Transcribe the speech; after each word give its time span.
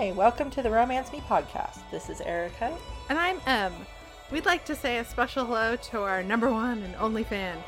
Hi, 0.00 0.12
welcome 0.12 0.48
to 0.52 0.62
the 0.62 0.70
Romance 0.70 1.12
Me 1.12 1.20
podcast. 1.28 1.80
This 1.90 2.08
is 2.08 2.22
Erica. 2.22 2.74
And 3.10 3.18
I'm 3.18 3.38
Em. 3.44 3.74
We'd 4.30 4.46
like 4.46 4.64
to 4.64 4.74
say 4.74 4.96
a 4.96 5.04
special 5.04 5.44
hello 5.44 5.76
to 5.76 6.00
our 6.00 6.22
number 6.22 6.50
one 6.50 6.82
and 6.82 6.96
only 6.96 7.22
fan, 7.22 7.58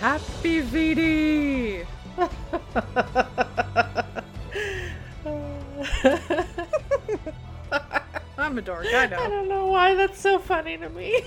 Happy 0.00 0.62
VD! 0.62 1.84
I'm 8.38 8.56
a 8.56 8.62
dork, 8.62 8.86
I 8.94 9.08
know. 9.08 9.18
I 9.18 9.28
don't 9.28 9.46
know 9.46 9.66
why 9.66 9.94
that's 9.94 10.18
so 10.18 10.38
funny 10.38 10.78
to 10.78 10.88
me. 10.88 11.26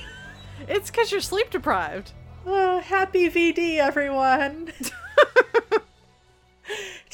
It's 0.68 0.89
because 0.89 1.11
you're 1.11 1.21
sleep 1.21 1.52
deprived. 1.52 2.13
Oh, 2.47 2.79
uh, 2.79 2.81
happy 2.81 3.29
VD, 3.29 3.77
everyone. 3.77 4.74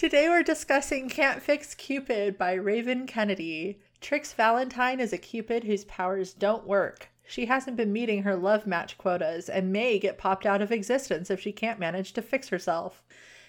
Today 0.06 0.30
we're 0.30 0.44
discussing 0.44 1.10
Can't 1.10 1.42
Fix 1.42 1.74
Cupid 1.74 2.38
by 2.38 2.54
Raven 2.54 3.08
Kennedy. 3.08 3.80
Trix 4.02 4.34
Valentine 4.34 5.00
is 5.00 5.12
a 5.12 5.18
Cupid 5.18 5.64
whose 5.64 5.84
powers 5.86 6.32
don't 6.32 6.68
work. 6.68 7.10
She 7.26 7.48
hasn't 7.48 7.76
been 7.76 7.92
meeting 7.92 8.22
her 8.22 8.36
love 8.36 8.68
match 8.68 9.00
quotas 9.00 9.50
and 9.50 9.74
may 9.74 9.98
get 9.98 10.20
popped 10.20 10.46
out 10.46 10.62
of 10.62 10.72
existence 10.72 11.32
if 11.32 11.40
she 11.42 11.52
can't 11.52 11.80
manage 11.80 12.14
to 12.14 12.22
fix 12.22 12.50
herself. 12.50 13.04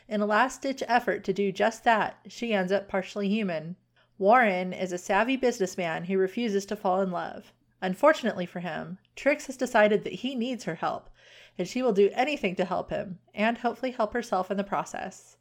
In 0.08 0.22
a 0.22 0.26
last 0.26 0.62
ditch 0.62 0.82
effort 0.88 1.24
to 1.24 1.34
do 1.34 1.52
just 1.52 1.84
that, 1.84 2.20
she 2.26 2.54
ends 2.54 2.72
up 2.72 2.88
partially 2.88 3.28
human. 3.28 3.76
Warren 4.16 4.72
is 4.72 4.92
a 4.92 4.98
savvy 4.98 5.36
businessman 5.36 6.04
who 6.04 6.16
refuses 6.16 6.64
to 6.64 6.74
fall 6.74 7.02
in 7.02 7.10
love. 7.10 7.52
Unfortunately 7.82 8.46
for 8.46 8.60
him, 8.60 8.96
Trix 9.14 9.44
has 9.44 9.58
decided 9.58 10.04
that 10.04 10.14
he 10.14 10.34
needs 10.34 10.64
her 10.64 10.76
help, 10.76 11.10
and 11.58 11.68
she 11.68 11.82
will 11.82 11.92
do 11.92 12.08
anything 12.14 12.56
to 12.56 12.64
help 12.64 12.88
him, 12.88 13.18
and 13.34 13.58
hopefully 13.58 13.90
help 13.90 14.14
herself 14.14 14.50
in 14.50 14.56
the 14.56 14.64
process. 14.64 15.35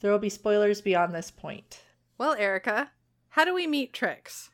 There 0.00 0.12
will 0.12 0.18
be 0.18 0.28
spoilers 0.28 0.80
beyond 0.80 1.14
this 1.14 1.30
point. 1.30 1.82
Well, 2.16 2.34
Erica, 2.34 2.90
how 3.30 3.44
do 3.44 3.54
we 3.54 3.66
meet 3.66 3.92
Trix? 3.92 4.50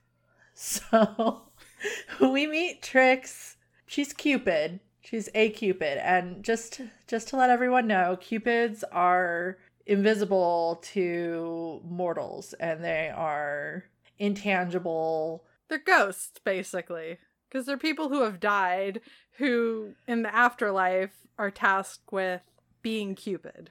So 0.54 1.42
we 2.20 2.46
meet 2.46 2.82
Trix. 2.82 3.56
She's 3.86 4.12
Cupid. 4.12 4.80
She's 5.00 5.28
a 5.34 5.50
Cupid, 5.50 5.98
and 5.98 6.42
just 6.42 6.80
just 7.06 7.28
to 7.28 7.36
let 7.36 7.50
everyone 7.50 7.86
know, 7.86 8.16
Cupids 8.18 8.84
are 8.90 9.58
invisible 9.86 10.80
to 10.82 11.82
mortals, 11.84 12.54
and 12.54 12.82
they 12.82 13.10
are 13.14 13.84
intangible. 14.18 15.44
They're 15.68 15.78
ghosts, 15.78 16.40
basically. 16.42 17.18
Because 17.48 17.66
they're 17.66 17.76
people 17.76 18.08
who 18.08 18.22
have 18.22 18.40
died 18.40 19.00
who, 19.38 19.94
in 20.08 20.22
the 20.22 20.34
afterlife, 20.34 21.26
are 21.38 21.50
tasked 21.50 22.12
with 22.12 22.40
being 22.82 23.14
Cupid. 23.14 23.70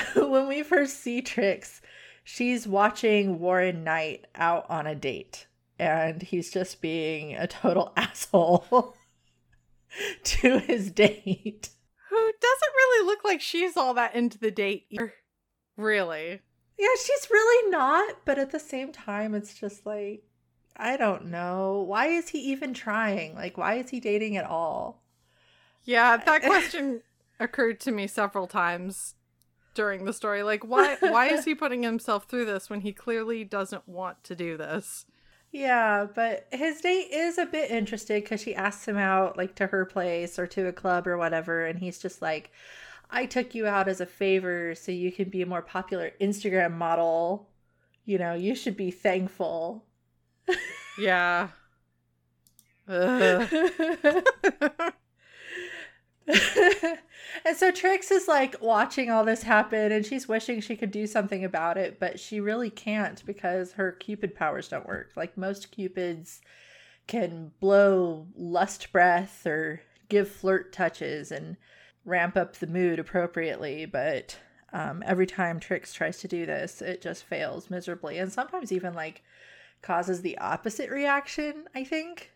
when 0.16 0.48
we 0.48 0.62
first 0.62 1.00
see 1.00 1.22
Trix, 1.22 1.80
she's 2.24 2.66
watching 2.66 3.38
Warren 3.38 3.84
Knight 3.84 4.26
out 4.34 4.66
on 4.68 4.86
a 4.86 4.94
date, 4.94 5.46
and 5.78 6.22
he's 6.22 6.50
just 6.50 6.80
being 6.80 7.34
a 7.34 7.46
total 7.46 7.92
asshole 7.96 8.94
to 10.24 10.58
his 10.58 10.90
date. 10.90 11.70
Who 12.10 12.32
doesn't 12.40 12.74
really 12.76 13.06
look 13.06 13.24
like 13.24 13.40
she's 13.40 13.76
all 13.76 13.94
that 13.94 14.14
into 14.14 14.38
the 14.38 14.50
date 14.50 14.86
either. 14.90 15.14
Really. 15.76 16.40
Yeah, 16.78 16.88
she's 17.02 17.30
really 17.30 17.70
not, 17.70 18.16
but 18.24 18.38
at 18.38 18.50
the 18.50 18.58
same 18.58 18.92
time, 18.92 19.34
it's 19.34 19.54
just 19.54 19.86
like, 19.86 20.24
I 20.76 20.96
don't 20.96 21.26
know. 21.26 21.84
Why 21.86 22.06
is 22.08 22.30
he 22.30 22.38
even 22.52 22.74
trying? 22.74 23.34
Like, 23.34 23.56
why 23.56 23.74
is 23.74 23.90
he 23.90 24.00
dating 24.00 24.36
at 24.36 24.44
all? 24.44 25.02
Yeah, 25.84 26.16
that 26.16 26.42
question 26.42 27.02
occurred 27.38 27.80
to 27.80 27.92
me 27.92 28.06
several 28.06 28.46
times 28.46 29.14
during 29.74 30.04
the 30.04 30.12
story. 30.12 30.42
Like, 30.42 30.64
why 30.64 30.96
why 31.00 31.28
is 31.28 31.44
he 31.44 31.54
putting 31.54 31.82
himself 31.82 32.24
through 32.24 32.46
this 32.46 32.70
when 32.70 32.80
he 32.80 32.92
clearly 32.92 33.44
doesn't 33.44 33.88
want 33.88 34.22
to 34.24 34.34
do 34.34 34.56
this? 34.56 35.06
Yeah, 35.52 36.06
but 36.14 36.46
his 36.50 36.80
date 36.80 37.10
is 37.12 37.36
a 37.36 37.44
bit 37.44 37.70
interested 37.70 38.22
because 38.22 38.40
she 38.40 38.54
asks 38.54 38.88
him 38.88 38.96
out, 38.96 39.36
like, 39.36 39.54
to 39.56 39.66
her 39.66 39.84
place 39.84 40.38
or 40.38 40.46
to 40.46 40.66
a 40.66 40.72
club 40.72 41.06
or 41.06 41.18
whatever, 41.18 41.66
and 41.66 41.78
he's 41.78 41.98
just 41.98 42.22
like, 42.22 42.50
I 43.10 43.26
took 43.26 43.54
you 43.54 43.66
out 43.66 43.86
as 43.86 44.00
a 44.00 44.06
favor 44.06 44.74
so 44.74 44.92
you 44.92 45.12
can 45.12 45.28
be 45.28 45.42
a 45.42 45.46
more 45.46 45.60
popular 45.60 46.12
Instagram 46.20 46.72
model. 46.72 47.50
You 48.06 48.18
know, 48.18 48.34
you 48.34 48.54
should 48.54 48.78
be 48.78 48.90
thankful. 48.90 49.84
Yeah. 50.98 51.48
And 57.44 57.56
so 57.56 57.70
Trix 57.70 58.10
is 58.10 58.28
like 58.28 58.60
watching 58.60 59.10
all 59.10 59.24
this 59.24 59.42
happen 59.42 59.90
and 59.90 60.04
she's 60.04 60.28
wishing 60.28 60.60
she 60.60 60.76
could 60.76 60.90
do 60.90 61.06
something 61.06 61.44
about 61.44 61.76
it, 61.76 61.98
but 61.98 62.20
she 62.20 62.40
really 62.40 62.70
can't 62.70 63.24
because 63.24 63.72
her 63.72 63.92
Cupid 63.92 64.34
powers 64.34 64.68
don't 64.68 64.86
work. 64.86 65.10
Like 65.16 65.36
most 65.36 65.72
Cupids 65.72 66.40
can 67.06 67.52
blow 67.58 68.26
lust 68.36 68.92
breath 68.92 69.46
or 69.46 69.82
give 70.08 70.28
flirt 70.28 70.72
touches 70.72 71.32
and 71.32 71.56
ramp 72.04 72.36
up 72.36 72.56
the 72.56 72.66
mood 72.66 72.98
appropriately, 72.98 73.86
but 73.86 74.36
um, 74.72 75.02
every 75.06 75.26
time 75.26 75.58
Trix 75.58 75.92
tries 75.92 76.18
to 76.20 76.28
do 76.28 76.46
this, 76.46 76.80
it 76.82 77.02
just 77.02 77.24
fails 77.24 77.70
miserably 77.70 78.18
and 78.18 78.32
sometimes 78.32 78.72
even 78.72 78.94
like 78.94 79.22
causes 79.80 80.22
the 80.22 80.38
opposite 80.38 80.90
reaction, 80.90 81.64
I 81.74 81.84
think. 81.84 82.30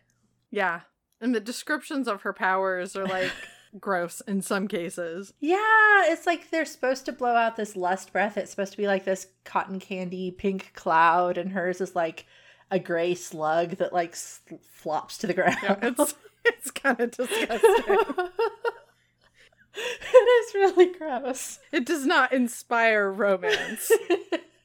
yeah. 0.51 0.81
And 1.19 1.33
the 1.33 1.39
descriptions 1.39 2.07
of 2.07 2.21
her 2.21 2.33
powers 2.33 2.95
are 2.95 3.07
like 3.07 3.31
gross 3.79 4.21
in 4.21 4.41
some 4.41 4.67
cases. 4.67 5.33
Yeah, 5.39 5.57
it's 6.05 6.25
like 6.25 6.49
they're 6.49 6.65
supposed 6.65 7.05
to 7.05 7.11
blow 7.11 7.35
out 7.35 7.55
this 7.55 7.75
lust 7.75 8.11
breath. 8.11 8.37
It's 8.37 8.51
supposed 8.51 8.71
to 8.71 8.77
be 8.77 8.87
like 8.87 9.05
this 9.05 9.27
cotton 9.43 9.79
candy 9.79 10.31
pink 10.31 10.71
cloud, 10.73 11.37
and 11.37 11.51
hers 11.51 11.81
is 11.81 11.95
like 11.95 12.25
a 12.69 12.79
gray 12.79 13.15
slug 13.15 13.71
that 13.77 13.93
like 13.93 14.15
flops 14.15 15.17
to 15.19 15.27
the 15.27 15.33
ground. 15.33 15.57
Yeah, 15.63 15.77
it's 15.81 16.15
it's 16.45 16.71
kind 16.71 16.99
of 16.99 17.11
disgusting. 17.11 17.59
it 19.75 20.15
is 20.15 20.53
really 20.55 20.93
gross. 20.93 21.59
It 21.71 21.85
does 21.85 22.05
not 22.05 22.33
inspire 22.33 23.11
romance 23.11 23.91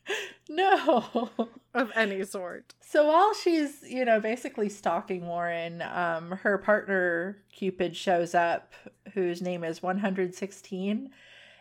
no. 0.48 1.30
of 1.74 1.90
any 1.94 2.24
sort. 2.24 2.74
So 2.80 3.06
while 3.06 3.34
she's, 3.34 3.82
you 3.82 4.04
know, 4.04 4.20
basically 4.20 4.68
stalking 4.68 5.26
Warren, 5.26 5.82
um, 5.82 6.32
her 6.42 6.58
partner 6.58 7.38
Cupid 7.52 7.96
shows 7.96 8.34
up, 8.34 8.72
whose 9.14 9.40
name 9.40 9.64
is 9.64 9.82
116. 9.82 11.10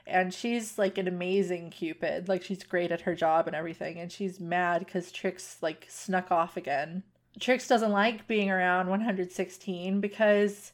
And 0.07 0.33
she's 0.33 0.77
like 0.77 0.97
an 0.97 1.07
amazing 1.07 1.69
Cupid. 1.69 2.27
Like 2.27 2.43
she's 2.43 2.63
great 2.63 2.91
at 2.91 3.01
her 3.01 3.15
job 3.15 3.47
and 3.47 3.55
everything. 3.55 3.99
And 3.99 4.11
she's 4.11 4.39
mad 4.39 4.79
because 4.79 5.11
Trix 5.11 5.57
like 5.61 5.85
snuck 5.89 6.31
off 6.31 6.57
again. 6.57 7.03
Trix 7.39 7.67
doesn't 7.67 7.91
like 7.91 8.27
being 8.27 8.51
around 8.51 8.89
116 8.89 10.01
because 10.01 10.73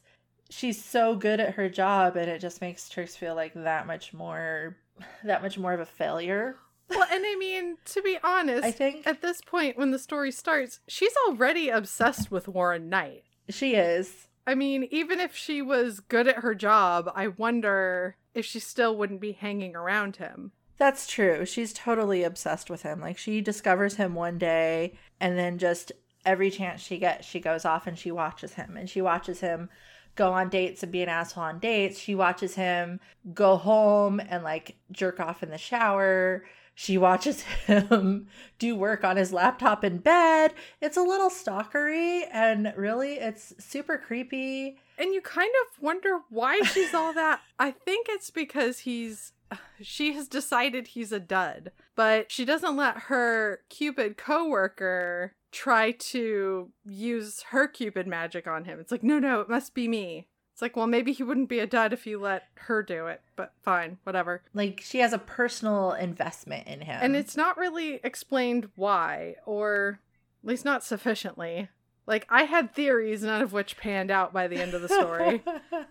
she's 0.50 0.82
so 0.82 1.14
good 1.14 1.38
at 1.38 1.54
her 1.54 1.68
job 1.68 2.16
and 2.16 2.28
it 2.28 2.40
just 2.40 2.60
makes 2.60 2.88
Trix 2.88 3.14
feel 3.14 3.34
like 3.36 3.54
that 3.54 3.86
much 3.86 4.12
more 4.12 4.76
that 5.22 5.42
much 5.42 5.56
more 5.58 5.72
of 5.72 5.78
a 5.78 5.86
failure. 5.86 6.56
Well, 6.90 7.06
and 7.10 7.24
I 7.26 7.36
mean, 7.38 7.76
to 7.86 8.02
be 8.02 8.18
honest, 8.22 8.64
I 8.64 8.70
think 8.70 9.06
at 9.06 9.20
this 9.20 9.40
point 9.40 9.76
when 9.76 9.90
the 9.90 9.98
story 9.98 10.32
starts, 10.32 10.80
she's 10.88 11.12
already 11.28 11.68
obsessed 11.68 12.30
with 12.30 12.48
Warren 12.48 12.88
Knight. 12.88 13.24
she 13.48 13.74
is. 13.74 14.28
I 14.46 14.54
mean, 14.54 14.88
even 14.90 15.20
if 15.20 15.36
she 15.36 15.60
was 15.60 16.00
good 16.00 16.26
at 16.26 16.36
her 16.36 16.54
job, 16.54 17.12
I 17.14 17.28
wonder 17.28 18.16
if 18.32 18.46
she 18.46 18.60
still 18.60 18.96
wouldn't 18.96 19.20
be 19.20 19.32
hanging 19.32 19.76
around 19.76 20.16
him. 20.16 20.52
That's 20.78 21.06
true. 21.06 21.44
She's 21.44 21.72
totally 21.74 22.22
obsessed 22.22 22.70
with 22.70 22.82
him. 22.82 23.00
Like 23.00 23.18
she 23.18 23.42
discovers 23.42 23.96
him 23.96 24.14
one 24.14 24.38
day 24.38 24.94
and 25.20 25.36
then 25.36 25.58
just 25.58 25.92
every 26.24 26.50
chance 26.50 26.80
she 26.80 26.98
gets, 26.98 27.26
she 27.26 27.40
goes 27.40 27.64
off 27.64 27.86
and 27.86 27.98
she 27.98 28.10
watches 28.10 28.54
him 28.54 28.76
and 28.76 28.88
she 28.88 29.02
watches 29.02 29.40
him 29.40 29.68
go 30.14 30.32
on 30.32 30.48
dates 30.48 30.82
and 30.82 30.90
be 30.92 31.02
an 31.02 31.08
asshole 31.08 31.44
on 31.44 31.58
dates. 31.58 31.98
She 31.98 32.14
watches 32.14 32.54
him 32.54 33.00
go 33.34 33.56
home 33.56 34.20
and 34.20 34.42
like 34.42 34.76
jerk 34.92 35.20
off 35.20 35.42
in 35.42 35.50
the 35.50 35.58
shower. 35.58 36.44
She 36.80 36.96
watches 36.96 37.42
him 37.66 38.28
do 38.60 38.76
work 38.76 39.02
on 39.02 39.16
his 39.16 39.32
laptop 39.32 39.82
in 39.82 39.98
bed. 39.98 40.54
It's 40.80 40.96
a 40.96 41.02
little 41.02 41.28
stalkery 41.28 42.28
and 42.32 42.72
really 42.76 43.14
it's 43.14 43.52
super 43.58 43.98
creepy. 43.98 44.78
And 44.96 45.12
you 45.12 45.20
kind 45.20 45.50
of 45.66 45.82
wonder 45.82 46.20
why 46.30 46.60
she's 46.60 46.94
all 46.94 47.12
that. 47.14 47.40
I 47.58 47.72
think 47.72 48.06
it's 48.08 48.30
because 48.30 48.78
he's 48.78 49.32
she 49.80 50.12
has 50.12 50.28
decided 50.28 50.86
he's 50.86 51.10
a 51.10 51.18
dud, 51.18 51.72
but 51.96 52.30
she 52.30 52.44
doesn't 52.44 52.76
let 52.76 52.96
her 53.08 53.62
Cupid 53.68 54.16
coworker 54.16 55.32
try 55.50 55.90
to 55.90 56.70
use 56.86 57.42
her 57.50 57.66
Cupid 57.66 58.06
magic 58.06 58.46
on 58.46 58.66
him. 58.66 58.78
It's 58.78 58.92
like, 58.92 59.02
no, 59.02 59.18
no, 59.18 59.40
it 59.40 59.48
must 59.48 59.74
be 59.74 59.88
me. 59.88 60.28
It's 60.58 60.62
like, 60.62 60.74
well, 60.74 60.88
maybe 60.88 61.12
he 61.12 61.22
wouldn't 61.22 61.48
be 61.48 61.60
a 61.60 61.68
dud 61.68 61.92
if 61.92 62.04
you 62.04 62.18
let 62.18 62.48
her 62.56 62.82
do 62.82 63.06
it, 63.06 63.20
but 63.36 63.52
fine, 63.62 63.98
whatever. 64.02 64.42
Like 64.52 64.80
she 64.82 64.98
has 64.98 65.12
a 65.12 65.18
personal 65.18 65.92
investment 65.92 66.66
in 66.66 66.80
him. 66.80 66.98
And 67.00 67.14
it's 67.14 67.36
not 67.36 67.56
really 67.56 68.00
explained 68.02 68.68
why, 68.74 69.36
or 69.46 70.00
at 70.42 70.48
least 70.48 70.64
not 70.64 70.82
sufficiently. 70.82 71.68
Like, 72.08 72.26
I 72.28 72.42
had 72.42 72.74
theories, 72.74 73.22
none 73.22 73.40
of 73.40 73.52
which 73.52 73.76
panned 73.76 74.10
out 74.10 74.32
by 74.32 74.48
the 74.48 74.60
end 74.60 74.74
of 74.74 74.82
the 74.82 74.88
story. 74.88 75.44
But 75.44 75.86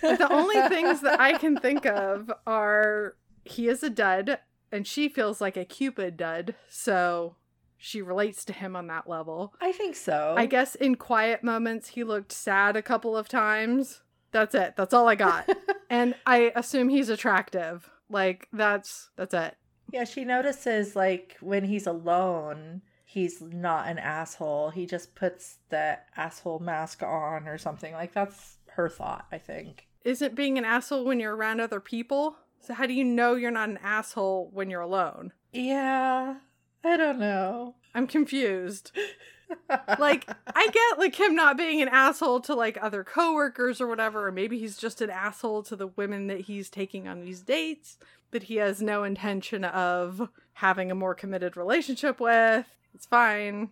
the 0.20 0.32
only 0.32 0.60
things 0.68 1.00
that 1.00 1.18
I 1.18 1.36
can 1.36 1.56
think 1.56 1.84
of 1.84 2.30
are 2.46 3.16
he 3.44 3.66
is 3.66 3.82
a 3.82 3.90
dud 3.90 4.38
and 4.70 4.86
she 4.86 5.08
feels 5.08 5.40
like 5.40 5.56
a 5.56 5.64
Cupid 5.64 6.16
dud. 6.16 6.54
So 6.68 7.34
she 7.78 8.02
relates 8.02 8.44
to 8.46 8.52
him 8.52 8.76
on 8.76 8.88
that 8.88 9.08
level. 9.08 9.54
I 9.60 9.72
think 9.72 9.96
so. 9.96 10.34
I 10.36 10.46
guess 10.46 10.74
in 10.74 10.96
quiet 10.96 11.42
moments 11.42 11.88
he 11.88 12.04
looked 12.04 12.32
sad 12.32 12.76
a 12.76 12.82
couple 12.82 13.16
of 13.16 13.28
times. 13.28 14.02
That's 14.32 14.54
it. 14.54 14.74
That's 14.76 14.92
all 14.92 15.08
I 15.08 15.14
got. 15.14 15.48
and 15.90 16.14
I 16.26 16.52
assume 16.54 16.88
he's 16.88 17.08
attractive. 17.08 17.88
Like 18.10 18.48
that's 18.52 19.10
that's 19.16 19.32
it. 19.32 19.56
Yeah, 19.92 20.04
she 20.04 20.24
notices 20.24 20.94
like 20.96 21.36
when 21.40 21.64
he's 21.64 21.86
alone, 21.86 22.82
he's 23.04 23.40
not 23.40 23.88
an 23.88 23.98
asshole. 23.98 24.70
He 24.70 24.84
just 24.84 25.14
puts 25.14 25.58
the 25.70 25.98
asshole 26.16 26.58
mask 26.58 27.02
on 27.02 27.48
or 27.48 27.56
something. 27.56 27.94
Like 27.94 28.12
that's 28.12 28.58
her 28.72 28.88
thought, 28.88 29.26
I 29.32 29.38
think. 29.38 29.86
Isn't 30.04 30.34
being 30.34 30.58
an 30.58 30.64
asshole 30.64 31.04
when 31.04 31.20
you're 31.20 31.36
around 31.36 31.60
other 31.60 31.80
people? 31.80 32.36
So 32.60 32.74
how 32.74 32.86
do 32.86 32.92
you 32.92 33.04
know 33.04 33.34
you're 33.34 33.50
not 33.50 33.68
an 33.68 33.78
asshole 33.82 34.50
when 34.52 34.68
you're 34.68 34.80
alone? 34.80 35.32
Yeah. 35.52 36.36
I 36.84 36.96
don't 36.96 37.18
know. 37.18 37.74
I'm 37.94 38.06
confused. 38.06 38.92
like 39.98 40.28
I 40.54 40.68
get 40.68 40.98
like 40.98 41.18
him 41.18 41.34
not 41.34 41.56
being 41.56 41.80
an 41.80 41.88
asshole 41.88 42.40
to 42.40 42.54
like 42.54 42.78
other 42.80 43.04
coworkers 43.04 43.80
or 43.80 43.86
whatever, 43.86 44.28
or 44.28 44.32
maybe 44.32 44.58
he's 44.58 44.76
just 44.76 45.00
an 45.00 45.10
asshole 45.10 45.62
to 45.64 45.76
the 45.76 45.86
women 45.88 46.26
that 46.28 46.42
he's 46.42 46.70
taking 46.70 47.08
on 47.08 47.20
these 47.20 47.40
dates 47.40 47.98
that 48.30 48.44
he 48.44 48.56
has 48.56 48.82
no 48.82 49.04
intention 49.04 49.64
of 49.64 50.28
having 50.54 50.90
a 50.90 50.94
more 50.94 51.14
committed 51.14 51.56
relationship 51.56 52.20
with. 52.20 52.66
It's 52.94 53.06
fine. 53.06 53.70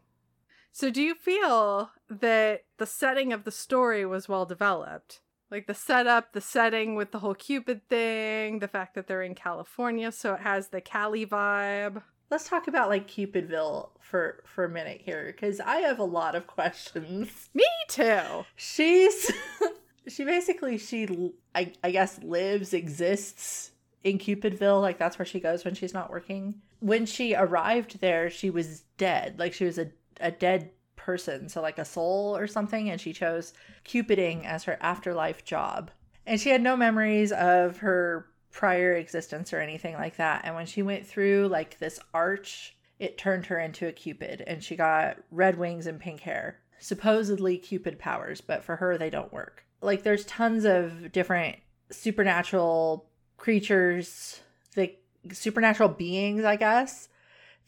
So 0.72 0.90
do 0.90 1.02
you 1.02 1.14
feel 1.14 1.90
that 2.08 2.64
the 2.78 2.86
setting 2.86 3.32
of 3.32 3.44
the 3.44 3.50
story 3.50 4.04
was 4.06 4.28
well 4.28 4.46
developed? 4.46 5.20
Like 5.50 5.66
the 5.66 5.74
setup, 5.74 6.32
the 6.32 6.40
setting 6.40 6.96
with 6.96 7.12
the 7.12 7.20
whole 7.20 7.34
Cupid 7.34 7.88
thing, 7.88 8.58
the 8.58 8.68
fact 8.68 8.94
that 8.94 9.06
they're 9.06 9.22
in 9.22 9.34
California, 9.34 10.10
so 10.10 10.34
it 10.34 10.40
has 10.40 10.68
the 10.68 10.80
Cali 10.80 11.24
vibe 11.24 12.02
let's 12.30 12.48
talk 12.48 12.68
about 12.68 12.88
like 12.88 13.08
Cupidville 13.08 13.90
for 14.00 14.42
for 14.44 14.64
a 14.64 14.68
minute 14.68 15.00
here 15.04 15.26
because 15.26 15.60
I 15.60 15.76
have 15.76 15.98
a 15.98 16.04
lot 16.04 16.34
of 16.34 16.46
questions. 16.46 17.50
Me 17.54 17.66
too. 17.88 18.44
She's 18.56 19.30
she 20.08 20.24
basically 20.24 20.78
she 20.78 21.32
I 21.54 21.72
I 21.82 21.90
guess 21.90 22.22
lives 22.22 22.72
exists 22.72 23.72
in 24.04 24.18
Cupidville 24.18 24.80
like 24.80 24.98
that's 24.98 25.18
where 25.18 25.26
she 25.26 25.40
goes 25.40 25.64
when 25.64 25.74
she's 25.74 25.94
not 25.94 26.10
working. 26.10 26.54
When 26.80 27.06
she 27.06 27.34
arrived 27.34 28.00
there, 28.00 28.30
she 28.30 28.50
was 28.50 28.84
dead. 28.98 29.38
Like 29.38 29.52
she 29.52 29.64
was 29.64 29.78
a 29.78 29.90
a 30.20 30.30
dead 30.30 30.70
person, 30.96 31.48
so 31.48 31.60
like 31.60 31.78
a 31.78 31.84
soul 31.84 32.36
or 32.36 32.46
something 32.46 32.90
and 32.90 33.00
she 33.00 33.12
chose 33.12 33.52
cupiding 33.84 34.46
as 34.46 34.64
her 34.64 34.78
afterlife 34.80 35.44
job. 35.44 35.90
And 36.26 36.40
she 36.40 36.50
had 36.50 36.60
no 36.60 36.76
memories 36.76 37.30
of 37.30 37.78
her 37.78 38.26
prior 38.56 38.94
existence 38.94 39.52
or 39.52 39.60
anything 39.60 39.94
like 39.94 40.16
that. 40.16 40.40
And 40.44 40.54
when 40.54 40.64
she 40.64 40.82
went 40.82 41.06
through 41.06 41.48
like 41.48 41.78
this 41.78 42.00
arch, 42.14 42.74
it 42.98 43.18
turned 43.18 43.46
her 43.46 43.60
into 43.60 43.86
a 43.86 43.92
Cupid 43.92 44.42
and 44.46 44.64
she 44.64 44.76
got 44.76 45.18
red 45.30 45.58
wings 45.58 45.86
and 45.86 46.00
pink 46.00 46.20
hair. 46.20 46.58
Supposedly 46.80 47.58
Cupid 47.58 47.98
powers, 47.98 48.40
but 48.40 48.64
for 48.64 48.76
her, 48.76 48.96
they 48.96 49.10
don't 49.10 49.32
work. 49.32 49.64
Like, 49.82 50.02
there's 50.02 50.24
tons 50.24 50.64
of 50.64 51.12
different 51.12 51.56
supernatural 51.90 53.10
creatures, 53.36 54.40
the 54.74 54.94
supernatural 55.32 55.90
beings, 55.90 56.44
I 56.44 56.56
guess, 56.56 57.08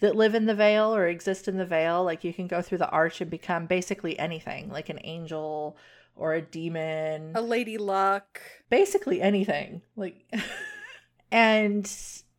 that 0.00 0.16
live 0.16 0.34
in 0.34 0.46
the 0.46 0.54
veil 0.54 0.94
or 0.94 1.06
exist 1.06 1.48
in 1.48 1.58
the 1.58 1.66
veil. 1.66 2.02
Like, 2.02 2.24
you 2.24 2.32
can 2.32 2.46
go 2.46 2.62
through 2.62 2.78
the 2.78 2.88
arch 2.88 3.20
and 3.20 3.30
become 3.30 3.66
basically 3.66 4.18
anything, 4.18 4.70
like 4.70 4.88
an 4.88 5.00
angel 5.04 5.76
or 6.16 6.32
a 6.34 6.42
demon, 6.42 7.32
a 7.34 7.42
lady 7.42 7.76
luck, 7.76 8.40
basically 8.70 9.20
anything. 9.20 9.82
Like, 9.96 10.24
And, 11.30 11.90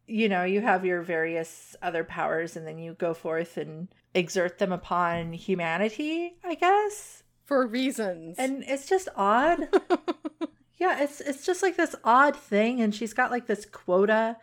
you 0.07 0.29
know, 0.29 0.43
you 0.43 0.61
have 0.61 0.85
your 0.85 1.01
various 1.01 1.75
other 1.81 2.03
powers 2.03 2.55
and 2.55 2.65
then 2.65 2.77
you 2.77 2.93
go 2.93 3.13
forth 3.13 3.57
and 3.57 3.87
exert 4.13 4.57
them 4.57 4.71
upon 4.71 5.33
humanity, 5.33 6.37
I 6.43 6.55
guess. 6.55 7.23
For 7.45 7.65
reasons. 7.65 8.37
And 8.37 8.63
it's 8.67 8.87
just 8.87 9.09
odd. 9.15 9.59
yeah, 10.77 11.01
it's 11.03 11.21
it's 11.21 11.45
just 11.45 11.61
like 11.61 11.77
this 11.77 11.95
odd 12.03 12.35
thing 12.35 12.81
and 12.81 12.93
she's 12.93 13.13
got 13.13 13.31
like 13.31 13.47
this 13.47 13.65
quota 13.65 14.37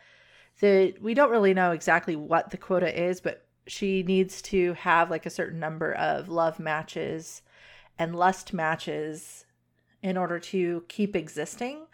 that 0.61 0.95
we 1.01 1.15
don't 1.15 1.31
really 1.31 1.55
know 1.55 1.73
exactly 1.73 2.17
what 2.17 2.51
the 2.51 2.57
quota 2.57 3.05
is, 3.09 3.21
but 3.21 3.47
she 3.67 4.03
needs 4.03 4.41
to 4.41 4.73
have 4.75 5.11
like 5.11 5.27
a 5.27 5.31
certain 5.31 5.59
number 5.59 5.93
of 5.93 6.29
love 6.29 6.59
matches 6.59 7.43
and 7.99 8.15
lust 8.15 8.53
matches 8.53 9.45
in 10.03 10.17
order 10.17 10.39
to 10.39 10.85
keep 10.89 11.17
existing. 11.17 11.87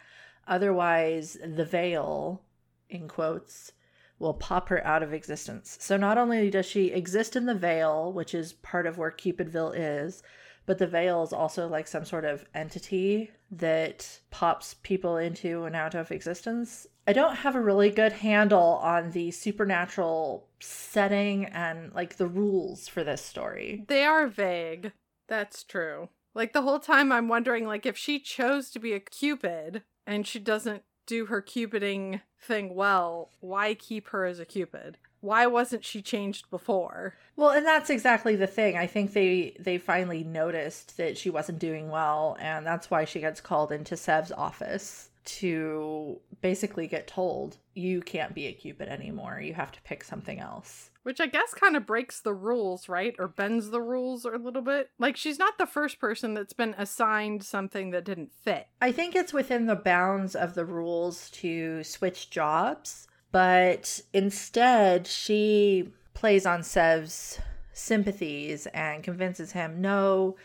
Otherwise, 0.47 1.37
the 1.43 1.65
veil, 1.65 2.41
in 2.89 3.07
quotes, 3.07 3.71
will 4.19 4.33
pop 4.33 4.69
her 4.69 4.85
out 4.85 5.03
of 5.03 5.13
existence. 5.13 5.77
So 5.79 5.97
not 5.97 6.17
only 6.17 6.49
does 6.49 6.65
she 6.65 6.87
exist 6.87 7.35
in 7.35 7.45
the 7.45 7.55
veil, 7.55 8.11
which 8.11 8.33
is 8.33 8.53
part 8.53 8.85
of 8.85 8.97
where 8.97 9.11
Cupidville 9.11 9.73
is, 9.75 10.23
but 10.65 10.77
the 10.77 10.87
veil 10.87 11.23
is 11.23 11.33
also 11.33 11.67
like 11.67 11.87
some 11.87 12.05
sort 12.05 12.25
of 12.25 12.45
entity 12.53 13.31
that 13.51 14.19
pops 14.31 14.75
people 14.75 15.17
into 15.17 15.65
and 15.65 15.75
out 15.75 15.93
of 15.93 16.11
existence. 16.11 16.87
I 17.05 17.13
don't 17.13 17.35
have 17.35 17.55
a 17.55 17.61
really 17.61 17.89
good 17.89 18.13
handle 18.13 18.79
on 18.81 19.11
the 19.11 19.31
supernatural 19.31 20.47
setting 20.59 21.45
and 21.45 21.93
like 21.93 22.15
the 22.15 22.27
rules 22.27 22.87
for 22.87 23.03
this 23.03 23.21
story. 23.21 23.83
They 23.87 24.05
are 24.05 24.27
vague. 24.27 24.93
That's 25.27 25.63
true. 25.63 26.09
Like 26.33 26.53
the 26.53 26.61
whole 26.61 26.79
time 26.79 27.11
I'm 27.11 27.27
wondering 27.27 27.67
like 27.67 27.85
if 27.85 27.97
she 27.97 28.19
chose 28.19 28.71
to 28.71 28.79
be 28.79 28.93
a 28.93 28.99
cupid, 28.99 29.83
and 30.05 30.25
she 30.27 30.39
doesn't 30.39 30.83
do 31.05 31.25
her 31.25 31.41
cupiding 31.41 32.21
thing 32.39 32.75
well, 32.75 33.29
why 33.39 33.73
keep 33.73 34.09
her 34.09 34.25
as 34.25 34.39
a 34.39 34.45
cupid? 34.45 34.97
Why 35.21 35.47
wasn't 35.47 35.85
she 35.85 36.01
changed 36.01 36.49
before? 36.49 37.15
Well, 37.35 37.51
and 37.51 37.65
that's 37.65 37.89
exactly 37.89 38.35
the 38.35 38.47
thing. 38.47 38.75
I 38.75 38.87
think 38.87 39.13
they 39.13 39.55
they 39.59 39.77
finally 39.77 40.23
noticed 40.23 40.97
that 40.97 41.17
she 41.17 41.29
wasn't 41.29 41.59
doing 41.59 41.89
well 41.89 42.37
and 42.39 42.65
that's 42.65 42.91
why 42.91 43.05
she 43.05 43.21
gets 43.21 43.39
called 43.39 43.71
into 43.71 43.95
Sev's 43.95 44.31
office 44.33 45.09
to 45.25 46.19
basically 46.41 46.87
get 46.87 47.07
told 47.07 47.57
you 47.73 48.01
can't 48.01 48.35
be 48.35 48.47
a 48.47 48.53
cupid 48.53 48.87
anymore. 48.89 49.41
You 49.41 49.53
have 49.53 49.71
to 49.71 49.81
pick 49.81 50.03
something 50.03 50.39
else. 50.39 50.89
Which 51.03 51.19
I 51.19 51.27
guess 51.27 51.53
kind 51.53 51.75
of 51.75 51.85
breaks 51.85 52.21
the 52.21 52.33
rules, 52.33 52.87
right? 52.87 53.15
Or 53.19 53.27
bends 53.27 53.69
the 53.69 53.81
rules 53.81 54.25
a 54.25 54.29
little 54.29 54.61
bit. 54.61 54.89
Like, 54.97 55.17
she's 55.17 55.39
not 55.39 55.57
the 55.57 55.65
first 55.65 55.99
person 55.99 56.33
that's 56.33 56.53
been 56.53 56.75
assigned 56.77 57.43
something 57.43 57.91
that 57.91 58.05
didn't 58.05 58.31
fit. 58.33 58.67
I 58.81 58.91
think 58.91 59.15
it's 59.15 59.33
within 59.33 59.65
the 59.65 59.75
bounds 59.75 60.35
of 60.35 60.53
the 60.53 60.65
rules 60.65 61.29
to 61.31 61.83
switch 61.83 62.29
jobs, 62.29 63.07
but 63.31 64.01
instead, 64.13 65.07
she 65.07 65.91
plays 66.13 66.45
on 66.45 66.63
Sev's 66.63 67.39
sympathies 67.73 68.67
and 68.67 69.03
convinces 69.03 69.51
him 69.51 69.81
no, 69.81 70.37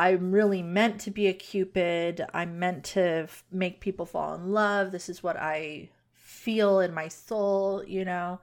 I'm 0.00 0.32
really 0.32 0.62
meant 0.62 0.98
to 1.02 1.10
be 1.10 1.26
a 1.26 1.34
Cupid. 1.34 2.24
I'm 2.32 2.58
meant 2.58 2.84
to 2.84 3.24
f- 3.24 3.44
make 3.52 3.80
people 3.80 4.06
fall 4.06 4.32
in 4.32 4.50
love. 4.50 4.92
This 4.92 5.10
is 5.10 5.22
what 5.22 5.36
I 5.36 5.90
feel 6.14 6.80
in 6.80 6.94
my 6.94 7.08
soul, 7.08 7.84
you 7.86 8.06
know? 8.06 8.40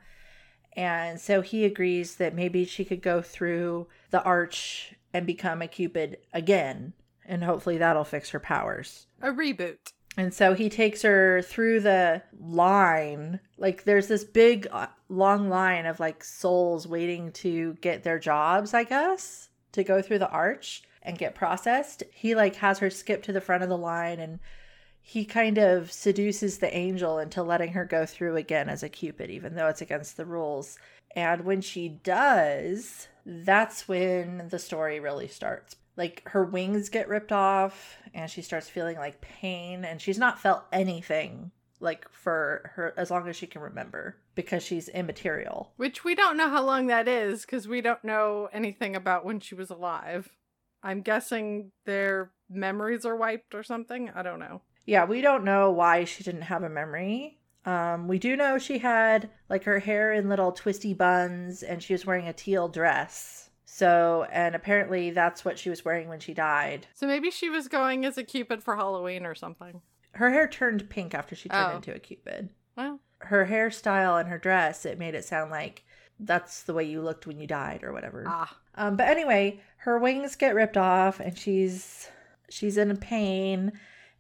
And 0.74 1.20
so 1.20 1.42
he 1.42 1.66
agrees 1.66 2.18
that 2.18 2.36
maybe 2.36 2.64
she 2.64 2.86
could 2.86 3.02
go 3.02 3.24
through 3.24 3.88
the 4.12 4.22
arch 4.22 4.94
and 5.12 5.26
become 5.26 5.64
a 5.64 5.68
Cupid 5.68 6.20
again. 6.32 6.94
And 7.26 7.44
hopefully 7.44 7.80
that'll 7.80 8.04
fix 8.04 8.30
her 8.30 8.40
powers. 8.40 9.08
A 9.24 9.30
reboot. 9.30 9.94
And 10.16 10.32
so 10.36 10.54
he 10.54 10.70
takes 10.70 11.02
her 11.02 11.42
through 11.42 11.80
the 11.80 12.22
line. 12.40 13.40
Like 13.58 13.84
there's 13.84 14.10
this 14.10 14.24
big, 14.24 14.68
uh, 14.72 14.90
long 15.10 15.50
line 15.50 15.88
of 15.88 16.00
like 16.00 16.24
souls 16.24 16.86
waiting 16.88 17.32
to 17.32 17.74
get 17.82 18.04
their 18.04 18.20
jobs, 18.20 18.76
I 18.76 18.84
guess, 18.84 19.50
to 19.72 19.84
go 19.84 20.04
through 20.04 20.20
the 20.20 20.30
arch 20.30 20.84
and 21.08 21.18
get 21.18 21.34
processed. 21.34 22.04
He 22.12 22.36
like 22.36 22.58
has 22.58 22.80
her 22.80 22.90
skip 22.90 23.24
to 23.24 23.32
the 23.32 23.42
front 23.42 23.64
of 23.64 23.70
the 23.70 23.78
line 23.78 24.20
and 24.20 24.40
he 25.02 25.24
kind 25.24 25.58
of 25.58 25.90
seduces 25.92 26.58
the 26.58 26.76
angel 26.76 27.18
into 27.18 27.42
letting 27.42 27.72
her 27.72 27.86
go 27.86 28.06
through 28.06 28.36
again 28.36 28.68
as 28.68 28.84
a 28.84 28.90
cupid 28.90 29.32
even 29.32 29.56
though 29.56 29.70
it's 29.70 29.82
against 29.82 30.18
the 30.18 30.26
rules. 30.26 30.78
And 31.16 31.46
when 31.46 31.62
she 31.62 31.88
does 31.88 33.08
that's 33.26 33.88
when 33.88 34.50
the 34.50 34.60
story 34.60 35.00
really 35.00 35.28
starts. 35.28 35.78
Like 35.96 36.22
her 36.28 36.44
wings 36.44 36.90
get 36.90 37.08
ripped 37.08 37.32
off 37.32 37.98
and 38.14 38.30
she 38.30 38.42
starts 38.42 38.70
feeling 38.70 38.98
like 38.98 39.22
pain 39.22 39.86
and 39.86 40.02
she's 40.02 40.20
not 40.20 40.40
felt 40.40 40.66
anything 40.72 41.52
like 41.80 42.08
for 42.10 42.72
her 42.76 42.94
as 42.98 43.12
long 43.12 43.28
as 43.28 43.36
she 43.36 43.48
can 43.48 43.62
remember 43.62 44.18
because 44.36 44.64
she's 44.64 44.90
immaterial. 44.90 45.72
Which 45.78 46.04
we 46.04 46.16
don't 46.16 46.38
know 46.38 46.50
how 46.50 46.64
long 46.64 46.88
that 46.88 47.08
is 47.08 47.42
because 47.42 47.68
we 47.68 47.82
don't 47.82 48.04
know 48.04 48.50
anything 48.52 48.96
about 48.96 49.26
when 49.26 49.40
she 49.40 49.56
was 49.56 49.70
alive 49.70 50.30
i'm 50.88 51.02
guessing 51.02 51.72
their 51.86 52.32
memories 52.50 53.06
are 53.06 53.16
wiped 53.16 53.54
or 53.54 53.64
something 53.64 54.10
i 54.16 54.24
don't 54.24 54.40
know 54.40 54.62
yeah, 54.88 55.04
we 55.04 55.20
don't 55.20 55.44
know 55.44 55.70
why 55.70 56.06
she 56.06 56.24
didn't 56.24 56.44
have 56.44 56.64
a 56.64 56.70
memory. 56.70 57.38
Um, 57.66 58.08
we 58.08 58.18
do 58.18 58.38
know 58.38 58.58
she 58.58 58.80
had 58.80 59.30
like 59.50 59.66
her 59.66 59.80
hair 59.80 60.14
in 60.14 60.30
little 60.30 60.54
twisty 60.54 60.94
buns 60.94 61.62
and 61.62 61.84
she 61.84 61.94
was 61.94 62.06
wearing 62.06 62.28
a 62.28 62.34
teal 62.34 62.70
dress. 62.70 63.50
So, 63.66 64.26
and 64.32 64.56
apparently 64.56 65.12
that's 65.12 65.44
what 65.44 65.60
she 65.60 65.70
was 65.70 65.84
wearing 65.84 66.08
when 66.08 66.22
she 66.22 66.34
died. 66.34 66.88
So 66.96 67.06
maybe 67.06 67.30
she 67.30 67.50
was 67.50 67.68
going 67.68 68.06
as 68.06 68.18
a 68.18 68.24
cupid 68.24 68.64
for 68.64 68.78
Halloween 68.78 69.26
or 69.26 69.36
something. 69.36 69.82
Her 70.14 70.32
hair 70.32 70.48
turned 70.48 70.90
pink 70.90 71.14
after 71.14 71.36
she 71.36 71.50
turned 71.50 71.74
oh. 71.74 71.76
into 71.76 71.94
a 71.94 72.00
cupid. 72.00 72.50
Well, 72.78 73.02
her 73.20 73.46
hairstyle 73.46 74.18
and 74.18 74.30
her 74.30 74.38
dress, 74.38 74.86
it 74.86 74.98
made 74.98 75.16
it 75.16 75.26
sound 75.26 75.52
like 75.52 75.84
that's 76.20 76.64
the 76.64 76.74
way 76.74 76.84
you 76.84 77.02
looked 77.02 77.28
when 77.28 77.38
you 77.40 77.48
died 77.48 77.84
or 77.84 77.94
whatever. 77.94 78.24
Ah. 78.28 78.56
Um, 78.76 78.96
but 78.96 79.08
anyway, 79.08 79.60
her 79.78 79.98
wings 80.00 80.36
get 80.36 80.56
ripped 80.56 80.78
off 80.78 81.20
and 81.20 81.38
she's 81.38 82.10
she's 82.50 82.78
in 82.78 82.96
pain 82.98 83.74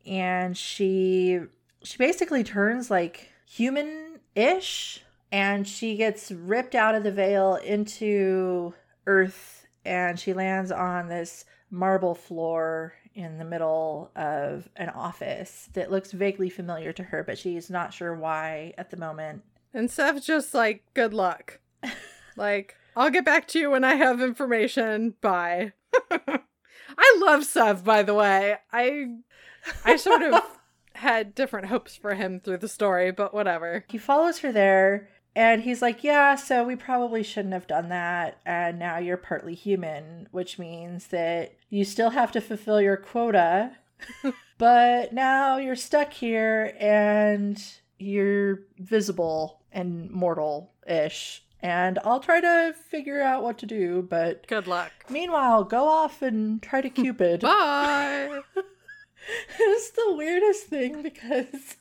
and 0.06 0.58
she 0.58 1.40
she 1.84 1.98
basically 1.98 2.44
turns 2.44 2.90
like 2.92 3.32
human-ish 3.46 5.04
and 5.32 5.68
she 5.68 5.96
gets 5.96 6.32
ripped 6.32 6.76
out 6.76 6.96
of 6.96 7.04
the 7.04 7.12
veil 7.12 7.56
into 7.56 8.74
earth 9.06 9.66
and 9.86 10.20
she 10.20 10.34
lands 10.34 10.72
on 10.72 11.08
this 11.08 11.46
marble 11.70 12.16
floor 12.16 12.94
in 13.14 13.38
the 13.38 13.46
middle 13.46 14.12
of 14.16 14.70
an 14.76 14.90
office 14.90 15.70
that 15.74 15.92
looks 15.92 16.12
vaguely 16.12 16.50
familiar 16.50 16.92
to 16.94 17.04
her 17.04 17.24
but 17.24 17.38
she's 17.38 17.70
not 17.70 17.94
sure 17.94 18.14
why 18.16 18.74
at 18.78 18.90
the 18.90 18.98
moment 18.98 19.42
And 19.74 19.90
Sev's 19.92 20.26
just 20.26 20.54
like, 20.54 20.84
good 20.94 21.14
luck. 21.14 21.60
Like, 22.38 22.76
I'll 22.96 23.10
get 23.10 23.26
back 23.26 23.48
to 23.50 23.60
you 23.60 23.72
when 23.72 23.84
I 23.84 23.96
have 23.96 24.22
information. 24.22 25.16
Bye. 25.22 25.74
I 26.12 27.18
love 27.20 27.44
Sev, 27.44 27.84
by 27.84 28.04
the 28.04 28.14
way. 28.14 28.58
I 28.72 29.18
I 29.84 29.98
sort 29.98 30.22
of 30.22 30.42
had 30.94 31.36
different 31.36 31.68
hopes 31.68 31.96
for 31.96 32.16
him 32.16 32.40
through 32.40 32.58
the 32.58 32.68
story, 32.68 33.12
but 33.12 33.34
whatever. 33.34 33.86
he 33.90 33.98
follows 33.98 34.40
her 34.40 34.52
there 34.52 35.10
and 35.38 35.62
he's 35.62 35.84
like 35.84 36.04
yeah 36.04 36.34
so 36.34 36.64
we 36.64 36.76
probably 36.76 37.22
shouldn't 37.22 37.54
have 37.54 37.68
done 37.68 37.90
that 37.90 38.40
and 38.46 38.80
now 38.80 38.98
you're 38.98 39.16
partly 39.16 39.54
human 39.54 40.28
which 40.32 40.58
means 40.58 41.08
that 41.08 41.54
you 41.70 41.86
still 41.86 42.10
have 42.10 42.32
to 42.32 42.42
fulfill 42.42 42.82
your 42.82 42.98
quota 42.98 43.72
but 44.58 45.14
now 45.14 45.58
you're 45.58 45.76
stuck 45.76 46.12
here 46.12 46.76
and 46.80 47.64
you're 48.00 48.62
visible 48.80 49.62
and 49.72 50.10
mortal-ish 50.10 51.44
and 51.62 51.98
i'll 52.04 52.20
try 52.20 52.40
to 52.42 52.74
figure 52.90 53.22
out 53.22 53.44
what 53.44 53.58
to 53.58 53.66
do 53.66 54.06
but 54.10 54.46
Good 54.48 54.68
luck. 54.68 54.92
meanwhile 55.10 55.64
go 55.64 55.88
off 55.88 56.22
and 56.22 56.62
try 56.62 56.82
to 56.82 56.90
cupid 56.90 57.42
Bye. 57.42 58.42
it's 59.60 59.90
the 59.92 60.14
weirdest 60.16 60.68
thing 60.68 61.02
because 61.02 61.76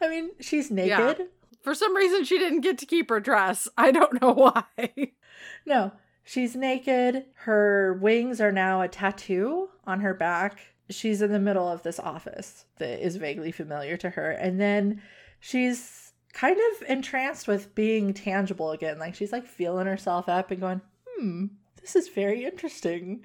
i 0.00 0.08
mean 0.08 0.30
she's 0.40 0.70
naked 0.70 1.28
For 1.62 1.74
some 1.76 1.94
reason, 1.94 2.24
she 2.24 2.38
didn't 2.38 2.62
get 2.62 2.76
to 2.78 2.86
keep 2.86 3.08
her 3.08 3.20
dress. 3.20 3.68
I 3.78 3.92
don't 3.92 4.20
know 4.20 4.32
why. 4.50 5.12
No, 5.64 5.92
she's 6.24 6.56
naked. 6.56 7.26
Her 7.46 7.96
wings 8.02 8.40
are 8.40 8.50
now 8.50 8.82
a 8.82 8.88
tattoo 8.88 9.68
on 9.86 10.00
her 10.00 10.12
back. 10.12 10.58
She's 10.90 11.22
in 11.22 11.30
the 11.30 11.38
middle 11.38 11.68
of 11.68 11.84
this 11.84 12.00
office 12.00 12.64
that 12.78 12.98
is 13.06 13.14
vaguely 13.14 13.52
familiar 13.52 13.96
to 13.98 14.10
her. 14.10 14.32
And 14.32 14.60
then 14.60 15.02
she's 15.38 16.01
kind 16.32 16.58
of 16.58 16.88
entranced 16.88 17.46
with 17.46 17.74
being 17.74 18.14
tangible 18.14 18.70
again. 18.70 18.98
Like 18.98 19.14
she's 19.14 19.32
like 19.32 19.46
feeling 19.46 19.86
herself 19.86 20.28
up 20.28 20.50
and 20.50 20.60
going, 20.60 20.80
hmm, 21.06 21.46
this 21.80 21.96
is 21.96 22.08
very 22.08 22.44
interesting. 22.44 23.24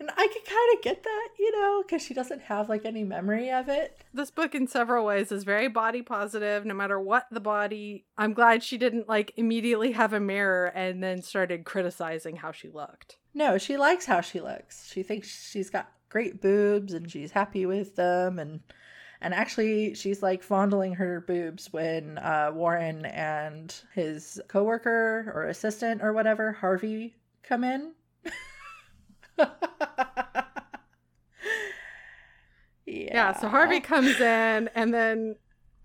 And 0.00 0.10
I 0.16 0.26
can 0.28 0.42
kind 0.46 0.76
of 0.78 0.82
get 0.82 1.02
that, 1.02 1.28
you 1.38 1.52
know, 1.52 1.82
because 1.82 2.02
she 2.02 2.14
doesn't 2.14 2.40
have 2.42 2.70
like 2.70 2.86
any 2.86 3.04
memory 3.04 3.50
of 3.50 3.68
it. 3.68 4.00
This 4.14 4.30
book, 4.30 4.54
in 4.54 4.66
several 4.66 5.04
ways, 5.04 5.30
is 5.30 5.44
very 5.44 5.68
body 5.68 6.00
positive, 6.00 6.64
no 6.64 6.72
matter 6.72 6.98
what 6.98 7.26
the 7.30 7.40
body. 7.40 8.06
I'm 8.16 8.32
glad 8.32 8.62
she 8.62 8.78
didn't 8.78 9.10
like 9.10 9.32
immediately 9.36 9.92
have 9.92 10.14
a 10.14 10.20
mirror 10.20 10.72
and 10.74 11.02
then 11.04 11.20
started 11.20 11.66
criticizing 11.66 12.36
how 12.36 12.50
she 12.50 12.70
looked. 12.70 13.18
No, 13.34 13.58
she 13.58 13.76
likes 13.76 14.06
how 14.06 14.22
she 14.22 14.40
looks. 14.40 14.90
She 14.90 15.02
thinks 15.02 15.50
she's 15.50 15.68
got 15.68 15.92
great 16.08 16.40
boobs 16.40 16.94
and 16.94 17.10
she's 17.10 17.32
happy 17.32 17.66
with 17.66 17.96
them 17.96 18.38
and 18.38 18.60
and 19.20 19.34
actually 19.34 19.94
she's 19.94 20.22
like 20.22 20.42
fondling 20.42 20.94
her 20.94 21.20
boobs 21.20 21.72
when 21.72 22.18
uh, 22.18 22.50
Warren 22.54 23.04
and 23.06 23.74
his 23.94 24.40
coworker 24.48 25.32
or 25.34 25.44
assistant 25.44 26.02
or 26.02 26.12
whatever, 26.12 26.52
Harvey, 26.52 27.14
come 27.42 27.64
in. 27.64 27.92
yeah. 29.36 29.50
Yeah, 32.86 33.32
so 33.38 33.48
Harvey 33.48 33.78
comes 33.78 34.20
in 34.20 34.68
and 34.74 34.92
then 34.92 35.36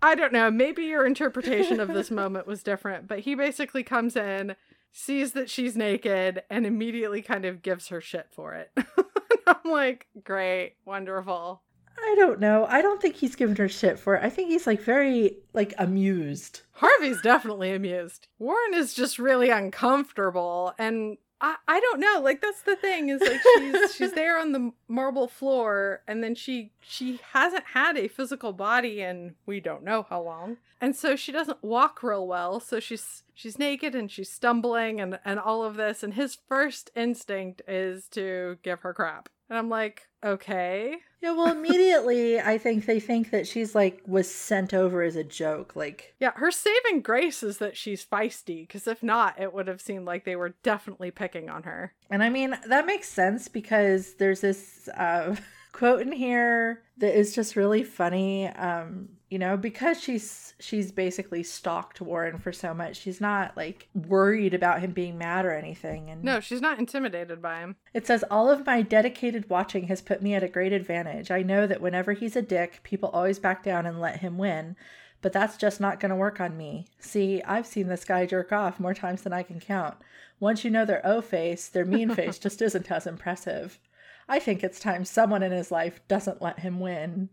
I 0.02 0.14
don't 0.14 0.32
know, 0.32 0.50
maybe 0.50 0.84
your 0.84 1.06
interpretation 1.06 1.80
of 1.80 1.88
this 1.88 2.10
moment 2.10 2.46
was 2.46 2.62
different, 2.62 3.08
but 3.08 3.20
he 3.20 3.34
basically 3.34 3.82
comes 3.82 4.16
in, 4.16 4.56
sees 4.92 5.32
that 5.32 5.48
she's 5.48 5.76
naked, 5.76 6.42
and 6.50 6.66
immediately 6.66 7.22
kind 7.22 7.44
of 7.44 7.62
gives 7.62 7.88
her 7.88 8.00
shit 8.00 8.28
for 8.30 8.54
it. 8.54 8.70
I'm 9.46 9.70
like, 9.70 10.06
great, 10.22 10.74
wonderful. 10.84 11.62
I 12.06 12.14
don't 12.14 12.38
know. 12.38 12.66
I 12.68 12.82
don't 12.82 13.02
think 13.02 13.16
he's 13.16 13.34
giving 13.34 13.56
her 13.56 13.68
shit 13.68 13.98
for 13.98 14.14
it. 14.14 14.24
I 14.24 14.30
think 14.30 14.48
he's 14.48 14.66
like 14.66 14.80
very 14.80 15.38
like 15.52 15.74
amused. 15.76 16.60
Harvey's 16.72 17.20
definitely 17.20 17.72
amused. 17.72 18.28
Warren 18.38 18.74
is 18.74 18.94
just 18.94 19.18
really 19.18 19.50
uncomfortable 19.50 20.72
and 20.78 21.18
I, 21.40 21.56
I 21.68 21.80
don't 21.80 22.00
know 22.00 22.20
like 22.22 22.40
that's 22.40 22.62
the 22.62 22.76
thing 22.76 23.10
is 23.10 23.20
like 23.20 23.40
she's 23.58 23.94
she's 23.94 24.12
there 24.12 24.38
on 24.38 24.52
the 24.52 24.72
marble 24.88 25.28
floor 25.28 26.02
and 26.08 26.24
then 26.24 26.34
she 26.34 26.72
she 26.80 27.20
hasn't 27.32 27.64
had 27.74 27.98
a 27.98 28.08
physical 28.08 28.52
body 28.52 29.02
in 29.02 29.34
we 29.44 29.60
don't 29.60 29.84
know 29.84 30.06
how 30.08 30.22
long 30.22 30.56
and 30.80 30.96
so 30.96 31.14
she 31.14 31.32
doesn't 31.32 31.62
walk 31.62 32.02
real 32.02 32.26
well 32.26 32.58
so 32.58 32.80
she's 32.80 33.24
she's 33.34 33.58
naked 33.58 33.94
and 33.94 34.10
she's 34.10 34.30
stumbling 34.30 34.98
and 34.98 35.18
and 35.24 35.38
all 35.38 35.62
of 35.62 35.76
this 35.76 36.02
and 36.02 36.14
his 36.14 36.38
first 36.48 36.90
instinct 36.96 37.60
is 37.68 38.08
to 38.08 38.56
give 38.62 38.80
her 38.80 38.94
crap 38.94 39.28
and 39.50 39.58
I'm 39.58 39.68
like 39.68 40.08
okay 40.24 40.96
Yeah, 41.22 41.32
well, 41.32 41.50
immediately 41.50 42.38
I 42.40 42.58
think 42.58 42.86
they 42.86 43.00
think 43.00 43.30
that 43.30 43.46
she's 43.46 43.74
like 43.74 44.00
was 44.06 44.30
sent 44.30 44.72
over 44.74 45.02
as 45.02 45.16
a 45.16 45.24
joke. 45.24 45.74
Like, 45.74 46.14
Yeah, 46.20 46.32
her 46.36 46.50
saving 46.50 47.00
grace 47.02 47.42
is 47.42 47.58
that 47.58 47.76
she's 47.76 48.04
feisty, 48.04 48.66
because 48.66 48.86
if 48.86 49.02
not, 49.02 49.40
it 49.40 49.52
would 49.52 49.66
have 49.66 49.80
seemed 49.80 50.04
like 50.04 50.24
they 50.24 50.36
were 50.36 50.54
definitely 50.62 51.10
picking 51.10 51.48
on 51.48 51.62
her. 51.64 51.94
and 52.10 52.22
I 52.22 52.28
mean 52.28 52.54
that 52.68 52.86
makes 52.86 53.08
sense 53.08 53.48
because 53.48 54.14
there's 54.14 54.40
this 54.40 54.88
uh, 54.96 55.34
quote 55.72 56.00
in 56.02 56.12
here 56.12 56.82
that 56.98 57.18
is 57.18 57.34
just 57.34 57.56
really 57.56 57.82
funny. 57.82 58.48
Um, 58.48 59.08
you 59.28 59.38
know, 59.38 59.56
because 59.56 60.00
she's 60.00 60.54
she's 60.60 60.92
basically 60.92 61.42
stalked 61.42 62.00
Warren 62.00 62.38
for 62.38 62.52
so 62.52 62.72
much, 62.72 62.96
she's 62.96 63.20
not 63.20 63.56
like 63.56 63.88
worried 63.94 64.54
about 64.54 64.80
him 64.80 64.92
being 64.92 65.18
mad 65.18 65.44
or 65.44 65.52
anything. 65.52 66.10
And 66.10 66.22
No, 66.22 66.38
she's 66.38 66.60
not 66.60 66.78
intimidated 66.78 67.42
by 67.42 67.60
him. 67.60 67.76
It 67.92 68.06
says, 68.06 68.24
All 68.30 68.48
of 68.50 68.64
my 68.64 68.82
dedicated 68.82 69.50
watching 69.50 69.88
has 69.88 70.00
put 70.00 70.22
me 70.22 70.34
at 70.34 70.44
a 70.44 70.48
great 70.48 70.72
advantage. 70.72 71.30
I 71.30 71.42
know 71.42 71.66
that 71.66 71.80
whenever 71.80 72.12
he's 72.12 72.36
a 72.36 72.42
dick, 72.42 72.80
people 72.84 73.08
always 73.08 73.38
back 73.40 73.64
down 73.64 73.84
and 73.84 74.00
let 74.00 74.20
him 74.20 74.38
win, 74.38 74.76
but 75.22 75.32
that's 75.32 75.56
just 75.56 75.80
not 75.80 75.98
going 75.98 76.10
to 76.10 76.16
work 76.16 76.40
on 76.40 76.56
me. 76.56 76.86
See, 77.00 77.42
I've 77.42 77.66
seen 77.66 77.88
this 77.88 78.04
guy 78.04 78.26
jerk 78.26 78.52
off 78.52 78.78
more 78.78 78.94
times 78.94 79.22
than 79.22 79.32
I 79.32 79.42
can 79.42 79.58
count. 79.58 79.96
Once 80.38 80.64
you 80.64 80.70
know 80.70 80.84
their 80.84 81.04
O 81.04 81.20
face, 81.20 81.68
their 81.68 81.84
mean 81.84 82.10
face 82.14 82.38
just 82.38 82.62
isn't 82.62 82.92
as 82.92 83.08
impressive. 83.08 83.80
I 84.28 84.38
think 84.38 84.62
it's 84.62 84.78
time 84.78 85.04
someone 85.04 85.42
in 85.42 85.52
his 85.52 85.72
life 85.72 86.00
doesn't 86.06 86.42
let 86.42 86.60
him 86.60 86.78
win. 86.78 87.28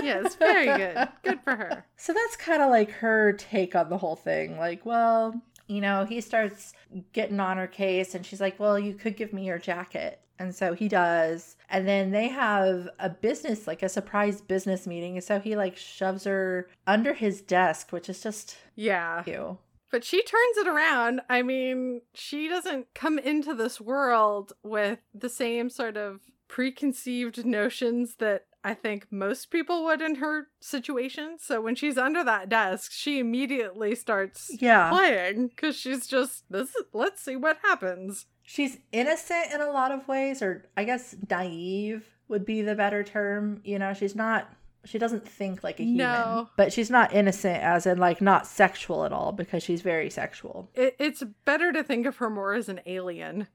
It's 0.00 0.34
very 0.36 0.66
good. 0.66 1.08
Good 1.22 1.40
for 1.42 1.56
her. 1.56 1.84
So 1.96 2.12
that's 2.14 2.36
kind 2.36 2.62
of 2.62 2.70
like 2.70 2.90
her 2.92 3.32
take 3.34 3.74
on 3.74 3.90
the 3.90 3.98
whole 3.98 4.16
thing. 4.16 4.56
Like, 4.56 4.86
well, 4.86 5.34
you 5.66 5.80
know, 5.80 6.04
he 6.04 6.20
starts 6.20 6.72
getting 7.12 7.40
on 7.40 7.56
her 7.58 7.66
case 7.66 8.14
and 8.14 8.24
she's 8.24 8.40
like, 8.40 8.58
well, 8.58 8.78
you 8.78 8.94
could 8.94 9.16
give 9.16 9.32
me 9.32 9.44
your 9.44 9.58
jacket. 9.58 10.20
And 10.38 10.54
so 10.54 10.72
he 10.74 10.86
does. 10.88 11.56
And 11.68 11.86
then 11.88 12.12
they 12.12 12.28
have 12.28 12.88
a 13.00 13.10
business, 13.10 13.66
like 13.66 13.82
a 13.82 13.88
surprise 13.88 14.40
business 14.40 14.86
meeting. 14.86 15.16
And 15.16 15.24
so 15.24 15.40
he 15.40 15.56
like 15.56 15.76
shoves 15.76 16.24
her 16.24 16.68
under 16.86 17.12
his 17.14 17.42
desk, 17.42 17.90
which 17.90 18.08
is 18.08 18.22
just 18.22 18.56
Yeah. 18.76 19.24
you. 19.26 19.58
But 19.90 20.04
she 20.04 20.22
turns 20.22 20.56
it 20.58 20.68
around. 20.68 21.22
I 21.28 21.42
mean, 21.42 22.02
she 22.14 22.48
doesn't 22.48 22.94
come 22.94 23.18
into 23.18 23.54
this 23.54 23.80
world 23.80 24.52
with 24.62 25.00
the 25.12 25.28
same 25.30 25.68
sort 25.68 25.96
of 25.96 26.20
preconceived 26.46 27.44
notions 27.44 28.16
that 28.18 28.44
I 28.68 28.74
think 28.74 29.06
most 29.10 29.50
people 29.50 29.84
would 29.84 30.02
in 30.02 30.16
her 30.16 30.48
situation. 30.60 31.36
So 31.40 31.60
when 31.60 31.74
she's 31.74 31.96
under 31.96 32.22
that 32.24 32.48
desk, 32.50 32.92
she 32.92 33.18
immediately 33.18 33.94
starts 33.94 34.50
Yeah. 34.60 34.90
playing 34.90 35.48
because 35.48 35.74
she's 35.76 36.06
just 36.06 36.44
this. 36.50 36.68
Is, 36.70 36.84
let's 36.92 37.22
see 37.22 37.34
what 37.36 37.56
happens. 37.62 38.26
She's 38.42 38.78
innocent 38.92 39.52
in 39.54 39.60
a 39.62 39.70
lot 39.70 39.90
of 39.92 40.06
ways, 40.06 40.42
or 40.42 40.66
I 40.76 40.84
guess 40.84 41.16
naive 41.30 42.06
would 42.28 42.44
be 42.44 42.60
the 42.62 42.74
better 42.74 43.02
term. 43.02 43.60
You 43.64 43.78
know, 43.78 43.94
she's 43.94 44.14
not, 44.14 44.48
she 44.84 44.98
doesn't 44.98 45.26
think 45.26 45.62
like 45.64 45.80
a 45.80 45.84
human. 45.84 45.98
No. 45.98 46.48
But 46.56 46.72
she's 46.72 46.90
not 46.90 47.12
innocent, 47.14 47.62
as 47.62 47.86
in 47.86 47.98
like 47.98 48.20
not 48.20 48.46
sexual 48.46 49.04
at 49.04 49.12
all, 49.12 49.32
because 49.32 49.62
she's 49.62 49.80
very 49.82 50.10
sexual. 50.10 50.70
It, 50.74 50.94
it's 50.98 51.22
better 51.44 51.72
to 51.72 51.82
think 51.82 52.06
of 52.06 52.16
her 52.18 52.28
more 52.30 52.54
as 52.54 52.68
an 52.68 52.80
alien. 52.86 53.48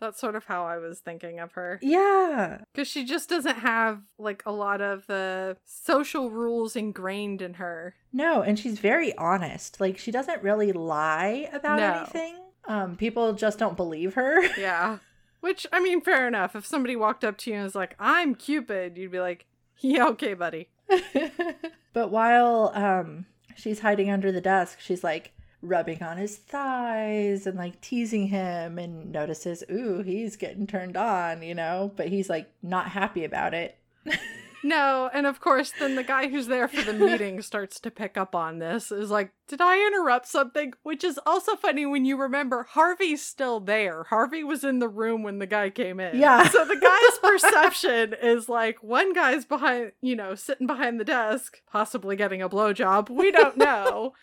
That's 0.00 0.18
sort 0.20 0.34
of 0.34 0.44
how 0.46 0.64
I 0.64 0.78
was 0.78 0.98
thinking 1.00 1.38
of 1.40 1.52
her. 1.52 1.78
Yeah. 1.82 2.62
Because 2.72 2.88
she 2.88 3.04
just 3.04 3.28
doesn't 3.28 3.58
have 3.58 4.00
like 4.18 4.42
a 4.46 4.52
lot 4.52 4.80
of 4.80 5.06
the 5.06 5.56
social 5.64 6.30
rules 6.30 6.74
ingrained 6.74 7.42
in 7.42 7.54
her. 7.54 7.94
No, 8.12 8.42
and 8.42 8.58
she's 8.58 8.78
very 8.78 9.16
honest. 9.16 9.80
Like 9.80 9.98
she 9.98 10.10
doesn't 10.10 10.42
really 10.42 10.72
lie 10.72 11.48
about 11.52 11.78
No. 11.78 11.92
anything. 12.00 12.36
Um, 12.66 12.96
people 12.96 13.32
just 13.34 13.58
don't 13.58 13.76
believe 13.76 14.14
her. 14.14 14.42
Yeah. 14.58 14.98
Which, 15.40 15.66
I 15.72 15.80
mean, 15.80 16.02
fair 16.02 16.28
enough. 16.28 16.54
If 16.54 16.66
somebody 16.66 16.96
walked 16.96 17.24
up 17.24 17.38
to 17.38 17.50
you 17.50 17.56
and 17.56 17.64
was 17.64 17.74
like, 17.74 17.96
I'm 17.98 18.34
Cupid, 18.34 18.98
you'd 18.98 19.10
be 19.10 19.20
like, 19.20 19.46
yeah, 19.78 20.06
okay, 20.08 20.34
buddy. 20.34 20.68
but 21.92 22.10
while 22.10 22.72
um 22.74 23.26
she's 23.56 23.80
hiding 23.80 24.10
under 24.10 24.30
the 24.32 24.40
desk, 24.40 24.78
she's 24.80 25.02
like, 25.04 25.32
rubbing 25.62 26.02
on 26.02 26.16
his 26.16 26.36
thighs 26.36 27.46
and 27.46 27.56
like 27.56 27.80
teasing 27.80 28.28
him 28.28 28.78
and 28.78 29.12
notices, 29.12 29.62
ooh, 29.70 30.02
he's 30.02 30.36
getting 30.36 30.66
turned 30.66 30.96
on, 30.96 31.42
you 31.42 31.54
know, 31.54 31.92
but 31.96 32.08
he's 32.08 32.30
like 32.30 32.50
not 32.62 32.88
happy 32.88 33.24
about 33.24 33.54
it. 33.54 33.78
No, 34.62 35.08
and 35.12 35.26
of 35.26 35.40
course, 35.40 35.72
then 35.78 35.94
the 35.94 36.02
guy 36.02 36.28
who's 36.28 36.46
there 36.46 36.68
for 36.68 36.82
the 36.82 36.92
meeting 36.92 37.40
starts 37.42 37.80
to 37.80 37.90
pick 37.90 38.16
up 38.16 38.34
on 38.34 38.58
this. 38.58 38.92
Is 38.92 39.10
like, 39.10 39.32
did 39.48 39.60
I 39.60 39.86
interrupt 39.86 40.28
something? 40.28 40.74
Which 40.82 41.02
is 41.02 41.18
also 41.24 41.56
funny 41.56 41.86
when 41.86 42.04
you 42.04 42.16
remember 42.16 42.64
Harvey's 42.64 43.24
still 43.24 43.60
there. 43.60 44.04
Harvey 44.04 44.44
was 44.44 44.62
in 44.62 44.78
the 44.78 44.88
room 44.88 45.22
when 45.22 45.38
the 45.38 45.46
guy 45.46 45.70
came 45.70 46.00
in. 46.00 46.18
Yeah. 46.18 46.48
So 46.60 46.64
the 46.64 46.76
guy's 46.76 47.18
perception 47.18 48.14
is 48.20 48.48
like 48.48 48.82
one 48.82 49.12
guy's 49.12 49.44
behind, 49.44 49.92
you 50.02 50.16
know, 50.16 50.34
sitting 50.34 50.66
behind 50.66 50.98
the 50.98 51.04
desk, 51.04 51.58
possibly 51.70 52.16
getting 52.16 52.42
a 52.42 52.48
blowjob. 52.48 53.08
We 53.08 53.30
don't 53.30 53.56
know. 53.56 54.14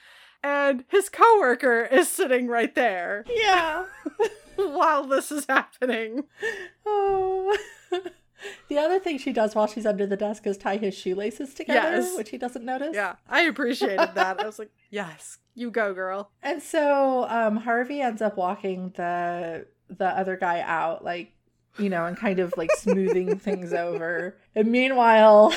And 0.48 0.84
his 0.89 1.10
coworker 1.10 1.82
is 1.92 2.10
sitting 2.10 2.48
right 2.48 2.74
there 2.75 3.25
Yeah. 3.30 3.86
while 4.56 5.04
this 5.06 5.32
is 5.32 5.46
happening. 5.48 6.24
oh. 6.86 7.58
The 8.70 8.77
other 8.77 9.00
thing 9.00 9.18
she 9.18 9.34
does 9.34 9.56
while 9.56 9.66
she's 9.66 9.86
under 9.88 10.06
the 10.06 10.16
desk 10.16 10.46
is 10.46 10.58
tie 10.60 10.77
his 10.77 10.94
shoelaces 10.96 11.56
together, 11.56 11.98
Yes. 12.01 12.16
which 12.16 12.30
he 12.30 12.38
doesn't 12.38 12.63
notice. 12.63 12.94
Yeah, 12.94 13.16
I 13.27 13.42
appreciated 13.42 14.12
that. 14.13 14.39
I 14.39 14.46
was 14.46 14.60
like, 14.60 14.70
yes, 14.92 15.39
you 15.56 15.72
go, 15.72 15.92
girl. 15.96 16.30
And 16.44 16.62
so 16.62 17.25
um, 17.30 17.58
Harvey 17.58 18.00
ends 18.00 18.22
up 18.22 18.38
walking 18.38 18.94
the 18.96 19.66
the 19.89 20.06
other 20.06 20.38
guy 20.38 20.62
out, 20.62 21.04
like 21.04 21.34
you 21.80 21.89
know, 21.89 22.06
and 22.06 22.16
kind 22.16 22.38
of 22.38 22.54
like 22.58 22.70
smoothing 22.77 23.39
things 23.39 23.74
over. 23.74 24.38
And 24.54 24.72
meanwhile, 24.72 25.51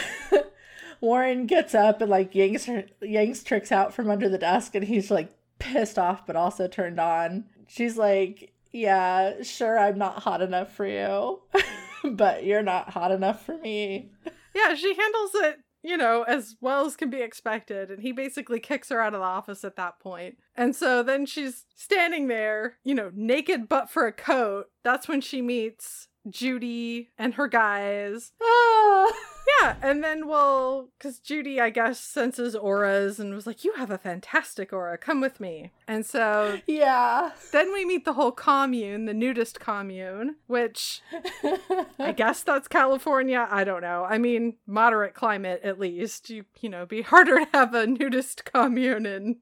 Warren 1.01 1.47
gets 1.47 1.75
up 1.75 2.01
and 2.01 2.11
like 2.11 2.35
yanks 2.35 2.67
her, 2.67 2.85
yanks 3.01 3.43
Trix 3.43 3.73
out 3.73 3.95
from 3.95 4.11
under 4.11 4.29
the 4.29 4.39
desk, 4.39 4.75
and 4.75 4.85
he's 4.85 5.11
like 5.11 5.35
pissed 5.59 5.99
off, 5.99 6.27
but 6.27 6.37
also 6.37 6.69
turned 6.69 7.01
on. 7.01 7.45
She's 7.67 7.97
like, 7.97 8.53
"Yeah, 8.73 9.43
sure, 9.43 9.79
I'm 9.79 9.99
not 9.99 10.23
hot 10.23 10.43
enough 10.43 10.75
for 10.75 10.87
you, 10.87 11.41
but 12.05 12.45
you're 12.45 12.63
not 12.63 12.91
hot 12.91 13.13
enough 13.13 13.45
for 13.45 13.57
me." 13.59 14.11
Yeah, 14.55 14.75
she 14.75 14.95
handles 14.95 15.31
it, 15.35 15.61
you 15.83 15.97
know, 15.97 16.23
as 16.25 16.57
well 16.61 16.85
as 16.85 16.97
can 16.97 17.09
be 17.09 17.23
expected. 17.23 17.91
And 17.91 18.03
he 18.03 18.13
basically 18.13 18.59
kicks 18.61 18.89
her 18.89 19.01
out 19.01 19.15
of 19.15 19.21
the 19.21 19.27
office 19.27 19.65
at 19.65 19.77
that 19.77 20.01
point. 20.01 20.39
And 20.57 20.75
so 20.75 21.03
then 21.03 21.25
she's 21.25 21.67
standing 21.75 22.27
there, 22.29 22.77
you 22.83 22.95
know, 22.95 23.13
naked 23.15 23.69
but 23.69 23.89
for 23.89 24.07
a 24.07 24.13
coat. 24.13 24.67
That's 24.83 25.07
when 25.09 25.21
she 25.21 25.41
meets 25.41 26.09
Judy 26.29 27.11
and 27.17 27.35
her 27.35 27.47
guys. 27.49 28.33
Ah. 28.43 29.13
Yeah, 29.63 29.75
and 29.83 30.03
then, 30.03 30.27
well, 30.27 30.89
because 30.99 31.19
Judy, 31.19 31.61
I 31.61 31.71
guess, 31.71 32.01
senses 32.01 32.55
auras 32.55 33.19
and 33.21 33.35
was 33.35 33.47
like, 33.47 33.65
You 33.65 33.73
have 33.75 33.91
a 33.91 33.99
fantastic 33.99 34.73
aura, 34.73 34.97
come 34.97 35.21
with 35.21 35.41
me. 35.41 35.73
And 35.89 36.07
so 36.07 36.61
Yeah. 36.67 37.33
then 37.53 37.73
we 37.73 37.85
meet 37.85 38.05
the 38.05 38.13
whole 38.15 38.33
commune, 38.33 39.05
the 39.07 39.15
nudist 39.15 39.61
commune, 39.61 40.37
which 40.47 41.03
I 41.99 42.13
guess 42.13 42.43
that's 42.43 42.69
California. 42.69 43.47
I 43.51 43.65
don't 43.65 43.83
know. 43.83 44.05
I 44.09 44.19
mean, 44.19 44.57
moderate 44.67 45.15
climate 45.15 45.61
at 45.65 45.79
least. 45.79 46.31
You 46.31 46.45
you 46.61 46.69
know, 46.69 46.87
be 46.87 47.03
harder 47.03 47.39
to 47.41 47.49
have 47.53 47.75
a 47.75 47.87
nudist 47.87 48.45
commune 48.45 49.07
in 49.07 49.39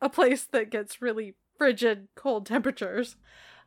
a 0.00 0.08
place 0.08 0.44
that 0.44 0.70
gets 0.70 1.00
really 1.00 1.34
frigid 1.56 2.08
cold 2.16 2.46
temperatures 2.46 3.16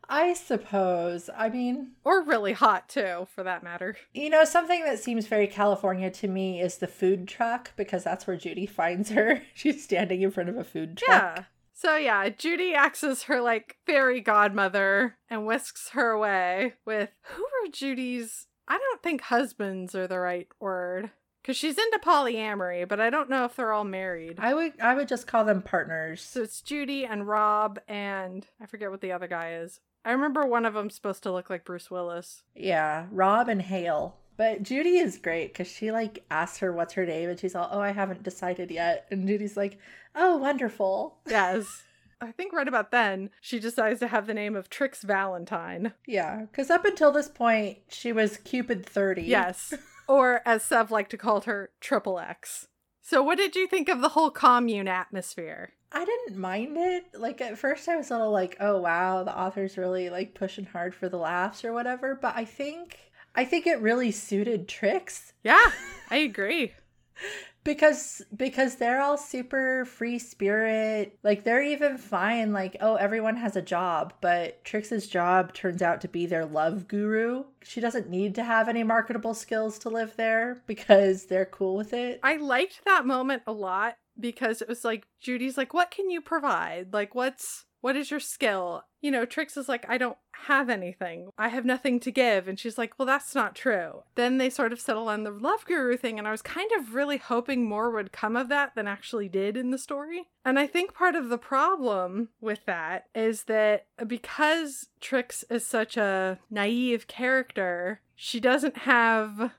I 0.10 0.34
suppose. 0.34 1.30
I 1.36 1.50
mean, 1.50 1.92
or 2.04 2.24
really 2.24 2.54
hot 2.54 2.90
too 2.90 3.28
for 3.34 3.44
that 3.44 3.64
matter. 3.64 3.96
You 4.14 4.30
know, 4.30 4.44
something 4.44 4.84
that 4.84 5.00
seems 5.00 5.28
very 5.28 5.48
California 5.48 6.10
to 6.12 6.28
me 6.28 6.62
is 6.62 6.78
the 6.78 6.88
food 6.88 7.28
truck 7.28 7.72
because 7.76 8.04
that's 8.04 8.28
where 8.28 8.38
Judy 8.38 8.66
finds 8.66 9.10
her. 9.10 9.42
She's 9.54 9.84
standing 9.84 10.22
in 10.22 10.32
front 10.32 10.50
of 10.50 10.58
a 10.58 10.64
food 10.64 10.98
truck. 10.98 11.36
Yeah. 11.38 11.44
So 11.74 11.98
yeah, 11.98 12.30
Judy 12.30 12.74
acts 12.74 13.04
as 13.04 13.24
her 13.24 13.42
like 13.42 13.76
fairy 13.86 14.22
godmother 14.22 15.18
and 15.30 15.46
whisks 15.46 15.90
her 15.90 16.12
away 16.12 16.76
with 16.86 17.10
who 17.24 17.44
are 17.44 17.72
Judy's 17.72 18.48
I 18.68 18.78
don't 18.78 19.04
think 19.04 19.22
husbands 19.22 19.94
are 19.94 20.08
the 20.08 20.20
right 20.20 20.48
word. 20.60 21.12
Cause 21.44 21.58
she's 21.58 21.78
into 21.78 22.00
polyamory, 22.04 22.88
but 22.88 23.00
I 23.00 23.12
don't 23.12 23.30
know 23.30 23.46
if 23.46 23.56
they're 23.56 23.72
all 23.72 23.84
married. 23.84 24.40
I 24.40 24.54
would 24.56 24.80
I 24.82 24.96
would 24.96 25.08
just 25.08 25.28
call 25.28 25.44
them 25.46 25.62
partners. 25.62 26.22
So 26.22 26.42
it's 26.42 26.62
Judy 26.62 27.06
and 27.06 27.28
Rob 27.28 27.80
and 27.88 28.48
I 28.60 28.66
forget 28.66 28.90
what 28.90 29.02
the 29.02 29.12
other 29.12 29.28
guy 29.28 29.56
is. 29.56 29.80
I 30.06 30.12
remember 30.12 30.46
one 30.46 30.66
of 30.66 30.74
them 30.76 30.90
supposed 30.90 31.24
to 31.24 31.32
look 31.32 31.50
like 31.50 31.66
Bruce 31.66 31.90
Willis. 31.92 32.44
yeah, 32.56 33.08
Rob 33.12 33.50
and 33.50 33.62
Hale. 33.64 34.18
But 34.38 34.64
Judy 34.64 34.98
is 34.98 35.18
great 35.18 35.54
because 35.54 35.68
she 35.68 35.92
like 35.92 36.24
asks 36.30 36.58
her 36.60 36.72
what's 36.72 36.94
her 36.94 37.06
name 37.06 37.30
and 37.30 37.40
she's 37.40 37.56
all, 37.56 37.70
Oh, 37.72 37.80
I 37.80 37.92
haven't 37.92 38.22
decided 38.24 38.70
yet. 38.70 39.08
And 39.10 39.28
Judy's 39.28 39.56
like, 39.58 39.78
Oh, 40.14 40.38
wonderful. 40.38 41.18
Yes. 41.28 41.84
I 42.22 42.32
think 42.32 42.54
right 42.54 42.68
about 42.68 42.92
then 42.92 43.30
she 43.42 43.60
decides 43.60 44.00
to 44.02 44.08
have 44.08 44.28
the 44.28 44.34
name 44.34 44.56
of 44.56 44.70
Trix 44.70 45.04
Valentine. 45.04 45.94
Yeah. 46.06 46.42
Because 46.52 46.70
up 46.70 46.84
until 46.86 47.12
this 47.12 47.28
point, 47.30 47.80
she 47.88 48.12
was 48.12 48.38
Cupid 48.38 48.86
30. 48.86 49.24
Yes. 49.24 49.74
or 50.08 50.42
as 50.46 50.64
Sev 50.64 50.92
liked 50.92 51.12
to 51.12 51.18
call 51.18 51.42
her, 51.42 51.72
Triple 51.80 52.20
X. 52.20 52.68
So 53.02 53.22
what 53.24 53.38
did 53.38 53.56
you 53.56 53.68
think 53.68 53.88
of 53.88 54.02
the 54.02 54.10
whole 54.10 54.32
commune 54.32 54.88
atmosphere? 54.88 55.72
I 55.96 56.04
didn't 56.04 56.38
mind 56.38 56.76
it. 56.78 57.06
Like 57.18 57.40
at 57.40 57.58
first 57.58 57.88
I 57.88 57.96
was 57.96 58.12
a 58.12 58.18
little 58.18 58.32
like, 58.32 58.58
oh 58.60 58.82
wow, 58.82 59.24
the 59.24 59.36
author's 59.36 59.78
really 59.78 60.10
like 60.10 60.36
pushing 60.36 60.66
hard 60.66 60.94
for 60.94 61.08
the 61.08 61.18
laughs 61.18 61.64
or 61.64 61.72
whatever, 61.72 62.16
but 62.22 62.36
I 62.36 62.44
think 62.44 63.00
I 63.34 63.46
think 63.46 63.66
it 63.66 63.80
really 63.80 64.12
suited 64.12 64.68
Trix 64.68 65.32
Yeah, 65.42 65.72
I 66.10 66.18
agree. 66.18 66.74
because 67.64 68.22
because 68.36 68.76
they're 68.76 69.02
all 69.02 69.18
super 69.18 69.86
free 69.86 70.20
spirit. 70.20 71.18
Like 71.24 71.46
they're 71.46 71.64
even 71.64 71.98
fine 71.98 72.52
like, 72.52 72.76
oh, 72.82 72.96
everyone 72.96 73.38
has 73.38 73.56
a 73.56 73.62
job, 73.62 74.14
but 74.20 74.66
Trix's 74.66 75.08
job 75.08 75.54
turns 75.54 75.82
out 75.82 76.02
to 76.02 76.10
be 76.10 76.26
their 76.26 76.46
love 76.46 76.90
guru. 76.90 77.46
She 77.64 77.80
doesn't 77.80 78.10
need 78.10 78.36
to 78.36 78.44
have 78.44 78.68
any 78.68 78.84
marketable 78.84 79.34
skills 79.34 79.80
to 79.80 79.90
live 79.90 80.18
there 80.18 80.62
because 80.68 81.28
they're 81.28 81.46
cool 81.46 81.78
with 81.78 81.94
it. 81.94 82.20
I 82.22 82.36
liked 82.36 82.82
that 82.84 83.06
moment 83.06 83.44
a 83.48 83.54
lot 83.54 83.96
because 84.20 84.62
it 84.62 84.68
was 84.68 84.84
like 84.86 85.08
Judy's 85.20 85.58
like, 85.58 85.74
"What 85.74 85.92
can 85.92 86.10
you 86.10 86.22
provide? 86.22 86.94
Like 86.94 87.16
what's 87.16 87.66
what 87.82 87.96
is 87.96 88.12
your 88.12 88.20
skill?" 88.20 88.84
You 89.02 89.12
know, 89.12 89.26
Trix 89.26 89.58
is 89.58 89.70
like, 89.70 89.88
"I 89.90 89.98
don't 89.98 90.18
have 90.46 90.70
anything. 90.70 91.30
I 91.38 91.50
have 91.50 91.66
nothing 91.66 92.00
to 92.02 92.12
give." 92.12 92.48
And 92.48 92.60
she's 92.60 92.78
like, 92.78 92.94
"Well, 92.98 93.06
that's 93.06 93.36
not 93.36 93.56
true." 93.56 94.04
Then 94.16 94.38
they 94.38 94.50
sort 94.50 94.74
of 94.74 94.80
settle 94.80 95.10
on 95.10 95.24
the 95.24 95.32
love 95.32 95.66
guru 95.66 95.98
thing 95.98 96.18
and 96.18 96.28
I 96.28 96.32
was 96.32 96.42
kind 96.42 96.72
of 96.78 96.96
really 96.96 97.18
hoping 97.18 97.68
more 97.68 97.92
would 97.92 98.12
come 98.12 98.36
of 98.36 98.50
that 98.50 98.76
than 98.76 98.88
actually 98.88 99.30
did 99.30 99.58
in 99.58 99.72
the 99.72 99.78
story. 99.78 100.28
And 100.44 100.60
I 100.60 100.68
think 100.68 100.94
part 100.94 101.16
of 101.16 101.30
the 101.30 101.38
problem 101.38 102.30
with 102.42 102.66
that 102.66 103.06
is 103.14 103.44
that 103.44 103.86
because 104.06 104.90
Trix 105.02 105.44
is 105.50 105.66
such 105.66 105.98
a 105.98 106.40
naive 106.50 107.08
character, 107.08 108.02
she 108.16 108.40
doesn't 108.40 108.78
have 108.80 109.52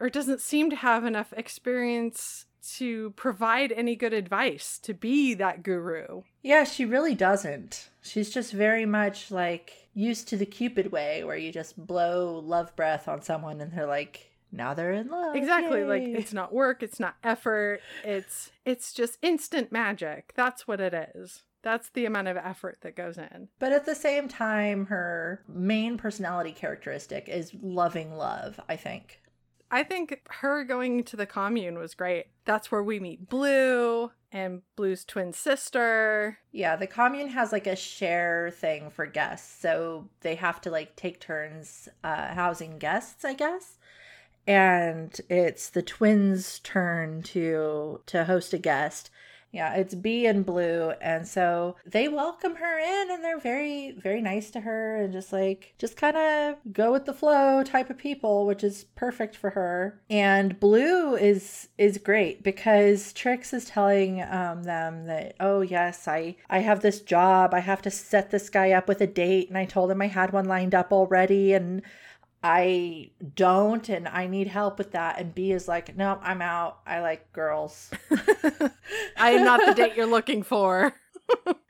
or 0.00 0.10
doesn't 0.10 0.40
seem 0.40 0.70
to 0.70 0.76
have 0.76 1.04
enough 1.04 1.32
experience 1.36 2.45
to 2.74 3.10
provide 3.10 3.72
any 3.72 3.96
good 3.96 4.12
advice 4.12 4.78
to 4.80 4.94
be 4.94 5.34
that 5.34 5.62
guru. 5.62 6.22
Yeah, 6.42 6.64
she 6.64 6.84
really 6.84 7.14
doesn't. 7.14 7.88
She's 8.02 8.30
just 8.30 8.52
very 8.52 8.86
much 8.86 9.30
like 9.30 9.88
used 9.94 10.28
to 10.28 10.36
the 10.36 10.46
Cupid 10.46 10.92
way 10.92 11.24
where 11.24 11.36
you 11.36 11.50
just 11.52 11.86
blow 11.86 12.38
love 12.38 12.74
breath 12.76 13.08
on 13.08 13.22
someone 13.22 13.60
and 13.60 13.72
they're 13.72 13.86
like, 13.86 14.30
now 14.52 14.74
they're 14.74 14.92
in 14.92 15.08
love. 15.08 15.34
Exactly, 15.34 15.84
like 15.84 16.02
it's 16.02 16.32
not 16.32 16.52
work, 16.52 16.82
it's 16.82 17.00
not 17.00 17.16
effort, 17.24 17.80
it's 18.04 18.50
it's 18.64 18.92
just 18.92 19.18
instant 19.22 19.72
magic. 19.72 20.32
That's 20.34 20.68
what 20.68 20.80
it 20.80 21.12
is. 21.14 21.42
That's 21.62 21.88
the 21.90 22.04
amount 22.04 22.28
of 22.28 22.36
effort 22.36 22.78
that 22.82 22.94
goes 22.94 23.18
in. 23.18 23.48
But 23.58 23.72
at 23.72 23.86
the 23.86 23.94
same 23.96 24.28
time, 24.28 24.86
her 24.86 25.42
main 25.48 25.98
personality 25.98 26.52
characteristic 26.52 27.28
is 27.28 27.52
loving 27.60 28.16
love, 28.16 28.60
I 28.68 28.76
think. 28.76 29.20
I 29.76 29.82
think 29.82 30.22
her 30.40 30.64
going 30.64 31.04
to 31.04 31.16
the 31.16 31.26
commune 31.26 31.78
was 31.78 31.94
great. 31.94 32.28
That's 32.46 32.72
where 32.72 32.82
we 32.82 32.98
meet 32.98 33.28
Blue 33.28 34.10
and 34.32 34.62
Blue's 34.74 35.04
twin 35.04 35.34
sister. 35.34 36.38
Yeah, 36.50 36.76
the 36.76 36.86
commune 36.86 37.28
has 37.28 37.52
like 37.52 37.66
a 37.66 37.76
share 37.76 38.50
thing 38.50 38.88
for 38.88 39.04
guests. 39.04 39.60
So 39.60 40.08
they 40.22 40.36
have 40.36 40.62
to 40.62 40.70
like 40.70 40.96
take 40.96 41.20
turns 41.20 41.90
uh, 42.02 42.28
housing 42.28 42.78
guests, 42.78 43.22
I 43.22 43.34
guess. 43.34 43.76
And 44.46 45.20
it's 45.28 45.68
the 45.68 45.82
twins' 45.82 46.58
turn 46.60 47.22
to 47.24 48.00
to 48.06 48.24
host 48.24 48.54
a 48.54 48.58
guest. 48.58 49.10
Yeah, 49.56 49.72
it's 49.72 49.94
B 49.94 50.26
and 50.26 50.44
Blue, 50.44 50.92
and 51.00 51.26
so 51.26 51.76
they 51.86 52.08
welcome 52.08 52.56
her 52.56 52.78
in, 52.78 53.10
and 53.10 53.24
they're 53.24 53.38
very, 53.38 53.92
very 53.92 54.20
nice 54.20 54.50
to 54.50 54.60
her, 54.60 54.96
and 54.96 55.14
just 55.14 55.32
like 55.32 55.72
just 55.78 55.96
kind 55.96 56.14
of 56.14 56.56
go 56.74 56.92
with 56.92 57.06
the 57.06 57.14
flow 57.14 57.62
type 57.64 57.88
of 57.88 57.96
people, 57.96 58.44
which 58.44 58.62
is 58.62 58.84
perfect 58.96 59.34
for 59.34 59.48
her. 59.48 59.98
And 60.10 60.60
Blue 60.60 61.16
is 61.16 61.68
is 61.78 61.96
great 61.96 62.42
because 62.42 63.14
Trix 63.14 63.54
is 63.54 63.64
telling 63.64 64.20
um, 64.20 64.64
them 64.64 65.06
that, 65.06 65.36
oh 65.40 65.62
yes, 65.62 66.06
I 66.06 66.36
I 66.50 66.58
have 66.58 66.82
this 66.82 67.00
job, 67.00 67.54
I 67.54 67.60
have 67.60 67.80
to 67.82 67.90
set 67.90 68.30
this 68.30 68.50
guy 68.50 68.72
up 68.72 68.86
with 68.86 69.00
a 69.00 69.06
date, 69.06 69.48
and 69.48 69.56
I 69.56 69.64
told 69.64 69.90
him 69.90 70.02
I 70.02 70.08
had 70.08 70.34
one 70.34 70.44
lined 70.44 70.74
up 70.74 70.92
already, 70.92 71.54
and 71.54 71.80
I 72.48 73.10
don't, 73.34 73.88
and 73.88 74.06
I 74.06 74.28
need 74.28 74.46
help 74.46 74.78
with 74.78 74.92
that. 74.92 75.18
And 75.18 75.34
B 75.34 75.50
is 75.50 75.66
like, 75.66 75.96
no, 75.96 76.20
I'm 76.22 76.40
out. 76.40 76.78
I 76.86 77.00
like 77.00 77.32
girls. 77.32 77.90
I 79.16 79.30
am 79.32 79.44
not 79.44 79.66
the 79.66 79.74
date 79.74 79.96
you're 79.96 80.06
looking 80.06 80.42
for. 80.42 80.94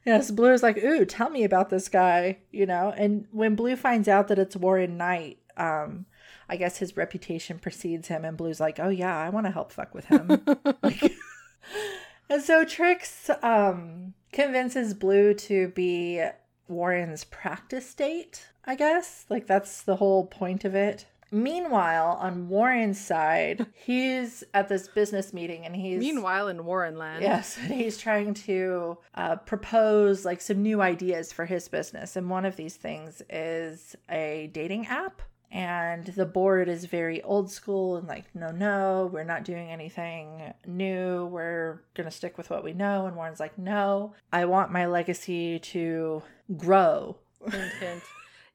Yes, 0.05 0.31
Blue 0.31 0.53
is 0.53 0.63
like, 0.63 0.79
ooh, 0.85 1.05
tell 1.05 1.31
me 1.31 1.43
about 1.43 1.69
this 1.69 1.89
guy, 1.89 2.39
you 2.53 2.65
know? 2.65 2.95
And 2.97 3.27
when 3.33 3.57
Blue 3.57 3.75
finds 3.75 4.07
out 4.07 4.29
that 4.29 4.39
it's 4.39 4.55
Warren 4.55 4.97
Knight, 4.97 5.39
um, 5.57 6.07
I 6.49 6.57
guess 6.57 6.77
his 6.77 6.97
reputation 6.97 7.59
precedes 7.59 8.07
him, 8.07 8.25
and 8.25 8.37
Blue's 8.37 8.61
like, 8.61 8.79
oh 8.79 8.91
yeah, 8.91 9.19
I 9.19 9.31
want 9.31 9.47
to 9.47 9.51
help 9.51 9.73
fuck 9.73 9.95
with 9.95 10.05
him. 10.05 10.45
like, 10.83 11.13
and 12.31 12.41
so 12.41 12.65
Trix 12.65 13.31
um, 13.43 14.15
convinces 14.31 14.95
Blue 14.95 15.35
to 15.35 15.69
be 15.71 16.23
Warren's 16.69 17.25
practice 17.25 17.95
date, 17.95 18.49
I 18.65 18.75
guess. 18.75 19.27
Like, 19.29 19.47
that's 19.47 19.83
the 19.83 19.97
whole 19.97 20.27
point 20.27 20.65
of 20.65 20.75
it. 20.75 21.07
Meanwhile, 21.33 22.19
on 22.21 22.49
Warren's 22.49 23.01
side, 23.01 23.67
he's 23.75 24.45
at 24.55 24.69
this 24.69 24.87
business 24.87 25.33
meeting 25.33 25.67
and 25.67 25.75
he's. 25.75 25.99
Meanwhile, 25.99 26.49
in 26.49 26.65
Warren 26.65 26.97
land. 26.97 27.23
Yes, 27.23 27.59
and 27.61 27.73
he's 27.73 27.99
trying 27.99 28.33
to 28.35 28.99
uh, 29.15 29.37
propose 29.37 30.25
like 30.25 30.41
some 30.41 30.63
new 30.63 30.81
ideas 30.81 31.33
for 31.33 31.45
his 31.45 31.69
business. 31.69 32.15
And 32.15 32.31
one 32.31 32.45
of 32.45 32.55
these 32.55 32.77
things 32.77 33.23
is 33.29 33.97
a 34.09 34.51
dating 34.53 34.87
app. 34.87 35.21
And 35.51 36.07
the 36.07 36.27
board 36.27 36.69
is 36.69 36.85
very 36.85 37.23
old 37.23 37.51
school 37.51 37.97
and 37.97 38.07
like, 38.07 38.25
no, 38.35 38.51
no, 38.51 39.09
we're 39.13 39.25
not 39.25 39.45
doing 39.45 39.69
anything 39.69 40.53
new. 40.67 41.27
We're 41.27 41.83
going 41.95 42.09
to 42.09 42.11
stick 42.11 42.37
with 42.37 42.51
what 42.51 42.65
we 42.65 42.73
know. 42.73 43.07
And 43.07 43.17
Warren's 43.17 43.41
like, 43.41 43.57
no, 43.57 44.15
I 44.33 44.45
want 44.45 44.73
my 44.73 44.87
legacy 44.87 45.61
to 45.61 46.23
grow. 46.57 47.17
Hint, 47.51 47.73
hint. 47.81 48.03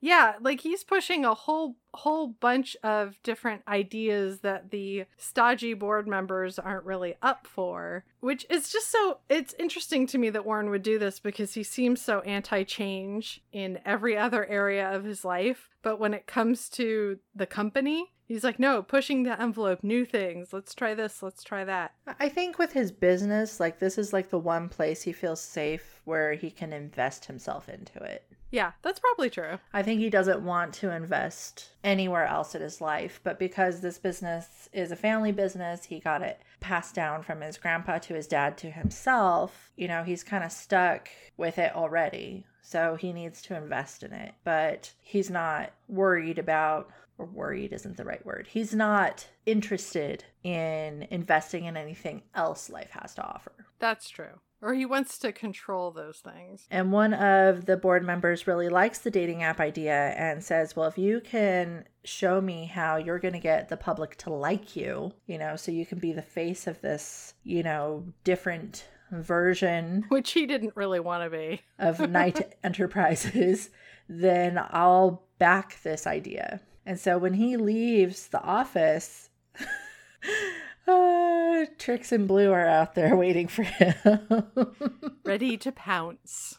Yeah, 0.03 0.33
like 0.41 0.61
he's 0.61 0.83
pushing 0.83 1.23
a 1.25 1.35
whole 1.35 1.75
whole 1.93 2.27
bunch 2.27 2.75
of 2.83 3.21
different 3.21 3.61
ideas 3.67 4.39
that 4.39 4.71
the 4.71 5.05
stodgy 5.15 5.75
board 5.75 6.07
members 6.07 6.57
aren't 6.57 6.85
really 6.85 7.15
up 7.21 7.45
for, 7.45 8.03
which 8.19 8.45
is 8.49 8.71
just 8.71 8.89
so 8.89 9.19
it's 9.29 9.53
interesting 9.59 10.07
to 10.07 10.17
me 10.17 10.31
that 10.31 10.45
Warren 10.45 10.71
would 10.71 10.81
do 10.81 10.97
this 10.97 11.19
because 11.19 11.53
he 11.53 11.61
seems 11.61 12.01
so 12.01 12.21
anti-change 12.21 13.41
in 13.51 13.79
every 13.85 14.17
other 14.17 14.43
area 14.47 14.91
of 14.91 15.03
his 15.03 15.23
life, 15.23 15.69
but 15.83 15.99
when 15.99 16.15
it 16.15 16.25
comes 16.25 16.67
to 16.69 17.19
the 17.35 17.45
company, 17.45 18.11
He's 18.31 18.45
like, 18.45 18.59
no, 18.59 18.81
pushing 18.81 19.23
the 19.23 19.39
envelope, 19.41 19.83
new 19.83 20.05
things. 20.05 20.53
Let's 20.53 20.73
try 20.73 20.93
this, 20.93 21.21
let's 21.21 21.43
try 21.43 21.65
that. 21.65 21.91
I 22.17 22.29
think 22.29 22.57
with 22.57 22.71
his 22.71 22.89
business, 22.89 23.59
like 23.59 23.79
this 23.79 23.97
is 23.97 24.13
like 24.13 24.29
the 24.29 24.39
one 24.39 24.69
place 24.69 25.01
he 25.01 25.11
feels 25.11 25.41
safe 25.41 25.99
where 26.05 26.33
he 26.35 26.49
can 26.49 26.71
invest 26.71 27.25
himself 27.25 27.67
into 27.67 28.01
it. 28.01 28.25
Yeah, 28.49 28.71
that's 28.83 29.01
probably 29.01 29.29
true. 29.29 29.59
I 29.73 29.83
think 29.83 29.99
he 29.99 30.09
doesn't 30.09 30.45
want 30.45 30.73
to 30.75 30.95
invest 30.95 31.71
anywhere 31.83 32.25
else 32.25 32.55
in 32.55 32.61
his 32.61 32.79
life, 32.79 33.19
but 33.21 33.37
because 33.37 33.81
this 33.81 33.97
business 33.97 34.69
is 34.71 34.93
a 34.93 34.95
family 34.95 35.33
business, 35.33 35.83
he 35.83 35.99
got 35.99 36.21
it 36.21 36.39
passed 36.61 36.95
down 36.95 37.23
from 37.23 37.41
his 37.41 37.57
grandpa 37.57 37.97
to 37.97 38.13
his 38.13 38.27
dad 38.27 38.57
to 38.59 38.71
himself. 38.71 39.71
You 39.75 39.89
know, 39.89 40.03
he's 40.03 40.23
kind 40.23 40.45
of 40.45 40.53
stuck 40.53 41.09
with 41.35 41.57
it 41.57 41.75
already. 41.75 42.45
So 42.61 42.95
he 42.95 43.11
needs 43.11 43.41
to 43.43 43.57
invest 43.57 44.03
in 44.03 44.13
it, 44.13 44.35
but 44.45 44.93
he's 45.01 45.29
not 45.29 45.73
worried 45.89 46.39
about 46.39 46.89
or 47.21 47.25
worried 47.25 47.71
isn't 47.71 47.97
the 47.97 48.05
right 48.05 48.25
word. 48.25 48.47
He's 48.49 48.73
not 48.73 49.27
interested 49.45 50.23
in 50.43 51.07
investing 51.11 51.65
in 51.65 51.77
anything 51.77 52.23
else 52.33 52.69
life 52.69 52.89
has 52.91 53.13
to 53.15 53.23
offer. 53.23 53.51
That's 53.79 54.09
true. 54.09 54.39
Or 54.63 54.75
he 54.75 54.85
wants 54.85 55.17
to 55.19 55.31
control 55.31 55.89
those 55.89 56.19
things. 56.19 56.67
And 56.69 56.91
one 56.91 57.15
of 57.15 57.65
the 57.65 57.77
board 57.77 58.03
members 58.03 58.45
really 58.45 58.69
likes 58.69 58.99
the 58.99 59.09
dating 59.09 59.41
app 59.41 59.59
idea 59.59 60.13
and 60.17 60.43
says, 60.43 60.75
Well, 60.75 60.87
if 60.87 60.99
you 60.99 61.19
can 61.19 61.85
show 62.03 62.41
me 62.41 62.65
how 62.65 62.97
you're 62.97 63.19
going 63.19 63.33
to 63.33 63.39
get 63.39 63.69
the 63.69 63.77
public 63.77 64.17
to 64.17 64.31
like 64.31 64.75
you, 64.75 65.13
you 65.25 65.39
know, 65.39 65.55
so 65.55 65.71
you 65.71 65.85
can 65.85 65.97
be 65.97 66.13
the 66.13 66.21
face 66.21 66.67
of 66.67 66.79
this, 66.81 67.33
you 67.43 67.63
know, 67.63 68.05
different 68.23 68.85
version, 69.11 70.05
which 70.09 70.31
he 70.31 70.45
didn't 70.45 70.75
really 70.75 70.99
want 70.99 71.23
to 71.23 71.29
be, 71.29 71.61
of 71.79 71.99
Knight 71.99 72.55
Enterprises, 72.63 73.71
then 74.07 74.59
I'll 74.69 75.23
back 75.39 75.81
this 75.81 76.05
idea. 76.05 76.61
And 76.85 76.99
so 76.99 77.17
when 77.17 77.33
he 77.33 77.57
leaves 77.57 78.27
the 78.27 78.41
office, 78.41 79.29
uh, 80.87 81.65
Trix 81.77 82.11
and 82.11 82.27
Blue 82.27 82.51
are 82.51 82.67
out 82.67 82.95
there 82.95 83.15
waiting 83.15 83.47
for 83.47 83.63
him, 83.63 83.95
ready 85.23 85.57
to 85.57 85.71
pounce. 85.71 86.57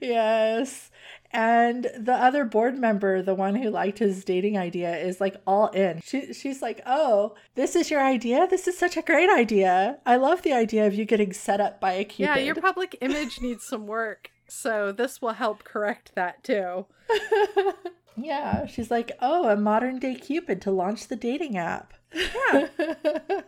Yes. 0.00 0.90
And 1.32 1.88
the 1.96 2.14
other 2.14 2.44
board 2.44 2.76
member, 2.76 3.22
the 3.22 3.34
one 3.34 3.54
who 3.54 3.70
liked 3.70 4.00
his 4.00 4.24
dating 4.24 4.58
idea, 4.58 4.96
is 4.96 5.20
like 5.20 5.36
all 5.46 5.68
in. 5.68 6.00
She, 6.04 6.32
she's 6.32 6.60
like, 6.60 6.80
Oh, 6.86 7.36
this 7.54 7.76
is 7.76 7.90
your 7.90 8.04
idea? 8.04 8.48
This 8.48 8.66
is 8.66 8.76
such 8.76 8.96
a 8.96 9.02
great 9.02 9.30
idea. 9.30 9.98
I 10.04 10.16
love 10.16 10.42
the 10.42 10.52
idea 10.52 10.86
of 10.86 10.94
you 10.94 11.04
getting 11.04 11.32
set 11.32 11.60
up 11.60 11.80
by 11.80 11.92
a 11.92 12.04
cupid. 12.04 12.36
Yeah, 12.36 12.44
your 12.44 12.56
public 12.56 12.96
image 13.00 13.40
needs 13.40 13.64
some 13.64 13.86
work. 13.86 14.30
So 14.48 14.90
this 14.90 15.22
will 15.22 15.34
help 15.34 15.62
correct 15.62 16.12
that 16.16 16.42
too. 16.42 16.86
Yeah, 18.16 18.66
she's 18.66 18.90
like, 18.90 19.12
oh, 19.20 19.48
a 19.48 19.56
modern 19.56 19.98
day 19.98 20.14
Cupid 20.14 20.60
to 20.62 20.70
launch 20.70 21.08
the 21.08 21.16
dating 21.16 21.56
app. 21.56 21.94
Yeah. 22.12 22.68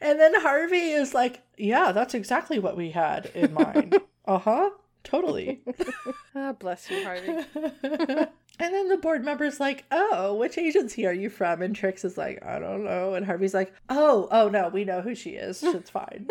and 0.00 0.20
then 0.20 0.40
Harvey 0.40 0.90
is 0.90 1.14
like, 1.14 1.42
yeah, 1.56 1.92
that's 1.92 2.14
exactly 2.14 2.58
what 2.58 2.76
we 2.76 2.90
had 2.90 3.26
in 3.34 3.52
mind. 3.52 3.98
uh 4.26 4.38
huh. 4.38 4.70
Totally. 5.04 5.62
ah, 6.34 6.52
bless 6.52 6.90
you, 6.90 7.04
Harvey. 7.04 7.28
and 7.54 8.28
then 8.58 8.88
the 8.88 8.96
board 9.00 9.24
member's 9.24 9.60
like, 9.60 9.84
oh, 9.92 10.34
which 10.34 10.58
agency 10.58 11.06
are 11.06 11.12
you 11.12 11.30
from? 11.30 11.62
And 11.62 11.76
Trix 11.76 12.04
is 12.04 12.18
like, 12.18 12.44
I 12.44 12.58
don't 12.58 12.82
know. 12.82 13.14
And 13.14 13.24
Harvey's 13.24 13.54
like, 13.54 13.72
oh, 13.88 14.26
oh 14.32 14.48
no, 14.48 14.68
we 14.68 14.84
know 14.84 15.02
who 15.02 15.14
she 15.14 15.30
is. 15.30 15.62
It's 15.62 15.90
fine. 15.90 16.26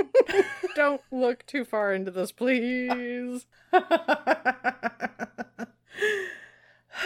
don't 0.76 1.00
look 1.10 1.46
too 1.46 1.64
far 1.64 1.94
into 1.94 2.12
this, 2.12 2.34
please. 2.34 3.46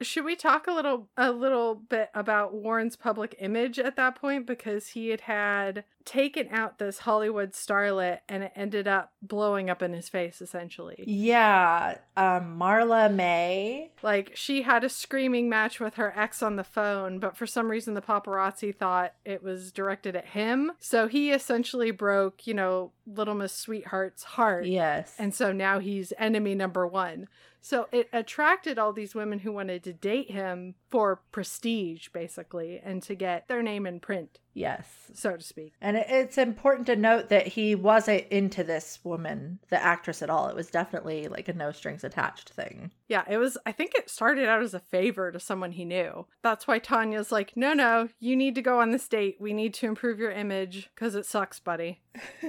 Should 0.00 0.24
we 0.24 0.36
talk 0.36 0.68
a 0.68 0.72
little 0.72 1.08
a 1.16 1.32
little 1.32 1.74
bit 1.74 2.10
about 2.14 2.54
Warren's 2.54 2.94
public 2.94 3.34
image 3.40 3.80
at 3.80 3.96
that 3.96 4.14
point? 4.14 4.46
Because 4.46 4.88
he 4.88 5.08
had 5.08 5.22
had 5.22 5.84
taken 6.08 6.48
out 6.50 6.78
this 6.78 7.00
Hollywood 7.00 7.52
starlet 7.52 8.20
and 8.30 8.44
it 8.44 8.52
ended 8.56 8.88
up 8.88 9.12
blowing 9.20 9.68
up 9.68 9.82
in 9.82 9.92
his 9.92 10.08
face 10.08 10.40
essentially. 10.40 11.04
Yeah, 11.06 11.98
um 12.16 12.58
Marla 12.58 13.12
May, 13.12 13.92
like 14.02 14.32
she 14.34 14.62
had 14.62 14.84
a 14.84 14.88
screaming 14.88 15.50
match 15.50 15.80
with 15.80 15.96
her 15.96 16.14
ex 16.16 16.42
on 16.42 16.56
the 16.56 16.64
phone, 16.64 17.18
but 17.18 17.36
for 17.36 17.46
some 17.46 17.70
reason 17.70 17.92
the 17.92 18.00
paparazzi 18.00 18.74
thought 18.74 19.12
it 19.26 19.42
was 19.42 19.70
directed 19.70 20.16
at 20.16 20.28
him. 20.28 20.72
So 20.78 21.08
he 21.08 21.30
essentially 21.30 21.90
broke, 21.90 22.46
you 22.46 22.54
know, 22.54 22.92
Little 23.06 23.34
Miss 23.34 23.52
Sweetheart's 23.52 24.22
heart. 24.22 24.64
Yes. 24.64 25.14
And 25.18 25.34
so 25.34 25.52
now 25.52 25.78
he's 25.78 26.14
enemy 26.18 26.54
number 26.54 26.86
1. 26.86 27.28
So 27.60 27.88
it 27.92 28.08
attracted 28.12 28.78
all 28.78 28.92
these 28.92 29.14
women 29.14 29.40
who 29.40 29.52
wanted 29.52 29.82
to 29.84 29.92
date 29.92 30.30
him 30.30 30.74
for 30.90 31.20
prestige, 31.32 32.08
basically, 32.08 32.80
and 32.82 33.02
to 33.02 33.14
get 33.14 33.48
their 33.48 33.62
name 33.62 33.86
in 33.86 34.00
print. 34.00 34.38
Yes. 34.54 34.88
So 35.14 35.36
to 35.36 35.42
speak. 35.42 35.74
And 35.80 35.96
it's 35.96 36.36
important 36.36 36.86
to 36.88 36.96
note 36.96 37.28
that 37.28 37.46
he 37.46 37.74
wasn't 37.76 38.26
into 38.28 38.64
this 38.64 38.98
woman, 39.04 39.60
the 39.68 39.80
actress, 39.80 40.20
at 40.20 40.30
all. 40.30 40.48
It 40.48 40.56
was 40.56 40.68
definitely 40.68 41.28
like 41.28 41.48
a 41.48 41.52
no 41.52 41.70
strings 41.70 42.02
attached 42.02 42.50
thing. 42.50 42.90
Yeah, 43.06 43.22
it 43.28 43.36
was, 43.38 43.56
I 43.66 43.72
think 43.72 43.92
it 43.94 44.10
started 44.10 44.48
out 44.48 44.62
as 44.62 44.74
a 44.74 44.80
favor 44.80 45.30
to 45.30 45.38
someone 45.38 45.72
he 45.72 45.84
knew. 45.84 46.26
That's 46.42 46.66
why 46.66 46.80
Tanya's 46.80 47.30
like, 47.30 47.56
no, 47.56 47.72
no, 47.72 48.08
you 48.18 48.34
need 48.34 48.56
to 48.56 48.62
go 48.62 48.80
on 48.80 48.90
this 48.90 49.06
date. 49.06 49.36
We 49.38 49.52
need 49.52 49.74
to 49.74 49.86
improve 49.86 50.18
your 50.18 50.32
image 50.32 50.90
because 50.94 51.14
it 51.14 51.26
sucks, 51.26 51.60
buddy. 51.60 52.00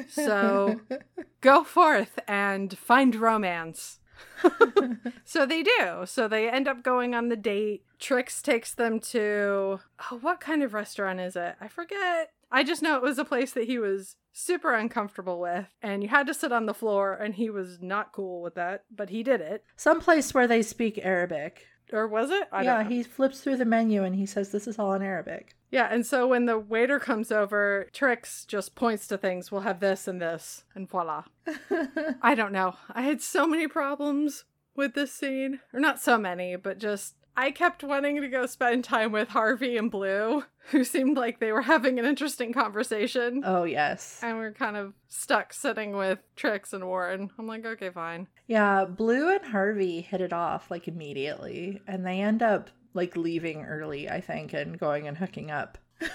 So 0.07 0.81
go 1.41 1.63
forth 1.63 2.17
and 2.27 2.75
find 2.75 3.15
romance. 3.15 3.99
so 5.25 5.45
they 5.45 5.63
do. 5.63 6.03
So 6.05 6.27
they 6.27 6.49
end 6.49 6.67
up 6.67 6.83
going 6.83 7.13
on 7.15 7.29
the 7.29 7.35
date. 7.35 7.83
Trix 7.99 8.41
takes 8.41 8.73
them 8.73 8.99
to 8.99 9.79
oh, 10.11 10.17
what 10.21 10.39
kind 10.39 10.63
of 10.63 10.73
restaurant 10.73 11.19
is 11.19 11.35
it? 11.35 11.55
I 11.59 11.67
forget. 11.67 12.31
I 12.51 12.63
just 12.63 12.81
know 12.81 12.95
it 12.95 13.03
was 13.03 13.19
a 13.19 13.25
place 13.25 13.51
that 13.51 13.65
he 13.65 13.77
was 13.77 14.15
super 14.33 14.73
uncomfortable 14.73 15.39
with, 15.39 15.67
and 15.81 16.01
you 16.01 16.09
had 16.09 16.25
to 16.27 16.33
sit 16.33 16.51
on 16.51 16.65
the 16.65 16.73
floor, 16.73 17.13
and 17.13 17.35
he 17.35 17.49
was 17.49 17.77
not 17.81 18.11
cool 18.11 18.41
with 18.41 18.55
that, 18.55 18.85
but 18.89 19.09
he 19.09 19.21
did 19.21 19.41
it. 19.41 19.63
Some 19.75 19.99
place 20.01 20.33
where 20.33 20.47
they 20.47 20.61
speak 20.61 20.99
Arabic. 21.03 21.67
Or 21.91 22.07
was 22.07 22.29
it? 22.29 22.47
I 22.51 22.63
yeah, 22.63 22.83
he 22.83 23.03
flips 23.03 23.41
through 23.41 23.57
the 23.57 23.65
menu 23.65 24.03
and 24.03 24.15
he 24.15 24.25
says, 24.25 24.51
This 24.51 24.67
is 24.67 24.77
all 24.77 24.93
in 24.93 25.01
Arabic. 25.01 25.55
Yeah, 25.71 25.87
and 25.91 26.05
so 26.05 26.27
when 26.27 26.45
the 26.45 26.57
waiter 26.57 26.99
comes 26.99 27.31
over, 27.31 27.87
Trix 27.93 28.45
just 28.45 28.75
points 28.75 29.07
to 29.07 29.17
things. 29.17 29.51
We'll 29.51 29.61
have 29.61 29.79
this 29.79 30.07
and 30.07 30.19
this, 30.21 30.63
and 30.73 30.89
voila. 30.89 31.25
I 32.21 32.33
don't 32.33 32.51
know. 32.51 32.75
I 32.91 33.03
had 33.03 33.21
so 33.21 33.45
many 33.45 33.67
problems 33.67 34.45
with 34.75 34.95
this 34.95 35.11
scene. 35.13 35.59
Or 35.73 35.79
not 35.79 35.99
so 35.99 36.17
many, 36.17 36.55
but 36.55 36.79
just 36.79 37.15
I 37.37 37.51
kept 37.51 37.83
wanting 37.83 38.19
to 38.21 38.27
go 38.27 38.45
spend 38.47 38.83
time 38.83 39.11
with 39.11 39.29
Harvey 39.29 39.77
and 39.77 39.89
Blue, 39.89 40.43
who 40.71 40.83
seemed 40.83 41.17
like 41.17 41.39
they 41.39 41.51
were 41.51 41.61
having 41.61 41.99
an 41.99 42.05
interesting 42.05 42.51
conversation. 42.51 43.43
Oh, 43.45 43.63
yes. 43.63 44.19
And 44.21 44.37
we're 44.37 44.51
kind 44.51 44.75
of 44.75 44.93
stuck 45.07 45.53
sitting 45.53 45.95
with 45.95 46.19
Trix 46.35 46.73
and 46.73 46.85
Warren. 46.85 47.29
I'm 47.37 47.47
like, 47.47 47.65
okay, 47.65 47.91
fine. 47.91 48.27
Yeah, 48.49 48.85
Blue 48.85 49.31
and 49.31 49.45
Harvey 49.45 50.01
hit 50.01 50.21
it 50.21 50.33
off 50.33 50.71
like 50.71 50.87
immediately, 50.87 51.83
and 51.85 52.03
they 52.03 52.19
end 52.19 52.41
up 52.41 52.71
like 52.95 53.15
leaving 53.15 53.63
early, 53.63 54.09
I 54.09 54.21
think, 54.21 54.53
and 54.53 54.77
going 54.77 55.07
and 55.07 55.17
hooking 55.17 55.51
up. 55.51 55.77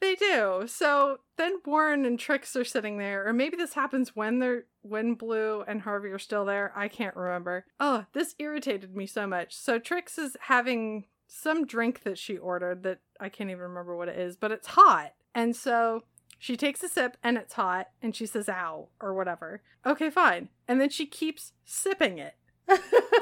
They 0.00 0.14
do. 0.14 0.62
So 0.66 1.18
then 1.36 1.58
Warren 1.66 2.06
and 2.06 2.18
Trix 2.18 2.56
are 2.56 2.64
sitting 2.64 2.96
there, 2.96 3.28
or 3.28 3.34
maybe 3.34 3.58
this 3.58 3.74
happens 3.74 4.16
when 4.16 4.38
they're 4.38 4.64
when 4.80 5.12
Blue 5.12 5.62
and 5.68 5.82
Harvey 5.82 6.08
are 6.08 6.18
still 6.18 6.46
there. 6.46 6.72
I 6.74 6.88
can't 6.88 7.14
remember. 7.14 7.66
Oh, 7.78 8.06
this 8.14 8.34
irritated 8.38 8.96
me 8.96 9.04
so 9.04 9.26
much. 9.26 9.54
So 9.54 9.78
Trix 9.78 10.16
is 10.16 10.38
having 10.40 11.04
some 11.26 11.66
drink 11.66 12.04
that 12.04 12.16
she 12.16 12.38
ordered 12.38 12.82
that 12.84 13.00
I 13.20 13.28
can't 13.28 13.50
even 13.50 13.62
remember 13.62 13.94
what 13.94 14.08
it 14.08 14.18
is, 14.18 14.36
but 14.36 14.52
it's 14.52 14.68
hot. 14.68 15.12
And 15.34 15.54
so 15.54 16.04
she 16.40 16.56
takes 16.56 16.82
a 16.82 16.88
sip 16.88 17.16
and 17.22 17.36
it's 17.36 17.54
hot 17.54 17.88
and 18.02 18.16
she 18.16 18.26
says 18.26 18.48
ow 18.48 18.88
or 19.00 19.14
whatever. 19.14 19.62
Okay, 19.86 20.10
fine. 20.10 20.48
And 20.66 20.80
then 20.80 20.88
she 20.88 21.06
keeps 21.06 21.52
sipping 21.64 22.18
it 22.18 22.34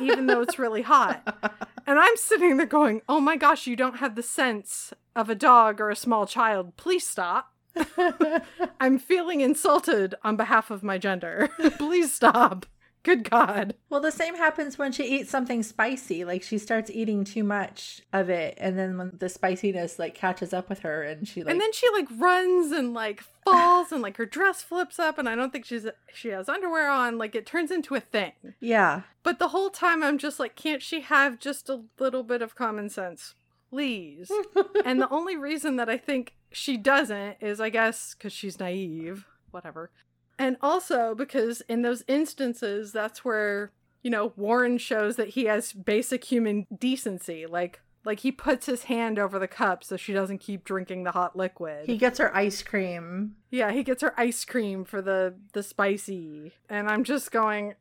even 0.01 0.27
though 0.27 0.41
it's 0.41 0.59
really 0.59 0.83
hot. 0.83 1.55
And 1.87 1.99
I'm 1.99 2.19
sitting 2.19 2.59
there 2.59 2.67
going, 2.67 3.01
"Oh 3.09 3.19
my 3.19 3.37
gosh, 3.37 3.67
you 3.67 3.75
don't 3.75 3.97
have 3.97 4.15
the 4.15 4.23
sense 4.23 4.93
of 5.17 5.31
a 5.31 5.35
dog 5.35 5.81
or 5.81 5.89
a 5.89 5.97
small 5.97 6.27
child. 6.27 6.77
Please 6.77 7.07
stop." 7.07 7.55
I'm 8.79 8.99
feeling 8.99 9.41
insulted 9.41 10.15
on 10.23 10.37
behalf 10.37 10.71
of 10.71 10.83
my 10.83 10.99
gender. 10.99 11.49
Please 11.79 12.13
stop. 12.13 12.67
Good 13.05 13.29
God. 13.29 13.75
Well, 13.89 14.01
the 14.01 14.13
same 14.13 14.37
happens 14.37 14.79
when 14.79 14.93
she 14.93 15.05
eats 15.05 15.31
something 15.31 15.63
spicy. 15.63 16.25
Like 16.25 16.43
she 16.43 16.59
starts 16.59 16.91
eating 16.91 17.25
too 17.25 17.45
much 17.45 18.03
of 18.13 18.29
it, 18.29 18.55
and 18.59 18.79
then 18.79 18.99
when 18.99 19.13
the 19.19 19.29
spiciness 19.29 19.99
like 19.99 20.15
catches 20.15 20.53
up 20.53 20.69
with 20.69 20.81
her, 20.81 21.03
and 21.03 21.27
she 21.27 21.43
like 21.43 21.53
And 21.53 21.61
then 21.61 21.73
she 21.73 21.89
like 21.91 22.09
runs 22.19 22.73
and 22.73 22.93
like 22.95 23.23
falls 23.45 23.93
and 23.93 24.03
like 24.03 24.17
her 24.17 24.27
dress 24.27 24.63
flips 24.63 24.99
up 24.99 25.17
and 25.17 25.29
I 25.29 25.35
don't 25.35 25.53
think 25.53 25.65
she's 25.65 25.87
she 26.13 26.29
has 26.29 26.49
underwear 26.49 26.91
on. 26.91 27.19
Like 27.19 27.35
it 27.35 27.47
turns 27.47 27.71
into 27.71 27.95
a 27.95 28.01
thing. 28.01 28.33
yeah, 28.61 29.03
But 29.23 29.39
the 29.39 29.49
whole 29.49 29.71
time 29.71 30.03
I'm 30.03 30.19
just 30.19 30.39
like, 30.39 30.57
can't 30.57 30.83
she 30.83 31.01
have 31.03 31.39
just 31.39 31.69
a 31.69 31.83
little 31.99 32.23
bit 32.23 32.43
of 32.43 32.55
common 32.55 32.91
sense? 32.91 33.35
Please. 33.71 34.31
and 34.85 35.01
the 35.01 35.11
only 35.11 35.37
reason 35.37 35.77
that 35.77 35.89
I 35.89 35.99
think 35.99 36.35
she 36.51 36.77
doesn't 36.77 37.37
is, 37.41 37.61
I 37.61 37.69
guess, 37.71 38.15
because 38.15 38.33
she's 38.33 38.59
naive. 38.59 39.27
Whatever. 39.51 39.91
And 40.39 40.57
also 40.63 41.15
because 41.15 41.61
in 41.63 41.83
those 41.83 42.05
instances, 42.07 42.93
that's 42.93 43.25
where, 43.25 43.73
you 44.03 44.11
know, 44.11 44.33
Warren 44.37 44.79
shows 44.79 45.17
that 45.17 45.31
he 45.31 45.47
has 45.47 45.73
basic 45.73 46.25
human 46.25 46.67
decency. 46.77 47.47
Like, 47.47 47.81
like 48.05 48.21
he 48.21 48.31
puts 48.33 48.67
his 48.67 48.85
hand 48.85 49.19
over 49.19 49.39
the 49.39 49.49
cup 49.49 49.83
so 49.83 49.97
she 49.97 50.13
doesn't 50.13 50.39
keep 50.39 50.65
drinking 50.65 51.03
the 51.05 51.11
hot 51.11 51.37
liquid. 51.37 51.87
he 51.87 51.97
gets 51.99 52.19
her 52.19 52.35
ice 52.35 52.63
cream. 52.63 53.35
Yeah, 53.51 53.73
he 53.73 53.83
gets 53.83 54.03
her 54.03 54.15
ice 54.17 54.45
cream 54.45 54.85
for 54.85 55.03
the 55.03 55.35
the 55.53 55.63
spicy, 55.63 56.53
and 56.71 56.89
I'm 56.89 57.05
just 57.05 57.31
going, 57.33 57.75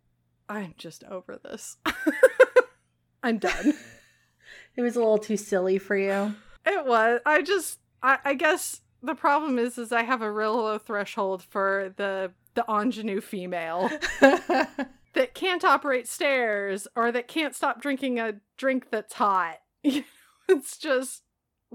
I'm 0.50 0.74
just 0.78 1.04
over 1.06 1.39
this. 1.43 1.78
I'm 3.24 3.38
done. 3.38 3.74
It 4.76 4.84
was 4.84 4.96
a 4.96 5.00
little 5.00 5.17
too 5.17 5.38
silly 5.38 5.80
for 5.80 5.98
you. 5.98 6.36
It 6.63 6.86
was. 6.86 7.20
I 7.26 7.41
just. 7.41 7.80
I, 8.04 8.20
I 8.24 8.34
guess 8.36 8.82
the 9.02 9.15
problem 9.15 9.58
is, 9.58 9.80
is 9.80 9.91
I 9.91 10.04
have 10.04 10.22
a 10.22 10.32
real 10.32 10.56
low 10.56 10.78
threshold 10.78 11.41
for 11.41 11.93
the 11.98 12.32
the 12.58 12.65
ingenue 12.67 13.22
female 13.22 13.88
that 14.20 15.36
can't 15.36 15.63
operate 15.63 16.08
stairs 16.08 16.88
or 16.96 17.12
that 17.12 17.28
can't 17.28 17.56
stop 17.56 17.80
drinking 17.80 18.20
a 18.20 18.34
drink 18.58 18.88
that's 18.89 19.13
hot. 19.13 19.60
it's 19.84 20.78
just 20.78 21.22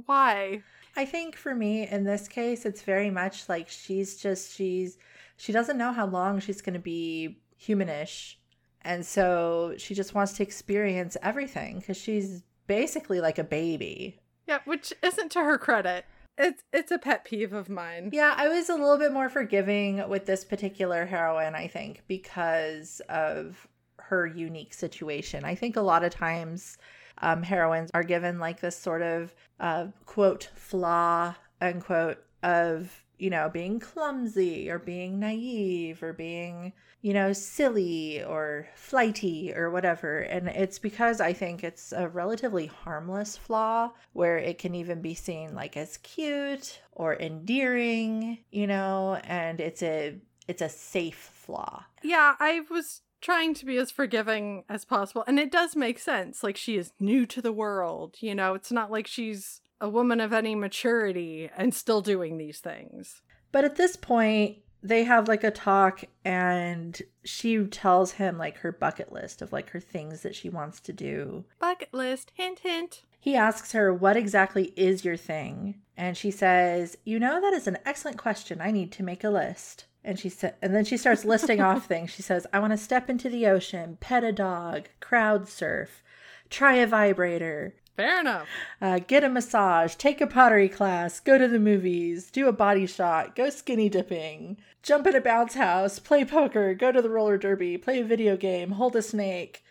why. 0.06 0.62
I 0.96 1.04
think 1.04 1.36
for 1.36 1.54
me 1.54 1.86
in 1.86 2.02
this 2.02 2.26
case, 2.26 2.66
it's 2.66 2.82
very 2.82 3.10
much 3.10 3.48
like 3.48 3.68
she's 3.68 4.16
just 4.16 4.56
she's 4.56 4.98
she 5.36 5.52
doesn't 5.52 5.78
know 5.78 5.92
how 5.92 6.06
long 6.06 6.40
she's 6.40 6.60
going 6.60 6.74
to 6.74 6.80
be 6.80 7.38
humanish, 7.60 8.34
and 8.82 9.06
so 9.06 9.74
she 9.78 9.94
just 9.94 10.14
wants 10.14 10.32
to 10.34 10.42
experience 10.42 11.16
everything 11.22 11.78
because 11.78 11.96
she's 11.96 12.42
basically 12.66 13.20
like 13.20 13.38
a 13.38 13.44
baby. 13.44 14.18
Yeah, 14.48 14.58
which 14.64 14.92
isn't 15.00 15.30
to 15.30 15.40
her 15.44 15.58
credit. 15.58 16.06
It's 16.38 16.62
it's 16.72 16.90
a 16.90 16.98
pet 16.98 17.24
peeve 17.24 17.52
of 17.52 17.68
mine. 17.68 18.10
Yeah, 18.12 18.34
I 18.36 18.48
was 18.48 18.68
a 18.68 18.74
little 18.74 18.98
bit 18.98 19.12
more 19.12 19.28
forgiving 19.28 20.08
with 20.08 20.26
this 20.26 20.44
particular 20.44 21.04
heroine, 21.06 21.54
I 21.54 21.68
think, 21.68 22.02
because 22.08 23.00
of 23.08 23.68
her 23.98 24.26
unique 24.26 24.74
situation. 24.74 25.44
I 25.44 25.54
think 25.54 25.76
a 25.76 25.82
lot 25.82 26.04
of 26.04 26.12
times 26.12 26.78
um, 27.18 27.42
heroines 27.42 27.90
are 27.94 28.02
given 28.02 28.38
like 28.38 28.60
this 28.60 28.76
sort 28.76 29.02
of 29.02 29.34
uh, 29.60 29.88
quote 30.06 30.48
flaw 30.54 31.34
unquote 31.60 32.24
of 32.42 33.01
you 33.18 33.30
know 33.30 33.48
being 33.48 33.78
clumsy 33.80 34.70
or 34.70 34.78
being 34.78 35.18
naive 35.18 36.02
or 36.02 36.12
being 36.12 36.72
you 37.02 37.12
know 37.12 37.32
silly 37.32 38.22
or 38.24 38.68
flighty 38.74 39.52
or 39.54 39.70
whatever 39.70 40.20
and 40.20 40.48
it's 40.48 40.78
because 40.78 41.20
i 41.20 41.32
think 41.32 41.62
it's 41.62 41.92
a 41.92 42.08
relatively 42.08 42.66
harmless 42.66 43.36
flaw 43.36 43.90
where 44.12 44.38
it 44.38 44.58
can 44.58 44.74
even 44.74 45.00
be 45.00 45.14
seen 45.14 45.54
like 45.54 45.76
as 45.76 45.96
cute 45.98 46.80
or 46.92 47.14
endearing 47.16 48.38
you 48.50 48.66
know 48.66 49.20
and 49.24 49.60
it's 49.60 49.82
a 49.82 50.16
it's 50.48 50.62
a 50.62 50.68
safe 50.68 51.30
flaw 51.32 51.84
Yeah, 52.02 52.34
I 52.40 52.62
was 52.70 53.02
trying 53.20 53.54
to 53.54 53.64
be 53.64 53.76
as 53.76 53.90
forgiving 53.92 54.64
as 54.68 54.84
possible. 54.84 55.24
And 55.26 55.38
it 55.38 55.52
does 55.52 55.76
make 55.76 55.98
sense. 56.00 56.42
Like, 56.42 56.56
she 56.56 56.76
is 56.76 56.92
new 56.98 57.24
to 57.26 57.40
the 57.40 57.52
world. 57.52 58.16
You 58.20 58.34
know, 58.34 58.54
it's 58.54 58.72
not 58.72 58.90
like 58.90 59.06
she's 59.06 59.61
a 59.82 59.88
woman 59.88 60.20
of 60.20 60.32
any 60.32 60.54
maturity 60.54 61.50
and 61.56 61.74
still 61.74 62.00
doing 62.00 62.38
these 62.38 62.60
things. 62.60 63.20
But 63.50 63.64
at 63.64 63.76
this 63.76 63.96
point, 63.96 64.58
they 64.80 65.04
have 65.04 65.28
like 65.28 65.44
a 65.44 65.50
talk, 65.50 66.04
and 66.24 67.00
she 67.24 67.64
tells 67.66 68.12
him 68.12 68.38
like 68.38 68.58
her 68.58 68.72
bucket 68.72 69.12
list 69.12 69.42
of 69.42 69.52
like 69.52 69.70
her 69.70 69.80
things 69.80 70.22
that 70.22 70.36
she 70.36 70.48
wants 70.48 70.80
to 70.80 70.92
do. 70.92 71.44
Bucket 71.58 71.92
list, 71.92 72.32
hint, 72.34 72.60
hint. 72.60 73.02
He 73.20 73.34
asks 73.34 73.72
her, 73.72 73.92
What 73.92 74.16
exactly 74.16 74.72
is 74.76 75.04
your 75.04 75.16
thing? 75.16 75.80
And 75.96 76.16
she 76.16 76.30
says, 76.30 76.96
You 77.04 77.18
know, 77.18 77.40
that 77.40 77.52
is 77.52 77.66
an 77.66 77.78
excellent 77.84 78.18
question. 78.18 78.60
I 78.60 78.70
need 78.70 78.92
to 78.92 79.02
make 79.02 79.24
a 79.24 79.30
list. 79.30 79.86
And 80.04 80.18
she 80.18 80.28
said, 80.28 80.56
and 80.60 80.74
then 80.74 80.84
she 80.84 80.96
starts 80.96 81.24
listing 81.24 81.60
off 81.60 81.86
things. 81.86 82.10
She 82.10 82.22
says, 82.22 82.46
I 82.52 82.58
want 82.58 82.72
to 82.72 82.76
step 82.76 83.08
into 83.08 83.28
the 83.28 83.46
ocean, 83.46 83.98
pet 84.00 84.24
a 84.24 84.32
dog, 84.32 84.88
crowd 85.00 85.48
surf, 85.48 86.02
try 86.50 86.74
a 86.74 86.86
vibrator, 86.86 87.74
Fair 87.96 88.20
enough. 88.20 88.48
uh, 88.80 89.00
get 89.00 89.22
a 89.22 89.28
massage, 89.28 89.94
take 89.96 90.20
a 90.20 90.26
pottery 90.26 90.68
class, 90.68 91.20
go 91.20 91.36
to 91.36 91.46
the 91.46 91.58
movies, 91.58 92.30
do 92.30 92.48
a 92.48 92.52
body 92.52 92.86
shot, 92.86 93.36
go 93.36 93.50
skinny 93.50 93.88
dipping, 93.88 94.56
jump 94.82 95.06
in 95.06 95.14
a 95.14 95.20
bounce 95.20 95.54
house, 95.54 95.98
play 95.98 96.24
poker, 96.24 96.74
go 96.74 96.90
to 96.90 97.02
the 97.02 97.10
roller 97.10 97.36
derby, 97.36 97.76
play 97.76 98.00
a 98.00 98.04
video 98.04 98.36
game, 98.36 98.72
hold 98.72 98.96
a 98.96 99.02
snake, 99.02 99.62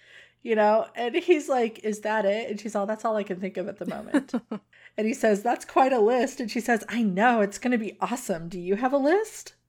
you 0.44 0.56
know? 0.56 0.88
And 0.96 1.16
he's 1.16 1.50
like, 1.50 1.80
Is 1.84 2.02
that 2.02 2.26
it? 2.26 2.50
And 2.50 2.60
she's 2.60 2.76
all, 2.76 2.86
That's 2.86 3.06
all 3.06 3.16
I 3.18 3.24
can 3.24 3.40
think 3.40 3.58
of 3.58 3.68
at 3.68 3.80
the 3.80 3.88
moment. 3.88 4.34
and 4.98 5.08
he 5.08 5.14
says, 5.14 5.42
That's 5.42 5.66
quite 5.66 5.94
a 5.94 6.00
list. 6.00 6.40
And 6.40 6.50
she 6.52 6.60
says, 6.60 6.84
I 6.90 7.02
know, 7.02 7.42
it's 7.42 7.58
going 7.58 7.72
to 7.72 7.78
be 7.78 7.98
awesome. 8.02 8.50
Do 8.50 8.60
you 8.60 8.76
have 8.76 8.94
a 8.94 8.98
list? 8.98 9.54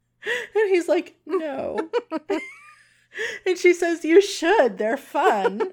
And 0.55 0.71
he's 0.71 0.89
like, 0.89 1.17
No. 1.27 1.91
and 3.47 3.59
she 3.59 3.73
says, 3.75 4.05
You 4.05 4.21
should. 4.21 4.79
They're 4.79 4.97
fun. 4.97 5.73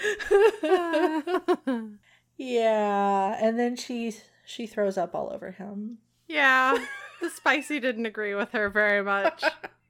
Yeah, 2.36 3.38
and 3.40 3.58
then 3.58 3.76
she 3.76 4.12
she 4.44 4.66
throws 4.66 4.98
up 4.98 5.14
all 5.14 5.30
over 5.32 5.52
him. 5.52 5.98
yeah, 6.26 6.76
the 7.20 7.30
spicy 7.30 7.78
didn't 7.78 8.06
agree 8.06 8.34
with 8.34 8.50
her 8.52 8.68
very 8.68 9.02
much. 9.02 9.44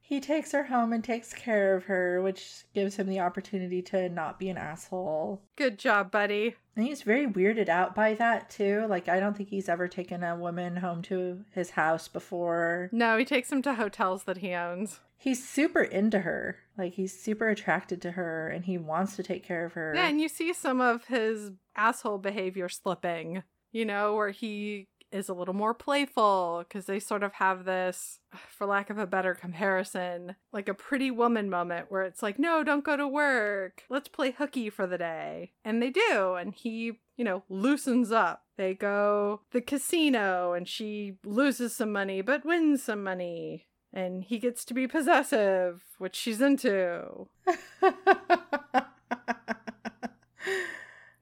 He 0.07 0.21
takes 0.21 0.53
her 0.53 0.65
home 0.65 0.93
and 0.93 1.03
takes 1.03 1.33
care 1.33 1.75
of 1.75 1.85
her, 1.85 2.21
which 2.21 2.65
gives 2.75 2.97
him 2.97 3.07
the 3.07 3.21
opportunity 3.21 3.81
to 3.83 4.11
not 4.11 4.39
be 4.39 4.51
an 4.51 4.59
asshole. 4.59 5.41
Good 5.57 5.79
job, 5.79 6.11
buddy. 6.11 6.57
And 6.77 6.87
he's 6.87 7.01
very 7.01 7.27
weirded 7.27 7.71
out 7.71 7.95
by 7.95 8.13
that 8.15 8.51
too. 8.51 8.85
Like 8.87 9.09
I 9.09 9.19
don't 9.19 9.35
think 9.35 9.49
he's 9.49 9.69
ever 9.69 9.89
taken 9.89 10.23
a 10.23 10.37
woman 10.37 10.77
home 10.77 11.01
to 11.05 11.43
his 11.53 11.71
house 11.71 12.07
before. 12.07 12.91
No, 12.93 13.17
he 13.17 13.25
takes 13.25 13.51
him 13.51 13.63
to 13.63 13.75
hotels 13.75 14.25
that 14.25 14.39
he 14.39 14.53
owns. 14.53 15.01
He's 15.17 15.49
super 15.49 15.83
into 15.83 16.21
her. 16.21 16.59
Like 16.77 16.93
he's 16.93 17.19
super 17.19 17.49
attracted 17.49 18.03
to 18.03 18.11
her 18.11 18.49
and 18.49 18.67
he 18.67 18.77
wants 18.77 19.17
to 19.17 19.23
take 19.23 19.43
care 19.43 19.65
of 19.65 19.73
her. 19.73 19.95
Yeah, 19.95 20.09
and 20.09 20.21
you 20.21 20.29
see 20.29 20.53
some 20.53 20.83
of 20.83 21.07
his 21.07 21.53
asshole 21.77 22.19
behavior 22.19 22.69
slipping, 22.69 23.43
you 23.73 23.87
know, 23.87 24.15
where 24.15 24.33
he 24.33 24.89
is 25.15 25.29
a 25.29 25.35
little 25.35 25.55
more 25.55 25.73
playful 25.73 26.65
because 26.67 26.87
they 26.87 26.99
sort 26.99 27.23
of 27.23 27.35
have 27.35 27.65
this, 27.65 28.19
for 28.51 28.67
lack 28.67 28.91
of 28.91 28.99
a 28.99 29.07
better 29.07 29.33
comparison, 29.35 30.35
like 30.53 30.69
a 30.69 30.75
pretty 30.75 31.11
woman 31.11 31.49
moment 31.49 31.87
where 31.89 32.03
it's 32.03 32.23
like, 32.23 32.39
no, 32.39 32.65
don't 32.65 32.85
go 32.85 32.97
to 32.97 33.07
work. 33.07 33.85
Let's 33.89 34.09
play 34.09 34.33
hooky 34.33 34.69
for 34.69 34.87
the 34.87 34.99
day. 34.99 35.53
And 35.65 35.81
they 35.81 35.91
do. 35.91 36.35
And 36.35 36.53
he, 36.53 36.99
you 37.17 37.25
know, 37.25 37.45
loosens 37.49 38.11
up. 38.11 38.43
They 38.57 38.75
go 38.75 39.43
the 39.53 39.61
casino 39.61 40.53
and 40.53 40.69
she 40.69 41.15
loses 41.25 41.75
some 41.75 41.93
money 41.93 42.21
but 42.21 42.45
wins 42.45 42.83
some 42.83 43.05
money. 43.05 43.67
And 43.93 44.25
he 44.25 44.39
gets 44.39 44.65
to 44.65 44.75
be 44.75 44.89
possessive, 44.89 45.83
which 45.99 46.17
she's 46.17 46.41
into. 46.41 47.29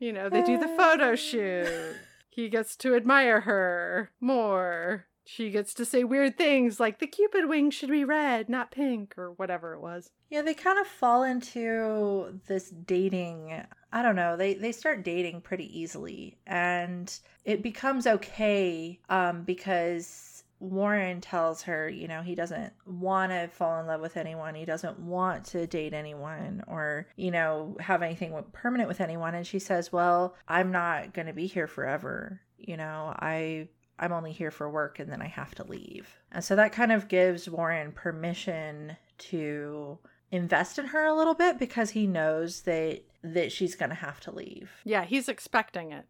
You 0.02 0.12
know, 0.12 0.28
they 0.28 0.42
do 0.42 0.59
the 0.59 0.66
photo 0.66 1.14
shoot. 1.14 1.94
He 2.33 2.49
gets 2.49 2.77
to 2.77 2.95
admire 2.97 3.42
her 3.42 4.11
more. 4.18 5.07
She 5.25 5.51
gets 5.51 5.75
to 5.75 5.85
say 5.85 6.03
weird 6.03 6.38
things 6.38 6.81
like 6.81 6.99
the 6.99 7.07
cupid 7.07 7.47
wing 7.47 7.71
should 7.71 7.90
be 7.90 8.05
red, 8.05 8.49
not 8.49 8.71
pink, 8.71 9.18
or 9.18 9.33
whatever 9.33 9.75
it 9.75 9.81
was. 9.81 10.11
Yeah, 10.31 10.40
they 10.40 10.55
kind 10.55 10.79
of 10.79 10.87
fall 10.87 11.23
into 11.25 12.40
this 12.47 12.71
dating 12.71 13.62
I 13.92 14.01
don't 14.03 14.16
know, 14.16 14.38
they 14.38 14.55
they 14.55 14.73
start 14.73 15.05
dating 15.05 15.42
pretty 15.42 15.79
easily 15.79 16.38
and 16.47 17.14
it 17.45 17.62
becomes 17.62 18.07
okay 18.07 18.99
um 19.11 19.42
because 19.42 20.32
Warren 20.62 21.20
tells 21.20 21.62
her, 21.62 21.88
you 21.88 22.07
know, 22.07 22.22
he 22.22 22.37
doesn't 22.37 22.72
want 22.87 23.33
to 23.33 23.48
fall 23.48 23.81
in 23.81 23.87
love 23.88 24.01
with 24.01 24.16
anyone. 24.16 24.55
He 24.55 24.64
doesn't 24.64 24.96
want 25.01 25.44
to 25.46 25.66
date 25.66 25.92
anyone 25.92 26.62
or, 26.68 27.09
you 27.16 27.33
know, 27.33 27.77
have 27.81 28.01
anything 28.01 28.33
permanent 28.53 28.88
with 28.88 29.01
anyone. 29.01 29.35
And 29.35 29.44
she 29.44 29.59
says, 29.59 29.92
well, 29.92 30.37
I'm 30.46 30.70
not 30.70 31.14
going 31.14 31.27
to 31.27 31.33
be 31.33 31.48
here 31.48 31.66
forever. 31.66 32.40
You 32.59 32.77
know, 32.77 33.12
I 33.18 33.68
I'm 33.98 34.12
only 34.12 34.31
here 34.31 34.53
for 34.53 34.70
work 34.70 35.01
and 35.01 35.11
then 35.11 35.20
I 35.20 35.27
have 35.27 35.53
to 35.57 35.66
leave. 35.66 36.09
And 36.31 36.44
so 36.44 36.55
that 36.55 36.72
kind 36.72 36.92
of 36.92 37.09
gives 37.09 37.51
Warren 37.51 37.90
permission 37.90 38.96
to 39.18 39.98
invest 40.31 40.79
in 40.79 40.87
her 40.87 41.05
a 41.05 41.14
little 41.14 41.35
bit 41.35 41.59
because 41.59 41.90
he 41.90 42.07
knows 42.07 42.62
that 42.62 43.03
that 43.25 43.51
she's 43.51 43.75
going 43.75 43.90
to 43.90 43.96
have 43.96 44.20
to 44.20 44.31
leave. 44.33 44.70
Yeah, 44.85 45.05
he's 45.05 45.29
expecting 45.29 45.90
it. 45.90 46.07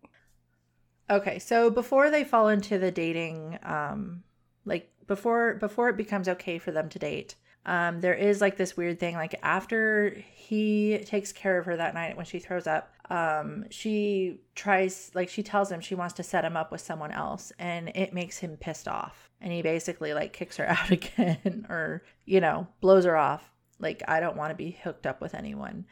Okay, 1.11 1.39
so 1.39 1.71
before 1.71 2.11
they 2.11 2.23
fall 2.23 2.49
into 2.49 2.79
the 2.79 2.91
dating 2.91 3.59
um 3.63 4.25
like 4.65 4.91
before 5.07 5.55
before 5.55 5.89
it 5.89 5.97
becomes 5.97 6.29
okay 6.29 6.59
for 6.59 6.71
them 6.71 6.89
to 6.89 6.99
date 6.99 7.35
um 7.67 8.01
there 8.01 8.15
is 8.15 8.41
like 8.41 8.57
this 8.57 8.77
weird 8.77 8.99
thing 8.99 9.15
like 9.15 9.35
after 9.43 10.17
he 10.33 10.99
takes 11.05 11.33
care 11.33 11.59
of 11.59 11.67
her 11.67 11.77
that 11.77 11.95
night 11.95 12.17
when 12.17 12.27
she 12.27 12.39
throws 12.39 12.67
up 12.67 12.93
um 13.11 13.65
she 13.71 14.41
tries 14.55 15.11
like 15.15 15.29
she 15.29 15.43
tells 15.43 15.71
him 15.71 15.81
she 15.81 15.95
wants 15.95 16.15
to 16.15 16.23
set 16.23 16.45
him 16.45 16.57
up 16.57 16.73
with 16.73 16.81
someone 16.81 17.11
else 17.11 17.53
and 17.59 17.91
it 17.95 18.15
makes 18.15 18.39
him 18.39 18.57
pissed 18.57 18.89
off. 18.89 19.29
And 19.41 19.53
he 19.53 19.61
basically 19.61 20.15
like 20.15 20.33
kicks 20.33 20.57
her 20.57 20.67
out 20.69 20.91
again 20.91 21.67
or 21.69 22.03
you 22.25 22.41
know 22.41 22.67
blows 22.81 23.05
her 23.05 23.17
off. 23.17 23.51
Like 23.79 24.03
i 24.09 24.21
don't 24.21 24.37
want 24.37 24.51
to 24.51 24.57
be 24.57 24.79
hooked 24.83 25.07
up 25.07 25.21
with 25.21 25.35
anyone. 25.35 25.85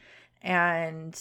And 0.42 1.14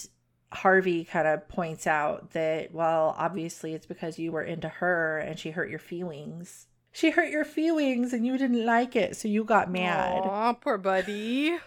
Harvey 0.52 1.04
kind 1.04 1.28
of 1.28 1.46
points 1.48 1.86
out 1.86 2.30
that, 2.30 2.72
well, 2.72 3.14
obviously 3.16 3.74
it's 3.74 3.86
because 3.86 4.18
you 4.18 4.32
were 4.32 4.42
into 4.42 4.68
her 4.68 5.18
and 5.18 5.38
she 5.38 5.50
hurt 5.50 5.68
your 5.70 5.78
feelings. 5.78 6.66
She 6.92 7.10
hurt 7.10 7.30
your 7.30 7.44
feelings 7.44 8.12
and 8.12 8.26
you 8.26 8.36
didn't 8.36 8.66
like 8.66 8.96
it, 8.96 9.16
so 9.16 9.28
you 9.28 9.44
got 9.44 9.70
mad. 9.70 10.22
Aw, 10.22 10.52
poor 10.54 10.78
buddy. 10.78 11.58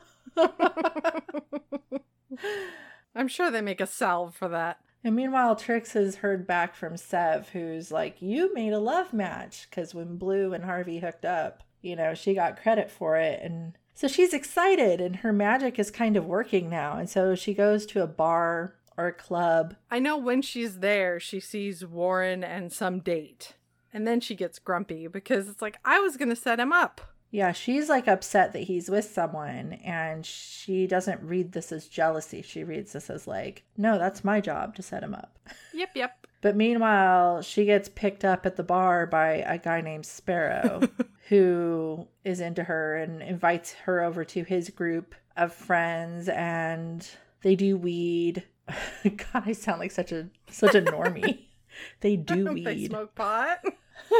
I'm 3.14 3.28
sure 3.28 3.50
they 3.50 3.60
make 3.60 3.80
a 3.80 3.86
salve 3.86 4.34
for 4.34 4.48
that. 4.48 4.78
And 5.04 5.16
meanwhile, 5.16 5.56
Trix 5.56 5.92
has 5.92 6.16
heard 6.16 6.46
back 6.46 6.74
from 6.74 6.96
Sev, 6.96 7.50
who's 7.50 7.90
like, 7.90 8.22
You 8.22 8.54
made 8.54 8.72
a 8.72 8.78
love 8.78 9.12
match. 9.12 9.66
Because 9.68 9.94
when 9.94 10.16
Blue 10.16 10.52
and 10.52 10.64
Harvey 10.64 11.00
hooked 11.00 11.24
up, 11.24 11.62
you 11.80 11.96
know, 11.96 12.14
she 12.14 12.34
got 12.34 12.60
credit 12.60 12.90
for 12.90 13.16
it. 13.16 13.40
And 13.42 13.76
so 13.94 14.08
she's 14.08 14.32
excited, 14.32 15.00
and 15.00 15.16
her 15.16 15.32
magic 15.32 15.78
is 15.78 15.90
kind 15.90 16.16
of 16.16 16.24
working 16.24 16.70
now. 16.70 16.96
And 16.96 17.10
so 17.10 17.34
she 17.34 17.52
goes 17.52 17.84
to 17.86 18.02
a 18.02 18.06
bar 18.06 18.74
or 18.96 19.08
a 19.08 19.12
club. 19.12 19.74
I 19.90 19.98
know 19.98 20.16
when 20.16 20.40
she's 20.42 20.78
there, 20.78 21.18
she 21.18 21.40
sees 21.40 21.84
Warren 21.84 22.44
and 22.44 22.72
some 22.72 23.00
date. 23.00 23.54
And 23.92 24.06
then 24.06 24.20
she 24.20 24.34
gets 24.34 24.58
grumpy 24.58 25.06
because 25.06 25.48
it's 25.48 25.62
like, 25.62 25.78
I 25.84 26.00
was 26.00 26.16
going 26.16 26.30
to 26.30 26.36
set 26.36 26.60
him 26.60 26.72
up. 26.72 27.00
Yeah, 27.32 27.52
she's 27.52 27.88
like 27.88 28.06
upset 28.08 28.52
that 28.52 28.64
he's 28.64 28.90
with 28.90 29.06
someone 29.06 29.72
and 29.84 30.24
she 30.24 30.86
doesn't 30.86 31.22
read 31.22 31.52
this 31.52 31.72
as 31.72 31.88
jealousy. 31.88 32.42
She 32.42 32.62
reads 32.62 32.92
this 32.92 33.08
as 33.08 33.26
like, 33.26 33.64
no, 33.76 33.98
that's 33.98 34.22
my 34.22 34.40
job 34.40 34.76
to 34.76 34.82
set 34.82 35.02
him 35.02 35.14
up. 35.14 35.38
Yep, 35.72 35.90
yep. 35.94 36.26
But 36.42 36.56
meanwhile, 36.56 37.40
she 37.40 37.64
gets 37.64 37.88
picked 37.88 38.24
up 38.24 38.44
at 38.44 38.56
the 38.56 38.62
bar 38.62 39.06
by 39.06 39.36
a 39.46 39.56
guy 39.56 39.80
named 39.80 40.04
Sparrow 40.04 40.82
who 41.30 42.06
is 42.22 42.40
into 42.40 42.64
her 42.64 42.96
and 42.96 43.22
invites 43.22 43.72
her 43.72 44.02
over 44.02 44.26
to 44.26 44.44
his 44.44 44.68
group 44.68 45.14
of 45.34 45.54
friends 45.54 46.28
and 46.28 47.08
they 47.42 47.56
do 47.56 47.78
weed. 47.78 48.44
God, 49.04 49.44
I 49.46 49.52
sound 49.52 49.80
like 49.80 49.90
such 49.90 50.12
a 50.12 50.28
such 50.50 50.74
a 50.74 50.82
normie. 50.82 51.46
they 52.00 52.16
do 52.16 52.52
weed. 52.52 52.66
they 52.66 52.84
smoke 52.86 53.14
pot. 53.14 53.60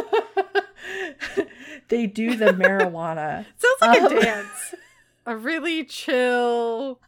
they 1.88 2.06
do 2.06 2.36
the 2.36 2.46
marijuana. 2.46 3.46
Sounds 3.56 3.80
like 3.80 4.02
um, 4.02 4.16
a 4.16 4.20
dance. 4.20 4.74
A 5.24 5.36
really 5.36 5.84
chill, 5.84 7.00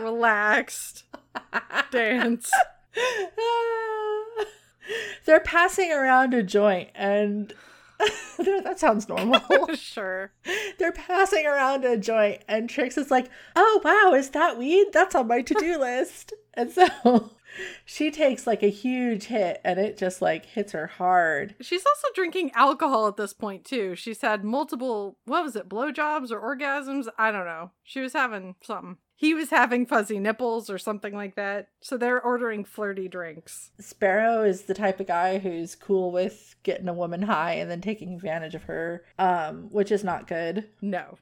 relaxed 0.00 1.02
dance. 1.90 2.48
They're 5.24 5.40
passing 5.40 5.90
around 5.90 6.32
a 6.32 6.44
joint 6.44 6.90
and 6.94 7.52
that 8.38 8.78
sounds 8.78 9.08
normal. 9.08 9.40
sure. 9.74 10.32
They're 10.78 10.92
passing 10.92 11.44
around 11.44 11.84
a 11.84 11.96
joint 11.96 12.42
and 12.46 12.70
Trix 12.70 12.96
is 12.96 13.10
like, 13.10 13.28
"Oh 13.56 13.80
wow, 13.84 14.14
is 14.16 14.30
that 14.30 14.56
weed? 14.56 14.88
That's 14.92 15.16
on 15.16 15.26
my 15.26 15.42
to-do 15.42 15.78
list." 15.78 16.34
And 16.54 16.70
so 16.70 17.32
she 17.84 18.10
takes 18.10 18.46
like 18.46 18.62
a 18.62 18.68
huge 18.68 19.24
hit 19.24 19.60
and 19.64 19.78
it 19.78 19.96
just 19.96 20.22
like 20.22 20.46
hits 20.46 20.72
her 20.72 20.86
hard. 20.86 21.54
She's 21.60 21.84
also 21.86 22.08
drinking 22.14 22.52
alcohol 22.54 23.08
at 23.08 23.16
this 23.16 23.32
point 23.32 23.64
too. 23.64 23.94
She's 23.94 24.20
had 24.20 24.44
multiple 24.44 25.18
what 25.24 25.44
was 25.44 25.56
it, 25.56 25.68
blowjobs 25.68 26.30
or 26.30 26.40
orgasms? 26.40 27.08
I 27.18 27.30
don't 27.30 27.46
know. 27.46 27.70
She 27.82 28.00
was 28.00 28.12
having 28.12 28.56
something. 28.62 28.98
He 29.16 29.32
was 29.32 29.50
having 29.50 29.86
fuzzy 29.86 30.18
nipples 30.18 30.68
or 30.68 30.76
something 30.76 31.14
like 31.14 31.36
that. 31.36 31.68
So 31.80 31.96
they're 31.96 32.20
ordering 32.20 32.64
flirty 32.64 33.08
drinks. 33.08 33.70
Sparrow 33.78 34.42
is 34.42 34.62
the 34.62 34.74
type 34.74 34.98
of 34.98 35.06
guy 35.06 35.38
who's 35.38 35.76
cool 35.76 36.10
with 36.10 36.56
getting 36.64 36.88
a 36.88 36.92
woman 36.92 37.22
high 37.22 37.52
and 37.54 37.70
then 37.70 37.80
taking 37.80 38.14
advantage 38.14 38.54
of 38.54 38.64
her, 38.64 39.04
um, 39.18 39.68
which 39.70 39.92
is 39.92 40.02
not 40.02 40.26
good. 40.26 40.68
No 40.82 41.18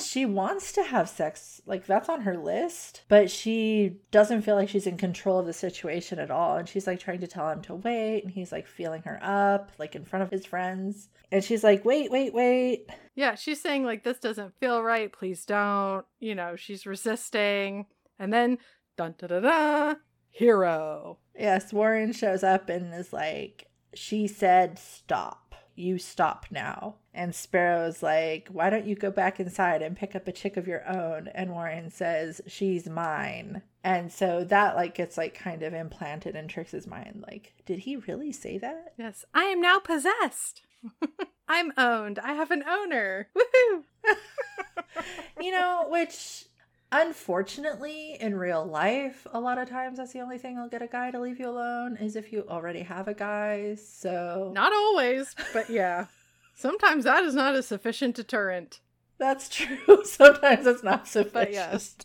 she 0.00 0.26
wants 0.26 0.72
to 0.72 0.82
have 0.82 1.08
sex, 1.08 1.60
like 1.66 1.86
that's 1.86 2.08
on 2.08 2.22
her 2.22 2.36
list, 2.36 3.02
but 3.08 3.30
she 3.30 3.96
doesn't 4.10 4.42
feel 4.42 4.54
like 4.54 4.68
she's 4.68 4.86
in 4.86 4.96
control 4.96 5.38
of 5.38 5.46
the 5.46 5.52
situation 5.52 6.18
at 6.18 6.30
all. 6.30 6.56
And 6.56 6.68
she's 6.68 6.86
like 6.86 7.00
trying 7.00 7.20
to 7.20 7.26
tell 7.26 7.48
him 7.50 7.62
to 7.62 7.74
wait, 7.74 8.24
and 8.24 8.32
he's 8.32 8.52
like 8.52 8.66
feeling 8.66 9.02
her 9.02 9.18
up, 9.22 9.70
like 9.78 9.94
in 9.94 10.04
front 10.04 10.22
of 10.22 10.30
his 10.30 10.46
friends. 10.46 11.08
And 11.30 11.44
she's 11.44 11.62
like, 11.62 11.84
wait, 11.84 12.10
wait, 12.10 12.32
wait. 12.32 12.88
Yeah, 13.14 13.34
she's 13.34 13.60
saying, 13.60 13.84
like, 13.84 14.02
this 14.02 14.18
doesn't 14.18 14.58
feel 14.60 14.82
right. 14.82 15.12
Please 15.12 15.44
don't. 15.44 16.06
You 16.20 16.34
know, 16.34 16.56
she's 16.56 16.86
resisting. 16.86 17.86
And 18.18 18.32
then, 18.32 18.58
dun 18.96 19.14
da 19.18 19.26
da 19.26 19.40
da, 19.40 19.94
hero. 20.30 21.18
Yes, 21.38 21.72
Warren 21.72 22.12
shows 22.12 22.42
up 22.42 22.68
and 22.68 22.94
is 22.94 23.12
like, 23.12 23.66
she 23.94 24.26
said 24.26 24.78
stop 24.78 25.47
you 25.78 25.98
stop 25.98 26.46
now. 26.50 26.96
And 27.14 27.34
Sparrow's 27.34 28.02
like, 28.02 28.48
why 28.50 28.70
don't 28.70 28.86
you 28.86 28.94
go 28.94 29.10
back 29.10 29.40
inside 29.40 29.82
and 29.82 29.96
pick 29.96 30.14
up 30.14 30.28
a 30.28 30.32
chick 30.32 30.56
of 30.56 30.66
your 30.66 30.86
own? 30.88 31.28
And 31.34 31.52
Warren 31.52 31.90
says, 31.90 32.40
she's 32.46 32.88
mine. 32.88 33.62
And 33.82 34.12
so 34.12 34.44
that 34.44 34.76
like 34.76 34.94
gets 34.94 35.16
like 35.16 35.34
kind 35.34 35.62
of 35.62 35.74
implanted 35.74 36.36
in 36.36 36.48
Trix's 36.48 36.86
mind. 36.86 37.24
Like, 37.26 37.54
did 37.64 37.80
he 37.80 37.96
really 37.96 38.32
say 38.32 38.58
that? 38.58 38.92
Yes, 38.98 39.24
I 39.34 39.44
am 39.44 39.60
now 39.60 39.78
possessed. 39.78 40.62
I'm 41.48 41.72
owned. 41.76 42.18
I 42.18 42.34
have 42.34 42.50
an 42.50 42.62
owner. 42.68 43.28
Woohoo! 43.36 43.84
you 45.40 45.50
know, 45.50 45.86
which 45.88 46.47
Unfortunately, 46.90 48.16
in 48.18 48.34
real 48.34 48.64
life, 48.64 49.26
a 49.32 49.40
lot 49.40 49.58
of 49.58 49.68
times 49.68 49.98
that's 49.98 50.12
the 50.12 50.20
only 50.20 50.38
thing 50.38 50.58
I'll 50.58 50.70
get 50.70 50.80
a 50.80 50.86
guy 50.86 51.10
to 51.10 51.20
leave 51.20 51.38
you 51.38 51.48
alone 51.48 51.96
is 51.98 52.16
if 52.16 52.32
you 52.32 52.44
already 52.48 52.80
have 52.80 53.08
a 53.08 53.14
guy. 53.14 53.74
So, 53.74 54.52
not 54.54 54.72
always, 54.72 55.34
but 55.52 55.68
yeah. 55.68 56.06
Sometimes 56.54 57.04
that 57.04 57.24
is 57.24 57.34
not 57.34 57.54
a 57.54 57.62
sufficient 57.62 58.16
deterrent. 58.16 58.80
That's 59.18 59.48
true. 59.50 60.02
Sometimes 60.04 60.66
it's 60.66 60.82
not 60.82 61.06
sufficient. 61.06 61.34
But 61.34 61.52
yes, 61.52 61.96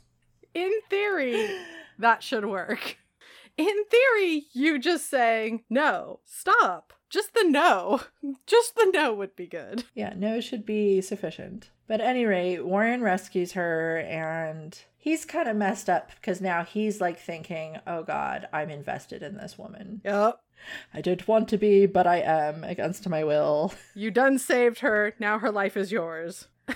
in 0.54 0.72
theory, 0.90 1.50
that 2.00 2.22
should 2.22 2.46
work. 2.46 2.98
In 3.56 3.86
theory, 3.90 4.48
you 4.52 4.80
just 4.80 5.10
saying, 5.10 5.64
no, 5.70 6.20
stop. 6.26 6.94
Just 7.10 7.34
the 7.36 7.46
no. 7.48 8.02
Just 8.48 8.76
the 8.76 8.90
no 8.92 9.14
would 9.14 9.36
be 9.36 9.46
good. 9.48 9.86
Yeah, 9.94 10.14
no 10.18 10.42
should 10.42 10.66
be 10.66 11.00
sufficient. 11.02 11.70
But 11.88 12.00
at 12.02 12.08
any 12.08 12.26
rate, 12.26 12.66
Warren 12.66 13.02
rescues 13.02 13.54
her 13.54 13.98
and 14.00 14.78
he's 14.98 15.26
kind 15.26 15.50
of 15.50 15.58
messed 15.58 15.90
up 15.90 16.12
because 16.16 16.40
now 16.40 16.64
he's 16.64 17.02
like 17.02 17.20
thinking, 17.20 17.78
oh 17.86 18.04
God, 18.04 18.48
I'm 18.54 18.70
invested 18.70 19.22
in 19.22 19.36
this 19.36 19.58
woman. 19.58 20.02
Yep. 20.06 20.40
I 20.94 21.02
don't 21.02 21.28
want 21.28 21.50
to 21.50 21.58
be, 21.58 21.86
but 21.86 22.08
I 22.08 22.18
am 22.22 22.64
against 22.64 23.08
my 23.10 23.24
will. 23.24 23.74
You 23.96 24.12
done 24.12 24.40
saved 24.40 24.80
her. 24.80 25.14
Now 25.20 25.40
her 25.40 25.52
life 25.52 25.76
is 25.76 25.92
yours. 25.92 26.48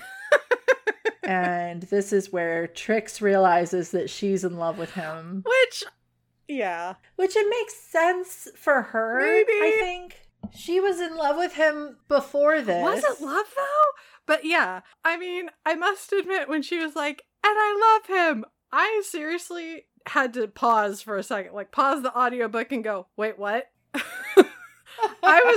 and 1.22 1.82
this 1.84 2.12
is 2.12 2.32
where 2.32 2.66
Trix 2.66 3.22
realizes 3.22 3.90
that 3.92 4.10
she's 4.10 4.44
in 4.44 4.58
love 4.58 4.78
with 4.78 4.92
him. 4.92 5.42
Which, 5.46 5.84
yeah. 6.46 6.94
Which 7.16 7.34
it 7.34 7.48
makes 7.48 7.74
sense 7.74 8.48
for 8.54 8.82
her, 8.82 9.20
Maybe. 9.20 9.52
I 9.52 9.78
think. 9.80 10.28
She 10.54 10.80
was 10.80 11.00
in 11.00 11.16
love 11.16 11.36
with 11.36 11.54
him 11.54 11.96
before 12.08 12.60
this. 12.60 12.82
Was 12.82 13.04
it 13.04 13.24
love 13.24 13.46
though? 13.56 13.90
But 14.28 14.44
yeah, 14.44 14.82
I 15.02 15.16
mean, 15.16 15.48
I 15.64 15.74
must 15.74 16.12
admit 16.12 16.50
when 16.50 16.60
she 16.60 16.78
was 16.78 16.94
like, 16.94 17.24
and 17.42 17.54
I 17.56 17.98
love 18.04 18.36
him, 18.36 18.44
I 18.70 19.02
seriously 19.02 19.86
had 20.06 20.34
to 20.34 20.46
pause 20.46 21.00
for 21.00 21.16
a 21.16 21.22
second, 21.22 21.54
like 21.54 21.72
pause 21.72 22.02
the 22.02 22.14
audiobook 22.14 22.70
and 22.70 22.84
go, 22.84 23.06
wait, 23.16 23.38
what? 23.38 23.70
I 23.94 24.02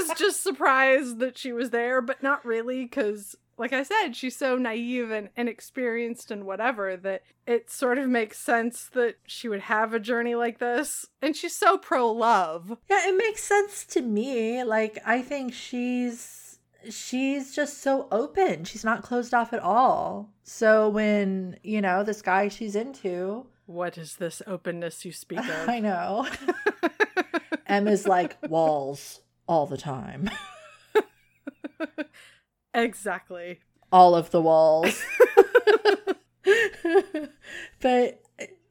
was 0.07 0.11
just 0.17 0.41
surprised 0.41 1.19
that 1.19 1.37
she 1.37 1.51
was 1.51 1.71
there, 1.71 2.01
but 2.01 2.23
not 2.23 2.45
really, 2.45 2.85
because 2.85 3.35
like 3.57 3.73
I 3.73 3.83
said, 3.83 4.15
she's 4.15 4.37
so 4.37 4.55
naive 4.55 5.11
and 5.11 5.29
inexperienced 5.35 6.31
and 6.31 6.45
whatever 6.45 6.95
that 6.95 7.23
it 7.45 7.69
sort 7.69 7.97
of 7.97 8.07
makes 8.07 8.39
sense 8.39 8.89
that 8.93 9.17
she 9.27 9.49
would 9.49 9.59
have 9.59 9.93
a 9.93 9.99
journey 9.99 10.35
like 10.35 10.59
this. 10.59 11.05
And 11.21 11.35
she's 11.35 11.57
so 11.57 11.77
pro 11.77 12.09
love. 12.09 12.77
Yeah, 12.89 13.09
it 13.09 13.17
makes 13.17 13.43
sense 13.43 13.85
to 13.87 14.01
me. 14.01 14.63
Like, 14.63 14.97
I 15.05 15.21
think 15.21 15.53
she's 15.53 16.40
she's 16.89 17.55
just 17.55 17.81
so 17.81 18.07
open. 18.11 18.63
She's 18.63 18.83
not 18.83 19.03
closed 19.03 19.33
off 19.33 19.53
at 19.53 19.59
all. 19.59 20.31
So 20.43 20.89
when, 20.89 21.57
you 21.63 21.81
know, 21.81 22.03
this 22.03 22.21
guy 22.21 22.47
she's 22.47 22.75
into, 22.75 23.47
What 23.65 23.97
is 23.97 24.15
this 24.17 24.41
openness 24.47 25.05
you 25.05 25.11
speak 25.11 25.39
of? 25.47 25.69
I 25.69 25.79
know. 25.79 26.27
Emma's 27.67 28.07
like 28.07 28.37
walls 28.49 29.21
all 29.47 29.65
the 29.65 29.77
time. 29.77 30.29
exactly. 32.73 33.59
All 33.91 34.15
of 34.15 34.31
the 34.31 34.41
walls. 34.41 35.01
but 37.81 38.21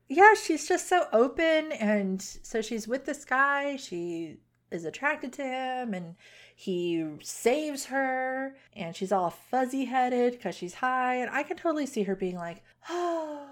yeah, 0.09 0.35
she's 0.35 0.67
just 0.69 0.89
so 0.89 1.07
open 1.13 1.73
and 1.73 2.21
so 2.23 2.61
she's 2.63 2.89
with 2.89 3.05
this 3.07 3.25
guy, 3.25 3.77
she 3.77 4.39
is 4.71 4.85
attracted 4.85 5.33
to 5.35 5.43
him 5.43 5.95
and 5.95 6.15
he 6.61 7.07
saves 7.23 7.87
her 7.87 8.55
and 8.75 8.95
she's 8.95 9.13
all 9.13 9.31
fuzzy 9.31 9.87
headed 9.87 10.33
because 10.33 10.55
she's 10.55 10.75
high 10.75 11.15
and 11.15 11.31
I 11.31 11.43
can 11.43 11.57
totally 11.57 11.87
see 11.87 12.03
her 12.03 12.15
being 12.15 12.37
like, 12.37 12.63
"Oh, 12.91 13.47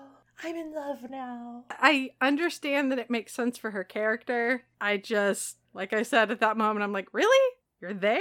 I'm 0.44 0.54
in 0.54 0.74
love 0.74 1.09
now." 1.09 1.64
I 1.70 2.11
understand 2.20 2.92
that 2.92 2.98
it 2.98 3.09
makes 3.09 3.32
sense 3.32 3.56
for 3.56 3.70
her 3.70 3.82
character. 3.82 4.64
I 4.78 4.98
just, 4.98 5.56
like 5.72 5.94
I 5.94 6.02
said 6.02 6.30
at 6.30 6.40
that 6.40 6.59
moment, 6.59 6.84
I'm 6.84 6.92
like, 6.92 7.09
really? 7.12 7.54
You're 7.80 7.94
there? 7.94 8.20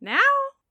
Now? 0.00 0.20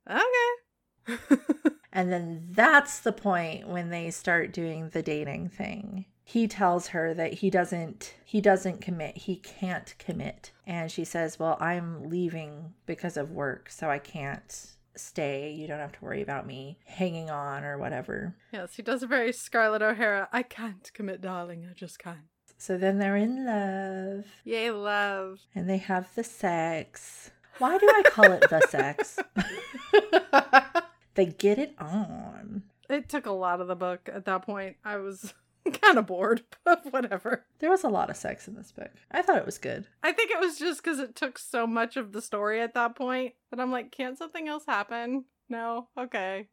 Okay. 0.09 1.17
And 1.97 2.11
then 2.11 2.49
that's 2.51 2.99
the 2.99 3.11
point 3.11 3.67
when 3.67 3.89
they 3.89 4.11
start 4.11 4.53
doing 4.53 4.89
the 4.89 5.01
dating 5.01 5.49
thing. 5.49 6.05
He 6.29 6.45
tells 6.45 6.87
her 6.87 7.13
that 7.13 7.35
he 7.35 7.49
doesn't 7.49 8.13
he 8.25 8.41
doesn't 8.41 8.81
commit. 8.81 9.15
He 9.15 9.37
can't 9.37 9.95
commit. 9.97 10.51
And 10.65 10.91
she 10.91 11.05
says, 11.05 11.39
"Well, 11.39 11.57
I'm 11.61 12.09
leaving 12.09 12.73
because 12.85 13.15
of 13.15 13.31
work, 13.31 13.69
so 13.69 13.89
I 13.89 13.97
can't 13.99 14.73
stay. 14.93 15.53
You 15.53 15.67
don't 15.67 15.79
have 15.79 15.93
to 15.93 16.03
worry 16.03 16.21
about 16.21 16.45
me 16.45 16.79
hanging 16.83 17.29
on 17.29 17.63
or 17.63 17.77
whatever." 17.77 18.35
yes, 18.51 18.75
he 18.75 18.81
does 18.81 19.03
a 19.03 19.07
very 19.07 19.31
Scarlett 19.31 19.81
O'Hara. 19.81 20.27
I 20.33 20.43
can't 20.43 20.91
commit, 20.93 21.21
darling. 21.21 21.65
I 21.71 21.73
just 21.73 21.97
can't. 21.97 22.27
So 22.57 22.77
then 22.77 22.97
they're 22.99 23.15
in 23.15 23.45
love 23.45 24.25
Yay, 24.43 24.69
love. 24.71 25.39
and 25.55 25.69
they 25.69 25.77
have 25.77 26.13
the 26.15 26.25
sex. 26.25 27.31
Why 27.57 27.77
do 27.77 27.87
I 27.87 28.01
call 28.03 28.33
it 28.33 28.49
the 28.49 28.59
sex? 28.67 29.17
they 31.15 31.27
get 31.27 31.57
it 31.57 31.73
on. 31.79 32.63
It 32.89 33.07
took 33.07 33.25
a 33.27 33.31
lot 33.31 33.61
of 33.61 33.67
the 33.69 33.75
book 33.77 34.09
at 34.13 34.25
that 34.25 34.41
point. 34.41 34.75
I 34.83 34.97
was 34.97 35.33
kind 35.81 35.97
of 35.97 36.07
bored, 36.07 36.43
but 36.63 36.91
whatever. 36.91 37.45
There 37.59 37.69
was 37.69 37.83
a 37.83 37.89
lot 37.89 38.09
of 38.09 38.17
sex 38.17 38.47
in 38.47 38.55
this 38.55 38.71
book. 38.71 38.91
I 39.11 39.21
thought 39.21 39.37
it 39.37 39.45
was 39.45 39.57
good. 39.57 39.87
I 40.03 40.11
think 40.11 40.31
it 40.31 40.39
was 40.39 40.57
just 40.57 40.83
because 40.83 40.99
it 40.99 41.15
took 41.15 41.37
so 41.39 41.65
much 41.67 41.97
of 41.97 42.11
the 42.11 42.21
story 42.21 42.61
at 42.61 42.73
that 42.73 42.95
point 42.95 43.33
that 43.51 43.59
I'm 43.59 43.71
like, 43.71 43.91
can't 43.91 44.17
something 44.17 44.47
else 44.47 44.63
happen? 44.67 45.25
No? 45.49 45.87
Okay. 45.97 46.49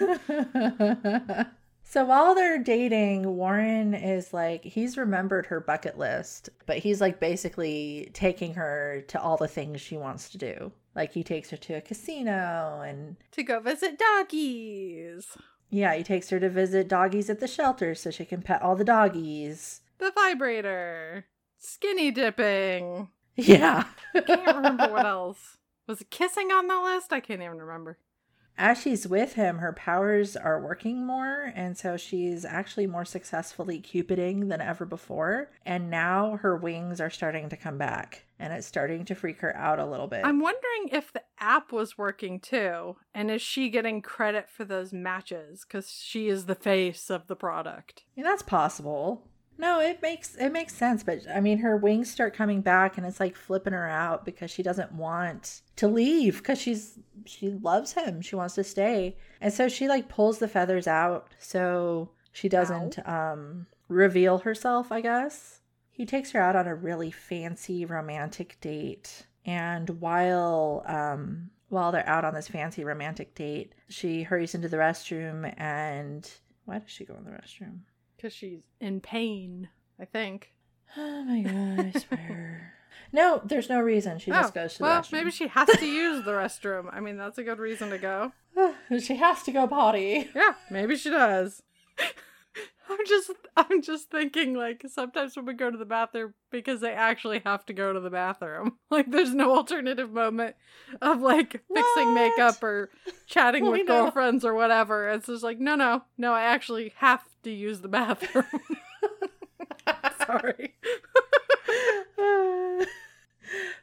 so 1.84 2.04
while 2.04 2.34
they're 2.34 2.62
dating, 2.62 3.36
Warren 3.36 3.94
is 3.94 4.32
like, 4.32 4.64
he's 4.64 4.96
remembered 4.96 5.46
her 5.46 5.60
bucket 5.60 5.96
list, 5.98 6.50
but 6.66 6.78
he's 6.78 7.00
like 7.00 7.20
basically 7.20 8.10
taking 8.12 8.54
her 8.54 9.04
to 9.08 9.20
all 9.20 9.36
the 9.36 9.48
things 9.48 9.80
she 9.80 9.96
wants 9.96 10.30
to 10.30 10.38
do. 10.38 10.72
Like 10.94 11.12
he 11.12 11.22
takes 11.22 11.50
her 11.50 11.56
to 11.56 11.74
a 11.74 11.80
casino 11.80 12.82
and 12.86 13.16
To 13.32 13.42
go 13.42 13.60
visit 13.60 13.98
doggies. 13.98 15.36
Yeah, 15.74 15.94
he 15.94 16.02
takes 16.04 16.30
her 16.30 16.38
to 16.40 16.48
visit 16.48 16.88
doggies 16.88 17.28
at 17.28 17.40
the 17.40 17.48
shelter 17.48 17.94
so 17.94 18.10
she 18.10 18.24
can 18.24 18.42
pet 18.42 18.62
all 18.62 18.76
the 18.76 18.84
doggies. 18.84 19.80
The 19.98 20.12
vibrator. 20.14 21.26
Skinny 21.58 22.10
dipping. 22.10 23.08
Yeah. 23.36 23.86
Can't 24.12 24.56
remember 24.56 24.86
what 24.92 25.06
else. 25.14 25.56
Was 25.88 26.00
it 26.00 26.08
kissing 26.10 26.52
on 26.52 26.68
the 26.68 26.80
list? 26.80 27.12
I 27.12 27.18
can't 27.18 27.42
even 27.42 27.58
remember. 27.58 27.98
As 28.56 28.80
she's 28.80 29.08
with 29.08 29.32
him, 29.32 29.58
her 29.58 29.72
powers 29.72 30.36
are 30.36 30.62
working 30.62 31.04
more, 31.04 31.52
and 31.56 31.76
so 31.76 31.96
she's 31.96 32.44
actually 32.44 32.86
more 32.86 33.04
successfully 33.04 33.80
cupiding 33.80 34.46
than 34.46 34.60
ever 34.60 34.86
before. 34.86 35.50
And 35.66 35.90
now 35.90 36.38
her 36.42 36.56
wings 36.56 37.00
are 37.00 37.10
starting 37.10 37.48
to 37.48 37.56
come 37.56 37.76
back, 37.76 38.22
and 38.44 38.52
it's 38.52 38.66
starting 38.66 39.06
to 39.06 39.14
freak 39.14 39.40
her 39.40 39.56
out 39.56 39.78
a 39.78 39.86
little 39.86 40.06
bit. 40.06 40.20
I'm 40.22 40.38
wondering 40.38 40.90
if 40.92 41.10
the 41.10 41.22
app 41.40 41.72
was 41.72 41.96
working 41.96 42.38
too, 42.38 42.96
and 43.14 43.30
is 43.30 43.40
she 43.40 43.70
getting 43.70 44.02
credit 44.02 44.50
for 44.50 44.66
those 44.66 44.92
matches 44.92 45.64
because 45.66 45.90
she 45.90 46.28
is 46.28 46.44
the 46.44 46.54
face 46.54 47.08
of 47.08 47.26
the 47.26 47.36
product? 47.36 48.04
Yeah, 48.14 48.24
that's 48.24 48.42
possible. 48.42 49.26
No, 49.56 49.80
it 49.80 50.02
makes 50.02 50.34
it 50.34 50.50
makes 50.50 50.74
sense, 50.74 51.02
but 51.02 51.20
I 51.34 51.40
mean 51.40 51.58
her 51.58 51.78
wings 51.78 52.10
start 52.10 52.34
coming 52.34 52.60
back 52.60 52.98
and 52.98 53.06
it's 53.06 53.18
like 53.18 53.34
flipping 53.34 53.72
her 53.72 53.88
out 53.88 54.26
because 54.26 54.50
she 54.50 54.62
doesn't 54.62 54.92
want 54.92 55.62
to 55.76 55.88
leave 55.88 56.42
cuz 56.42 56.60
she's 56.60 56.98
she 57.24 57.48
loves 57.48 57.94
him. 57.94 58.20
She 58.20 58.36
wants 58.36 58.56
to 58.56 58.64
stay. 58.64 59.16
And 59.40 59.54
so 59.54 59.68
she 59.68 59.88
like 59.88 60.08
pulls 60.10 60.38
the 60.38 60.48
feathers 60.48 60.86
out 60.86 61.28
so 61.38 62.10
she 62.30 62.50
doesn't 62.50 62.98
um 63.08 63.68
reveal 63.88 64.38
herself, 64.38 64.92
I 64.92 65.00
guess. 65.00 65.60
He 65.94 66.04
takes 66.04 66.32
her 66.32 66.40
out 66.40 66.56
on 66.56 66.66
a 66.66 66.74
really 66.74 67.12
fancy 67.12 67.84
romantic 67.84 68.60
date. 68.60 69.26
And 69.46 69.88
while 70.00 70.82
um 70.86 71.50
while 71.68 71.92
they're 71.92 72.08
out 72.08 72.24
on 72.24 72.34
this 72.34 72.48
fancy 72.48 72.84
romantic 72.84 73.34
date, 73.34 73.74
she 73.88 74.24
hurries 74.24 74.54
into 74.56 74.68
the 74.68 74.76
restroom 74.76 75.54
and 75.56 76.28
why 76.64 76.80
does 76.80 76.90
she 76.90 77.04
go 77.04 77.14
in 77.14 77.24
the 77.24 77.30
restroom? 77.30 77.78
Because 78.16 78.32
she's 78.32 78.64
in 78.80 79.00
pain, 79.00 79.68
I 79.98 80.04
think. 80.04 80.50
Oh 80.96 81.24
my 81.24 81.40
god, 81.42 81.92
I 81.94 81.98
swear. 81.98 82.72
no, 83.12 83.40
there's 83.44 83.68
no 83.68 83.80
reason. 83.80 84.18
She 84.18 84.30
just 84.30 84.52
Oh, 84.56 84.60
goes 84.62 84.74
to 84.74 84.82
well, 84.82 85.00
the 85.00 85.02
restroom. 85.08 85.12
Well, 85.12 85.20
maybe 85.22 85.30
she 85.32 85.46
has 85.48 85.68
to 85.68 85.86
use 85.86 86.24
the 86.24 86.30
restroom. 86.32 86.88
I 86.92 87.00
mean, 87.00 87.16
that's 87.16 87.38
a 87.38 87.42
good 87.44 87.58
reason 87.58 87.90
to 87.90 87.98
go. 87.98 88.32
she 89.00 89.16
has 89.16 89.42
to 89.44 89.52
go 89.52 89.66
potty. 89.68 90.30
Yeah, 90.34 90.54
maybe 90.70 90.96
she 90.96 91.10
does. 91.10 91.62
I'm 92.88 92.98
just 93.06 93.30
I'm 93.56 93.82
just 93.82 94.10
thinking 94.10 94.54
like 94.54 94.84
sometimes 94.88 95.36
when 95.36 95.46
we 95.46 95.54
go 95.54 95.70
to 95.70 95.78
the 95.78 95.84
bathroom 95.84 96.34
because 96.50 96.80
they 96.80 96.92
actually 96.92 97.40
have 97.44 97.64
to 97.66 97.72
go 97.72 97.92
to 97.92 98.00
the 98.00 98.10
bathroom. 98.10 98.78
Like 98.90 99.10
there's 99.10 99.34
no 99.34 99.56
alternative 99.56 100.12
moment 100.12 100.54
of 101.02 101.20
like 101.20 101.64
fixing 101.74 102.14
makeup 102.14 102.62
or 102.62 102.90
chatting 103.26 103.64
with 103.70 103.86
know. 103.88 104.04
girlfriends 104.04 104.44
or 104.44 104.54
whatever. 104.54 105.08
It's 105.08 105.26
just 105.26 105.42
like 105.42 105.58
no 105.58 105.74
no, 105.74 106.04
no, 106.16 106.32
I 106.32 106.42
actually 106.42 106.92
have 106.98 107.22
to 107.42 107.50
use 107.50 107.80
the 107.80 107.88
bathroom. 107.88 108.44
Sorry. 110.26 110.74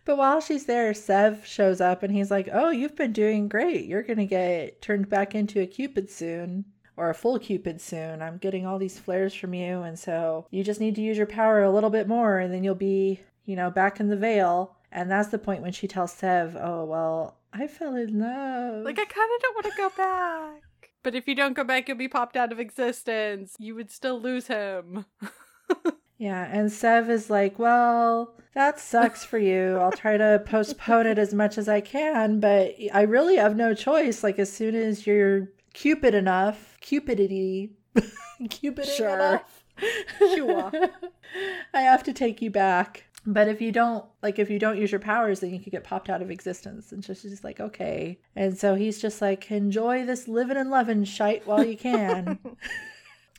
but 0.06 0.18
while 0.18 0.39
she's 0.39 0.66
there, 0.66 0.93
Sev 0.93 1.45
shows 1.45 1.82
up 1.82 2.04
and 2.04 2.14
he's 2.14 2.32
like, 2.32 2.47
Oh, 2.52 2.70
you've 2.70 2.95
been 2.95 3.12
doing 3.12 3.49
great. 3.49 3.86
You're 3.86 4.04
going 4.04 4.20
to 4.20 4.26
get 4.26 4.82
turned 4.82 5.10
back 5.10 5.36
into 5.36 5.60
a 5.60 5.68
Cupid 5.68 6.10
soon. 6.10 6.66
Or 7.02 7.10
a 7.10 7.16
full 7.16 7.39
Cupid 7.39 7.82
soon. 7.82 8.22
I'm 8.22 8.38
getting 8.38 8.66
all 8.66 8.78
these 8.78 8.99
flares 8.99 9.34
from 9.34 9.54
you. 9.54 9.82
And 9.82 9.97
so 9.97 10.45
you 10.52 10.64
just 10.64 10.80
need 10.80 10.93
to 10.95 11.02
use 11.02 11.18
your 11.18 11.26
power 11.26 11.64
a 11.64 11.72
little 11.72 11.89
bit 11.89 12.08
more. 12.08 12.38
And 12.38 12.54
then 12.54 12.64
you'll 12.64 12.76
be, 12.76 13.22
you 13.45 13.56
know, 13.56 13.72
back 13.72 13.99
in 13.99 14.08
the 14.08 14.16
veil. 14.16 14.76
And 14.91 15.10
that's 15.10 15.30
the 15.30 15.39
point 15.39 15.64
when 15.64 15.72
she 15.72 15.88
tells 15.88 16.14
Sev, 16.14 16.56
Oh, 16.60 16.86
well, 16.86 17.38
I 17.52 17.68
fell 17.68 17.95
in 17.95 18.20
love. 18.20 18.86
Like 18.86 18.99
I 18.99 19.06
kind 19.06 19.32
of 19.36 19.41
don't 19.41 19.56
want 19.56 19.66
to 19.66 19.78
go 19.78 19.89
back. 19.97 20.62
But 21.04 21.16
if 21.16 21.28
you 21.28 21.34
don't 21.34 21.56
go 21.56 21.64
back, 21.64 21.88
you'll 21.88 21.97
be 21.97 22.08
popped 22.08 22.38
out 22.38 22.52
of 22.52 22.60
existence. 22.60 23.56
You 23.58 23.74
would 23.74 23.89
still 23.89 24.22
lose 24.22 24.45
him. 24.45 25.06
Yeah, 26.22 26.47
and 26.52 26.72
Sev 26.72 27.10
is 27.10 27.32
like, 27.32 27.58
Well, 27.58 28.36
that 28.54 28.80
sucks 28.80 29.26
for 29.26 29.39
you. 29.39 29.78
I'll 29.78 29.91
try 29.91 30.18
to 30.18 30.43
postpone 30.45 31.08
it 31.08 31.18
as 31.18 31.34
much 31.34 31.58
as 31.58 31.68
I 31.68 31.82
can, 31.82 32.39
but 32.39 32.76
I 32.93 33.02
really 33.02 33.38
have 33.38 33.56
no 33.56 33.74
choice. 33.74 34.24
Like, 34.24 34.38
as 34.38 34.54
soon 34.54 34.76
as 34.76 35.08
you're 35.08 35.49
Cupid 35.74 36.13
enough, 36.13 36.78
Cupidity, 36.82 37.72
Cupid 38.49 38.86
Sure. 38.86 39.15
enough, 39.15 39.63
Sure. 40.36 40.72
I 41.74 41.82
have 41.82 42.03
to 42.03 42.13
take 42.13 42.41
you 42.41 42.49
back. 42.49 43.05
But 43.26 43.47
if 43.47 43.61
you 43.61 43.72
don't, 43.72 44.03
like, 44.24 44.39
if 44.39 44.49
you 44.49 44.57
don't 44.57 44.80
use 44.80 44.91
your 44.91 44.99
powers, 44.99 45.41
then 45.41 45.51
you 45.53 45.59
could 45.59 45.72
get 45.72 45.84
popped 45.84 46.09
out 46.09 46.24
of 46.24 46.32
existence. 46.32 46.91
And 46.91 47.05
so 47.05 47.13
she's 47.13 47.30
just 47.32 47.43
like, 47.43 47.59
okay. 47.59 48.19
And 48.36 48.57
so 48.57 48.74
he's 48.74 48.99
just 48.99 49.22
like, 49.22 49.51
enjoy 49.51 50.05
this 50.05 50.28
living 50.28 50.57
and 50.57 50.72
loving 50.72 51.03
shite 51.03 51.45
while 51.45 51.63
you 51.63 51.78
can. 51.78 52.39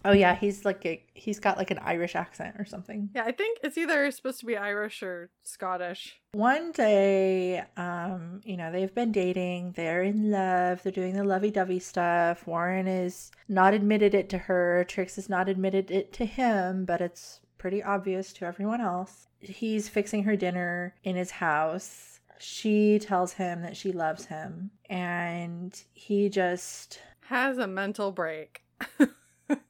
oh, 0.04 0.12
yeah, 0.12 0.34
he's 0.34 0.64
like, 0.64 0.84
a, 0.86 1.02
he's 1.14 1.38
got 1.38 1.58
like 1.58 1.70
an 1.70 1.78
Irish 1.78 2.14
accent 2.14 2.56
or 2.58 2.64
something. 2.64 3.10
Yeah, 3.14 3.24
I 3.24 3.32
think 3.32 3.58
it's 3.62 3.78
either 3.78 4.10
supposed 4.10 4.40
to 4.40 4.46
be 4.46 4.56
Irish 4.56 5.02
or 5.02 5.30
Scottish. 5.42 6.20
One 6.32 6.72
day, 6.72 7.64
um, 7.76 8.40
you 8.44 8.56
know, 8.56 8.72
they've 8.72 8.94
been 8.94 9.12
dating, 9.12 9.72
they're 9.72 10.02
in 10.02 10.30
love, 10.30 10.82
they're 10.82 10.92
doing 10.92 11.14
the 11.14 11.24
lovey 11.24 11.50
dovey 11.50 11.78
stuff. 11.78 12.46
Warren 12.46 12.88
is 12.88 13.30
not 13.48 13.74
admitted 13.74 14.14
it 14.14 14.28
to 14.30 14.38
her, 14.38 14.84
Trix 14.88 15.16
has 15.16 15.28
not 15.28 15.48
admitted 15.48 15.90
it 15.90 16.12
to 16.14 16.24
him, 16.24 16.84
but 16.84 17.00
it's 17.00 17.40
pretty 17.58 17.82
obvious 17.82 18.32
to 18.32 18.44
everyone 18.44 18.80
else. 18.80 19.28
He's 19.38 19.88
fixing 19.88 20.24
her 20.24 20.36
dinner 20.36 20.94
in 21.04 21.16
his 21.16 21.30
house. 21.30 22.20
She 22.38 22.98
tells 22.98 23.34
him 23.34 23.62
that 23.62 23.76
she 23.76 23.92
loves 23.92 24.24
him, 24.24 24.72
and 24.90 25.80
he 25.92 26.28
just 26.28 27.00
has 27.26 27.58
a 27.58 27.68
mental 27.68 28.10
break. 28.10 28.62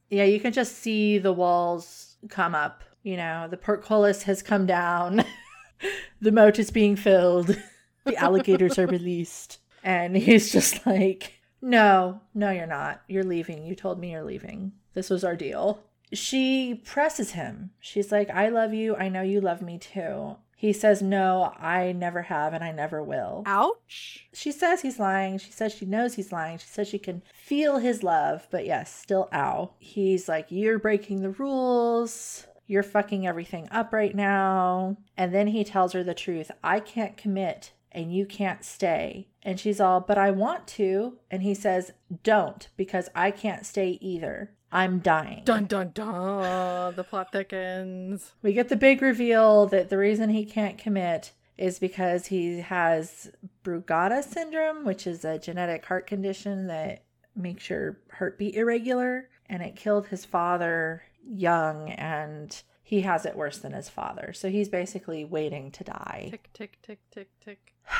yeah, 0.09 0.23
you 0.23 0.39
can 0.39 0.53
just 0.53 0.77
see 0.77 1.17
the 1.17 1.33
walls 1.33 2.17
come 2.29 2.55
up. 2.55 2.83
You 3.03 3.17
know, 3.17 3.47
the 3.49 3.57
portcullis 3.57 4.23
has 4.23 4.41
come 4.41 4.65
down, 4.65 5.25
the 6.21 6.31
moat 6.31 6.57
is 6.57 6.71
being 6.71 6.95
filled, 6.95 7.57
the 8.05 8.15
alligators 8.15 8.79
are 8.79 8.87
released. 8.87 9.59
And 9.83 10.15
he's 10.15 10.51
just 10.51 10.85
like, 10.85 11.33
no, 11.61 12.21
no, 12.33 12.51
you're 12.51 12.65
not. 12.65 13.01
You're 13.07 13.23
leaving. 13.23 13.65
You 13.65 13.75
told 13.75 13.99
me 13.99 14.11
you're 14.11 14.23
leaving. 14.23 14.71
This 14.93 15.09
was 15.09 15.23
our 15.23 15.35
deal. 15.35 15.83
She 16.13 16.81
presses 16.85 17.31
him. 17.31 17.71
She's 17.79 18.11
like, 18.11 18.29
I 18.29 18.49
love 18.49 18.73
you. 18.73 18.95
I 18.95 19.09
know 19.09 19.21
you 19.21 19.41
love 19.41 19.61
me 19.61 19.77
too. 19.77 20.37
He 20.63 20.71
says, 20.71 21.01
No, 21.01 21.53
I 21.59 21.91
never 21.91 22.21
have 22.21 22.53
and 22.53 22.63
I 22.63 22.71
never 22.71 23.03
will. 23.03 23.43
Ouch. 23.45 24.29
She 24.31 24.49
says 24.49 24.81
he's 24.81 24.97
lying. 24.97 25.37
She 25.37 25.51
says 25.51 25.73
she 25.73 25.85
knows 25.85 26.13
he's 26.13 26.31
lying. 26.31 26.57
She 26.57 26.67
says 26.67 26.87
she 26.87 26.99
can 26.99 27.21
feel 27.33 27.79
his 27.79 28.01
love, 28.01 28.47
but 28.49 28.65
yes, 28.65 28.89
still 28.97 29.27
ow. 29.33 29.71
He's 29.77 30.29
like, 30.29 30.45
You're 30.47 30.79
breaking 30.79 31.21
the 31.21 31.31
rules. 31.31 32.47
You're 32.65 32.81
fucking 32.81 33.27
everything 33.27 33.67
up 33.71 33.91
right 33.91 34.15
now. 34.15 34.95
And 35.17 35.35
then 35.35 35.47
he 35.47 35.65
tells 35.65 35.91
her 35.91 36.01
the 36.01 36.13
truth 36.13 36.49
I 36.63 36.79
can't 36.79 37.17
commit 37.17 37.73
and 37.91 38.15
you 38.15 38.25
can't 38.25 38.63
stay. 38.63 39.27
And 39.41 39.59
she's 39.59 39.81
all, 39.81 39.99
But 39.99 40.17
I 40.17 40.31
want 40.31 40.65
to. 40.79 41.17
And 41.29 41.43
he 41.43 41.53
says, 41.53 41.91
Don't, 42.23 42.69
because 42.77 43.09
I 43.13 43.31
can't 43.31 43.65
stay 43.65 43.97
either. 43.99 44.51
I'm 44.73 44.99
dying. 44.99 45.43
Dun 45.45 45.65
dun 45.65 45.91
dun. 45.93 46.95
The 46.95 47.03
plot 47.03 47.31
thickens. 47.31 48.31
We 48.41 48.53
get 48.53 48.69
the 48.69 48.75
big 48.75 49.03
reveal 49.03 49.67
that 49.67 49.89
the 49.89 49.99
reason 49.99 50.31
he 50.31 50.45
can't 50.45 50.79
commit 50.79 51.31
is 51.59 51.77
because 51.77 52.25
he 52.25 52.59
has 52.59 53.31
Brugada 53.63 54.23
syndrome, 54.23 54.83
which 54.83 55.05
is 55.05 55.23
a 55.23 55.37
genetic 55.37 55.85
heart 55.85 56.07
condition 56.07 56.67
that 56.67 57.03
makes 57.35 57.69
your 57.69 57.99
heartbeat 58.17 58.55
irregular. 58.55 59.29
And 59.47 59.61
it 59.61 59.75
killed 59.75 60.07
his 60.07 60.25
father 60.25 61.03
young, 61.23 61.91
and 61.91 62.63
he 62.81 63.01
has 63.01 63.27
it 63.27 63.35
worse 63.35 63.59
than 63.59 63.73
his 63.73 63.89
father. 63.89 64.33
So 64.33 64.49
he's 64.49 64.69
basically 64.69 65.23
waiting 65.23 65.69
to 65.71 65.83
die. 65.83 66.29
Tick, 66.31 66.49
tick, 66.53 66.79
tick, 66.81 66.99
tick, 67.11 67.29
tick. 67.43 67.73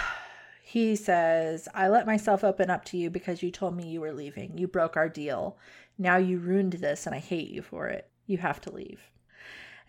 he 0.63 0.95
says, 0.95 1.67
I 1.75 1.87
let 1.89 2.07
myself 2.07 2.43
open 2.43 2.71
up 2.71 2.85
to 2.85 2.97
you 2.97 3.11
because 3.11 3.43
you 3.43 3.51
told 3.51 3.77
me 3.77 3.87
you 3.87 4.01
were 4.01 4.13
leaving. 4.13 4.57
You 4.57 4.67
broke 4.67 4.97
our 4.97 5.09
deal. 5.09 5.57
Now 5.97 6.17
you 6.17 6.39
ruined 6.39 6.73
this 6.73 7.05
and 7.05 7.15
I 7.15 7.19
hate 7.19 7.49
you 7.49 7.61
for 7.61 7.87
it. 7.87 8.09
You 8.25 8.37
have 8.39 8.61
to 8.61 8.73
leave. 8.73 9.01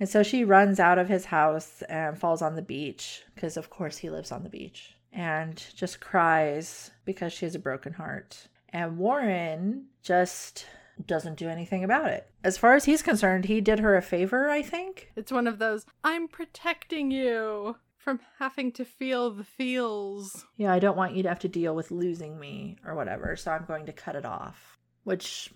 And 0.01 0.09
so 0.09 0.23
she 0.23 0.45
runs 0.45 0.81
out 0.81 0.99
of 0.99 1.09
his 1.09 1.27
house 1.27 1.83
and 1.89 2.19
falls 2.19 2.43
on 2.43 2.57
the 2.57 2.63
beach 2.63 3.23
because, 3.35 3.57
of 3.57 3.71
course, 3.71 3.99
he 3.99 4.11
lives 4.11 4.33
on 4.33 4.43
the 4.43 4.49
beach 4.49 4.95
and 5.13 5.63
just 5.77 6.01
cries 6.01 6.91
because 7.05 7.33
she 7.33 7.47
has 7.47 7.55
a 7.55 7.61
broken 7.61 7.93
heart. 7.93 8.49
And 8.71 8.99
Warren 8.99 9.87
just 10.03 10.67
doesn't 11.07 11.39
do 11.39 11.49
anything 11.49 11.85
about 11.85 12.11
it. 12.11 12.29
As 12.43 12.59
far 12.59 12.75
as 12.75 12.85
he's 12.85 13.03
concerned, 13.03 13.45
he 13.45 13.61
did 13.61 13.79
her 13.79 13.97
a 13.97 14.03
favor, 14.03 14.51
I 14.51 14.63
think. 14.63 15.13
It's 15.17 15.33
one 15.33 15.47
of 15.47 15.59
those, 15.59 15.87
I'm 16.03 16.29
protecting 16.29 17.11
you 17.11 17.77
from 17.97 18.21
having 18.39 18.73
to 18.73 18.85
feel 18.85 19.31
the 19.31 19.45
feels. 19.45 20.45
Yeah, 20.57 20.73
I 20.73 20.79
don't 20.79 20.97
want 20.97 21.15
you 21.15 21.23
to 21.23 21.29
have 21.29 21.39
to 21.41 21.49
deal 21.49 21.75
with 21.75 21.91
losing 21.91 22.39
me 22.39 22.77
or 22.85 22.95
whatever, 22.95 23.37
so 23.37 23.51
I'm 23.51 23.65
going 23.65 23.87
to 23.87 23.93
cut 23.93 24.17
it 24.17 24.27
off. 24.27 24.79
Which 25.05 25.53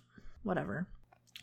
whatever. 0.48 0.86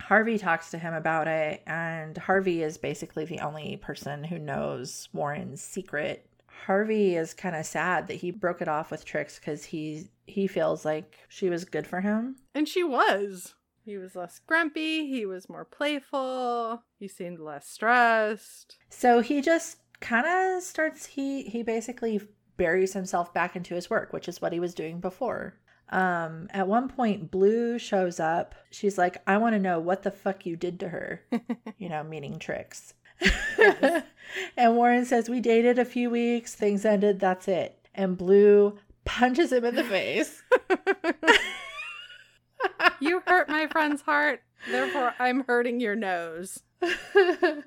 Harvey 0.01 0.37
talks 0.37 0.71
to 0.71 0.77
him 0.77 0.93
about 0.93 1.27
it, 1.27 1.61
and 1.65 2.17
Harvey 2.17 2.61
is 2.61 2.77
basically 2.77 3.25
the 3.25 3.39
only 3.39 3.77
person 3.77 4.25
who 4.25 4.37
knows 4.37 5.07
Warren's 5.13 5.61
secret. 5.61 6.29
Harvey 6.65 7.15
is 7.15 7.33
kind 7.33 7.55
of 7.55 7.65
sad 7.65 8.07
that 8.07 8.15
he 8.15 8.31
broke 8.31 8.61
it 8.61 8.67
off 8.67 8.91
with 8.91 9.05
Trix 9.05 9.39
because 9.39 9.63
he 9.63 10.09
he 10.27 10.47
feels 10.47 10.83
like 10.83 11.17
she 11.29 11.49
was 11.49 11.63
good 11.65 11.87
for 11.87 12.01
him, 12.01 12.35
and 12.53 12.67
she 12.67 12.83
was. 12.83 13.53
He 13.85 13.97
was 13.97 14.15
less 14.15 14.39
grumpy. 14.39 15.07
He 15.07 15.27
was 15.27 15.47
more 15.47 15.63
playful. 15.63 16.81
He 16.99 17.07
seemed 17.07 17.39
less 17.39 17.67
stressed. 17.69 18.77
So 18.89 19.19
he 19.19 19.41
just 19.41 19.77
kind 19.99 20.25
of 20.25 20.63
starts. 20.63 21.05
He 21.05 21.43
he 21.43 21.61
basically 21.61 22.19
buries 22.57 22.93
himself 22.93 23.33
back 23.33 23.55
into 23.55 23.75
his 23.75 23.89
work, 23.89 24.11
which 24.11 24.27
is 24.27 24.41
what 24.41 24.53
he 24.53 24.59
was 24.59 24.73
doing 24.73 24.99
before. 24.99 25.55
Um, 25.89 26.47
at 26.51 26.67
one 26.67 26.89
point, 26.89 27.31
Blue 27.31 27.77
shows 27.77 28.19
up. 28.19 28.55
She's 28.71 28.97
like, 28.97 29.17
I 29.27 29.37
want 29.37 29.55
to 29.55 29.59
know 29.59 29.79
what 29.79 30.03
the 30.03 30.11
fuck 30.11 30.45
you 30.45 30.55
did 30.55 30.79
to 30.79 30.89
her, 30.89 31.21
you 31.77 31.89
know, 31.89 32.03
meaning 32.03 32.39
Trix. 32.39 32.93
Yes. 33.21 34.03
and 34.57 34.75
Warren 34.75 35.05
says, 35.05 35.29
We 35.29 35.39
dated 35.39 35.79
a 35.79 35.85
few 35.85 36.09
weeks, 36.09 36.55
things 36.55 36.85
ended, 36.85 37.19
that's 37.19 37.47
it. 37.47 37.77
And 37.93 38.17
Blue 38.17 38.77
punches 39.05 39.51
him 39.51 39.65
in 39.65 39.75
the 39.75 39.83
face. 39.83 40.43
you 42.99 43.21
hurt 43.27 43.47
my 43.47 43.67
friend's 43.67 44.01
heart, 44.01 44.41
therefore 44.69 45.13
I'm 45.19 45.43
hurting 45.45 45.79
your 45.79 45.95
nose. 45.95 46.61
and 46.81 47.63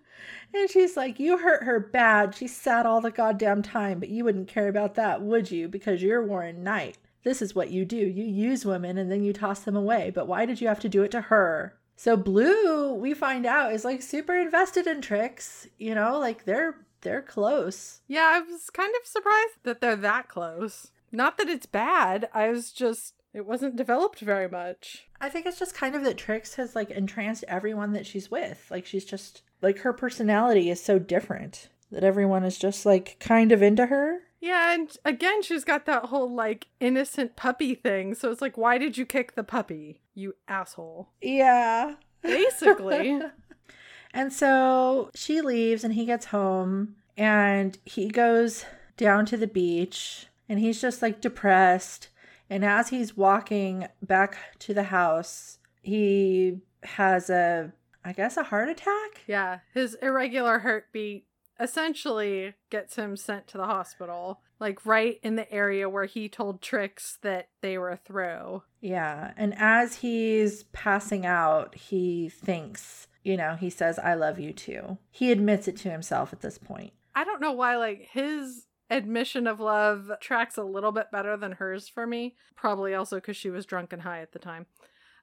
she's 0.68 0.96
like, 0.96 1.20
You 1.20 1.38
hurt 1.38 1.62
her 1.62 1.80
bad. 1.80 2.34
She 2.34 2.48
sat 2.48 2.84
all 2.84 3.00
the 3.00 3.10
goddamn 3.10 3.62
time, 3.62 4.00
but 4.00 4.08
you 4.08 4.24
wouldn't 4.24 4.48
care 4.48 4.68
about 4.68 4.96
that, 4.96 5.22
would 5.22 5.50
you? 5.50 5.68
Because 5.68 6.02
you're 6.02 6.26
Warren 6.26 6.64
Knight. 6.64 6.98
This 7.28 7.42
is 7.42 7.54
what 7.54 7.70
you 7.70 7.84
do. 7.84 7.98
You 7.98 8.24
use 8.24 8.64
women 8.64 8.96
and 8.96 9.12
then 9.12 9.22
you 9.22 9.34
toss 9.34 9.60
them 9.60 9.76
away. 9.76 10.10
But 10.14 10.26
why 10.26 10.46
did 10.46 10.62
you 10.62 10.68
have 10.68 10.80
to 10.80 10.88
do 10.88 11.02
it 11.02 11.10
to 11.10 11.20
her? 11.20 11.74
So 11.94 12.16
Blue, 12.16 12.94
we 12.94 13.12
find 13.12 13.44
out, 13.44 13.74
is 13.74 13.84
like 13.84 14.00
super 14.00 14.34
invested 14.34 14.86
in 14.86 15.02
Trix. 15.02 15.66
You 15.76 15.94
know, 15.94 16.18
like 16.18 16.46
they're 16.46 16.76
they're 17.02 17.20
close. 17.20 18.00
Yeah, 18.08 18.30
I 18.32 18.40
was 18.40 18.70
kind 18.70 18.94
of 18.98 19.06
surprised 19.06 19.58
that 19.64 19.82
they're 19.82 19.94
that 19.96 20.28
close. 20.28 20.90
Not 21.12 21.36
that 21.36 21.50
it's 21.50 21.66
bad. 21.66 22.30
I 22.32 22.48
was 22.48 22.72
just 22.72 23.12
it 23.34 23.44
wasn't 23.44 23.76
developed 23.76 24.20
very 24.20 24.48
much. 24.48 25.06
I 25.20 25.28
think 25.28 25.44
it's 25.44 25.58
just 25.58 25.74
kind 25.74 25.94
of 25.94 26.04
that 26.04 26.16
Trix 26.16 26.54
has 26.54 26.74
like 26.74 26.90
entranced 26.90 27.44
everyone 27.46 27.92
that 27.92 28.06
she's 28.06 28.30
with. 28.30 28.66
Like 28.70 28.86
she's 28.86 29.04
just 29.04 29.42
like 29.60 29.80
her 29.80 29.92
personality 29.92 30.70
is 30.70 30.82
so 30.82 30.98
different 30.98 31.68
that 31.92 32.04
everyone 32.04 32.44
is 32.44 32.58
just 32.58 32.86
like 32.86 33.18
kind 33.20 33.52
of 33.52 33.60
into 33.60 33.84
her. 33.84 34.20
Yeah, 34.40 34.72
and 34.72 34.96
again, 35.04 35.42
she's 35.42 35.64
got 35.64 35.86
that 35.86 36.06
whole 36.06 36.32
like 36.32 36.68
innocent 36.80 37.36
puppy 37.36 37.74
thing. 37.74 38.14
So 38.14 38.30
it's 38.30 38.40
like, 38.40 38.56
why 38.56 38.78
did 38.78 38.96
you 38.96 39.04
kick 39.04 39.34
the 39.34 39.42
puppy, 39.42 40.00
you 40.14 40.34
asshole? 40.46 41.08
Yeah. 41.20 41.94
Basically. 42.22 43.20
and 44.14 44.32
so 44.32 45.10
she 45.14 45.40
leaves 45.40 45.84
and 45.84 45.94
he 45.94 46.04
gets 46.04 46.26
home 46.26 46.96
and 47.16 47.78
he 47.84 48.08
goes 48.08 48.64
down 48.96 49.26
to 49.26 49.36
the 49.36 49.46
beach 49.46 50.26
and 50.48 50.58
he's 50.58 50.80
just 50.80 51.02
like 51.02 51.20
depressed. 51.20 52.08
And 52.50 52.64
as 52.64 52.88
he's 52.88 53.16
walking 53.16 53.88
back 54.02 54.38
to 54.60 54.72
the 54.72 54.84
house, 54.84 55.58
he 55.82 56.60
has 56.82 57.28
a, 57.28 57.72
I 58.04 58.12
guess, 58.12 58.36
a 58.36 58.44
heart 58.44 58.68
attack. 58.68 59.22
Yeah, 59.26 59.58
his 59.74 59.94
irregular 60.00 60.60
heartbeat 60.60 61.26
essentially 61.60 62.54
gets 62.70 62.96
him 62.96 63.16
sent 63.16 63.46
to 63.48 63.58
the 63.58 63.66
hospital, 63.66 64.40
like 64.60 64.84
right 64.86 65.18
in 65.22 65.36
the 65.36 65.50
area 65.52 65.88
where 65.88 66.04
he 66.04 66.28
told 66.28 66.62
Trix 66.62 67.18
that 67.22 67.48
they 67.60 67.78
were 67.78 67.96
through. 67.96 68.62
Yeah. 68.80 69.32
And 69.36 69.54
as 69.56 69.96
he's 69.96 70.64
passing 70.64 71.26
out, 71.26 71.74
he 71.74 72.28
thinks, 72.28 73.08
you 73.24 73.36
know, 73.36 73.56
he 73.56 73.70
says, 73.70 73.98
I 73.98 74.14
love 74.14 74.38
you 74.38 74.52
too. 74.52 74.98
He 75.10 75.32
admits 75.32 75.68
it 75.68 75.76
to 75.78 75.90
himself 75.90 76.32
at 76.32 76.40
this 76.40 76.58
point. 76.58 76.92
I 77.14 77.24
don't 77.24 77.40
know 77.40 77.52
why, 77.52 77.76
like, 77.76 78.08
his 78.12 78.66
admission 78.90 79.46
of 79.46 79.60
love 79.60 80.10
tracks 80.20 80.56
a 80.56 80.62
little 80.62 80.92
bit 80.92 81.10
better 81.10 81.36
than 81.36 81.52
hers 81.52 81.88
for 81.88 82.06
me. 82.06 82.36
Probably 82.54 82.94
also 82.94 83.16
because 83.16 83.36
she 83.36 83.50
was 83.50 83.66
drunk 83.66 83.92
and 83.92 84.02
high 84.02 84.20
at 84.20 84.32
the 84.32 84.38
time. 84.38 84.66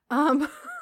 Um, 0.09 0.49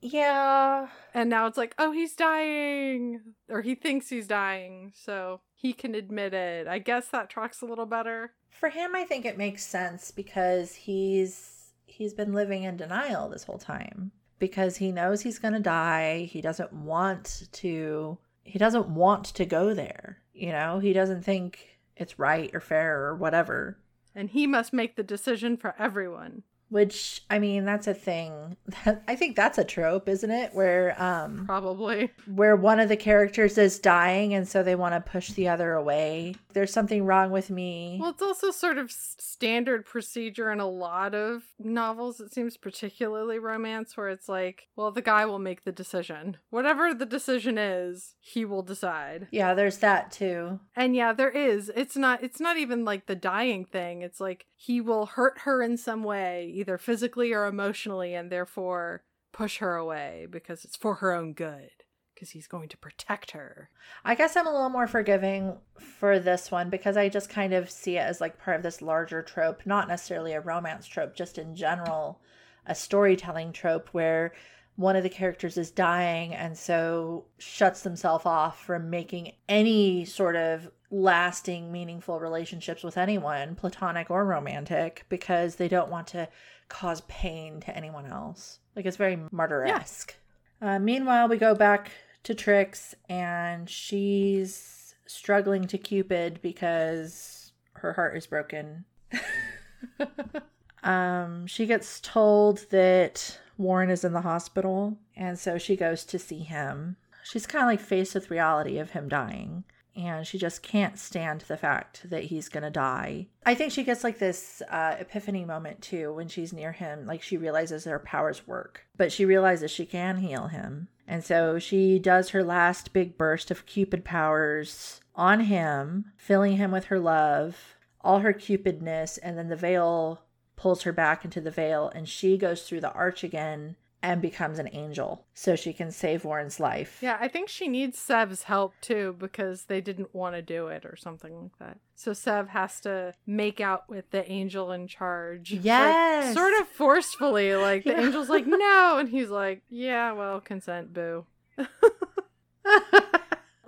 Yeah. 0.00 0.88
And 1.12 1.28
now 1.28 1.46
it's 1.46 1.58
like, 1.58 1.74
oh, 1.78 1.92
he's 1.92 2.14
dying. 2.14 3.20
Or 3.48 3.62
he 3.62 3.74
thinks 3.74 4.08
he's 4.08 4.26
dying. 4.26 4.92
So 4.94 5.40
he 5.54 5.72
can 5.72 5.94
admit 5.94 6.34
it. 6.34 6.66
I 6.66 6.78
guess 6.78 7.08
that 7.08 7.30
tracks 7.30 7.62
a 7.62 7.66
little 7.66 7.86
better. 7.86 8.32
For 8.50 8.68
him, 8.68 8.94
I 8.94 9.04
think 9.04 9.24
it 9.24 9.38
makes 9.38 9.64
sense 9.64 10.10
because 10.10 10.74
he's 10.74 11.72
he's 11.86 12.14
been 12.14 12.32
living 12.32 12.62
in 12.62 12.76
denial 12.76 13.28
this 13.28 13.44
whole 13.44 13.58
time. 13.58 14.12
Because 14.38 14.76
he 14.76 14.92
knows 14.92 15.22
he's 15.22 15.40
gonna 15.40 15.60
die. 15.60 16.28
He 16.30 16.40
doesn't 16.40 16.72
want 16.72 17.48
to 17.52 18.18
he 18.44 18.58
doesn't 18.58 18.88
want 18.88 19.26
to 19.26 19.44
go 19.44 19.74
there. 19.74 20.18
You 20.32 20.52
know, 20.52 20.78
he 20.78 20.92
doesn't 20.92 21.22
think 21.22 21.78
it's 21.96 22.18
right 22.18 22.50
or 22.54 22.60
fair 22.60 23.04
or 23.04 23.16
whatever. 23.16 23.78
And 24.14 24.30
he 24.30 24.46
must 24.46 24.72
make 24.72 24.96
the 24.96 25.02
decision 25.02 25.56
for 25.56 25.74
everyone 25.78 26.44
which 26.70 27.22
i 27.30 27.38
mean 27.38 27.64
that's 27.64 27.86
a 27.86 27.94
thing. 27.94 28.56
I 29.08 29.16
think 29.16 29.36
that's 29.36 29.58
a 29.58 29.64
trope 29.64 30.08
isn't 30.08 30.30
it? 30.30 30.54
Where 30.54 31.00
um 31.00 31.44
probably. 31.46 32.10
where 32.26 32.56
one 32.56 32.80
of 32.80 32.88
the 32.88 32.96
characters 32.96 33.58
is 33.58 33.78
dying 33.78 34.34
and 34.34 34.46
so 34.46 34.62
they 34.62 34.74
want 34.74 34.94
to 34.94 35.10
push 35.10 35.30
the 35.30 35.48
other 35.48 35.72
away. 35.74 36.34
There's 36.52 36.72
something 36.72 37.04
wrong 37.04 37.30
with 37.30 37.50
me. 37.50 37.98
Well 38.00 38.10
it's 38.10 38.22
also 38.22 38.50
sort 38.50 38.78
of 38.78 38.90
standard 38.90 39.84
procedure 39.86 40.50
in 40.50 40.60
a 40.60 40.68
lot 40.68 41.14
of 41.14 41.44
novels 41.58 42.20
it 42.20 42.32
seems 42.32 42.56
particularly 42.56 43.38
romance 43.38 43.96
where 43.96 44.08
it's 44.08 44.28
like 44.28 44.68
well 44.76 44.90
the 44.90 45.02
guy 45.02 45.24
will 45.26 45.38
make 45.38 45.64
the 45.64 45.72
decision. 45.72 46.36
Whatever 46.50 46.94
the 46.94 47.06
decision 47.06 47.58
is 47.58 48.14
he 48.20 48.44
will 48.44 48.62
decide. 48.62 49.28
Yeah 49.30 49.54
there's 49.54 49.78
that 49.78 50.10
too. 50.10 50.60
And 50.76 50.94
yeah 50.94 51.12
there 51.12 51.30
is. 51.30 51.70
It's 51.74 51.96
not 51.96 52.22
it's 52.22 52.40
not 52.40 52.56
even 52.56 52.84
like 52.84 53.06
the 53.06 53.16
dying 53.16 53.64
thing. 53.64 54.02
It's 54.02 54.20
like 54.20 54.46
he 54.54 54.80
will 54.80 55.06
hurt 55.06 55.40
her 55.40 55.62
in 55.62 55.76
some 55.76 56.02
way 56.02 56.52
either 56.58 56.78
physically 56.78 57.32
or 57.32 57.46
emotionally, 57.46 58.14
and 58.14 58.30
therefore 58.30 59.02
push 59.32 59.58
her 59.58 59.76
away 59.76 60.26
because 60.30 60.64
it's 60.64 60.76
for 60.76 60.96
her 60.96 61.12
own 61.12 61.32
good, 61.32 61.70
because 62.14 62.30
he's 62.30 62.46
going 62.46 62.68
to 62.68 62.76
protect 62.76 63.30
her. 63.30 63.70
I 64.04 64.14
guess 64.14 64.36
I'm 64.36 64.46
a 64.46 64.52
little 64.52 64.68
more 64.68 64.86
forgiving 64.86 65.58
for 65.78 66.18
this 66.18 66.50
one 66.50 66.70
because 66.70 66.96
I 66.96 67.08
just 67.08 67.30
kind 67.30 67.54
of 67.54 67.70
see 67.70 67.96
it 67.96 68.00
as 68.00 68.20
like 68.20 68.38
part 68.38 68.56
of 68.56 68.62
this 68.62 68.82
larger 68.82 69.22
trope, 69.22 69.62
not 69.64 69.88
necessarily 69.88 70.32
a 70.32 70.40
romance 70.40 70.86
trope, 70.86 71.14
just 71.14 71.38
in 71.38 71.54
general, 71.54 72.20
a 72.66 72.74
storytelling 72.74 73.52
trope 73.52 73.88
where 73.92 74.32
one 74.76 74.94
of 74.94 75.02
the 75.02 75.08
characters 75.08 75.56
is 75.56 75.72
dying 75.72 76.32
and 76.32 76.56
so 76.56 77.24
shuts 77.38 77.82
themselves 77.82 78.24
off 78.24 78.64
from 78.64 78.90
making 78.90 79.32
any 79.48 80.04
sort 80.04 80.36
of 80.36 80.70
lasting, 80.90 81.70
meaningful 81.70 82.20
relationships 82.20 82.82
with 82.82 82.96
anyone, 82.96 83.54
platonic 83.54 84.10
or 84.10 84.24
romantic, 84.24 85.04
because 85.08 85.56
they 85.56 85.68
don't 85.68 85.90
want 85.90 86.06
to 86.08 86.28
cause 86.68 87.02
pain 87.02 87.60
to 87.60 87.76
anyone 87.76 88.06
else. 88.06 88.60
Like 88.74 88.86
it's 88.86 88.96
very 88.96 89.18
martyr 89.30 89.64
esque. 89.64 90.14
Yeah. 90.62 90.76
Uh, 90.76 90.78
meanwhile, 90.78 91.28
we 91.28 91.36
go 91.36 91.54
back 91.54 91.90
to 92.24 92.34
Trix 92.34 92.94
and 93.08 93.68
she's 93.68 94.94
struggling 95.06 95.66
to 95.66 95.78
Cupid 95.78 96.40
because 96.42 97.52
her 97.74 97.92
heart 97.92 98.16
is 98.16 98.26
broken. 98.26 98.84
um, 100.82 101.46
she 101.46 101.66
gets 101.66 102.00
told 102.00 102.66
that 102.70 103.38
Warren 103.56 103.90
is 103.90 104.04
in 104.04 104.12
the 104.12 104.20
hospital, 104.20 104.98
and 105.16 105.38
so 105.38 105.58
she 105.58 105.76
goes 105.76 106.04
to 106.04 106.18
see 106.18 106.40
him. 106.40 106.96
She's 107.24 107.46
kind 107.46 107.62
of 107.62 107.68
like 107.68 107.80
faced 107.80 108.14
with 108.14 108.30
reality 108.30 108.78
of 108.78 108.90
him 108.90 109.08
dying, 109.08 109.64
and 109.98 110.24
she 110.24 110.38
just 110.38 110.62
can't 110.62 110.96
stand 110.96 111.40
the 111.42 111.56
fact 111.56 112.08
that 112.08 112.24
he's 112.24 112.48
gonna 112.48 112.70
die. 112.70 113.26
I 113.44 113.56
think 113.56 113.72
she 113.72 113.82
gets 113.82 114.04
like 114.04 114.18
this 114.18 114.62
uh, 114.70 114.94
epiphany 115.00 115.44
moment 115.44 115.82
too 115.82 116.12
when 116.12 116.28
she's 116.28 116.52
near 116.52 116.70
him. 116.70 117.04
Like 117.04 117.20
she 117.20 117.36
realizes 117.36 117.84
her 117.84 117.98
powers 117.98 118.46
work, 118.46 118.86
but 118.96 119.10
she 119.10 119.24
realizes 119.24 119.72
she 119.72 119.84
can 119.84 120.18
heal 120.18 120.46
him. 120.46 120.86
And 121.08 121.24
so 121.24 121.58
she 121.58 121.98
does 121.98 122.30
her 122.30 122.44
last 122.44 122.92
big 122.92 123.18
burst 123.18 123.50
of 123.50 123.66
Cupid 123.66 124.04
powers 124.04 125.00
on 125.16 125.40
him, 125.40 126.12
filling 126.16 126.58
him 126.58 126.70
with 126.70 126.84
her 126.86 127.00
love, 127.00 127.76
all 128.00 128.20
her 128.20 128.32
Cupidness, 128.32 129.18
and 129.20 129.36
then 129.36 129.48
the 129.48 129.56
veil 129.56 130.22
pulls 130.54 130.82
her 130.82 130.92
back 130.92 131.24
into 131.24 131.40
the 131.40 131.50
veil 131.50 131.90
and 131.92 132.08
she 132.08 132.38
goes 132.38 132.62
through 132.62 132.80
the 132.80 132.92
arch 132.92 133.24
again 133.24 133.76
and 134.02 134.22
becomes 134.22 134.58
an 134.58 134.68
angel 134.72 135.26
so 135.34 135.56
she 135.56 135.72
can 135.72 135.90
save 135.90 136.24
Warren's 136.24 136.60
life. 136.60 136.98
Yeah, 137.00 137.16
I 137.20 137.28
think 137.28 137.48
she 137.48 137.66
needs 137.66 137.98
Sev's 137.98 138.44
help 138.44 138.74
too 138.80 139.16
because 139.18 139.64
they 139.64 139.80
didn't 139.80 140.14
want 140.14 140.36
to 140.36 140.42
do 140.42 140.68
it 140.68 140.84
or 140.84 140.96
something 140.96 141.42
like 141.42 141.58
that. 141.58 141.78
So 141.94 142.12
Sev 142.12 142.48
has 142.48 142.80
to 142.82 143.14
make 143.26 143.60
out 143.60 143.88
with 143.88 144.10
the 144.10 144.30
angel 144.30 144.70
in 144.70 144.86
charge. 144.86 145.50
Yes. 145.50 146.26
Like, 146.26 146.34
sort 146.34 146.60
of 146.60 146.68
forcefully. 146.68 147.56
Like 147.56 147.84
the 147.84 147.90
yeah. 147.90 148.02
angel's 148.02 148.28
like, 148.28 148.46
no. 148.46 148.98
And 148.98 149.08
he's 149.08 149.30
like, 149.30 149.62
yeah, 149.68 150.12
well, 150.12 150.40
consent, 150.40 150.92
boo. 150.92 151.26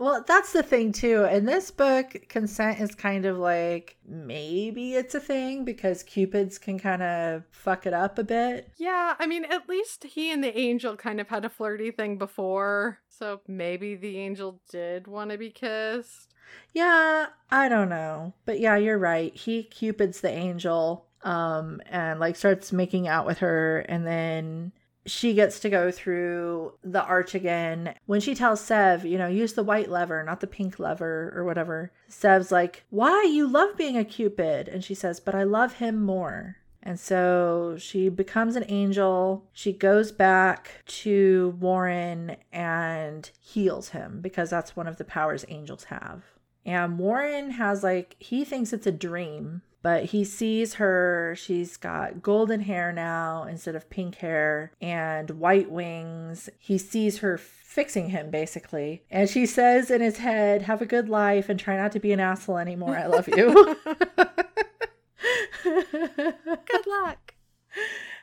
Well, 0.01 0.25
that's 0.27 0.55
the 0.55 0.63
thing 0.63 0.93
too. 0.93 1.25
In 1.25 1.45
this 1.45 1.71
book, 1.71 2.25
consent 2.31 2.81
is 2.81 2.95
kind 2.95 3.27
of 3.27 3.37
like 3.37 3.99
maybe 4.09 4.95
it's 4.95 5.15
a 5.15 5.21
thing 5.21 5.63
because 5.63 6.03
cupids 6.03 6.57
can 6.57 6.79
kind 6.79 7.03
of 7.03 7.43
fuck 7.51 7.85
it 7.85 7.93
up 7.93 8.19
a 8.19 8.25
bit. 8.25 8.71
Yeah, 8.79 9.15
I 9.19 9.27
mean, 9.27 9.45
at 9.45 9.69
least 9.69 10.05
he 10.05 10.33
and 10.33 10.43
the 10.43 10.59
angel 10.59 10.97
kind 10.97 11.21
of 11.21 11.29
had 11.29 11.45
a 11.45 11.51
flirty 11.51 11.91
thing 11.91 12.17
before. 12.17 13.01
So 13.11 13.43
maybe 13.47 13.95
the 13.95 14.17
angel 14.17 14.63
did 14.71 15.07
want 15.07 15.33
to 15.33 15.39
be 15.39 15.51
kissed. 15.51 16.33
Yeah, 16.73 17.27
I 17.51 17.69
don't 17.69 17.91
know. 17.91 18.33
But 18.47 18.59
yeah, 18.59 18.77
you're 18.77 18.99
right. 18.99 19.37
He 19.37 19.63
cupids 19.65 20.23
the 20.23 20.31
angel 20.31 21.05
um 21.25 21.83
and 21.91 22.19
like 22.19 22.37
starts 22.37 22.73
making 22.73 23.07
out 23.07 23.27
with 23.27 23.37
her 23.41 23.81
and 23.81 24.07
then 24.07 24.73
she 25.11 25.35
gets 25.35 25.61
to 25.61 25.69
go 25.69 25.91
through 25.91 26.75
the 26.83 27.03
arch 27.03 27.35
again. 27.35 27.95
When 28.07 28.21
she 28.21 28.35
tells 28.35 28.61
Sev, 28.61 29.05
you 29.05 29.19
know, 29.19 29.27
use 29.27 29.55
the 29.55 29.63
white 29.63 29.91
lever, 29.91 30.23
not 30.23 30.41
the 30.41 30.47
pink 30.47 30.79
lever 30.79 31.33
or 31.35 31.45
whatever, 31.45 31.93
Sev's 32.09 32.53
like, 32.53 32.85
Why? 32.91 33.25
You 33.25 33.47
love 33.49 33.77
being 33.77 33.97
a 33.97 34.05
Cupid. 34.05 34.69
And 34.69 34.85
she 34.85 34.95
says, 34.95 35.21
But 35.21 35.35
I 35.35 35.43
love 35.43 35.75
him 35.75 36.03
more. 36.03 36.57
And 36.83 36.99
so 36.99 37.77
she 37.79 38.09
becomes 38.09 38.57
an 38.57 38.65
angel. 38.69 39.45
She 39.53 39.73
goes 39.73 40.13
back 40.13 40.83
to 40.87 41.57
Warren 41.61 42.37
and 42.53 43.31
heals 43.39 43.91
him 43.91 44.21
because 44.21 44.49
that's 44.49 44.77
one 44.77 44.87
of 44.87 44.97
the 44.97 45.05
powers 45.05 45.45
angels 45.49 45.85
have. 45.85 46.23
And 46.65 46.99
Warren 46.99 47.53
has 47.53 47.83
like, 47.83 48.17
he 48.19 48.45
thinks 48.45 48.73
it's 48.73 48.87
a 48.87 48.93
dream 48.93 49.63
but 49.83 50.07
he 50.07 50.25
sees 50.25 50.75
her. 50.75 51.35
She's 51.37 51.77
got 51.77 52.23
golden 52.23 52.61
hair 52.61 52.93
now 52.93 53.45
instead 53.45 53.75
of 53.75 53.91
pink 53.91 54.17
hair 54.17 54.73
and 54.81 55.31
white 55.31 55.71
wings. 55.71 56.49
He 56.59 56.79
sees 56.79 57.19
her 57.19 57.39
fixing 57.39 58.11
him 58.11 58.31
basically. 58.31 59.03
And 59.11 59.29
she 59.29 59.47
says 59.47 59.91
in 59.91 60.01
his 60.01 60.19
head, 60.19 60.63
Have 60.63 60.83
a 60.83 60.87
good 60.87 61.09
life 61.09 61.49
and 61.49 61.59
try 61.59 61.77
not 61.77 61.93
to 61.93 62.01
be 62.01 62.13
an 62.13 62.21
asshole 62.21 62.59
anymore. 62.59 62.97
I 62.97 63.07
love 63.07 63.29
you. 63.29 63.77
good 65.63 66.87
luck. 66.87 67.35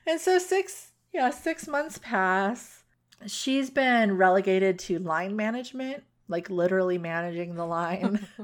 And 0.05 0.20
so, 0.20 0.39
six, 0.39 0.91
yeah, 1.14 1.30
six 1.32 1.68
months 1.68 1.97
pass. 1.97 2.84
She's 3.26 3.70
been 3.70 4.16
relegated 4.16 4.80
to 4.80 4.99
line 4.99 5.36
management, 5.36 6.03
like 6.28 6.49
literally 6.49 6.97
managing 6.97 7.55
the 7.55 7.66
line. 7.66 8.26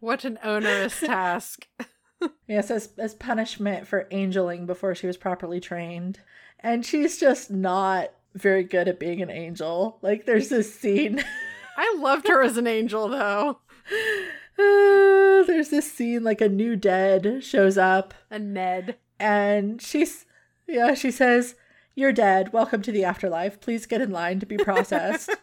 What 0.00 0.24
an 0.24 0.38
onerous 0.42 1.00
task. 1.04 1.66
yes, 2.46 2.70
as, 2.70 2.90
as 2.98 3.14
punishment 3.14 3.86
for 3.86 4.08
angeling 4.10 4.66
before 4.66 4.94
she 4.94 5.06
was 5.06 5.16
properly 5.16 5.60
trained. 5.60 6.20
And 6.60 6.84
she's 6.84 7.18
just 7.18 7.50
not 7.50 8.12
very 8.34 8.64
good 8.64 8.88
at 8.88 9.00
being 9.00 9.22
an 9.22 9.30
angel. 9.30 9.98
Like, 10.02 10.26
there's 10.26 10.48
this 10.48 10.74
scene. 10.78 11.24
I 11.76 11.96
loved 11.98 12.28
her 12.28 12.42
as 12.42 12.56
an 12.56 12.66
angel, 12.66 13.08
though. 13.08 13.58
Uh, 14.58 15.44
there's 15.46 15.68
this 15.70 15.90
scene 15.90 16.24
like 16.24 16.40
a 16.40 16.48
new 16.48 16.76
dead 16.76 17.42
shows 17.44 17.76
up. 17.76 18.14
A 18.30 18.38
Ned. 18.38 18.96
And 19.18 19.80
she's, 19.80 20.26
yeah, 20.66 20.94
she 20.94 21.10
says, 21.10 21.54
You're 21.94 22.12
dead. 22.12 22.52
Welcome 22.52 22.82
to 22.82 22.92
the 22.92 23.04
afterlife. 23.04 23.60
Please 23.60 23.86
get 23.86 24.00
in 24.00 24.10
line 24.10 24.40
to 24.40 24.46
be 24.46 24.56
processed. 24.56 25.30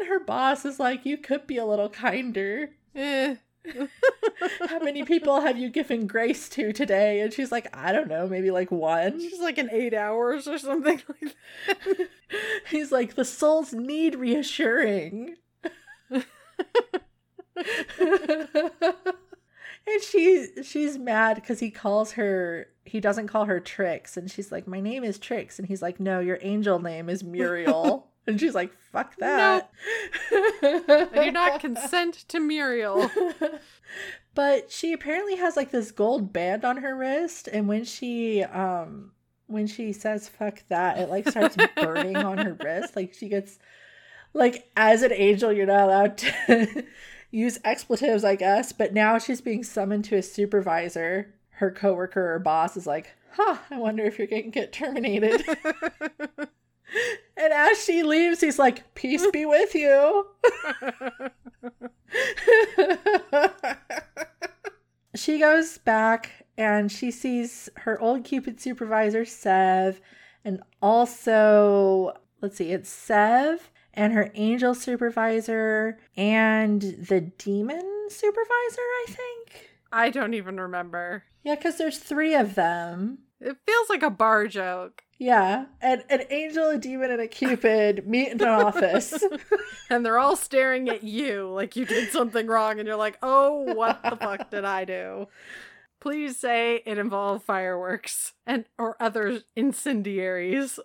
then 0.00 0.08
her 0.08 0.20
boss 0.20 0.64
is 0.64 0.78
like, 0.78 1.04
You 1.04 1.16
could 1.16 1.46
be 1.46 1.56
a 1.56 1.66
little 1.66 1.88
kinder. 1.88 2.70
Eh. 2.94 3.36
How 4.68 4.78
many 4.80 5.04
people 5.04 5.40
have 5.40 5.58
you 5.58 5.70
given 5.70 6.06
grace 6.06 6.48
to 6.50 6.72
today? 6.72 7.20
And 7.20 7.32
she's 7.32 7.50
like, 7.50 7.74
I 7.76 7.92
don't 7.92 8.08
know, 8.08 8.26
maybe 8.26 8.50
like 8.50 8.70
one. 8.70 9.20
She's 9.20 9.40
like 9.40 9.58
in 9.58 9.70
eight 9.70 9.94
hours 9.94 10.46
or 10.46 10.58
something 10.58 11.00
like 11.20 11.34
that. 11.66 12.08
He's 12.70 12.92
like, 12.92 13.14
the 13.14 13.24
souls 13.24 13.72
need 13.72 14.16
reassuring. 14.16 15.36
and 16.10 16.24
she 20.02 20.48
she's 20.62 20.98
mad 20.98 21.36
because 21.36 21.60
he 21.60 21.70
calls 21.70 22.12
her 22.12 22.66
he 22.84 23.00
doesn't 23.00 23.28
call 23.28 23.46
her 23.46 23.60
Trix 23.60 24.16
and 24.16 24.30
she's 24.30 24.52
like, 24.52 24.66
My 24.66 24.80
name 24.80 25.04
is 25.04 25.18
Trix 25.18 25.58
and 25.58 25.66
he's 25.66 25.82
like, 25.82 25.98
No, 25.98 26.20
your 26.20 26.38
angel 26.42 26.78
name 26.80 27.08
is 27.08 27.24
Muriel. 27.24 28.08
And 28.26 28.40
she's 28.40 28.54
like, 28.54 28.72
fuck 28.92 29.16
that. 29.16 29.70
I 30.32 31.10
do 31.12 31.30
not 31.30 31.60
consent 31.60 32.24
to 32.28 32.40
Muriel. 32.40 33.10
but 34.34 34.70
she 34.70 34.92
apparently 34.92 35.36
has 35.36 35.56
like 35.56 35.70
this 35.70 35.90
gold 35.90 36.32
band 36.32 36.64
on 36.64 36.78
her 36.78 36.96
wrist. 36.96 37.48
And 37.52 37.68
when 37.68 37.84
she, 37.84 38.42
um, 38.42 39.12
when 39.46 39.66
she 39.66 39.92
says 39.92 40.28
fuck 40.28 40.62
that, 40.68 40.98
it 40.98 41.10
like 41.10 41.28
starts 41.28 41.56
burning 41.76 42.16
on 42.16 42.38
her 42.38 42.54
wrist. 42.54 42.96
Like 42.96 43.12
she 43.12 43.28
gets, 43.28 43.58
like, 44.32 44.70
as 44.76 45.02
an 45.02 45.12
angel, 45.12 45.52
you're 45.52 45.66
not 45.66 45.88
allowed 45.88 46.18
to 46.18 46.84
use 47.30 47.58
expletives, 47.62 48.24
I 48.24 48.36
guess. 48.36 48.72
But 48.72 48.94
now 48.94 49.18
she's 49.18 49.42
being 49.42 49.62
summoned 49.62 50.06
to 50.06 50.16
a 50.16 50.22
supervisor. 50.22 51.34
Her 51.58 51.70
coworker 51.70 52.34
or 52.34 52.38
boss 52.38 52.76
is 52.76 52.86
like, 52.86 53.14
huh, 53.32 53.58
I 53.70 53.78
wonder 53.78 54.04
if 54.04 54.18
you're 54.18 54.26
going 54.26 54.44
to 54.44 54.50
get 54.50 54.72
terminated. 54.72 55.44
And 57.36 57.52
as 57.52 57.82
she 57.82 58.02
leaves, 58.02 58.40
he's 58.40 58.58
like, 58.58 58.94
Peace 58.94 59.26
be 59.32 59.44
with 59.44 59.74
you. 59.74 60.26
she 65.14 65.38
goes 65.38 65.78
back 65.78 66.46
and 66.56 66.90
she 66.90 67.10
sees 67.10 67.68
her 67.78 68.00
old 68.00 68.24
Cupid 68.24 68.60
supervisor, 68.60 69.24
Sev, 69.24 70.00
and 70.44 70.62
also, 70.80 72.12
let's 72.40 72.56
see, 72.56 72.70
it's 72.70 72.90
Sev 72.90 73.70
and 73.94 74.12
her 74.12 74.30
angel 74.34 74.74
supervisor 74.74 75.98
and 76.16 76.82
the 76.82 77.20
demon 77.20 78.06
supervisor, 78.08 78.80
I 78.80 79.04
think. 79.08 79.70
I 79.92 80.10
don't 80.10 80.34
even 80.34 80.60
remember. 80.60 81.24
Yeah, 81.44 81.54
because 81.54 81.78
there's 81.78 81.98
three 81.98 82.34
of 82.34 82.54
them. 82.54 83.18
It 83.44 83.58
feels 83.66 83.90
like 83.90 84.02
a 84.02 84.10
bar 84.10 84.46
joke. 84.46 85.02
Yeah, 85.18 85.66
and 85.80 86.02
an 86.10 86.22
angel, 86.30 86.70
a 86.70 86.78
demon, 86.78 87.10
and 87.10 87.20
a 87.20 87.28
cupid 87.28 88.06
meet 88.06 88.30
in 88.30 88.40
an 88.40 88.48
office. 88.66 89.22
and 89.90 90.04
they're 90.04 90.18
all 90.18 90.34
staring 90.34 90.88
at 90.88 91.04
you 91.04 91.50
like 91.50 91.76
you 91.76 91.84
did 91.84 92.10
something 92.10 92.46
wrong, 92.46 92.78
and 92.78 92.88
you're 92.88 92.96
like, 92.96 93.18
oh, 93.22 93.74
what 93.74 94.02
the 94.02 94.16
fuck 94.16 94.50
did 94.50 94.64
I 94.64 94.84
do? 94.84 95.28
Please 96.00 96.36
say 96.38 96.82
it 96.84 96.98
involved 96.98 97.44
fireworks 97.44 98.32
and 98.46 98.64
or 98.78 98.96
other 99.00 99.40
incendiaries. 99.56 100.80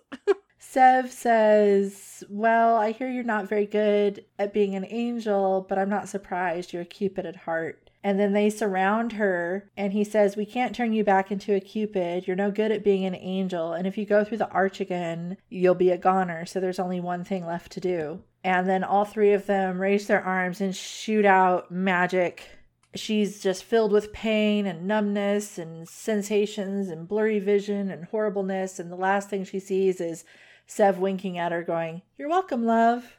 Sev 0.58 1.10
says, 1.10 2.22
Well, 2.28 2.76
I 2.76 2.92
hear 2.92 3.08
you're 3.08 3.24
not 3.24 3.48
very 3.48 3.66
good 3.66 4.24
at 4.38 4.52
being 4.52 4.74
an 4.74 4.86
angel, 4.88 5.66
but 5.68 5.78
I'm 5.78 5.88
not 5.88 6.08
surprised. 6.08 6.72
You're 6.72 6.82
a 6.82 6.86
cupid 6.86 7.26
at 7.26 7.36
heart. 7.36 7.89
And 8.02 8.18
then 8.18 8.32
they 8.32 8.48
surround 8.48 9.12
her, 9.12 9.70
and 9.76 9.92
he 9.92 10.04
says, 10.04 10.36
We 10.36 10.46
can't 10.46 10.74
turn 10.74 10.92
you 10.92 11.04
back 11.04 11.30
into 11.30 11.54
a 11.54 11.60
cupid. 11.60 12.26
You're 12.26 12.36
no 12.36 12.50
good 12.50 12.72
at 12.72 12.82
being 12.82 13.04
an 13.04 13.14
angel. 13.14 13.74
And 13.74 13.86
if 13.86 13.98
you 13.98 14.06
go 14.06 14.24
through 14.24 14.38
the 14.38 14.48
arch 14.48 14.80
again, 14.80 15.36
you'll 15.50 15.74
be 15.74 15.90
a 15.90 15.98
goner. 15.98 16.46
So 16.46 16.60
there's 16.60 16.78
only 16.78 17.00
one 17.00 17.24
thing 17.24 17.46
left 17.46 17.72
to 17.72 17.80
do. 17.80 18.22
And 18.42 18.66
then 18.66 18.84
all 18.84 19.04
three 19.04 19.32
of 19.34 19.46
them 19.46 19.78
raise 19.78 20.06
their 20.06 20.24
arms 20.24 20.62
and 20.62 20.74
shoot 20.74 21.26
out 21.26 21.70
magic. 21.70 22.48
She's 22.94 23.42
just 23.42 23.64
filled 23.64 23.92
with 23.92 24.12
pain 24.12 24.66
and 24.66 24.86
numbness 24.86 25.58
and 25.58 25.86
sensations 25.86 26.88
and 26.88 27.06
blurry 27.06 27.38
vision 27.38 27.90
and 27.90 28.06
horribleness. 28.06 28.78
And 28.80 28.90
the 28.90 28.96
last 28.96 29.28
thing 29.28 29.44
she 29.44 29.60
sees 29.60 30.00
is 30.00 30.24
Sev 30.66 30.98
winking 30.98 31.36
at 31.36 31.52
her, 31.52 31.62
going, 31.62 32.00
You're 32.16 32.28
welcome, 32.28 32.64
love. 32.64 33.18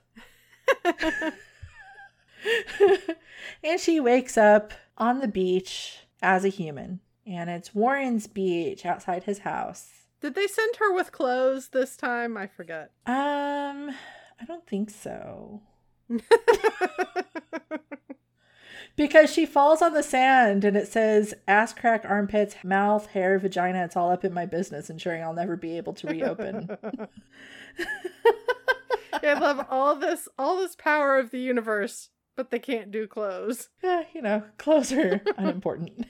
and 3.64 3.80
she 3.80 4.00
wakes 4.00 4.38
up 4.38 4.74
on 4.98 5.20
the 5.20 5.28
beach 5.28 6.08
as 6.22 6.46
a 6.46 6.50
human. 6.50 7.00
And 7.26 7.50
it's 7.50 7.76
Warren's 7.76 8.28
beach 8.28 8.86
outside 8.86 9.24
his 9.24 9.40
house. 9.40 9.90
Did 10.22 10.36
they 10.36 10.48
send 10.48 10.76
her 10.78 10.94
with 10.94 11.12
clothes 11.12 11.70
this 11.70 11.98
time? 11.98 12.38
I 12.38 12.48
forget. 12.48 12.92
Um, 13.06 13.92
I 14.40 14.46
don't 14.48 14.66
think 14.68 14.90
so. 14.90 15.62
because 18.96 19.32
she 19.32 19.46
falls 19.46 19.82
on 19.82 19.94
the 19.94 20.04
sand 20.04 20.64
and 20.64 20.76
it 20.76 20.88
says 20.88 21.34
ass 21.48 21.74
crack 21.74 22.06
armpits 22.08 22.56
mouth 22.64 23.08
hair 23.08 23.40
vagina 23.40 23.84
it's 23.84 23.96
all 23.96 24.12
up 24.12 24.26
in 24.26 24.34
my 24.34 24.46
business 24.46 24.90
ensuring 24.90 25.24
i'll 25.24 25.34
never 25.34 25.56
be 25.56 25.78
able 25.78 25.94
to 25.94 26.08
reopen 26.08 26.78
i 29.24 29.34
love 29.34 29.66
all 29.70 29.96
this 29.96 30.28
all 30.38 30.58
this 30.58 30.76
power 30.76 31.18
of 31.18 31.32
the 31.32 31.40
universe 31.40 32.10
but 32.36 32.52
they 32.52 32.60
can't 32.60 32.92
do 32.92 33.08
clothes. 33.08 33.70
Yeah, 33.84 34.04
you 34.14 34.22
know, 34.22 34.44
clothes 34.58 34.94
are 34.94 35.22
unimportant. 35.38 36.06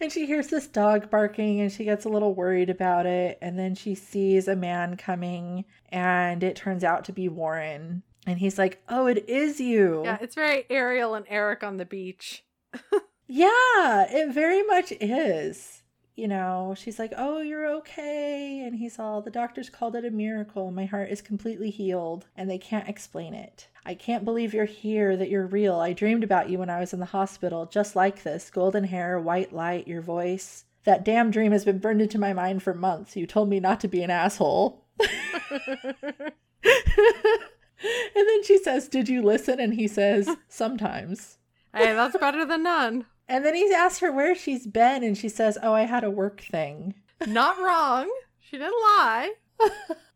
and 0.00 0.12
she 0.12 0.26
hears 0.26 0.48
this 0.48 0.66
dog 0.66 1.10
barking 1.10 1.60
and 1.60 1.70
she 1.70 1.84
gets 1.84 2.04
a 2.04 2.08
little 2.08 2.34
worried 2.34 2.70
about 2.70 3.06
it. 3.06 3.38
And 3.40 3.58
then 3.58 3.74
she 3.74 3.94
sees 3.94 4.48
a 4.48 4.56
man 4.56 4.96
coming 4.96 5.64
and 5.90 6.42
it 6.42 6.56
turns 6.56 6.84
out 6.84 7.04
to 7.06 7.12
be 7.12 7.28
Warren. 7.28 8.02
And 8.26 8.38
he's 8.38 8.58
like, 8.58 8.82
Oh, 8.88 9.06
it 9.06 9.28
is 9.28 9.60
you. 9.60 10.02
Yeah, 10.04 10.18
it's 10.20 10.34
very 10.34 10.64
Ariel 10.70 11.14
and 11.14 11.26
Eric 11.28 11.62
on 11.62 11.76
the 11.76 11.84
beach. 11.84 12.44
yeah, 13.26 14.06
it 14.10 14.32
very 14.32 14.62
much 14.62 14.92
is 15.00 15.82
you 16.14 16.28
know, 16.28 16.74
she's 16.76 16.98
like, 16.98 17.12
Oh, 17.16 17.40
you're 17.40 17.66
okay. 17.76 18.62
And 18.64 18.76
he's 18.76 18.98
all, 18.98 19.22
The 19.22 19.30
doctors 19.30 19.70
called 19.70 19.96
it 19.96 20.04
a 20.04 20.10
miracle. 20.10 20.70
My 20.70 20.84
heart 20.84 21.10
is 21.10 21.22
completely 21.22 21.70
healed, 21.70 22.26
and 22.36 22.50
they 22.50 22.58
can't 22.58 22.88
explain 22.88 23.34
it. 23.34 23.68
I 23.84 23.94
can't 23.94 24.24
believe 24.24 24.54
you're 24.54 24.64
here, 24.64 25.16
that 25.16 25.28
you're 25.28 25.46
real. 25.46 25.80
I 25.80 25.92
dreamed 25.92 26.22
about 26.22 26.48
you 26.48 26.58
when 26.58 26.70
I 26.70 26.78
was 26.78 26.92
in 26.92 27.00
the 27.00 27.06
hospital, 27.06 27.66
just 27.66 27.96
like 27.96 28.22
this 28.22 28.50
golden 28.50 28.84
hair, 28.84 29.18
white 29.18 29.52
light, 29.52 29.88
your 29.88 30.00
voice. 30.00 30.64
That 30.84 31.04
damn 31.04 31.30
dream 31.30 31.52
has 31.52 31.64
been 31.64 31.78
burned 31.78 32.02
into 32.02 32.18
my 32.18 32.32
mind 32.32 32.62
for 32.62 32.74
months. 32.74 33.16
You 33.16 33.26
told 33.26 33.48
me 33.48 33.60
not 33.60 33.80
to 33.80 33.88
be 33.88 34.02
an 34.02 34.10
asshole. 34.10 34.84
and 35.00 36.32
then 36.62 38.44
she 38.44 38.58
says, 38.58 38.88
Did 38.88 39.08
you 39.08 39.22
listen? 39.22 39.58
And 39.58 39.74
he 39.74 39.88
says, 39.88 40.28
Sometimes. 40.48 41.38
Hey, 41.74 41.92
that's 41.94 42.16
better 42.18 42.44
than 42.44 42.62
none. 42.62 43.06
And 43.28 43.44
then 43.44 43.54
he 43.54 43.72
asks 43.72 44.00
her 44.00 44.12
where 44.12 44.34
she's 44.34 44.66
been, 44.66 45.02
and 45.02 45.16
she 45.16 45.28
says, 45.28 45.58
Oh, 45.62 45.72
I 45.72 45.82
had 45.82 46.04
a 46.04 46.10
work 46.10 46.40
thing. 46.40 46.94
Not 47.26 47.58
wrong. 47.58 48.12
She 48.38 48.58
didn't 48.58 48.72
lie. 48.72 49.32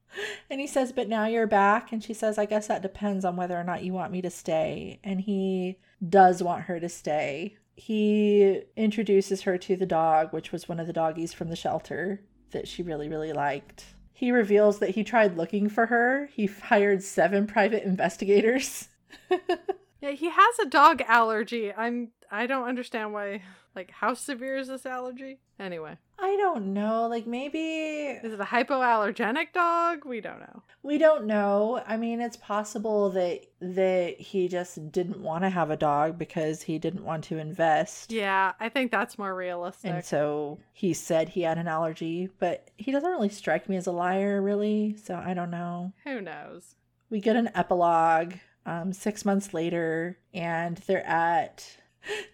and 0.50 0.60
he 0.60 0.66
says, 0.66 0.92
But 0.92 1.08
now 1.08 1.26
you're 1.26 1.46
back. 1.46 1.92
And 1.92 2.02
she 2.02 2.14
says, 2.14 2.38
I 2.38 2.46
guess 2.46 2.66
that 2.68 2.82
depends 2.82 3.24
on 3.24 3.36
whether 3.36 3.58
or 3.58 3.64
not 3.64 3.84
you 3.84 3.92
want 3.92 4.12
me 4.12 4.22
to 4.22 4.30
stay. 4.30 5.00
And 5.04 5.20
he 5.20 5.78
does 6.06 6.42
want 6.42 6.64
her 6.64 6.80
to 6.80 6.88
stay. 6.88 7.56
He 7.74 8.62
introduces 8.76 9.42
her 9.42 9.58
to 9.58 9.76
the 9.76 9.86
dog, 9.86 10.32
which 10.32 10.52
was 10.52 10.68
one 10.68 10.80
of 10.80 10.86
the 10.86 10.92
doggies 10.92 11.32
from 11.32 11.48
the 11.48 11.56
shelter 11.56 12.22
that 12.50 12.66
she 12.66 12.82
really, 12.82 13.08
really 13.08 13.32
liked. 13.32 13.84
He 14.12 14.32
reveals 14.32 14.78
that 14.78 14.90
he 14.90 15.04
tried 15.04 15.36
looking 15.36 15.68
for 15.68 15.86
her. 15.86 16.30
He 16.32 16.46
hired 16.62 17.02
seven 17.02 17.46
private 17.46 17.84
investigators. 17.84 18.88
yeah, 20.00 20.12
he 20.12 20.30
has 20.30 20.58
a 20.58 20.66
dog 20.66 21.02
allergy. 21.06 21.72
I'm 21.72 22.12
I 22.30 22.46
don't 22.46 22.68
understand 22.68 23.12
why. 23.12 23.42
Like, 23.74 23.90
how 23.90 24.14
severe 24.14 24.56
is 24.56 24.68
this 24.68 24.86
allergy? 24.86 25.38
Anyway. 25.58 25.98
I 26.18 26.36
don't 26.36 26.72
know. 26.72 27.06
Like, 27.08 27.26
maybe. 27.26 27.58
Is 27.58 28.32
it 28.32 28.40
a 28.40 28.44
hypoallergenic 28.44 29.52
dog? 29.52 30.06
We 30.06 30.20
don't 30.20 30.40
know. 30.40 30.62
We 30.82 30.96
don't 30.96 31.26
know. 31.26 31.82
I 31.86 31.96
mean, 31.98 32.20
it's 32.20 32.38
possible 32.38 33.10
that 33.10 33.42
that 33.60 34.18
he 34.18 34.48
just 34.48 34.92
didn't 34.92 35.20
want 35.20 35.44
to 35.44 35.50
have 35.50 35.70
a 35.70 35.76
dog 35.76 36.16
because 36.18 36.62
he 36.62 36.78
didn't 36.78 37.04
want 37.04 37.24
to 37.24 37.38
invest. 37.38 38.12
Yeah, 38.12 38.52
I 38.58 38.70
think 38.70 38.90
that's 38.90 39.18
more 39.18 39.34
realistic. 39.34 39.90
And 39.90 40.04
so 40.04 40.58
he 40.72 40.94
said 40.94 41.28
he 41.28 41.42
had 41.42 41.58
an 41.58 41.68
allergy, 41.68 42.30
but 42.38 42.70
he 42.78 42.92
doesn't 42.92 43.10
really 43.10 43.28
strike 43.28 43.68
me 43.68 43.76
as 43.76 43.86
a 43.86 43.92
liar, 43.92 44.40
really. 44.40 44.96
So 44.96 45.16
I 45.16 45.34
don't 45.34 45.50
know. 45.50 45.92
Who 46.04 46.22
knows? 46.22 46.76
We 47.10 47.20
get 47.20 47.36
an 47.36 47.50
epilogue 47.54 48.34
um, 48.64 48.92
six 48.92 49.24
months 49.24 49.54
later, 49.54 50.18
and 50.34 50.76
they're 50.86 51.06
at 51.06 51.78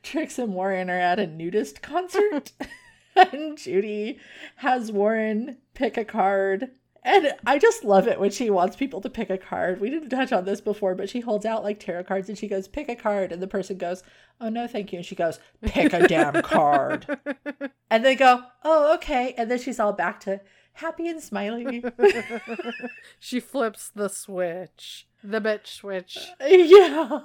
Trix 0.02 0.38
and 0.38 0.54
Warren 0.54 0.90
are 0.90 0.98
at 0.98 1.18
a 1.18 1.26
nudist 1.26 1.82
concert. 1.82 2.52
and 3.16 3.58
Judy 3.58 4.18
has 4.56 4.92
Warren 4.92 5.58
pick 5.74 5.96
a 5.96 6.04
card. 6.04 6.70
And 7.04 7.32
I 7.44 7.58
just 7.58 7.82
love 7.82 8.06
it 8.06 8.20
when 8.20 8.30
she 8.30 8.48
wants 8.48 8.76
people 8.76 9.00
to 9.00 9.10
pick 9.10 9.28
a 9.28 9.36
card. 9.36 9.80
We 9.80 9.90
didn't 9.90 10.10
touch 10.10 10.32
on 10.32 10.44
this 10.44 10.60
before, 10.60 10.94
but 10.94 11.10
she 11.10 11.20
holds 11.20 11.44
out 11.44 11.64
like 11.64 11.80
tarot 11.80 12.04
cards 12.04 12.28
and 12.28 12.38
she 12.38 12.46
goes, 12.46 12.68
pick 12.68 12.88
a 12.88 12.94
card. 12.94 13.32
And 13.32 13.42
the 13.42 13.48
person 13.48 13.76
goes, 13.76 14.04
oh, 14.40 14.48
no, 14.48 14.68
thank 14.68 14.92
you. 14.92 14.98
And 14.98 15.06
she 15.06 15.16
goes, 15.16 15.40
pick 15.62 15.92
a 15.92 16.06
damn 16.06 16.42
card. 16.42 17.18
and 17.90 18.04
they 18.04 18.14
go, 18.14 18.44
oh, 18.62 18.94
okay. 18.94 19.34
And 19.36 19.50
then 19.50 19.58
she's 19.58 19.80
all 19.80 19.92
back 19.92 20.20
to 20.20 20.40
happy 20.74 21.08
and 21.08 21.20
smiling. 21.20 21.84
she 23.18 23.40
flips 23.40 23.88
the 23.88 24.08
switch, 24.08 25.08
the 25.22 25.40
bitch 25.40 25.66
switch. 25.66 26.18
Yeah. 26.40 27.20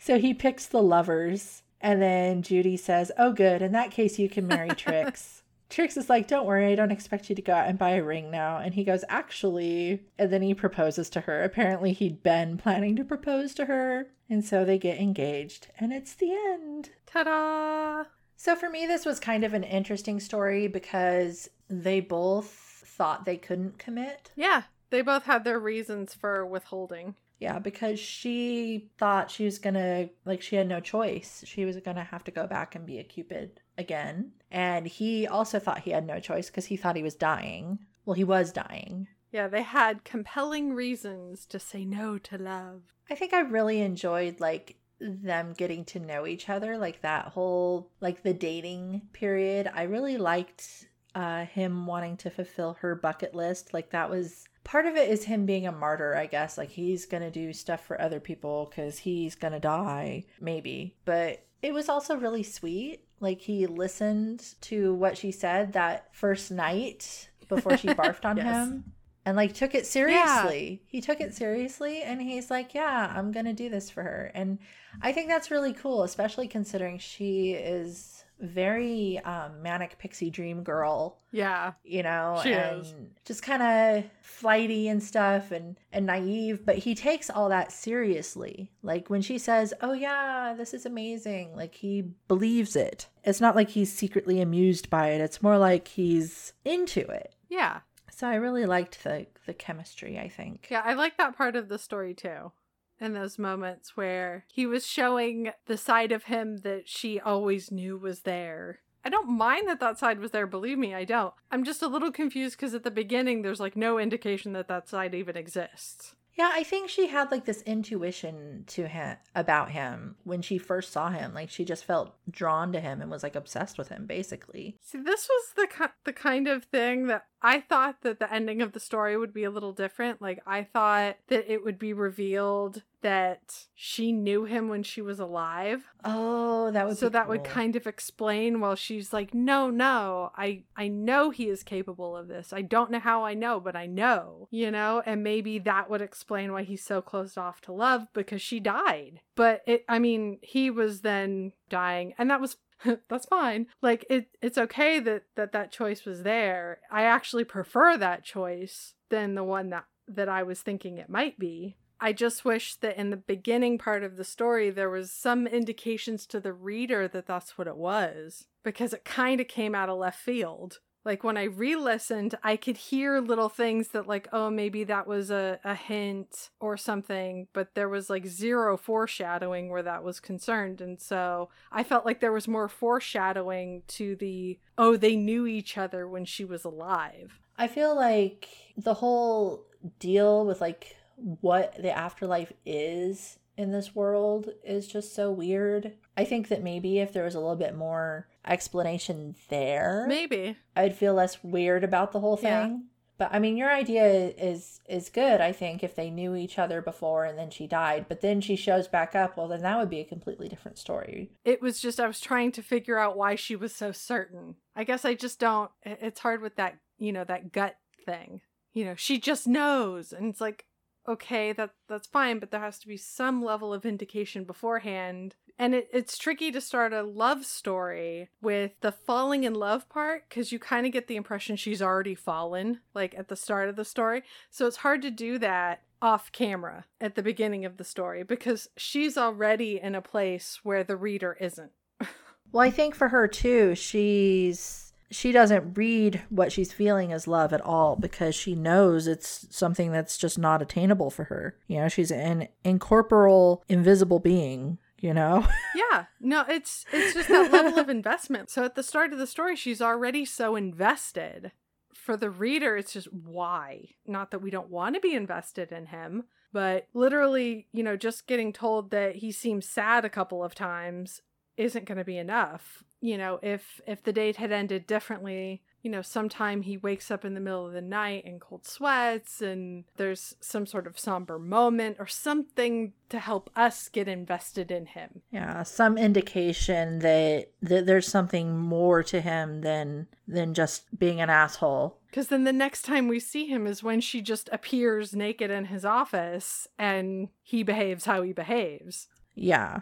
So 0.00 0.18
he 0.18 0.32
picks 0.32 0.66
the 0.66 0.82
lovers, 0.82 1.62
and 1.78 2.00
then 2.00 2.40
Judy 2.40 2.78
says, 2.78 3.12
Oh, 3.18 3.32
good. 3.32 3.60
In 3.60 3.72
that 3.72 3.90
case, 3.90 4.18
you 4.18 4.30
can 4.30 4.46
marry 4.46 4.70
Trix. 4.74 5.42
Trix 5.68 5.96
is 5.98 6.08
like, 6.08 6.26
Don't 6.26 6.46
worry, 6.46 6.72
I 6.72 6.74
don't 6.74 6.90
expect 6.90 7.28
you 7.28 7.36
to 7.36 7.42
go 7.42 7.52
out 7.52 7.68
and 7.68 7.78
buy 7.78 7.90
a 7.90 8.02
ring 8.02 8.30
now. 8.30 8.56
And 8.56 8.72
he 8.72 8.82
goes, 8.82 9.04
Actually. 9.10 10.02
And 10.18 10.32
then 10.32 10.40
he 10.40 10.54
proposes 10.54 11.10
to 11.10 11.20
her. 11.20 11.44
Apparently, 11.44 11.92
he'd 11.92 12.22
been 12.22 12.56
planning 12.56 12.96
to 12.96 13.04
propose 13.04 13.54
to 13.54 13.66
her. 13.66 14.06
And 14.30 14.42
so 14.42 14.64
they 14.64 14.78
get 14.78 14.98
engaged, 14.98 15.66
and 15.78 15.92
it's 15.92 16.14
the 16.14 16.32
end. 16.32 16.90
Ta 17.04 17.24
da! 17.24 18.04
So 18.36 18.56
for 18.56 18.70
me, 18.70 18.86
this 18.86 19.04
was 19.04 19.20
kind 19.20 19.44
of 19.44 19.52
an 19.52 19.64
interesting 19.64 20.18
story 20.18 20.66
because 20.66 21.50
they 21.68 22.00
both 22.00 22.46
thought 22.46 23.26
they 23.26 23.36
couldn't 23.36 23.78
commit. 23.78 24.30
Yeah, 24.34 24.62
they 24.88 25.02
both 25.02 25.24
had 25.24 25.44
their 25.44 25.58
reasons 25.58 26.14
for 26.14 26.46
withholding. 26.46 27.16
Yeah, 27.40 27.58
because 27.58 27.98
she 27.98 28.90
thought 28.98 29.30
she 29.30 29.46
was 29.46 29.58
gonna, 29.58 30.10
like, 30.26 30.42
she 30.42 30.56
had 30.56 30.68
no 30.68 30.78
choice. 30.78 31.42
She 31.46 31.64
was 31.64 31.76
gonna 31.78 32.04
have 32.04 32.22
to 32.24 32.30
go 32.30 32.46
back 32.46 32.74
and 32.74 32.84
be 32.84 32.98
a 32.98 33.02
Cupid 33.02 33.60
again. 33.78 34.32
And 34.50 34.86
he 34.86 35.26
also 35.26 35.58
thought 35.58 35.80
he 35.80 35.90
had 35.90 36.06
no 36.06 36.20
choice 36.20 36.48
because 36.48 36.66
he 36.66 36.76
thought 36.76 36.96
he 36.96 37.02
was 37.02 37.14
dying. 37.14 37.78
Well, 38.04 38.14
he 38.14 38.24
was 38.24 38.52
dying. 38.52 39.08
Yeah, 39.32 39.48
they 39.48 39.62
had 39.62 40.04
compelling 40.04 40.74
reasons 40.74 41.46
to 41.46 41.58
say 41.58 41.84
no 41.86 42.18
to 42.18 42.36
love. 42.36 42.82
I 43.08 43.14
think 43.14 43.32
I 43.32 43.40
really 43.40 43.80
enjoyed, 43.80 44.38
like, 44.38 44.76
them 45.00 45.54
getting 45.56 45.86
to 45.86 45.98
know 45.98 46.26
each 46.26 46.50
other, 46.50 46.76
like 46.76 47.00
that 47.00 47.28
whole, 47.28 47.90
like, 48.00 48.22
the 48.22 48.34
dating 48.34 49.00
period. 49.14 49.70
I 49.72 49.84
really 49.84 50.18
liked 50.18 50.88
uh, 51.14 51.46
him 51.46 51.86
wanting 51.86 52.18
to 52.18 52.30
fulfill 52.30 52.76
her 52.80 52.94
bucket 52.94 53.34
list. 53.34 53.72
Like, 53.72 53.90
that 53.92 54.10
was 54.10 54.44
part 54.70 54.86
of 54.86 54.94
it 54.94 55.10
is 55.10 55.24
him 55.24 55.46
being 55.46 55.66
a 55.66 55.72
martyr, 55.72 56.14
I 56.14 56.26
guess. 56.26 56.56
Like 56.56 56.70
he's 56.70 57.04
going 57.04 57.24
to 57.24 57.30
do 57.30 57.52
stuff 57.52 57.84
for 57.84 58.00
other 58.00 58.20
people 58.20 58.70
because 58.70 58.98
he's 58.98 59.34
going 59.34 59.52
to 59.52 59.58
die, 59.58 60.26
maybe. 60.40 60.94
But 61.04 61.44
it 61.60 61.74
was 61.74 61.88
also 61.88 62.16
really 62.16 62.44
sweet. 62.44 63.04
Like 63.18 63.40
he 63.40 63.66
listened 63.66 64.54
to 64.62 64.94
what 64.94 65.18
she 65.18 65.32
said 65.32 65.72
that 65.72 66.14
first 66.14 66.52
night 66.52 67.30
before 67.48 67.76
she 67.76 67.88
barfed 67.88 68.24
on 68.24 68.36
yes. 68.36 68.46
him 68.46 68.92
and 69.26 69.36
like 69.36 69.54
took 69.54 69.74
it 69.74 69.86
seriously. 69.86 70.82
Yeah. 70.84 70.86
He 70.86 71.00
took 71.00 71.20
it 71.20 71.34
seriously 71.34 72.02
and 72.02 72.22
he's 72.22 72.48
like, 72.48 72.72
"Yeah, 72.72 73.12
I'm 73.14 73.32
going 73.32 73.46
to 73.46 73.52
do 73.52 73.68
this 73.68 73.90
for 73.90 74.04
her." 74.04 74.30
And 74.36 74.60
I 75.02 75.10
think 75.10 75.26
that's 75.28 75.50
really 75.50 75.72
cool, 75.72 76.04
especially 76.04 76.46
considering 76.46 76.98
she 76.98 77.54
is 77.54 78.19
very 78.40 79.18
um, 79.20 79.62
manic 79.62 79.98
pixie 79.98 80.30
dream 80.30 80.62
girl 80.62 81.18
Yeah. 81.32 81.72
you 81.84 82.02
know, 82.02 82.40
She 82.42 82.52
and 82.52 82.80
is. 82.82 82.94
just 83.24 83.42
kind 83.42 83.62
of 83.62 84.04
flighty 84.22 84.88
and 84.88 85.02
stuff 85.02 85.50
and 85.50 85.76
and 85.92 86.06
naive, 86.06 86.64
but 86.64 86.76
he 86.78 86.94
takes 86.94 87.30
all 87.30 87.48
that 87.50 87.70
seriously. 87.72 88.70
Like 88.82 89.10
when 89.10 89.22
she 89.22 89.38
says, 89.38 89.74
"Oh 89.80 89.92
yeah, 89.92 90.54
this 90.56 90.72
is 90.74 90.86
amazing." 90.86 91.54
Like 91.56 91.74
he 91.74 92.02
believes 92.28 92.76
it. 92.76 93.08
It's 93.24 93.40
not 93.40 93.54
like 93.56 93.70
he's 93.70 93.92
secretly 93.92 94.40
amused 94.40 94.88
by 94.90 95.08
it. 95.10 95.20
It's 95.20 95.42
more 95.42 95.58
like 95.58 95.88
he's 95.88 96.52
into 96.64 97.00
it. 97.00 97.34
Yeah. 97.48 97.80
So 98.10 98.26
I 98.28 98.34
really 98.34 98.66
liked 98.66 99.02
the 99.04 99.26
the 99.46 99.54
chemistry, 99.54 100.18
I 100.18 100.28
think. 100.28 100.68
Yeah, 100.70 100.82
I 100.84 100.94
like 100.94 101.16
that 101.18 101.36
part 101.36 101.56
of 101.56 101.68
the 101.68 101.78
story 101.78 102.14
too. 102.14 102.52
In 103.00 103.14
those 103.14 103.38
moments 103.38 103.96
where 103.96 104.44
he 104.52 104.66
was 104.66 104.86
showing 104.86 105.52
the 105.66 105.76
side 105.76 106.12
of 106.12 106.24
him 106.24 106.58
that 106.58 106.88
she 106.88 107.18
always 107.18 107.70
knew 107.72 107.96
was 107.96 108.20
there. 108.20 108.80
I 109.04 109.08
don't 109.08 109.30
mind 109.30 109.66
that 109.68 109.80
that 109.80 109.98
side 109.98 110.20
was 110.20 110.32
there, 110.32 110.46
believe 110.46 110.76
me, 110.78 110.94
I 110.94 111.04
don't. 111.04 111.32
I'm 111.50 111.64
just 111.64 111.82
a 111.82 111.88
little 111.88 112.12
confused 112.12 112.58
because 112.58 112.74
at 112.74 112.82
the 112.82 112.90
beginning 112.90 113.40
there's 113.40 113.60
like 113.60 113.76
no 113.76 113.98
indication 113.98 114.52
that 114.52 114.68
that 114.68 114.88
side 114.88 115.14
even 115.14 115.36
exists. 115.36 116.14
Yeah, 116.34 116.52
I 116.54 116.62
think 116.62 116.88
she 116.88 117.08
had 117.08 117.30
like 117.30 117.44
this 117.44 117.60
intuition 117.62 118.64
to 118.68 118.86
him 118.86 119.18
about 119.34 119.72
him 119.72 120.16
when 120.24 120.40
she 120.42 120.58
first 120.58 120.92
saw 120.92 121.10
him. 121.10 121.34
Like 121.34 121.50
she 121.50 121.64
just 121.64 121.84
felt 121.84 122.14
drawn 122.30 122.72
to 122.72 122.80
him 122.80 123.02
and 123.02 123.10
was 123.10 123.22
like 123.22 123.36
obsessed 123.36 123.76
with 123.76 123.88
him 123.88 124.06
basically. 124.06 124.78
See, 124.80 125.02
this 125.02 125.28
was 125.28 125.52
the 125.56 125.66
ki- 125.66 125.92
the 126.04 126.12
kind 126.12 126.48
of 126.48 126.64
thing 126.64 127.08
that 127.08 127.26
I 127.42 127.60
thought 127.60 128.02
that 128.02 128.20
the 128.20 128.32
ending 128.32 128.62
of 128.62 128.72
the 128.72 128.80
story 128.80 129.18
would 129.18 129.34
be 129.34 129.44
a 129.44 129.50
little 129.50 129.72
different. 129.72 130.22
Like 130.22 130.40
I 130.46 130.62
thought 130.62 131.16
that 131.28 131.52
it 131.52 131.64
would 131.64 131.78
be 131.78 131.92
revealed 131.92 132.84
that 133.02 133.66
she 133.74 134.12
knew 134.12 134.44
him 134.44 134.68
when 134.68 134.82
she 134.82 135.00
was 135.00 135.18
alive. 135.18 135.84
Oh, 136.04 136.70
that 136.70 136.86
would 136.86 136.98
so 136.98 137.08
that 137.08 137.28
would 137.28 137.44
kind 137.44 137.76
of 137.76 137.86
explain 137.86 138.60
while 138.60 138.74
she's 138.74 139.12
like 139.12 139.34
no 139.34 139.70
no 139.70 140.30
i 140.36 140.62
i 140.76 140.88
know 140.88 141.30
he 141.30 141.48
is 141.48 141.62
capable 141.62 142.16
of 142.16 142.28
this. 142.28 142.52
I 142.52 142.62
don't 142.62 142.90
know 142.90 142.98
how 143.00 143.24
i 143.24 143.34
know 143.34 143.60
but 143.60 143.76
i 143.76 143.86
know 143.86 144.48
you 144.50 144.70
know? 144.70 145.02
And 145.06 145.22
maybe 145.22 145.58
that 145.60 145.90
would 145.90 146.02
explain 146.02 146.52
why 146.52 146.62
he's 146.62 146.84
so 146.84 147.00
closed 147.02 147.38
off 147.38 147.60
to 147.62 147.72
love 147.72 148.06
because 148.12 148.42
she 148.42 148.60
died. 148.60 149.20
But 149.34 149.62
it 149.66 149.84
i 149.88 149.98
mean 149.98 150.38
he 150.42 150.70
was 150.70 151.00
then 151.00 151.52
dying 151.68 152.14
and 152.18 152.30
that 152.30 152.40
was 152.40 152.56
that's 153.08 153.26
fine. 153.26 153.66
Like 153.82 154.06
it 154.08 154.28
it's 154.40 154.58
okay 154.58 155.00
that 155.00 155.24
that 155.36 155.52
that 155.52 155.72
choice 155.72 156.04
was 156.04 156.22
there. 156.22 156.80
I 156.90 157.02
actually 157.02 157.44
prefer 157.44 157.96
that 157.98 158.24
choice 158.24 158.94
than 159.10 159.34
the 159.34 159.44
one 159.44 159.70
that 159.70 159.84
that 160.12 160.28
i 160.28 160.42
was 160.42 160.60
thinking 160.60 160.98
it 160.98 161.08
might 161.08 161.38
be 161.38 161.76
I 162.00 162.12
just 162.12 162.44
wish 162.44 162.76
that 162.76 162.96
in 162.96 163.10
the 163.10 163.16
beginning 163.16 163.76
part 163.76 164.02
of 164.02 164.16
the 164.16 164.24
story 164.24 164.70
there 164.70 164.90
was 164.90 165.12
some 165.12 165.46
indications 165.46 166.26
to 166.26 166.40
the 166.40 166.52
reader 166.52 167.06
that 167.08 167.26
that's 167.26 167.58
what 167.58 167.66
it 167.66 167.76
was 167.76 168.46
because 168.62 168.92
it 168.92 169.04
kind 169.04 169.40
of 169.40 169.48
came 169.48 169.74
out 169.74 169.88
of 169.88 169.98
left 169.98 170.18
field. 170.18 170.80
Like 171.04 171.24
when 171.24 171.38
I 171.38 171.44
re-listened, 171.44 172.34
I 172.42 172.56
could 172.56 172.76
hear 172.76 173.20
little 173.20 173.48
things 173.48 173.88
that 173.88 174.06
like, 174.06 174.28
oh, 174.32 174.50
maybe 174.50 174.84
that 174.84 175.06
was 175.06 175.30
a, 175.30 175.58
a 175.64 175.74
hint 175.74 176.50
or 176.60 176.76
something, 176.76 177.48
but 177.54 177.74
there 177.74 177.88
was 177.88 178.10
like 178.10 178.26
zero 178.26 178.76
foreshadowing 178.76 179.70
where 179.70 179.82
that 179.82 180.04
was 180.04 180.20
concerned. 180.20 180.82
And 180.82 181.00
so 181.00 181.48
I 181.72 181.84
felt 181.84 182.04
like 182.04 182.20
there 182.20 182.32
was 182.32 182.46
more 182.46 182.68
foreshadowing 182.68 183.82
to 183.88 184.14
the, 184.16 184.58
oh, 184.76 184.96
they 184.96 185.16
knew 185.16 185.46
each 185.46 185.78
other 185.78 186.06
when 186.06 186.26
she 186.26 186.44
was 186.44 186.64
alive. 186.64 187.40
I 187.56 187.66
feel 187.66 187.94
like 187.96 188.48
the 188.76 188.94
whole 188.94 189.66
deal 189.98 190.44
with 190.44 190.60
like 190.60 190.96
what 191.40 191.74
the 191.80 191.96
afterlife 191.96 192.52
is 192.64 193.38
in 193.56 193.72
this 193.72 193.94
world 193.94 194.50
is 194.64 194.86
just 194.86 195.14
so 195.14 195.30
weird. 195.30 195.92
I 196.16 196.24
think 196.24 196.48
that 196.48 196.62
maybe 196.62 196.98
if 196.98 197.12
there 197.12 197.24
was 197.24 197.34
a 197.34 197.40
little 197.40 197.56
bit 197.56 197.76
more 197.76 198.28
explanation 198.46 199.34
there, 199.48 200.06
Maybe. 200.08 200.56
I'd 200.76 200.96
feel 200.96 201.14
less 201.14 201.42
weird 201.42 201.84
about 201.84 202.12
the 202.12 202.20
whole 202.20 202.36
thing. 202.36 202.50
Yeah. 202.50 202.76
But 203.18 203.34
I 203.34 203.38
mean, 203.38 203.58
your 203.58 203.70
idea 203.70 204.06
is 204.06 204.80
is 204.88 205.10
good. 205.10 205.42
I 205.42 205.52
think 205.52 205.84
if 205.84 205.94
they 205.94 206.08
knew 206.08 206.34
each 206.34 206.58
other 206.58 206.80
before 206.80 207.26
and 207.26 207.38
then 207.38 207.50
she 207.50 207.66
died, 207.66 208.06
but 208.08 208.22
then 208.22 208.40
she 208.40 208.56
shows 208.56 208.88
back 208.88 209.14
up, 209.14 209.36
well, 209.36 209.46
then 209.48 209.60
that 209.60 209.78
would 209.78 209.90
be 209.90 210.00
a 210.00 210.06
completely 210.06 210.48
different 210.48 210.78
story. 210.78 211.30
it 211.44 211.60
was 211.60 211.80
just 211.80 212.00
I 212.00 212.06
was 212.06 212.18
trying 212.20 212.50
to 212.52 212.62
figure 212.62 212.98
out 212.98 213.18
why 213.18 213.34
she 213.34 213.56
was 213.56 213.74
so 213.74 213.92
certain. 213.92 214.54
I 214.74 214.84
guess 214.84 215.04
I 215.04 215.12
just 215.14 215.38
don't 215.38 215.70
it's 215.82 216.20
hard 216.20 216.40
with 216.40 216.56
that, 216.56 216.78
you 216.98 217.12
know, 217.12 217.24
that 217.24 217.52
gut 217.52 217.76
thing. 218.06 218.40
You 218.72 218.86
know, 218.86 218.94
she 218.94 219.18
just 219.18 219.46
knows 219.46 220.14
and 220.14 220.30
it's 220.30 220.40
like 220.40 220.64
okay, 221.10 221.52
that 221.52 221.70
that's 221.88 222.06
fine, 222.06 222.38
but 222.38 222.50
there 222.50 222.60
has 222.60 222.78
to 222.78 222.88
be 222.88 222.96
some 222.96 223.44
level 223.44 223.74
of 223.74 223.84
indication 223.84 224.44
beforehand. 224.44 225.34
And 225.58 225.74
it, 225.74 225.88
it's 225.92 226.16
tricky 226.16 226.50
to 226.52 226.60
start 226.60 226.92
a 226.92 227.02
love 227.02 227.44
story 227.44 228.30
with 228.40 228.72
the 228.80 228.92
falling 228.92 229.44
in 229.44 229.54
love 229.54 229.88
part 229.88 230.28
because 230.28 230.52
you 230.52 230.58
kind 230.58 230.86
of 230.86 230.92
get 230.92 231.06
the 231.06 231.16
impression 231.16 231.56
she's 231.56 231.82
already 231.82 232.14
fallen, 232.14 232.80
like 232.94 233.14
at 233.18 233.28
the 233.28 233.36
start 233.36 233.68
of 233.68 233.76
the 233.76 233.84
story. 233.84 234.22
So 234.50 234.66
it's 234.66 234.78
hard 234.78 235.02
to 235.02 235.10
do 235.10 235.38
that 235.38 235.82
off 236.00 236.32
camera 236.32 236.86
at 237.00 237.14
the 237.14 237.22
beginning 237.22 237.66
of 237.66 237.76
the 237.76 237.84
story 237.84 238.22
because 238.22 238.68
she's 238.76 239.18
already 239.18 239.78
in 239.78 239.94
a 239.94 240.00
place 240.00 240.60
where 240.62 240.82
the 240.82 240.96
reader 240.96 241.36
isn't. 241.40 241.72
Well, 242.52 242.66
I 242.66 242.72
think 242.72 242.96
for 242.96 243.06
her 243.06 243.28
too, 243.28 243.76
she's 243.76 244.89
she 245.10 245.32
doesn't 245.32 245.76
read 245.76 246.22
what 246.28 246.52
she's 246.52 246.72
feeling 246.72 247.12
as 247.12 247.26
love 247.26 247.52
at 247.52 247.60
all 247.60 247.96
because 247.96 248.34
she 248.34 248.54
knows 248.54 249.06
it's 249.06 249.46
something 249.50 249.90
that's 249.90 250.16
just 250.16 250.38
not 250.38 250.62
attainable 250.62 251.10
for 251.10 251.24
her. 251.24 251.56
You 251.66 251.78
know, 251.78 251.88
she's 251.88 252.12
an 252.12 252.48
incorporeal, 252.64 253.64
invisible 253.68 254.20
being, 254.20 254.78
you 255.00 255.12
know? 255.12 255.46
yeah 255.74 256.04
no 256.20 256.44
it's 256.48 256.84
it's 256.92 257.14
just 257.14 257.28
that 257.28 257.50
level 257.50 257.78
of 257.78 257.88
investment 257.88 258.50
so 258.50 258.64
at 258.64 258.74
the 258.74 258.82
start 258.82 259.12
of 259.12 259.18
the 259.18 259.26
story 259.26 259.56
she's 259.56 259.80
already 259.80 260.24
so 260.24 260.56
invested 260.56 261.52
for 261.94 262.16
the 262.16 262.30
reader 262.30 262.76
it's 262.76 262.92
just 262.92 263.12
why 263.12 263.88
not 264.06 264.30
that 264.30 264.40
we 264.40 264.50
don't 264.50 264.70
want 264.70 264.94
to 264.94 265.00
be 265.00 265.14
invested 265.14 265.72
in 265.72 265.86
him 265.86 266.24
but 266.52 266.86
literally 266.94 267.66
you 267.72 267.82
know 267.82 267.96
just 267.96 268.26
getting 268.26 268.52
told 268.52 268.90
that 268.90 269.16
he 269.16 269.32
seems 269.32 269.68
sad 269.68 270.04
a 270.04 270.10
couple 270.10 270.44
of 270.44 270.54
times 270.54 271.22
isn't 271.56 271.84
going 271.84 271.98
to 271.98 272.04
be 272.04 272.18
enough 272.18 272.84
you 273.00 273.16
know 273.18 273.38
if 273.42 273.80
if 273.86 274.02
the 274.02 274.12
date 274.12 274.36
had 274.36 274.52
ended 274.52 274.86
differently 274.86 275.62
you 275.82 275.90
know 275.90 276.02
sometime 276.02 276.60
he 276.62 276.76
wakes 276.76 277.10
up 277.10 277.24
in 277.24 277.32
the 277.34 277.40
middle 277.40 277.66
of 277.66 277.72
the 277.72 277.80
night 277.80 278.24
in 278.26 278.38
cold 278.38 278.66
sweats 278.66 279.40
and 279.40 279.84
there's 279.96 280.34
some 280.40 280.66
sort 280.66 280.86
of 280.86 280.98
somber 280.98 281.38
moment 281.38 281.96
or 281.98 282.06
something 282.06 282.92
to 283.08 283.18
help 283.18 283.48
us 283.56 283.88
get 283.88 284.06
invested 284.06 284.70
in 284.70 284.84
him 284.86 285.22
Yeah, 285.30 285.62
some 285.62 285.96
indication 285.96 286.98
that, 287.00 287.48
that 287.62 287.86
there's 287.86 288.06
something 288.06 288.56
more 288.58 289.02
to 289.04 289.20
him 289.22 289.62
than 289.62 290.06
than 290.28 290.54
just 290.54 290.96
being 290.96 291.20
an 291.20 291.28
asshole. 291.30 291.96
Because 292.10 292.28
then 292.28 292.44
the 292.44 292.52
next 292.52 292.82
time 292.82 293.08
we 293.08 293.18
see 293.18 293.46
him 293.46 293.66
is 293.66 293.82
when 293.82 294.00
she 294.00 294.20
just 294.20 294.48
appears 294.52 295.14
naked 295.16 295.50
in 295.50 295.64
his 295.66 295.84
office 295.84 296.68
and 296.78 297.28
he 297.42 297.62
behaves 297.64 298.04
how 298.04 298.22
he 298.22 298.32
behaves, 298.32 299.08
Yeah. 299.34 299.80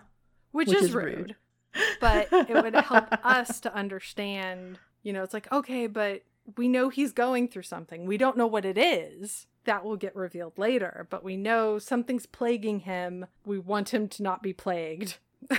which, 0.53 0.69
Which 0.69 0.79
is, 0.79 0.85
is 0.85 0.93
rude. 0.95 1.17
rude. 1.19 1.37
But 2.01 2.29
it 2.33 2.51
would 2.51 2.75
help 2.75 3.07
us 3.25 3.61
to 3.61 3.75
understand, 3.75 4.79
you 5.03 5.13
know, 5.13 5.23
it's 5.23 5.35
like, 5.35 5.51
okay, 5.53 5.87
but 5.87 6.23
we 6.57 6.69
know 6.69 6.89
he's 6.89 7.13
going 7.13 7.49
through 7.49 7.63
something. 7.63 8.07
We 8.07 8.17
don't 8.17 8.37
know 8.37 8.47
what 8.47 8.65
it 8.65 8.79
is. 8.79 9.47
That 9.65 9.85
will 9.85 9.97
get 9.97 10.17
revealed 10.17 10.57
later, 10.57 11.07
but 11.11 11.23
we 11.23 11.37
know 11.37 11.79
something's 11.79 12.27
plaguing 12.27 12.81
him. 12.81 13.27
We 13.45 13.59
want 13.59 13.93
him 13.93 14.09
to 14.09 14.23
not 14.23 14.43
be 14.43 14.53
plagued. 14.53 15.19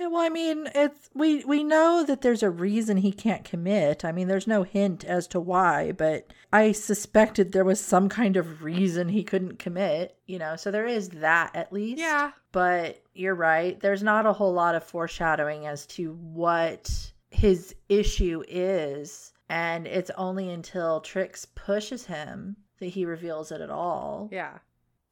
Yeah, 0.00 0.06
well, 0.06 0.22
I 0.22 0.30
mean, 0.30 0.66
it's 0.74 1.10
we 1.14 1.44
we 1.44 1.62
know 1.62 2.02
that 2.06 2.22
there's 2.22 2.42
a 2.42 2.48
reason 2.48 2.96
he 2.96 3.12
can't 3.12 3.44
commit. 3.44 4.02
I 4.02 4.12
mean, 4.12 4.28
there's 4.28 4.46
no 4.46 4.62
hint 4.62 5.04
as 5.04 5.26
to 5.28 5.40
why, 5.40 5.92
but 5.92 6.32
I 6.50 6.72
suspected 6.72 7.52
there 7.52 7.66
was 7.66 7.84
some 7.84 8.08
kind 8.08 8.38
of 8.38 8.62
reason 8.62 9.10
he 9.10 9.22
couldn't 9.22 9.58
commit, 9.58 10.16
you 10.26 10.38
know. 10.38 10.56
So 10.56 10.70
there 10.70 10.86
is 10.86 11.10
that 11.10 11.54
at 11.54 11.70
least. 11.70 12.00
Yeah. 12.00 12.30
But 12.50 13.02
you're 13.12 13.34
right. 13.34 13.78
There's 13.78 14.02
not 14.02 14.24
a 14.24 14.32
whole 14.32 14.54
lot 14.54 14.74
of 14.74 14.82
foreshadowing 14.84 15.66
as 15.66 15.84
to 15.88 16.14
what 16.14 17.12
his 17.30 17.74
issue 17.90 18.42
is, 18.48 19.34
and 19.50 19.86
it's 19.86 20.10
only 20.16 20.48
until 20.48 21.02
Trix 21.02 21.44
pushes 21.44 22.06
him 22.06 22.56
that 22.78 22.86
he 22.86 23.04
reveals 23.04 23.52
it 23.52 23.60
at 23.60 23.70
all. 23.70 24.30
Yeah. 24.32 24.60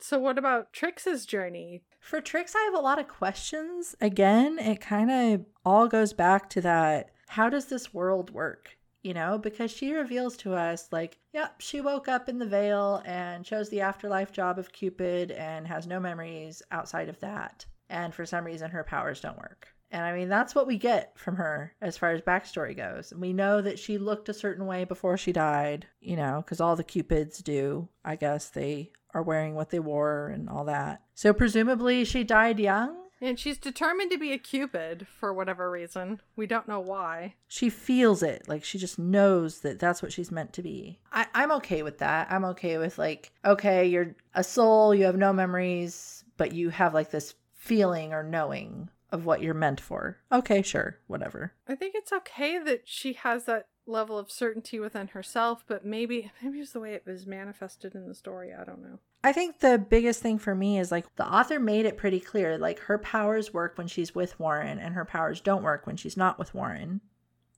So 0.00 0.18
what 0.18 0.38
about 0.38 0.72
Trix's 0.72 1.26
journey? 1.26 1.82
For 2.00 2.20
Trix, 2.20 2.54
I 2.56 2.62
have 2.64 2.74
a 2.74 2.84
lot 2.84 2.98
of 2.98 3.08
questions. 3.08 3.94
Again, 4.00 4.58
it 4.58 4.80
kind 4.80 5.10
of 5.10 5.46
all 5.64 5.88
goes 5.88 6.12
back 6.12 6.48
to 6.50 6.60
that 6.62 7.10
how 7.28 7.48
does 7.48 7.66
this 7.66 7.94
world 7.94 8.30
work? 8.30 8.76
You 9.02 9.14
know, 9.14 9.38
because 9.38 9.70
she 9.70 9.92
reveals 9.92 10.36
to 10.38 10.54
us, 10.54 10.88
like, 10.90 11.18
yep, 11.32 11.60
she 11.60 11.80
woke 11.80 12.08
up 12.08 12.28
in 12.28 12.38
the 12.38 12.46
veil 12.46 13.02
and 13.06 13.44
chose 13.44 13.68
the 13.68 13.82
afterlife 13.82 14.32
job 14.32 14.58
of 14.58 14.72
Cupid 14.72 15.30
and 15.30 15.66
has 15.66 15.86
no 15.86 16.00
memories 16.00 16.62
outside 16.72 17.08
of 17.08 17.20
that. 17.20 17.64
And 17.88 18.12
for 18.12 18.26
some 18.26 18.44
reason, 18.44 18.70
her 18.70 18.82
powers 18.82 19.20
don't 19.20 19.38
work. 19.38 19.68
And 19.90 20.04
I 20.04 20.12
mean, 20.12 20.28
that's 20.28 20.54
what 20.54 20.66
we 20.66 20.76
get 20.76 21.16
from 21.16 21.36
her 21.36 21.74
as 21.80 21.96
far 21.96 22.10
as 22.10 22.20
backstory 22.20 22.76
goes. 22.76 23.12
We 23.16 23.32
know 23.32 23.62
that 23.62 23.78
she 23.78 23.96
looked 23.96 24.28
a 24.28 24.34
certain 24.34 24.66
way 24.66 24.84
before 24.84 25.16
she 25.16 25.32
died, 25.32 25.86
you 26.00 26.16
know, 26.16 26.42
because 26.44 26.60
all 26.60 26.76
the 26.76 26.84
Cupids 26.84 27.38
do. 27.38 27.88
I 28.04 28.16
guess 28.16 28.50
they 28.50 28.92
are 29.18 29.22
wearing 29.22 29.54
what 29.54 29.70
they 29.70 29.80
wore 29.80 30.28
and 30.28 30.48
all 30.48 30.64
that. 30.64 31.02
So 31.14 31.32
presumably 31.32 32.04
she 32.04 32.24
died 32.24 32.60
young. 32.60 32.96
And 33.20 33.38
she's 33.38 33.58
determined 33.58 34.12
to 34.12 34.18
be 34.18 34.32
a 34.32 34.38
Cupid 34.38 35.08
for 35.08 35.34
whatever 35.34 35.68
reason. 35.68 36.20
We 36.36 36.46
don't 36.46 36.68
know 36.68 36.78
why. 36.78 37.34
She 37.48 37.68
feels 37.68 38.22
it. 38.22 38.48
Like 38.48 38.62
she 38.62 38.78
just 38.78 38.96
knows 38.96 39.60
that 39.60 39.80
that's 39.80 40.02
what 40.02 40.12
she's 40.12 40.30
meant 40.30 40.52
to 40.52 40.62
be. 40.62 41.00
I, 41.10 41.26
I'm 41.34 41.50
okay 41.52 41.82
with 41.82 41.98
that. 41.98 42.30
I'm 42.30 42.44
okay 42.44 42.78
with 42.78 42.96
like, 42.96 43.32
okay, 43.44 43.86
you're 43.88 44.14
a 44.34 44.44
soul, 44.44 44.94
you 44.94 45.04
have 45.04 45.16
no 45.16 45.32
memories, 45.32 46.22
but 46.36 46.52
you 46.52 46.70
have 46.70 46.94
like 46.94 47.10
this 47.10 47.34
feeling 47.54 48.12
or 48.12 48.22
knowing 48.22 48.88
of 49.10 49.26
what 49.26 49.42
you're 49.42 49.54
meant 49.54 49.80
for. 49.80 50.18
Okay, 50.30 50.62
sure, 50.62 50.98
whatever. 51.08 51.54
I 51.66 51.74
think 51.74 51.94
it's 51.96 52.12
okay 52.12 52.58
that 52.58 52.82
she 52.84 53.14
has 53.14 53.46
that 53.46 53.66
level 53.88 54.18
of 54.18 54.30
certainty 54.30 54.78
within 54.78 55.08
herself, 55.08 55.64
but 55.66 55.84
maybe 55.84 56.30
maybe 56.42 56.60
it's 56.60 56.72
the 56.72 56.80
way 56.80 56.94
it 56.94 57.06
was 57.06 57.26
manifested 57.26 57.94
in 57.94 58.06
the 58.06 58.14
story. 58.14 58.52
I 58.52 58.64
don't 58.64 58.82
know. 58.82 59.00
I 59.24 59.32
think 59.32 59.58
the 59.58 59.78
biggest 59.78 60.22
thing 60.22 60.38
for 60.38 60.54
me 60.54 60.78
is 60.78 60.92
like 60.92 61.14
the 61.16 61.26
author 61.26 61.58
made 61.58 61.86
it 61.86 61.96
pretty 61.96 62.20
clear 62.20 62.56
like 62.56 62.78
her 62.80 62.98
powers 62.98 63.52
work 63.52 63.76
when 63.76 63.88
she's 63.88 64.14
with 64.14 64.38
Warren 64.38 64.78
and 64.78 64.94
her 64.94 65.04
powers 65.04 65.40
don't 65.40 65.62
work 65.62 65.86
when 65.86 65.96
she's 65.96 66.16
not 66.16 66.38
with 66.38 66.54
Warren. 66.54 67.00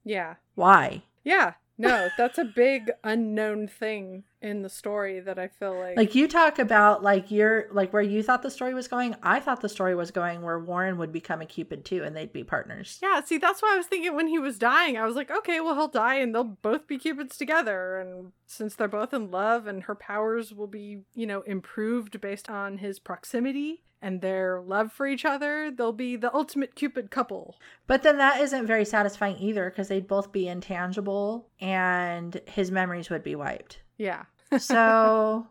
Yeah. 0.03 0.37
Why? 0.55 1.03
Yeah. 1.23 1.55
No, 1.81 2.09
that's 2.19 2.39
a 2.39 2.45
big 2.45 2.91
unknown 3.03 3.69
thing 3.69 4.25
in 4.43 4.63
the 4.63 4.69
story 4.69 5.21
that 5.21 5.39
I 5.39 5.49
feel 5.49 5.79
like 5.79 5.97
Like 5.97 6.15
you 6.15 6.27
talk 6.29 6.59
about 6.59 7.03
like 7.03 7.31
you're 7.31 7.67
like 7.73 7.93
where 7.93 8.03
you 8.03 8.23
thought 8.23 8.43
the 8.43 8.51
story 8.51 8.75
was 8.75 8.89
going, 8.89 9.15
I 9.23 9.41
thought 9.41 9.61
the 9.61 9.69
story 9.69 9.95
was 9.95 10.11
going 10.11 10.43
where 10.43 10.59
Warren 10.59 10.99
would 10.99 11.13
become 11.13 11.41
a 11.41 11.47
Cupid 11.47 11.85
too 11.85 12.03
and 12.03 12.17
they'd 12.17 12.33
be 12.33 12.45
partners. 12.45 12.99
Yeah, 13.03 13.23
see 13.23 13.39
that's 13.39 13.63
why 13.63 13.75
I 13.75 13.77
was 13.77 13.87
thinking 13.87 14.15
when 14.15 14.29
he 14.29 14.39
was 14.39 14.59
dying, 14.59 14.97
I 14.97 15.05
was 15.05 15.17
like, 15.17 15.31
okay, 15.31 15.61
well 15.61 15.75
he'll 15.75 15.89
die 15.89 16.17
and 16.17 16.35
they'll 16.35 16.45
both 16.45 16.87
be 16.87 16.99
cupids 16.99 17.37
together 17.37 17.99
and 17.99 18.33
since 18.47 18.75
they're 18.75 18.89
both 18.89 19.13
in 19.13 19.31
love 19.31 19.67
and 19.67 19.85
her 19.85 19.95
powers 19.95 20.53
will 20.53 20.67
be, 20.67 21.01
you 21.15 21.27
know, 21.27 21.43
improved 21.43 22.21
based 22.21 22.49
on 22.49 22.79
his 22.79 22.99
proximity 22.99 23.83
and 24.03 24.21
their 24.21 24.61
love 24.61 24.93
for 24.93 25.07
each 25.07 25.25
other, 25.25 25.71
they'll 25.71 25.93
be 25.93 26.17
the 26.17 26.35
ultimate 26.35 26.75
cupid 26.75 27.11
couple. 27.11 27.57
But 27.87 28.03
then 28.03 28.19
that 28.19 28.41
isn't 28.41 28.67
very 28.67 28.85
satisfying 28.85 29.37
either 29.39 29.71
because 29.71 29.89
they'd 29.89 30.09
both 30.09 30.33
be 30.33 30.49
intangible 30.49 31.49
and 31.61 32.41
his 32.47 32.71
memories 32.71 33.11
would 33.11 33.23
be 33.23 33.35
wiped. 33.35 33.81
Yeah. 33.99 34.25
So 34.59 35.47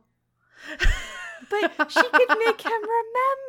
But 1.50 1.92
she 1.92 2.02
could 2.02 2.38
make 2.46 2.62
him 2.62 2.82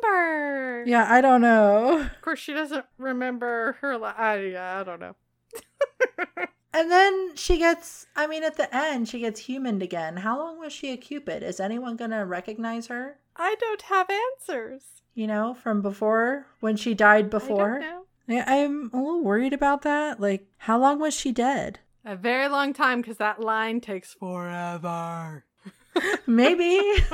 remember. 0.03 0.84
Yeah, 0.86 1.07
I 1.09 1.20
don't 1.20 1.40
know. 1.40 2.01
Of 2.01 2.22
course, 2.22 2.38
she 2.38 2.55
doesn't 2.55 2.86
remember 2.98 3.76
her. 3.80 3.98
Li- 3.98 4.12
I, 4.16 4.36
yeah, 4.38 4.80
I 4.80 4.84
don't 4.84 5.01
know. 5.01 5.16
And 6.72 6.90
then 6.90 7.34
she 7.36 7.58
gets, 7.58 8.06
I 8.14 8.26
mean, 8.26 8.44
at 8.44 8.56
the 8.56 8.74
end, 8.74 9.08
she 9.08 9.20
gets 9.20 9.40
humaned 9.40 9.82
again. 9.82 10.18
How 10.18 10.38
long 10.38 10.58
was 10.60 10.72
she 10.72 10.92
a 10.92 10.96
Cupid? 10.96 11.42
Is 11.42 11.58
anyone 11.58 11.96
going 11.96 12.12
to 12.12 12.24
recognize 12.24 12.86
her? 12.86 13.18
I 13.36 13.56
don't 13.58 13.82
have 13.82 14.08
answers. 14.10 14.82
You 15.14 15.26
know, 15.26 15.54
from 15.54 15.82
before 15.82 16.46
when 16.60 16.76
she 16.76 16.94
died 16.94 17.26
I 17.26 17.28
before? 17.28 17.78
don't 17.78 17.80
know. 17.80 18.02
Yeah, 18.28 18.44
I'm 18.46 18.90
a 18.92 18.96
little 18.98 19.24
worried 19.24 19.52
about 19.52 19.82
that. 19.82 20.20
Like, 20.20 20.46
how 20.58 20.78
long 20.78 21.00
was 21.00 21.14
she 21.14 21.32
dead? 21.32 21.80
A 22.04 22.14
very 22.14 22.48
long 22.48 22.72
time 22.72 23.00
because 23.00 23.16
that 23.16 23.40
line 23.40 23.80
takes 23.80 24.14
forever. 24.14 25.44
Maybe. 26.26 26.80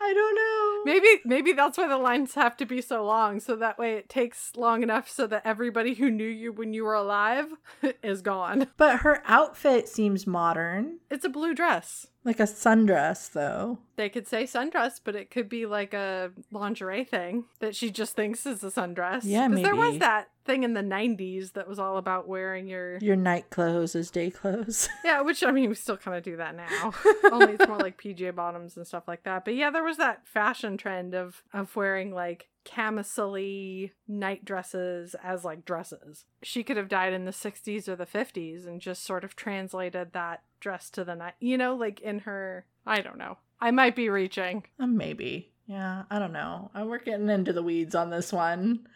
I 0.00 0.12
don't 0.14 0.34
know. 0.34 0.92
Maybe 0.92 1.20
maybe 1.24 1.52
that's 1.52 1.76
why 1.76 1.88
the 1.88 1.98
lines 1.98 2.34
have 2.34 2.56
to 2.58 2.66
be 2.66 2.80
so 2.80 3.04
long, 3.04 3.40
so 3.40 3.56
that 3.56 3.78
way 3.78 3.94
it 3.94 4.08
takes 4.08 4.52
long 4.56 4.82
enough 4.82 5.08
so 5.08 5.26
that 5.26 5.42
everybody 5.44 5.94
who 5.94 6.10
knew 6.10 6.28
you 6.28 6.52
when 6.52 6.72
you 6.72 6.84
were 6.84 6.94
alive 6.94 7.46
is 8.02 8.22
gone. 8.22 8.68
But 8.76 9.00
her 9.00 9.22
outfit 9.26 9.88
seems 9.88 10.26
modern. 10.26 10.98
It's 11.10 11.24
a 11.24 11.28
blue 11.28 11.54
dress. 11.54 12.06
Like 12.24 12.40
a 12.40 12.44
sundress, 12.44 13.30
though. 13.32 13.78
They 13.96 14.08
could 14.08 14.26
say 14.26 14.44
sundress, 14.44 15.00
but 15.02 15.14
it 15.14 15.30
could 15.30 15.48
be 15.48 15.66
like 15.66 15.94
a 15.94 16.32
lingerie 16.50 17.04
thing 17.04 17.44
that 17.60 17.74
she 17.76 17.90
just 17.90 18.14
thinks 18.16 18.44
is 18.44 18.62
a 18.62 18.68
sundress. 18.68 19.20
Yeah, 19.24 19.48
'Cause 19.48 19.62
there 19.62 19.76
was 19.76 19.98
that 19.98 20.28
thing 20.44 20.62
in 20.64 20.74
the 20.74 20.82
'90s 20.82 21.52
that 21.52 21.68
was 21.68 21.78
all 21.78 21.96
about 21.96 22.26
wearing 22.28 22.66
your 22.66 22.98
Your 22.98 23.16
night 23.16 23.50
clothes 23.50 23.94
as 23.94 24.10
day 24.10 24.30
clothes. 24.30 24.88
yeah, 25.04 25.20
which 25.20 25.42
I 25.44 25.52
mean 25.52 25.68
we 25.70 25.74
still 25.74 25.96
kind 25.96 26.16
of 26.16 26.22
do 26.24 26.36
that 26.36 26.54
now. 26.56 26.92
Only 27.32 27.54
it's 27.54 27.68
more 27.68 27.78
like 27.78 28.00
PJ 28.00 28.34
bottoms 28.34 28.76
and 28.76 28.86
stuff 28.86 29.06
like 29.08 29.22
that. 29.22 29.44
But 29.44 29.54
yeah, 29.54 29.70
there 29.70 29.84
was 29.84 29.96
that 29.98 30.26
fashion 30.26 30.76
trend 30.76 31.14
of 31.14 31.42
of 31.52 31.74
wearing 31.76 32.12
like 32.12 32.48
camisole 32.64 33.88
night 34.06 34.44
dresses 34.44 35.14
as 35.22 35.44
like 35.44 35.64
dresses. 35.64 36.24
She 36.42 36.62
could 36.64 36.76
have 36.76 36.88
died 36.88 37.12
in 37.12 37.24
the 37.24 37.30
60s 37.32 37.88
or 37.88 37.96
the 37.96 38.06
50s 38.06 38.66
and 38.66 38.80
just 38.80 39.04
sort 39.04 39.24
of 39.24 39.34
translated 39.36 40.12
that 40.12 40.42
dress 40.60 40.90
to 40.90 41.04
the 41.04 41.14
night. 41.14 41.34
You 41.40 41.58
know, 41.58 41.74
like 41.74 42.00
in 42.00 42.20
her 42.20 42.66
I 42.86 43.02
don't 43.02 43.18
know. 43.18 43.36
I 43.60 43.70
might 43.70 43.94
be 43.94 44.08
reaching. 44.08 44.64
Uh, 44.80 44.86
Maybe. 44.86 45.52
Yeah, 45.66 46.04
I 46.10 46.18
don't 46.18 46.32
know. 46.32 46.70
Uh, 46.74 46.86
We're 46.86 46.98
getting 46.98 47.28
into 47.28 47.52
the 47.52 47.62
weeds 47.62 47.94
on 47.94 48.08
this 48.08 48.32
one. 48.32 48.86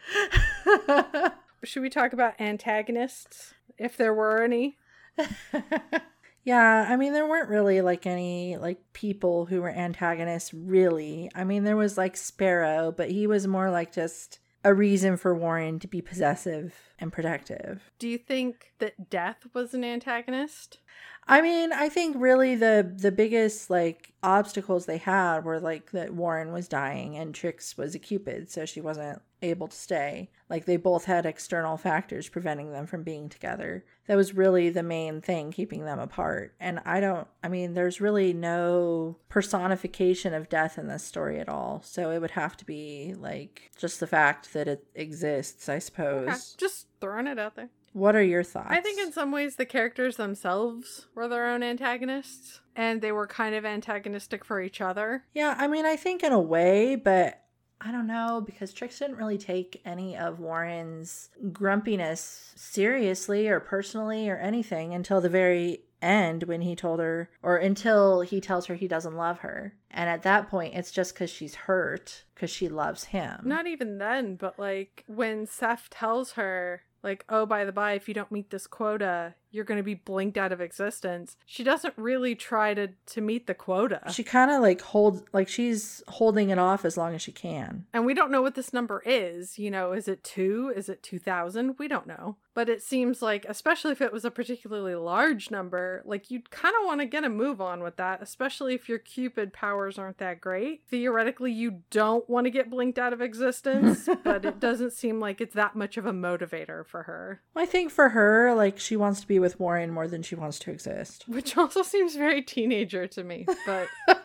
Should 1.65 1.83
we 1.83 1.91
talk 1.91 2.15
about 2.15 2.41
antagonists 2.41 3.53
if 3.77 3.99
there 3.99 4.15
were 4.15 4.43
any? 4.43 4.79
yeah, 6.45 6.87
I 6.89 6.97
mean, 6.97 7.13
there 7.13 7.29
weren't 7.29 7.51
really 7.51 7.83
like 7.83 8.07
any 8.07 8.57
like 8.57 8.81
people 8.95 9.45
who 9.45 9.61
were 9.61 9.69
antagonists, 9.69 10.55
really. 10.55 11.31
I 11.35 11.45
mean, 11.45 11.65
there 11.65 11.77
was 11.77 11.99
like 11.99 12.17
Sparrow, 12.17 12.91
but 12.97 13.11
he 13.11 13.27
was 13.27 13.47
more 13.47 13.71
like 13.71 13.93
just 13.93 14.39
a 14.65 14.75
reason 14.75 15.17
for 15.17 15.35
Warren 15.35 15.79
to 15.81 15.89
be 15.89 16.01
possessive 16.01 16.75
and 16.99 17.13
protective. 17.13 17.91
Do 17.99 18.09
you 18.09 18.19
think 18.19 18.73
that 18.79 19.11
death 19.11 19.47
was 19.55 19.75
an 19.75 19.85
antagonist? 19.85 20.79
I 21.27 21.41
mean, 21.41 21.73
I 21.73 21.89
think 21.89 22.17
really 22.19 22.55
the 22.55 22.93
the 22.97 23.13
biggest 23.13 23.71
like 23.71 24.13
obstacles 24.23 24.87
they 24.87 24.99
had 24.99 25.45
were 25.45 25.61
like 25.61 25.93
that 25.93 26.15
Warren 26.15 26.53
was 26.53 26.69
dying 26.69 27.17
and 27.17 27.35
Trix 27.35 27.77
was 27.77 27.95
a 27.95 27.99
cupid, 27.99 28.51
so 28.51 28.65
she 28.65 28.81
wasn't 28.81 29.21
able 29.43 29.68
to 29.68 29.76
stay. 29.76 30.30
Like 30.49 30.64
they 30.66 30.76
both 30.76 31.07
had 31.07 31.26
external 31.26 31.76
factors 31.76 32.28
preventing 32.28 32.72
them 32.72 32.86
from 32.86 33.03
being 33.03 33.28
together. 33.28 33.84
That 34.07 34.16
was 34.16 34.34
really 34.34 34.70
the 34.70 34.82
main 34.82 35.20
thing 35.20 35.51
keeping 35.51 35.84
them 35.84 35.99
apart. 35.99 36.55
And 36.61 36.80
I 36.84 37.01
don't 37.01 37.26
I 37.43 37.49
mean, 37.49 37.74
there's 37.74 38.01
really 38.01 38.32
no 38.32 39.16
personification 39.28 40.34
of 40.34 40.49
death 40.49 40.78
in 40.78 40.88
this 40.88 41.05
story 41.05 41.40
at 41.40 41.49
all. 41.49 41.82
So 41.84 42.11
it 42.11 42.20
would 42.20 42.32
have 42.32 42.57
to 42.59 42.64
be 42.64 43.14
like 43.18 43.70
just 43.78 44.01
the 44.01 44.07
fact 44.07 44.53
that 44.53 44.68
it 44.68 44.86
exists, 44.95 45.68
I 45.68 45.78
suppose. 45.78 46.28
Okay, 46.28 46.38
Just 46.59 46.86
throwing 47.01 47.26
it 47.26 47.38
out 47.38 47.57
there. 47.57 47.70
What 47.93 48.16
are 48.16 48.22
your 48.22 48.43
thoughts? 48.43 48.70
I 48.70 48.80
think 48.80 48.99
in 49.01 49.12
some 49.12 49.32
ways 49.32 49.57
the 49.57 49.66
characters 49.66 50.16
themselves 50.16 51.09
were 51.14 51.28
their 51.28 51.47
own 51.47 51.62
antagonists, 51.62 52.61
and 52.74 53.03
they 53.03 53.12
were 53.12 53.26
kind 53.26 53.55
of 53.55 53.66
antagonistic 53.66 54.45
for 54.45 54.62
each 54.62 54.80
other. 54.80 55.24
Yeah, 55.34 55.55
I 55.59 55.68
mean, 55.68 55.84
I 55.84 55.97
think 55.97 56.22
in 56.22 56.32
a 56.32 56.40
way, 56.40 56.97
but 56.97 57.41
I 57.85 57.91
don't 57.91 58.07
know 58.07 58.43
because 58.45 58.72
Trix 58.72 58.99
didn't 58.99 59.16
really 59.16 59.39
take 59.39 59.83
any 59.85 60.16
of 60.16 60.39
Warren's 60.39 61.30
grumpiness 61.53 62.53
seriously 62.55 63.49
or 63.49 63.59
personally 63.59 64.28
or 64.28 64.37
anything 64.37 64.95
until 64.95 65.20
the 65.20 65.28
very 65.28 65.80
end 66.01 66.45
when 66.45 66.61
he 66.61 66.74
told 66.74 67.01
her, 67.01 67.30
or 67.43 67.57
until 67.57 68.20
he 68.20 68.41
tells 68.41 68.66
her 68.66 68.74
he 68.74 68.89
doesn't 68.89 69.16
love 69.16 69.39
her. 69.41 69.74
And 69.91 70.11
at 70.11 70.22
that 70.22 70.49
point, 70.49 70.74
it's 70.74 70.91
just 70.91 71.14
because 71.14 71.30
she's 71.30 71.55
hurt 71.55 72.24
because 72.35 72.51
she 72.51 72.68
loves 72.68 73.05
him. 73.05 73.41
Not 73.45 73.66
even 73.66 73.99
then, 73.99 74.37
but 74.37 74.59
like 74.59 75.05
when 75.07 75.47
Seth 75.47 75.89
tells 75.91 76.33
her, 76.33 76.83
like, 77.03 77.24
oh, 77.28 77.47
by 77.47 77.64
the 77.64 77.72
by, 77.72 77.93
if 77.93 78.09
you 78.09 78.14
don't 78.14 78.33
meet 78.33 78.51
this 78.51 78.66
quota, 78.66 79.35
you're 79.53 79.64
going 79.64 79.78
to 79.78 79.84
be 79.84 79.94
blinked 79.94 80.36
out 80.38 80.50
of 80.53 80.61
existence. 80.61 81.36
She 81.46 81.62
doesn't 81.62 81.94
really 81.96 82.34
try 82.34 82.74
to 82.74 82.88
to 83.07 83.20
meet 83.20 83.46
the 83.46 83.55
quota. 83.55 84.00
she 84.12 84.24
kind 84.24 84.50
of 84.50 84.61
like 84.62 84.80
holds, 84.80 85.22
like 85.32 85.48
she's 85.48 86.03
holding 86.09 86.50
it 86.50 86.59
off 86.59 86.84
as 86.84 86.96
long 86.96 87.14
as 87.14 87.22
she 87.22 87.32
can. 87.32 87.84
and 87.92 88.05
we 88.07 88.14
don't 88.14 88.30
know 88.30 88.42
what 88.42 88.55
this 88.55 88.72
number 88.72 89.03
is. 89.07 89.59
You 89.59 89.70
know, 89.70 89.92
is 89.92 90.09
it 90.09 90.24
two? 90.24 90.72
Is 90.74 90.88
it 90.88 91.03
2000? 91.03 91.76
We 91.78 91.88
don't 91.88 92.07
know. 92.07 92.36
But 92.55 92.68
it 92.68 92.82
seems 92.82 93.22
like, 93.22 93.46
especially 93.48 93.92
if 93.92 94.03
it 94.03 94.12
was 94.12 94.26
a 94.26 94.30
particularly 94.30 94.94
large 94.94 95.50
number, 95.50 96.03
like 96.05 96.30
you'd 96.30 96.50
kind 96.50 96.74
of 96.78 96.84
want 96.84 97.00
to 97.00 97.07
get 97.07 97.24
a 97.24 97.30
move 97.30 97.62
on 97.62 97.82
with 97.82 97.96
that, 97.96 98.20
especially 98.22 98.74
if 98.74 98.90
your 98.90 98.98
Cupid 98.98 99.55
powers 99.55 99.98
aren't 99.98 100.18
that 100.18 100.40
great. 100.40 100.82
Theoretically, 100.86 101.50
you 101.50 101.80
don't 101.90 102.28
want 102.28 102.44
to 102.44 102.50
get 102.50 102.68
blinked 102.68 102.98
out 102.98 103.14
of 103.14 103.22
existence, 103.22 104.07
but 104.24 104.44
it 104.44 104.61
doesn't 104.61 104.92
seem 104.92 105.18
like 105.18 105.40
it's 105.40 105.55
that 105.55 105.74
much 105.74 105.96
of 105.96 106.05
a 106.05 106.12
motivator 106.12 106.86
for 106.86 107.05
her. 107.05 107.40
I 107.57 107.64
think 107.64 107.90
for 107.90 108.11
her, 108.11 108.55
like 108.55 108.78
she 108.78 108.96
wants 108.96 109.20
to 109.22 109.26
be 109.26 109.38
with 109.43 109.61
Warren 109.61 109.90
more 109.90 110.09
than 110.09 110.22
she 110.22 110.34
wants 110.34 110.59
to 110.61 110.70
exist. 110.70 111.24
Which 111.28 111.59
also 111.59 111.82
seems 111.82 112.16
very 112.16 112.40
teenager 112.40 113.07
to 113.09 113.22
me, 113.22 113.45
but 113.66 113.88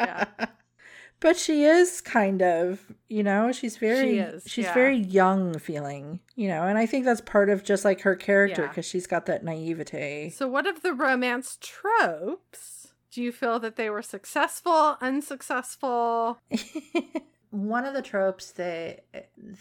Yeah. 0.00 0.24
But 1.20 1.36
she 1.36 1.64
is 1.64 2.00
kind 2.00 2.42
of, 2.42 2.80
you 3.08 3.24
know, 3.24 3.50
she's 3.50 3.76
very 3.76 4.10
She 4.12 4.18
is, 4.18 4.44
she's 4.46 4.64
yeah. 4.66 4.74
very 4.74 4.96
young 4.96 5.58
feeling, 5.58 6.20
you 6.36 6.46
know, 6.48 6.62
and 6.62 6.78
I 6.78 6.86
think 6.86 7.04
that's 7.04 7.20
part 7.20 7.50
of 7.50 7.64
just 7.64 7.84
like 7.84 8.00
her 8.02 8.14
character 8.14 8.62
Yeah. 8.62 8.68
because 8.68 8.86
she's 8.86 9.06
got 9.08 9.26
that 9.26 9.42
naivete. 9.44 10.30
So, 10.30 10.46
what 10.46 10.66
of 10.68 10.82
the 10.82 10.94
romance 10.94 11.58
tropes? 11.60 12.94
Do 13.10 13.20
you 13.22 13.32
feel 13.32 13.58
that 13.58 13.74
they 13.74 13.90
were 13.90 14.02
successful, 14.02 14.96
unsuccessful? 15.00 16.38
One 17.50 17.86
of 17.86 17.94
the 17.94 18.02
tropes 18.02 18.50
that 18.52 19.04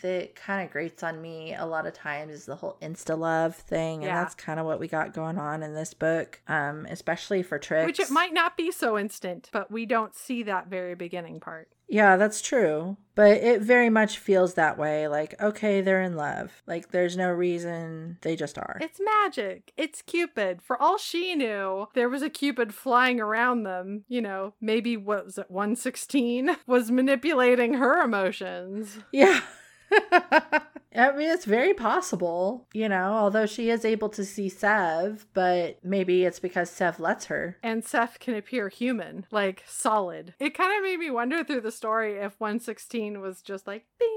that 0.01 0.35
kind 0.35 0.65
of 0.65 0.71
grates 0.71 1.03
on 1.03 1.21
me 1.21 1.55
a 1.55 1.65
lot 1.65 1.85
of 1.87 1.93
times 1.93 2.33
is 2.33 2.45
the 2.45 2.55
whole 2.57 2.77
insta 2.81 3.17
love 3.17 3.55
thing, 3.55 3.99
and 3.99 4.07
Yeah. 4.07 4.23
that's 4.23 4.35
kind 4.35 4.59
of 4.59 4.65
what 4.65 4.79
we 4.79 4.87
got 4.89 5.13
going 5.13 5.37
on 5.37 5.63
in 5.63 5.73
this 5.73 5.93
book, 5.93 6.41
um, 6.49 6.85
especially 6.89 7.43
for 7.43 7.57
Trix. 7.57 7.85
Which 7.85 7.99
it 7.99 8.09
might 8.09 8.33
not 8.33 8.57
be 8.57 8.71
so 8.71 8.97
instant, 8.97 9.49
but 9.53 9.71
we 9.71 9.85
don't 9.85 10.13
see 10.15 10.43
that 10.43 10.67
very 10.67 10.95
beginning 10.95 11.39
part. 11.39 11.69
Yeah, 11.89 12.17
that's 12.17 12.41
true. 12.41 12.97
But 13.15 13.37
it 13.37 13.61
very 13.61 13.89
much 13.89 14.19
feels 14.19 14.53
that 14.53 14.77
way. 14.77 15.07
Like, 15.07 15.41
okay, 15.41 15.81
they're 15.81 16.01
in 16.01 16.15
love. 16.15 16.51
Like, 16.67 16.91
there's 16.91 17.17
no 17.17 17.31
reason. 17.31 18.17
They 18.21 18.35
just 18.35 18.57
are. 18.59 18.77
It's 18.79 18.99
magic. 18.99 19.73
It's 19.75 20.03
Cupid. 20.03 20.61
For 20.61 20.79
all 20.79 20.97
she 20.97 21.33
knew, 21.33 21.87
there 21.95 22.09
was 22.09 22.21
a 22.21 22.29
Cupid 22.29 22.75
flying 22.75 23.19
around 23.19 23.63
them. 23.63 24.03
You 24.07 24.21
know, 24.21 24.53
maybe 24.61 24.97
what 24.97 25.25
was 25.25 25.37
it, 25.39 25.49
116? 25.49 26.57
Was 26.67 26.91
manipulating 26.91 27.75
her 27.75 28.01
emotions. 28.03 28.99
Yeah. 29.11 29.41
I 30.97 31.11
mean, 31.11 31.29
it's 31.29 31.45
very 31.45 31.75
possible, 31.75 32.67
you 32.73 32.89
know, 32.89 33.13
although 33.13 33.45
she 33.45 33.69
is 33.69 33.85
able 33.85 34.09
to 34.09 34.25
see 34.25 34.49
Seth, 34.49 35.27
but 35.33 35.77
maybe 35.83 36.25
it's 36.25 36.39
because 36.39 36.71
Seth 36.71 36.99
lets 36.99 37.25
her. 37.25 37.57
And 37.61 37.85
Seth 37.85 38.19
can 38.19 38.33
appear 38.33 38.69
human, 38.69 39.25
like 39.29 39.63
solid. 39.67 40.33
It 40.39 40.57
kind 40.57 40.75
of 40.75 40.83
made 40.83 40.97
me 40.97 41.11
wonder 41.11 41.43
through 41.43 41.61
the 41.61 41.71
story 41.71 42.17
if 42.17 42.39
116 42.39 43.21
was 43.21 43.41
just 43.41 43.67
like, 43.67 43.85
bing. 43.99 44.16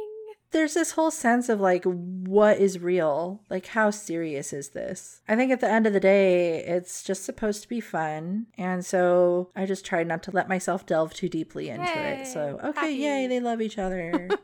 There's 0.53 0.75
this 0.75 0.93
whole 0.93 1.11
sense 1.11 1.49
of 1.49 1.61
like, 1.61 1.85
what 1.85 2.59
is 2.59 2.79
real? 2.81 3.43
Like, 3.49 3.67
how 3.67 3.91
serious 3.91 4.53
is 4.53 4.71
this? 4.71 5.21
I 5.29 5.37
think 5.37 5.53
at 5.53 5.61
the 5.61 5.71
end 5.71 5.87
of 5.87 5.93
the 5.93 6.01
day, 6.01 6.65
it's 6.65 7.03
just 7.03 7.25
supposed 7.25 7.63
to 7.63 7.69
be 7.69 7.81
fun. 7.81 8.47
And 8.59 8.85
so 8.85 9.51
I 9.55 9.65
just 9.67 9.85
tried 9.85 10.09
not 10.09 10.23
to 10.25 10.31
let 10.33 10.49
myself 10.49 10.87
delve 10.87 11.15
too 11.15 11.29
deeply 11.29 11.69
into 11.69 11.85
Yay, 11.87 12.21
it. 12.23 12.27
So, 12.27 12.59
okay, 12.65 12.81
happy. 12.81 12.95
yay, 12.95 13.27
they 13.29 13.41
love 13.41 13.61
each 13.61 13.79
other. 13.79 14.29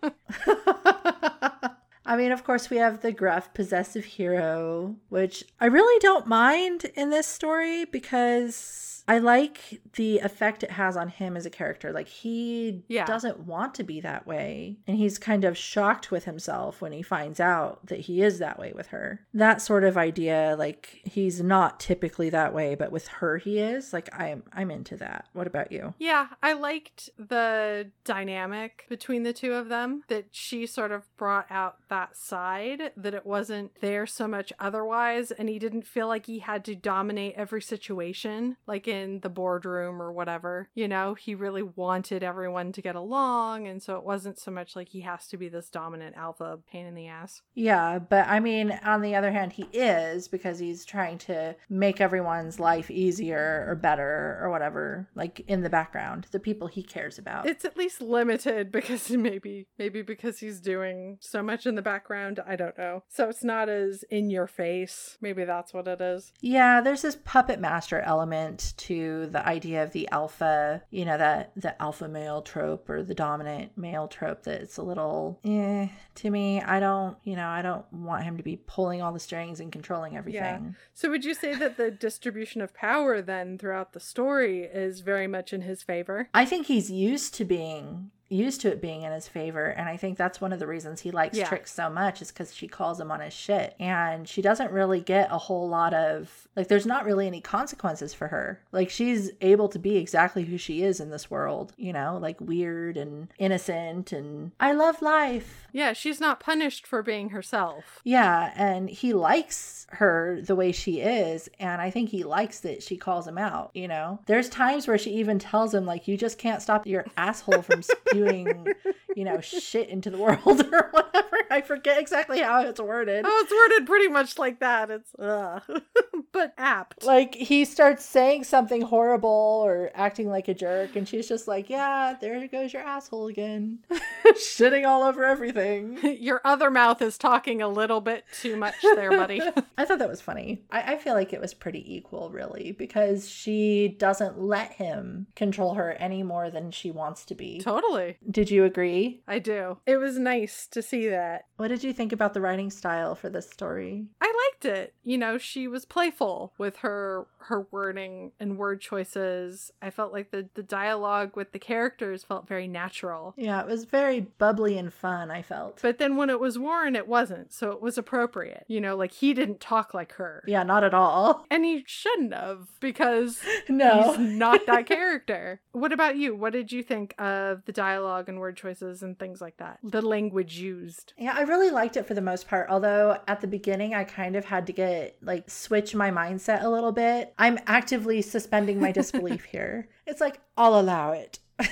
I 2.09 2.17
mean, 2.17 2.31
of 2.31 2.45
course, 2.45 2.71
we 2.71 2.77
have 2.77 3.03
the 3.03 3.11
gruff, 3.11 3.53
possessive 3.53 4.05
hero, 4.05 4.95
which 5.09 5.43
I 5.61 5.67
really 5.67 5.99
don't 5.99 6.27
mind 6.29 6.85
in 6.95 7.11
this 7.11 7.27
story 7.27 7.85
because 7.85 8.96
I 9.09 9.19
like 9.19 9.81
the 9.95 10.19
effect 10.19 10.63
it 10.63 10.73
has 10.73 10.97
on 10.97 11.09
him 11.09 11.37
as 11.37 11.47
a 11.47 11.51
character. 11.51 11.93
Like, 11.93 12.09
he 12.09 12.83
Yeah. 12.89 13.05
doesn't 13.07 13.41
want 13.41 13.75
to 13.77 13.85
be 13.85 14.01
that 14.01 14.27
way. 14.27 14.79
And 14.87 14.97
he's 14.97 15.17
kind 15.19 15.45
of 15.45 15.57
shocked 15.57 16.11
with 16.11 16.25
himself 16.25 16.81
when 16.83 16.93
he 16.93 17.03
finds 17.03 17.39
out 17.39 17.87
that 17.87 18.01
he 18.01 18.23
is 18.23 18.39
that 18.41 18.59
way 18.59 18.73
with 18.75 18.89
her. 18.89 19.21
That 19.33 19.63
sort 19.63 19.85
of 19.85 19.97
idea, 19.97 20.57
like, 20.59 21.01
he's 21.05 21.41
not 21.43 21.79
typically 21.79 22.31
that 22.31 22.53
way, 22.53 22.75
but 22.75 22.91
with 22.91 23.07
her, 23.09 23.39
he 23.39 23.59
is. 23.59 23.93
Like, 23.93 24.09
I'm, 24.13 24.43
I'm 24.53 24.71
into 24.71 24.97
that. 24.97 25.27
What 25.33 25.47
about 25.47 25.71
you? 25.71 25.95
Yeah, 25.99 26.27
I 26.43 26.55
liked 26.55 27.11
the 27.17 27.91
dynamic 28.05 28.87
between 28.89 29.23
the 29.23 29.33
two 29.33 29.53
of 29.55 29.69
them, 29.69 30.03
that 30.09 30.27
she 30.33 30.67
sort 30.67 30.91
of 30.91 31.05
brought 31.17 31.47
out 31.51 31.77
that 31.89 32.17
side, 32.17 32.91
that 32.97 33.15
it 33.15 33.25
wasn't 33.27 33.71
there 33.81 34.07
so 34.07 34.27
much 34.27 34.53
otherwise, 34.59 35.31
and 35.31 35.49
he 35.49 35.59
didn't 35.59 35.87
feel 35.87 36.09
like 36.09 36.27
he 36.27 36.41
had 36.41 36.65
to 36.65 36.75
dominate 36.75 37.35
every 37.37 37.63
situation, 37.63 38.57
like 38.67 38.89
in 38.89 38.96
the 39.23 39.29
boardroom 39.29 40.01
or 40.01 40.13
whatever. 40.13 40.69
You 40.75 40.89
know, 40.89 41.15
he 41.15 41.35
really 41.35 41.63
wanted 41.63 42.23
everyone 42.23 42.73
to 42.73 42.83
get 42.83 42.95
along, 42.97 43.67
and 43.67 43.83
so 43.83 43.97
it 43.97 44.05
wasn't 44.05 44.39
so 44.39 44.51
much 44.51 44.77
like 44.77 44.89
he 44.89 45.01
has 45.03 45.27
to 45.29 45.37
be 45.37 45.49
this 45.49 45.69
dominant 45.71 46.17
alpha 46.17 46.59
pain 46.71 46.87
in 46.87 46.95
the 46.95 47.07
ass. 47.09 47.43
Yeah, 47.55 47.99
but 47.99 48.27
I 48.29 48.41
mean, 48.41 48.79
on 48.85 49.03
the 49.03 49.15
other 49.15 49.33
hand, 49.33 49.53
he 49.53 49.65
is 49.73 50.29
because 50.29 50.59
he's 50.59 50.85
trying 50.85 51.19
to 51.19 51.57
make 51.69 52.01
everyone's 52.01 52.61
life 52.61 52.91
easier 52.91 53.65
or 53.69 53.75
better 53.75 54.39
or 54.43 54.51
whatever, 54.51 55.09
like 55.15 55.41
in 55.49 55.63
the 55.63 55.71
background, 55.71 56.27
the 56.31 56.41
people 56.41 56.67
he 56.67 56.83
cares 56.83 57.19
about. 57.19 57.47
It's 57.47 57.65
at 57.65 57.77
least 57.77 58.01
limited 58.01 58.71
because 58.77 59.11
maybe 59.11 59.67
maybe 59.79 60.03
because 60.03 60.39
he's 60.41 60.61
doing 60.61 61.19
so 61.21 61.43
much 61.43 61.67
in 61.67 61.75
the 61.75 61.83
background, 61.83 62.41
I 62.47 62.57
don't 62.57 62.77
know. 62.79 63.03
So 63.09 63.29
it's 63.29 63.45
not 63.45 63.69
as 63.69 64.05
in 64.11 64.31
your 64.31 64.47
face. 64.47 65.17
Maybe 65.21 65.45
that's 65.45 65.73
what 65.73 65.87
it 65.89 66.01
is. 66.01 66.33
yeah, 66.41 66.81
there's 66.81 67.03
this 67.03 67.17
puppet 67.25 67.61
master 67.61 68.01
element 68.01 68.75
to 68.79 68.86
the 68.89 69.43
idea 69.47 69.83
of 69.83 69.93
the 69.93 70.09
alpha, 70.11 70.83
you 70.91 71.05
know, 71.05 71.19
that 71.19 71.53
the 71.57 71.81
alpha 71.83 72.09
male 72.09 72.43
trope 72.43 72.89
or 72.89 73.03
the 73.03 73.15
dominant 73.15 73.77
male 73.77 74.09
trope 74.09 74.45
that 74.45 74.61
it's 74.61 74.77
a 74.77 74.83
little 74.83 75.41
eh 75.45 75.89
to 76.17 76.31
me. 76.31 76.61
I 76.61 76.81
don't, 76.81 77.17
you 77.25 77.37
know, 77.37 77.49
I 77.49 77.63
don't 77.63 77.85
want 77.93 78.25
him 78.25 78.37
to 78.37 78.43
be 78.43 78.57
pulling 78.67 79.03
all 79.03 79.13
the 79.13 79.21
strings 79.21 79.61
and 79.61 79.73
controlling 79.73 80.17
everything. 80.17 80.41
Yeah. 80.41 80.61
So 80.95 81.11
would 81.11 81.25
you 81.25 81.35
say 81.35 81.55
that 81.55 81.77
the 81.77 81.91
distribution 81.91 82.61
of 82.61 82.75
power 82.75 83.21
then 83.23 83.59
throughout 83.59 83.93
the 83.93 84.01
story 84.01 84.63
is 84.63 85.01
very 85.01 85.27
much 85.27 85.53
in 85.53 85.63
his 85.63 85.83
favor? 85.83 86.29
I 86.33 86.45
think 86.45 86.67
he's 86.67 86.91
used 86.91 87.35
to 87.35 87.45
being 87.45 88.11
used 88.29 88.61
to 88.61 88.69
it 88.69 88.81
being 88.81 89.03
in 89.03 89.13
his 89.13 89.29
favor 89.29 89.67
and 89.67 89.89
i 89.89 89.97
think 89.97 90.17
that's 90.19 90.41
one 90.41 90.53
of 90.53 90.59
the 90.59 90.67
reasons 90.67 91.01
he 91.01 91.11
likes 91.11 91.37
Yeah. 91.39 91.57
so 91.65 91.89
much 91.89 92.21
is 92.21 92.33
because 92.33 92.55
she 92.55 92.67
calls 92.69 92.99
him 92.99 93.11
on 93.11 93.21
his 93.21 93.33
shit 93.33 93.75
and 93.79 94.29
she 94.29 94.43
doesn't 94.43 94.71
really 94.73 95.01
get 95.01 95.31
a 95.31 95.39
whole 95.39 95.69
lot 95.69 95.95
of 95.95 96.49
like 96.57 96.69
there's 96.69 96.87
not 96.87 97.05
really 97.05 97.27
any 97.27 97.41
consequences 97.41 98.13
for 98.15 98.29
her 98.29 98.61
like 98.73 98.91
she's 98.91 99.31
able 99.41 99.69
to 99.69 99.79
be 99.79 99.97
exactly 99.97 100.45
who 100.45 100.59
she 100.59 100.83
is 100.83 100.99
in 101.01 101.11
this 101.11 101.31
world 101.31 101.73
you 101.77 101.93
know 101.93 102.19
like 102.21 102.41
weird 102.41 102.97
and 102.97 103.29
innocent 103.39 104.13
and 104.13 104.51
i 104.61 104.73
love 104.73 105.01
life 105.03 105.63
Yeah, 105.73 105.93
she's 105.93 106.21
not 106.21 106.41
punished 106.41 106.87
for 106.87 107.03
being 107.03 107.29
herself. 107.31 108.01
yeah, 108.03 108.53
and 108.57 108.89
he 108.89 109.13
likes 109.13 109.87
her 109.91 110.41
the 110.43 110.57
way 110.57 110.73
she 110.73 111.01
is, 111.01 111.51
and 111.61 111.83
I 111.83 111.91
think 111.91 112.09
he 112.09 112.25
likes 112.25 112.61
that 112.61 112.83
she 112.83 112.97
calls 112.97 113.27
him 113.29 113.37
out, 113.37 113.71
you 113.75 113.87
know? 113.87 114.19
There's 114.25 114.49
times 114.49 114.89
where 114.89 114.97
she 114.97 115.11
even 115.13 115.39
tells 115.39 115.75
him 115.75 115.85
like 115.85 116.09
you 116.09 116.17
just 116.17 116.39
can't 116.39 116.63
stop 116.63 116.87
your 116.87 117.05
asshole 117.19 117.61
from 117.63 117.83
spewing, 118.17 118.67
you 119.15 119.25
know, 119.25 119.41
shit 119.41 119.89
into 119.89 120.11
the 120.11 120.19
world 120.19 120.41
or 120.73 120.89
whatever. 120.91 121.37
I 121.51 121.61
forget 121.61 121.99
exactly 121.99 122.41
how 122.41 122.63
it's 122.63 122.81
worded. 122.81 123.25
Oh, 123.27 123.41
it's 123.45 123.53
worded 123.53 123.87
pretty 123.87 124.09
much 124.09 124.39
like 124.39 124.61
that. 124.61 124.91
It's 124.91 125.11
ugh. 125.19 125.63
but 126.33 126.53
apt. 126.59 127.05
Like 127.05 127.35
he 127.35 127.65
starts 127.65 128.05
saying 128.05 128.45
something 128.45 128.83
horrible 128.83 129.63
or 129.65 129.91
acting 129.95 130.29
like 130.29 130.49
a 130.49 130.55
jerk, 130.55 130.97
and 130.97 131.09
she's 131.09 131.29
just 131.29 131.49
like, 131.49 131.71
"Yeah, 131.71 132.17
there 132.21 132.47
goes 132.49 132.73
your 132.73 132.83
asshole 132.83 133.29
again, 133.29 133.79
shitting 134.35 134.87
all 134.87 135.03
over 135.03 135.25
everything." 135.25 135.99
Your 136.21 136.41
other 136.45 136.71
mouth 136.71 137.01
is 137.01 137.17
talking 137.19 137.63
a 137.63 137.69
little 137.69 138.01
bit 138.01 138.25
too 138.41 138.57
much 138.57 138.75
there, 138.83 139.11
buddy. 139.11 139.41
I 139.79 139.85
thought 139.85 139.99
that 139.99 140.09
was 140.09 140.21
funny. 140.21 140.63
I, 140.71 140.95
I 140.95 140.99
feel 140.99 141.15
like 141.15 141.33
it 141.33 141.41
was 141.41 141.55
pretty 141.55 141.95
equal, 141.95 142.31
really, 142.31 142.73
because 142.73 143.29
she 143.29 143.89
doesn't 143.99 144.39
let 144.39 144.73
him 144.73 145.27
control 145.37 145.75
her 145.75 145.93
any 145.93 146.23
more 146.23 146.51
than 146.51 146.71
she 146.71 146.91
wants 146.91 147.25
to 147.27 147.35
be. 147.35 147.61
totally. 147.61 148.06
Did 148.31 148.51
you 148.51 148.65
agree? 148.65 149.23
I 149.27 149.39
do. 149.39 149.79
It 149.87 149.97
was 149.97 150.19
nice 150.19 150.67
to 150.69 150.83
see 150.83 151.09
that. 151.09 151.45
What 151.57 151.69
did 151.69 151.83
you 151.85 151.93
think 151.93 152.13
about 152.13 152.35
the 152.35 152.41
writing 152.41 152.71
style 152.71 153.15
for 153.15 153.29
this 153.29 153.51
story? 153.51 154.07
I 154.21 154.27
liked 154.27 154.56
it. 154.67 154.95
You 155.05 155.17
know, 155.19 155.39
she 155.39 155.67
was 155.69 155.85
playful 155.85 156.53
with 156.59 156.79
her 156.79 157.27
her 157.39 157.65
wording 157.71 158.33
and 158.41 158.59
word 158.59 158.81
choices. 158.81 159.71
I 159.81 159.91
felt 159.91 160.13
like 160.13 160.31
the 160.33 160.49
the 160.55 160.63
dialogue 160.63 161.37
with 161.37 161.53
the 161.53 161.59
characters 161.61 162.25
felt 162.25 162.49
very 162.49 162.67
natural. 162.67 163.35
Yeah, 163.37 163.61
it 163.61 163.67
was 163.69 163.85
very 163.85 164.21
bubbly 164.21 164.77
and 164.77 164.93
fun, 164.93 165.31
I 165.31 165.43
felt. 165.43 165.79
But 165.81 165.99
then 165.99 166.17
when 166.17 166.29
it 166.31 166.41
was 166.41 166.59
Warren, 166.59 166.97
it 166.97 167.07
wasn't. 167.07 167.53
So 167.53 167.71
it 167.71 167.81
was 167.81 167.97
appropriate. 167.97 168.65
You 168.69 168.81
know, 168.81 168.97
like 168.97 169.13
he 169.13 169.33
didn't 169.33 169.61
talk 169.61 169.95
like 169.95 170.13
her. 170.15 170.43
yeah, 170.47 170.63
not 170.63 170.85
at 170.85 170.95
all. 170.95 171.45
And 171.57 171.65
he 171.65 171.85
shouldn't 171.87 172.35
have 172.35 172.69
because 172.81 173.41
No. 173.69 174.03
he's 174.13 174.19
not 174.19 174.67
that 174.67 174.87
character. 174.97 175.61
What 175.73 175.93
about 175.93 176.17
you? 176.17 176.35
What 176.35 176.53
did 176.53 176.73
you 176.73 176.83
think 176.83 177.15
of 177.21 177.65
the 177.65 177.73
dialogue 177.73 178.29
and 178.29 178.39
word 178.41 178.57
choices 178.57 179.03
and 179.03 179.19
things 179.19 179.41
like 179.41 179.57
that? 179.59 179.79
The 179.83 180.03
language 180.03 180.59
used. 180.59 181.13
Yeah, 181.17 181.35
I 181.37 181.43
really 181.43 181.71
liked 181.71 181.97
it 181.97 182.07
for 182.07 182.15
the 182.15 182.21
most 182.21 182.49
part. 182.49 182.69
Although 182.69 183.19
at 183.29 183.41
the 183.41 183.47
beginning, 183.47 183.95
I 183.95 184.05
kind 184.05 184.35
of 184.37 184.45
had 184.47 184.56
to 184.65 184.73
get 184.73 185.19
like 185.23 185.51
switch 185.51 185.95
my 185.95 186.11
mindset 186.11 186.65
a 186.65 186.69
little 186.71 186.93
bit. 186.93 187.35
I'm 187.39 187.59
actively 187.67 188.23
suspending 188.23 188.81
my 188.81 188.93
disbelief 188.93 189.45
here. 189.53 189.89
It's 190.07 190.23
like, 190.23 190.41
I'll 190.57 190.81
allow 190.81 191.13
it. 191.13 191.39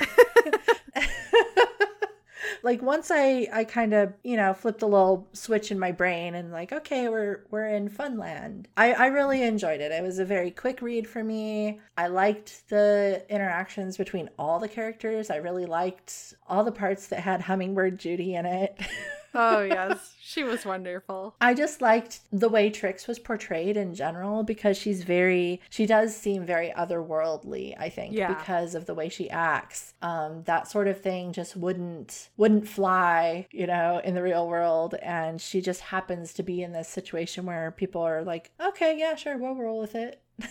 like 2.62 2.82
once 2.82 3.10
I 3.10 3.46
I 3.52 3.64
kind 3.64 3.92
of 3.92 4.14
you 4.24 4.36
know 4.36 4.54
flipped 4.54 4.82
a 4.82 4.86
little 4.86 5.28
switch 5.32 5.70
in 5.70 5.78
my 5.78 5.92
brain 5.92 6.34
and 6.34 6.50
like 6.50 6.72
okay 6.72 7.08
we're 7.08 7.44
we're 7.50 7.68
in 7.68 7.88
Funland. 7.88 8.66
I 8.76 8.92
I 8.94 9.06
really 9.06 9.42
enjoyed 9.42 9.80
it. 9.80 9.92
It 9.92 10.02
was 10.02 10.18
a 10.18 10.24
very 10.24 10.50
quick 10.50 10.82
read 10.82 11.06
for 11.06 11.22
me. 11.22 11.80
I 11.96 12.08
liked 12.08 12.68
the 12.70 13.24
interactions 13.28 13.96
between 13.96 14.30
all 14.38 14.58
the 14.58 14.68
characters. 14.68 15.30
I 15.30 15.36
really 15.36 15.66
liked 15.66 16.34
all 16.48 16.64
the 16.64 16.72
parts 16.72 17.06
that 17.08 17.20
had 17.20 17.42
Hummingbird 17.42 17.98
Judy 17.98 18.34
in 18.34 18.46
it. 18.46 18.80
Oh, 19.34 19.62
yes. 19.62 20.14
she 20.22 20.44
was 20.44 20.64
wonderful. 20.64 21.34
I 21.40 21.54
just 21.54 21.80
liked 21.80 22.20
the 22.32 22.48
way 22.48 22.70
Trix 22.70 23.06
was 23.08 23.18
portrayed 23.18 23.76
in 23.76 23.94
general 23.94 24.42
because 24.42 24.76
she's 24.78 25.02
very 25.02 25.60
she 25.70 25.86
does 25.86 26.16
seem 26.16 26.44
very 26.46 26.72
otherworldly, 26.76 27.74
I 27.78 27.88
think, 27.88 28.14
Yeah. 28.14 28.28
because 28.32 28.74
of 28.74 28.86
the 28.86 28.94
way 28.94 29.08
she 29.08 29.28
acts. 29.30 29.94
Um 30.02 30.42
that 30.44 30.68
sort 30.68 30.88
of 30.88 31.00
thing 31.00 31.32
just 31.32 31.56
wouldn't 31.56 32.30
wouldn't 32.36 32.68
fly, 32.68 33.46
you 33.50 33.66
know, 33.66 34.00
in 34.04 34.14
the 34.14 34.22
real 34.22 34.46
world 34.48 34.94
and 35.02 35.40
she 35.40 35.60
just 35.60 35.80
happens 35.80 36.32
to 36.34 36.42
be 36.42 36.62
in 36.62 36.72
this 36.72 36.88
situation 36.88 37.46
where 37.46 37.70
people 37.70 38.02
are 38.02 38.22
like, 38.22 38.50
"Okay, 38.60 38.96
yeah, 38.98 39.14
sure, 39.14 39.36
we'll 39.36 39.54
roll 39.56 39.80
with 39.80 39.94
it." 39.94 40.20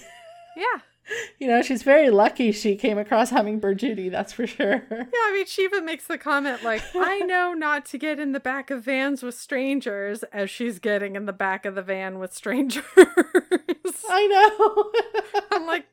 Yeah. 0.55 0.81
You 1.39 1.47
know, 1.47 1.61
she's 1.61 1.83
very 1.83 2.09
lucky 2.09 2.51
she 2.53 2.75
came 2.75 2.97
across 2.97 3.29
Hummingbird 3.29 3.79
Judy, 3.79 4.07
that's 4.07 4.31
for 4.31 4.47
sure. 4.47 4.81
Yeah, 4.89 5.05
I 5.13 5.31
mean, 5.33 5.45
she 5.45 5.63
even 5.63 5.83
makes 5.83 6.07
the 6.07 6.17
comment 6.17 6.63
like, 6.63 6.81
I 6.95 7.19
know 7.19 7.53
not 7.53 7.85
to 7.87 7.97
get 7.97 8.19
in 8.19 8.31
the 8.31 8.39
back 8.39 8.71
of 8.71 8.83
vans 8.83 9.21
with 9.21 9.35
strangers 9.35 10.23
as 10.31 10.49
she's 10.49 10.79
getting 10.79 11.15
in 11.15 11.25
the 11.25 11.33
back 11.33 11.65
of 11.65 11.75
the 11.75 11.81
van 11.81 12.19
with 12.19 12.33
strangers. 12.33 12.83
I 14.09 14.27
know. 14.27 15.41
I'm 15.51 15.65
like, 15.65 15.85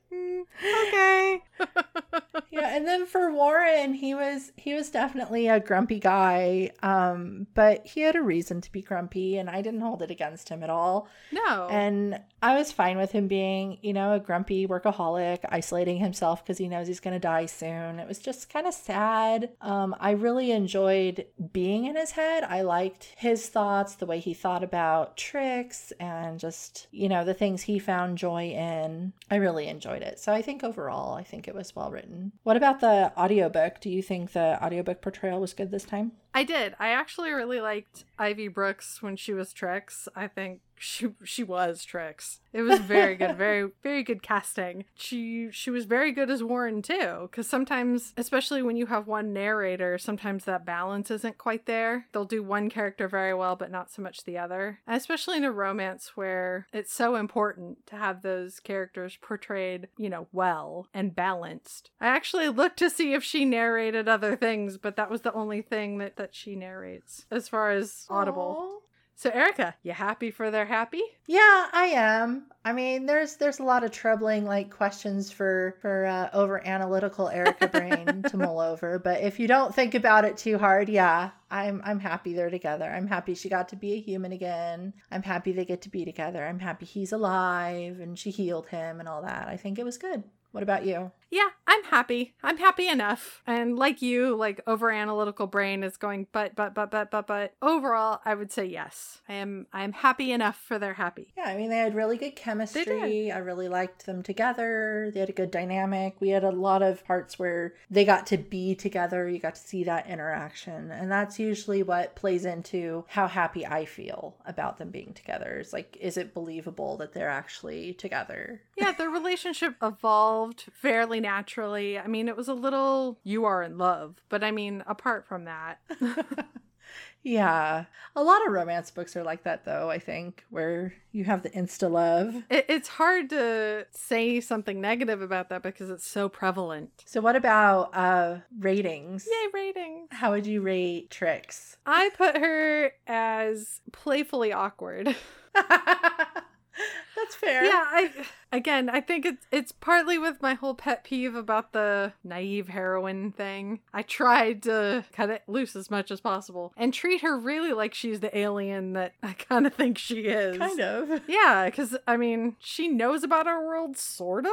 okay. 0.87 1.43
yeah, 2.51 2.75
and 2.75 2.87
then 2.87 3.05
for 3.05 3.31
Warren, 3.31 3.93
he 3.93 4.13
was 4.13 4.51
he 4.57 4.73
was 4.73 4.89
definitely 4.89 5.47
a 5.47 5.59
grumpy 5.59 5.99
guy, 5.99 6.71
um, 6.83 7.47
but 7.53 7.85
he 7.85 8.01
had 8.01 8.15
a 8.15 8.21
reason 8.21 8.61
to 8.61 8.71
be 8.71 8.81
grumpy, 8.81 9.37
and 9.37 9.49
I 9.49 9.61
didn't 9.61 9.81
hold 9.81 10.01
it 10.01 10.11
against 10.11 10.49
him 10.49 10.63
at 10.63 10.69
all. 10.69 11.07
No. 11.31 11.67
And 11.69 12.19
I 12.43 12.55
was 12.55 12.71
fine 12.71 12.97
with 12.97 13.11
him 13.11 13.27
being, 13.27 13.77
you 13.81 13.93
know, 13.93 14.13
a 14.13 14.19
grumpy 14.19 14.67
workaholic, 14.67 15.39
isolating 15.49 15.97
himself 15.97 16.43
because 16.43 16.57
he 16.57 16.67
knows 16.67 16.87
he's 16.87 16.99
going 16.99 17.13
to 17.13 17.19
die 17.19 17.45
soon. 17.45 17.99
It 17.99 18.07
was 18.07 18.19
just 18.19 18.51
kind 18.51 18.65
of 18.65 18.73
sad. 18.73 19.51
Um, 19.61 19.95
I 19.99 20.11
really 20.11 20.51
enjoyed 20.51 21.25
being 21.53 21.85
in 21.85 21.95
his 21.95 22.11
head. 22.11 22.43
I 22.43 22.61
liked 22.61 23.13
his 23.15 23.47
thoughts, 23.47 23.95
the 23.95 24.05
way 24.05 24.19
he 24.19 24.33
thought 24.33 24.63
about 24.63 25.17
Trix, 25.17 25.91
and 25.99 26.39
just, 26.39 26.87
you 26.91 27.09
know, 27.09 27.23
the 27.23 27.33
things 27.33 27.61
he 27.61 27.77
found 27.77 28.17
joy 28.17 28.49
in. 28.49 29.13
I 29.29 29.35
really 29.35 29.67
enjoyed 29.67 30.01
it. 30.01 30.19
So 30.21 30.31
I 30.31 30.43
think 30.43 30.63
overall, 30.63 31.15
I 31.15 31.23
think 31.23 31.47
it 31.47 31.55
was 31.55 31.75
well 31.75 31.89
written. 31.89 32.33
What 32.43 32.55
about 32.55 32.79
the 32.79 33.11
audiobook? 33.17 33.81
Do 33.81 33.89
you 33.89 34.03
think 34.03 34.33
the 34.33 34.63
audiobook 34.63 35.01
portrayal 35.01 35.41
was 35.41 35.55
good 35.55 35.71
this 35.71 35.83
time? 35.83 36.11
I 36.33 36.43
did. 36.43 36.75
I 36.79 36.89
actually 36.89 37.31
really 37.31 37.59
liked 37.59 38.05
Ivy 38.17 38.47
Brooks 38.47 39.01
when 39.01 39.15
she 39.15 39.33
was 39.33 39.51
Trix. 39.51 40.07
I 40.15 40.27
think 40.27 40.61
she 40.81 41.09
she 41.23 41.43
was 41.43 41.85
Trix. 41.85 42.39
It 42.53 42.63
was 42.63 42.79
very 42.79 43.15
good, 43.15 43.37
very 43.37 43.69
very 43.83 44.03
good 44.03 44.23
casting. 44.23 44.85
She 44.95 45.49
she 45.51 45.69
was 45.69 45.85
very 45.85 46.11
good 46.11 46.29
as 46.29 46.43
Warren 46.43 46.81
too, 46.81 47.29
because 47.29 47.47
sometimes, 47.47 48.13
especially 48.17 48.63
when 48.63 48.77
you 48.77 48.87
have 48.87 49.07
one 49.07 49.31
narrator, 49.31 49.97
sometimes 49.97 50.45
that 50.45 50.65
balance 50.65 51.11
isn't 51.11 51.37
quite 51.37 51.67
there. 51.67 52.07
They'll 52.11 52.25
do 52.25 52.41
one 52.41 52.69
character 52.69 53.07
very 53.07 53.33
well, 53.33 53.55
but 53.55 53.71
not 53.71 53.91
so 53.91 54.01
much 54.01 54.23
the 54.23 54.39
other. 54.39 54.79
And 54.87 54.97
especially 54.97 55.37
in 55.37 55.43
a 55.43 55.51
romance 55.51 56.11
where 56.15 56.67
it's 56.73 56.93
so 56.93 57.15
important 57.15 57.85
to 57.87 57.95
have 57.95 58.21
those 58.23 58.59
characters 58.59 59.17
portrayed, 59.21 59.87
you 59.97 60.09
know, 60.09 60.27
well 60.31 60.87
and 60.93 61.15
balanced. 61.15 61.91
I 61.99 62.07
actually 62.07 62.49
looked 62.49 62.79
to 62.79 62.89
see 62.89 63.13
if 63.13 63.23
she 63.23 63.45
narrated 63.45 64.07
other 64.07 64.35
things, 64.35 64.77
but 64.77 64.95
that 64.95 65.11
was 65.11 65.21
the 65.21 65.33
only 65.33 65.61
thing 65.61 65.99
that 65.99 66.15
that 66.21 66.35
she 66.35 66.55
narrates 66.55 67.25
as 67.31 67.49
far 67.49 67.71
as 67.71 68.05
audible. 68.09 68.57
Aww. 68.59 68.77
So 69.15 69.29
Erica, 69.29 69.75
you 69.83 69.91
happy 69.91 70.31
for 70.31 70.49
their 70.49 70.65
happy? 70.65 71.03
Yeah, 71.27 71.67
I 71.71 71.91
am. 71.93 72.47
I 72.65 72.73
mean, 72.73 73.05
there's 73.05 73.35
there's 73.35 73.59
a 73.59 73.63
lot 73.63 73.83
of 73.83 73.91
troubling 73.91 74.45
like 74.45 74.71
questions 74.71 75.31
for 75.31 75.75
for 75.81 76.05
uh, 76.05 76.29
over 76.33 76.65
analytical 76.65 77.29
Erica 77.29 77.67
brain 77.67 78.23
to 78.29 78.37
mull 78.37 78.59
over. 78.59 78.97
But 78.97 79.21
if 79.21 79.39
you 79.39 79.47
don't 79.47 79.75
think 79.75 79.93
about 79.93 80.25
it 80.25 80.37
too 80.37 80.57
hard, 80.57 80.89
yeah, 80.89 81.31
I'm 81.51 81.81
I'm 81.85 81.99
happy 81.99 82.33
they're 82.33 82.49
together. 82.49 82.85
I'm 82.85 83.07
happy 83.07 83.35
she 83.35 83.49
got 83.49 83.69
to 83.69 83.75
be 83.75 83.93
a 83.93 84.01
human 84.01 84.31
again. 84.31 84.93
I'm 85.11 85.23
happy 85.23 85.51
they 85.51 85.65
get 85.65 85.81
to 85.83 85.89
be 85.89 86.03
together. 86.05 86.43
I'm 86.45 86.59
happy 86.59 86.85
he's 86.85 87.11
alive 87.11 87.99
and 87.99 88.17
she 88.17 88.31
healed 88.31 88.67
him 88.67 88.99
and 88.99 89.09
all 89.09 89.21
that. 89.21 89.47
I 89.47 89.57
think 89.57 89.77
it 89.77 89.85
was 89.85 89.97
good. 89.99 90.23
What 90.51 90.63
about 90.63 90.85
you? 90.85 91.11
Yeah, 91.31 91.47
I'm 91.65 91.85
happy. 91.85 92.33
I'm 92.43 92.57
happy 92.57 92.89
enough. 92.89 93.41
And 93.47 93.77
like 93.79 94.01
you, 94.01 94.35
like 94.35 94.59
over 94.67 94.91
analytical 94.91 95.47
brain 95.47 95.81
is 95.81 95.95
going 95.95 96.27
but 96.33 96.55
but 96.57 96.75
but 96.75 96.91
but 96.91 97.09
but 97.09 97.25
but 97.25 97.53
overall 97.61 98.19
I 98.25 98.35
would 98.35 98.51
say 98.51 98.65
yes. 98.65 99.21
I 99.29 99.35
am 99.35 99.65
I 99.71 99.83
am 99.85 99.93
happy 99.93 100.33
enough 100.33 100.57
for 100.57 100.77
their 100.77 100.95
happy. 100.95 101.33
Yeah, 101.37 101.45
I 101.45 101.55
mean 101.55 101.69
they 101.69 101.77
had 101.77 101.95
really 101.95 102.17
good 102.17 102.35
chemistry. 102.35 103.31
I 103.31 103.37
really 103.37 103.69
liked 103.69 104.05
them 104.05 104.21
together. 104.23 105.09
They 105.13 105.21
had 105.21 105.29
a 105.29 105.33
good 105.33 105.51
dynamic. 105.51 106.17
We 106.19 106.29
had 106.29 106.43
a 106.43 106.51
lot 106.51 106.83
of 106.83 107.05
parts 107.05 107.39
where 107.39 107.75
they 107.89 108.03
got 108.03 108.27
to 108.27 108.37
be 108.37 108.75
together. 108.75 109.29
You 109.29 109.39
got 109.39 109.55
to 109.55 109.61
see 109.61 109.85
that 109.85 110.07
interaction. 110.07 110.91
And 110.91 111.09
that's 111.09 111.39
usually 111.39 111.81
what 111.81 112.15
plays 112.15 112.43
into 112.43 113.05
how 113.07 113.27
happy 113.27 113.65
I 113.65 113.85
feel 113.85 114.35
about 114.45 114.79
them 114.79 114.89
being 114.89 115.13
together. 115.13 115.59
It's 115.61 115.71
like 115.71 115.97
is 116.01 116.17
it 116.17 116.33
believable 116.33 116.97
that 116.97 117.13
they're 117.13 117.29
actually 117.29 117.93
together? 117.93 118.63
Yeah, 118.75 118.91
their 118.91 119.09
relationship 119.09 119.75
evolved 119.81 120.65
fairly 120.73 121.20
naturally. 121.21 121.97
I 121.99 122.07
mean, 122.07 122.27
it 122.27 122.37
was 122.37 122.47
a 122.47 122.53
little 122.53 123.19
you 123.23 123.45
are 123.45 123.63
in 123.63 123.77
love, 123.77 124.15
but 124.29 124.43
I 124.43 124.51
mean, 124.51 124.83
apart 124.87 125.25
from 125.25 125.45
that. 125.45 125.79
yeah. 127.23 127.85
A 128.15 128.23
lot 128.23 128.45
of 128.45 128.51
romance 128.51 128.91
books 128.91 129.15
are 129.15 129.23
like 129.23 129.43
that 129.43 129.65
though, 129.65 129.89
I 129.89 129.99
think, 129.99 130.43
where 130.49 130.93
you 131.11 131.23
have 131.23 131.43
the 131.43 131.49
insta 131.51 131.89
love. 131.89 132.35
It, 132.49 132.65
it's 132.67 132.89
hard 132.89 133.29
to 133.29 133.85
say 133.91 134.41
something 134.41 134.81
negative 134.81 135.21
about 135.21 135.49
that 135.49 135.63
because 135.63 135.89
it's 135.89 136.07
so 136.07 136.27
prevalent. 136.27 137.03
So 137.05 137.21
what 137.21 137.35
about 137.35 137.95
uh 137.95 138.37
ratings? 138.59 139.27
Yay, 139.29 139.47
ratings. 139.53 140.09
How 140.11 140.31
would 140.31 140.45
you 140.45 140.61
rate 140.61 141.09
Trix? 141.09 141.77
I 141.85 142.09
put 142.17 142.37
her 142.37 142.91
as 143.07 143.81
playfully 143.91 144.51
awkward. 144.51 145.15
That's 145.53 147.35
fair. 147.35 147.65
Yeah, 147.65 147.83
I 147.85 148.11
again, 148.51 148.89
I 148.89 149.01
think 149.01 149.25
it's 149.25 149.45
it's 149.51 149.71
partly 149.71 150.17
with 150.17 150.41
my 150.41 150.53
whole 150.53 150.75
pet 150.75 151.03
peeve 151.03 151.35
about 151.35 151.73
the 151.73 152.13
naive 152.23 152.69
heroine 152.69 153.31
thing. 153.31 153.79
I 153.93 154.01
tried 154.01 154.63
to 154.63 155.05
cut 155.13 155.29
it 155.29 155.43
loose 155.47 155.75
as 155.75 155.89
much 155.89 156.11
as 156.11 156.21
possible 156.21 156.73
and 156.77 156.93
treat 156.93 157.21
her 157.21 157.37
really 157.37 157.73
like 157.73 157.93
she's 157.93 158.19
the 158.19 158.35
alien 158.37 158.93
that 158.93 159.13
I 159.23 159.33
kind 159.33 159.65
of 159.65 159.73
think 159.73 159.97
she 159.97 160.21
is. 160.21 160.57
Kind 160.57 160.81
of. 160.81 161.21
Yeah, 161.27 161.65
because 161.65 161.95
I 162.07 162.17
mean, 162.17 162.55
she 162.59 162.87
knows 162.87 163.23
about 163.23 163.47
our 163.47 163.65
world, 163.65 163.97
sort 163.97 164.45
of. 164.45 164.51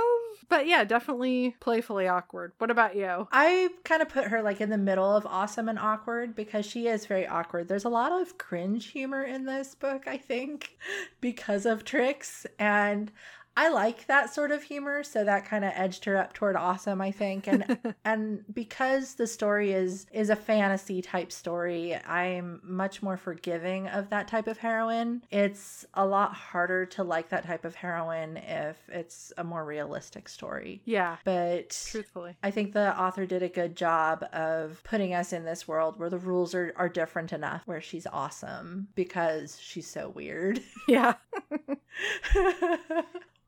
But 0.49 0.67
yeah, 0.67 0.85
definitely 0.85 1.57
playfully 1.61 2.09
awkward. 2.09 2.53
What 2.59 2.71
about 2.71 2.97
you? 2.97 3.29
I 3.33 3.69
kind 3.85 4.03
of 4.03 4.09
put 4.09 4.29
her 4.29 4.43
like 4.43 4.61
in 4.61 4.71
the 4.71 4.79
middle 4.79 5.15
of 5.17 5.27
awesome 5.27 5.69
and 5.69 5.79
awkward 5.79 6.35
because 6.35 6.65
she 6.65 6.87
is 6.87 7.07
very 7.07 7.27
awkward. 7.27 7.69
There's 7.69 7.85
a 7.85 7.91
lot 7.91 8.13
of 8.13 8.39
cringe 8.39 8.87
humor 8.87 9.25
in 9.25 9.45
this 9.45 9.75
book, 9.75 10.05
I 10.07 10.17
think, 10.17 10.79
because 11.21 11.67
of 11.67 11.85
Trix 11.85 12.47
And 12.59 13.11
I 13.59 13.71
like 13.71 14.07
that 14.07 14.33
sort 14.33 14.53
of 14.53 14.63
humor, 14.63 15.03
so 15.03 15.25
that 15.25 15.45
kind 15.45 15.65
of 15.65 15.73
edged 15.75 16.05
her 16.05 16.17
up 16.17 16.33
toward 16.33 16.55
awesome, 16.55 17.01
I 17.01 17.11
think. 17.11 17.49
And 17.49 17.77
and 18.05 18.45
because 18.55 19.15
the 19.15 19.27
story 19.27 19.73
is 19.73 20.07
is 20.13 20.31
a 20.31 20.37
fantasy 20.37 21.03
type 21.03 21.33
story, 21.33 21.97
I'm 22.07 22.61
much 22.63 23.03
more 23.03 23.17
forgiving 23.17 23.89
of 23.89 24.11
that 24.11 24.29
type 24.29 24.47
of 24.47 24.59
heroine. 24.59 25.25
It's 25.33 25.85
a 25.95 26.07
lot 26.07 26.35
harder 26.35 26.87
to 26.87 27.03
like 27.03 27.31
that 27.31 27.47
type 27.47 27.65
of 27.65 27.75
heroine 27.75 28.37
if 28.37 28.77
it's 28.91 29.33
a 29.37 29.43
more 29.43 29.65
realistic 29.65 30.29
story. 30.29 30.81
Yeah. 30.85 31.17
But 31.25 31.71
Truthfully. 31.91 32.37
I 32.45 32.53
think 32.53 32.75
the 32.75 32.97
author 32.97 33.27
did 33.27 33.43
a 33.43 33.49
good 33.49 33.75
job 33.75 34.25
of 34.33 34.81
putting 34.85 35.15
us 35.15 35.33
in 35.33 35.45
this 35.45 35.67
world 35.67 35.99
where 35.99 36.11
the 36.11 36.19
rules 36.19 36.55
are, 36.55 36.73
are 36.77 36.89
different 36.89 37.33
enough 37.33 37.63
where 37.67 37.81
she's 37.81 38.07
awesome 38.13 38.87
because 38.95 39.59
she's 39.61 39.89
so 39.89 40.11
weird. 40.11 40.61
Yeah. 40.87 41.15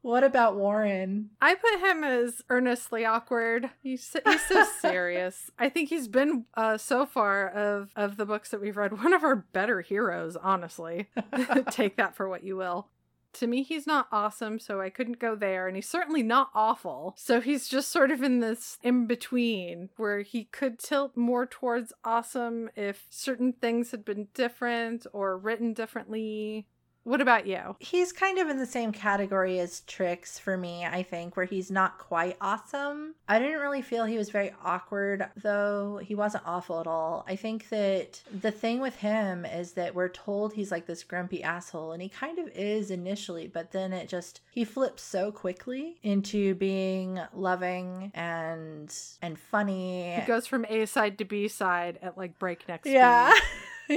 What 0.03 0.25
about 0.25 0.57
Warren? 0.57 1.31
I 1.43 1.55
put 1.55 1.81
him 1.81 2.05
as 2.05 2.43
earnestly 2.49 3.05
awkward. 3.05 3.71
He's 3.83 4.03
so, 4.03 4.21
he's 4.25 4.47
so 4.47 4.65
serious. 4.81 5.51
I 5.59 5.69
think 5.69 5.91
he's 5.91 6.09
been 6.09 6.47
uh, 6.55 6.79
so 6.79 7.05
far 7.05 7.49
of 7.49 7.91
of 7.97 8.17
the 8.17 8.25
books 8.25 8.51
that 8.51 8.61
we've 8.61 8.77
read 8.77 8.93
one 9.03 9.13
of 9.13 9.25
our 9.25 9.37
better 9.37 9.83
heroes. 9.83 10.37
Honestly, 10.37 11.09
take 11.71 11.97
that 11.97 12.17
for 12.17 12.29
what 12.29 12.45
you 12.45 12.57
will. 12.57 12.89
To 13.35 13.47
me, 13.47 13.63
he's 13.63 13.87
not 13.87 14.09
awesome, 14.11 14.59
so 14.59 14.81
I 14.81 14.91
couldn't 14.91 15.21
go 15.21 15.37
there, 15.37 15.69
and 15.69 15.77
he's 15.77 15.89
certainly 15.89 16.23
not 16.23 16.51
awful. 16.53 17.15
So 17.17 17.41
he's 17.41 17.69
just 17.69 17.93
sort 17.93 18.11
of 18.11 18.25
in 18.25 18.41
this 18.41 18.77
in 18.83 19.07
between 19.07 19.91
where 19.97 20.23
he 20.23 20.45
could 20.45 20.81
tilt 20.81 21.17
more 21.17 21.47
towards 21.47 21.93
awesome 22.05 22.71
if 22.75 23.07
certain 23.09 23.53
things 23.53 23.93
had 23.93 24.05
been 24.05 24.29
different 24.35 25.07
or 25.13 25.39
written 25.39 25.75
differently. 25.75 26.67
What 27.05 27.21
about 27.21 27.47
you? 27.47 27.77
He's 27.79 28.13
kind 28.13 28.39
of 28.39 28.49
in 28.49 28.59
the 28.59 28.67
same 28.67 28.93
category 28.93 29.59
as 29.59 29.81
Trix 29.81 30.39
for 30.39 30.57
me, 30.57 30.85
I 30.85 31.03
think, 31.03 31.37
where 31.37 31.47
he's 31.47 31.71
not 31.71 31.99
quite 31.99 32.37
awesome. 32.41 33.15
I 33.27 33.39
didn't 33.39 33.61
really 33.61 33.81
feel 33.81 34.05
he 34.05 34.19
was 34.19 34.29
very 34.29 34.53
awkward, 34.63 35.27
though. 35.37 35.99
He 36.03 36.15
wasn't 36.15 36.47
awful 36.47 36.79
at 36.79 36.87
all. 36.87 37.25
I 37.27 37.37
think 37.37 37.71
that 37.71 38.23
the 38.31 38.51
thing 38.51 38.81
with 38.81 38.97
him 38.97 39.47
is 39.47 39.73
that 39.73 39.95
we're 39.95 40.09
told 40.09 40.53
he's 40.53 40.71
like 40.71 40.87
this 40.87 41.03
grumpy 41.03 41.43
asshole, 41.43 41.93
and 41.93 42.03
he 42.03 42.09
kind 42.09 42.39
of 42.39 42.49
is 42.49 42.91
initially, 42.91 43.47
but 43.47 43.73
then 43.73 43.93
it 43.93 44.09
just 44.09 44.41
he 44.51 44.65
flips 44.65 45.03
so 45.03 45.33
quickly 45.33 45.97
into 46.03 46.55
being 46.55 47.19
loving 47.33 48.13
and 48.15 48.95
and 49.23 49.39
funny. 49.39 50.17
He 50.17 50.27
goes 50.27 50.47
from 50.47 50.67
A 50.67 50.87
side 50.87 51.17
to 51.19 51.25
B 51.25 51.49
side 51.49 51.99
at 52.03 52.19
like 52.19 52.39
breakneck 52.39 52.83
speed. 52.85 52.95
Yeah. 52.95 53.33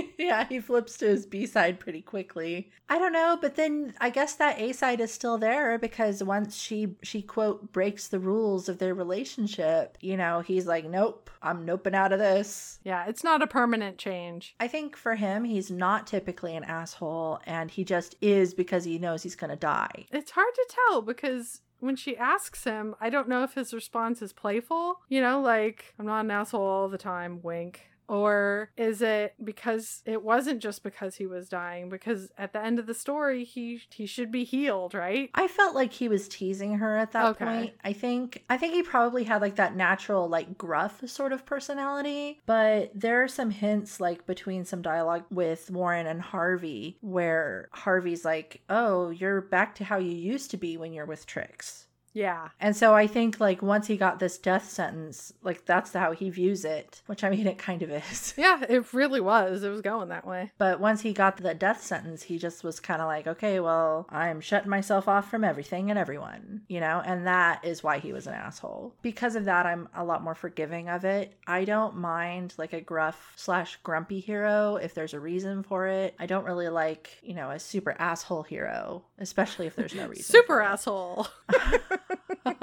yeah, 0.17 0.45
he 0.47 0.59
flips 0.59 0.97
to 0.97 1.07
his 1.07 1.25
B 1.25 1.45
side 1.45 1.79
pretty 1.79 2.01
quickly. 2.01 2.71
I 2.89 2.97
don't 2.97 3.13
know, 3.13 3.37
but 3.39 3.55
then 3.55 3.93
I 3.99 4.09
guess 4.09 4.35
that 4.35 4.59
A 4.59 4.71
side 4.73 4.99
is 4.99 5.11
still 5.11 5.37
there 5.37 5.77
because 5.77 6.23
once 6.23 6.57
she 6.57 6.95
she 7.01 7.21
quote 7.21 7.71
breaks 7.71 8.07
the 8.07 8.19
rules 8.19 8.69
of 8.69 8.79
their 8.79 8.93
relationship, 8.93 9.97
you 10.01 10.17
know, 10.17 10.41
he's 10.41 10.67
like, 10.67 10.85
"Nope, 10.85 11.29
I'm 11.41 11.65
noping 11.65 11.95
out 11.95 12.13
of 12.13 12.19
this." 12.19 12.79
Yeah, 12.83 13.05
it's 13.07 13.23
not 13.23 13.41
a 13.41 13.47
permanent 13.47 13.97
change. 13.97 14.55
I 14.59 14.67
think 14.67 14.95
for 14.95 15.15
him, 15.15 15.43
he's 15.43 15.71
not 15.71 16.07
typically 16.07 16.55
an 16.55 16.63
asshole 16.63 17.39
and 17.45 17.71
he 17.71 17.83
just 17.83 18.15
is 18.21 18.53
because 18.53 18.83
he 18.83 18.99
knows 18.99 19.23
he's 19.23 19.35
going 19.35 19.51
to 19.51 19.55
die. 19.55 20.05
It's 20.11 20.31
hard 20.31 20.53
to 20.53 20.75
tell 20.89 21.01
because 21.01 21.61
when 21.79 21.95
she 21.97 22.17
asks 22.17 22.63
him, 22.63 22.95
I 23.01 23.09
don't 23.09 23.27
know 23.27 23.43
if 23.43 23.55
his 23.55 23.73
response 23.73 24.21
is 24.21 24.31
playful. 24.31 25.01
You 25.09 25.19
know, 25.21 25.41
like, 25.41 25.93
I'm 25.99 26.05
not 26.05 26.23
an 26.23 26.31
asshole 26.31 26.61
all 26.61 26.87
the 26.87 26.97
time, 26.97 27.41
wink. 27.43 27.81
Or 28.07 28.71
is 28.77 29.01
it 29.01 29.34
because 29.43 30.01
it 30.05 30.23
wasn't 30.23 30.61
just 30.61 30.84
because 30.84 31.15
he 31.15 31.25
was 31.25 31.49
dying? 31.49 31.89
Because 31.89 32.31
at 32.38 32.53
the 32.53 32.63
end 32.63 32.80
of 32.80 32.85
the 32.85 32.93
story, 32.93 33.43
he 33.43 33.81
he 33.89 34.05
should 34.05 34.31
be 34.31 34.43
healed, 34.43 34.93
right? 34.93 35.30
I 35.34 35.47
felt 35.47 35.75
like 35.75 35.93
he 35.93 36.07
was 36.07 36.27
teasing 36.27 36.75
her 36.80 36.97
at 36.97 37.11
that 37.11 37.25
Okay. 37.31 37.45
point. 37.45 37.73
I 37.84 37.93
think 37.93 38.43
I 38.49 38.57
think 38.57 38.73
he 38.73 38.84
probably 38.84 39.23
had 39.23 39.41
like 39.41 39.55
that 39.55 39.75
natural 39.75 40.27
like 40.27 40.57
gruff 40.57 41.01
sort 41.07 41.31
of 41.34 41.45
personality, 41.45 42.39
but 42.45 42.91
there 42.93 43.23
are 43.23 43.27
some 43.27 43.51
hints 43.51 43.99
like 43.99 44.25
between 44.25 44.65
some 44.65 44.81
dialogue 44.81 45.23
with 45.31 45.71
Warren 45.71 46.07
and 46.07 46.21
Harvey 46.21 46.97
where 47.01 47.69
Harvey's 47.71 48.25
like, 48.25 48.61
"Oh, 48.69 49.09
you're 49.09 49.41
back 49.41 49.75
to 49.75 49.84
how 49.84 49.97
you 49.97 50.11
used 50.11 50.51
to 50.51 50.57
be 50.57 50.77
when 50.77 50.93
you're 50.93 51.05
with 51.05 51.25
Trix." 51.25 51.88
Yeah. 52.14 52.49
And 52.60 52.76
so 52.76 52.94
I 52.94 53.07
think 53.07 53.40
like 53.40 53.61
once 53.61 53.88
he 53.88 53.98
got 53.98 54.19
this 54.19 54.38
death 54.38 54.69
sentence, 54.69 55.34
like 55.44 55.65
that's 55.65 55.94
how 55.94 56.11
he 56.11 56.30
views 56.30 56.64
it, 56.64 57.02
which 57.07 57.23
I 57.23 57.30
mean 57.30 57.48
it 57.48 57.57
kind 57.57 57.81
of 57.81 57.91
is. 57.91 58.34
Yeah, 58.44 58.64
it 58.68 58.94
really 58.94 59.22
was. 59.22 59.64
It 59.64 59.69
was 59.69 59.81
going 59.81 60.10
that 60.10 60.27
way. 60.27 60.52
But 60.57 60.80
once 60.80 61.02
he 61.02 61.14
got 61.14 61.38
the 61.38 61.53
death 61.53 61.81
sentence, 61.81 62.23
he 62.23 62.38
just 62.38 62.64
was 62.64 62.80
kind 62.80 63.02
of 63.02 63.07
like, 63.07 63.26
okay, 63.26 63.60
well, 63.60 64.06
I'm 64.10 64.41
shutting 64.41 64.69
myself 64.69 65.07
off 65.07 65.30
from 65.30 65.44
everything 65.44 65.90
and 65.90 65.98
everyone, 65.98 66.61
you 66.68 66.80
know? 66.80 67.02
And 67.06 67.26
that 67.27 67.64
is 67.64 67.84
why 67.84 67.99
he 67.99 68.11
was 68.11 68.27
an 68.27 68.34
asshole. 68.34 68.95
Because 69.02 69.35
of 69.35 69.45
that, 69.45 69.65
I'm 69.65 69.88
a 69.95 70.03
lot 70.03 70.23
more 70.23 70.35
forgiving 70.35 70.90
of 70.90 71.06
it. 71.06 71.34
I 71.48 71.64
don't 71.64 71.95
mind 71.95 72.53
like 72.57 72.73
a 72.73 72.81
gruff 72.81 73.34
slash 73.35 73.77
grumpy 73.84 74.19
hero 74.19 74.76
if 74.76 74.94
there's 74.94 75.14
a 75.14 75.19
reason 75.19 75.64
for 75.64 75.88
it. 75.88 76.15
I 76.19 76.26
don't 76.26 76.45
really 76.45 76.69
like, 76.69 77.18
you 77.23 77.34
know, 77.35 77.49
a 77.52 77.60
super 77.60 77.95
asshole 77.98 78.44
hero, 78.44 79.03
especially 79.19 79.68
if 79.68 79.76
there's 79.76 79.95
no 79.95 80.07
reason. 80.10 80.23
Super 80.23 80.61
asshole. 80.61 81.27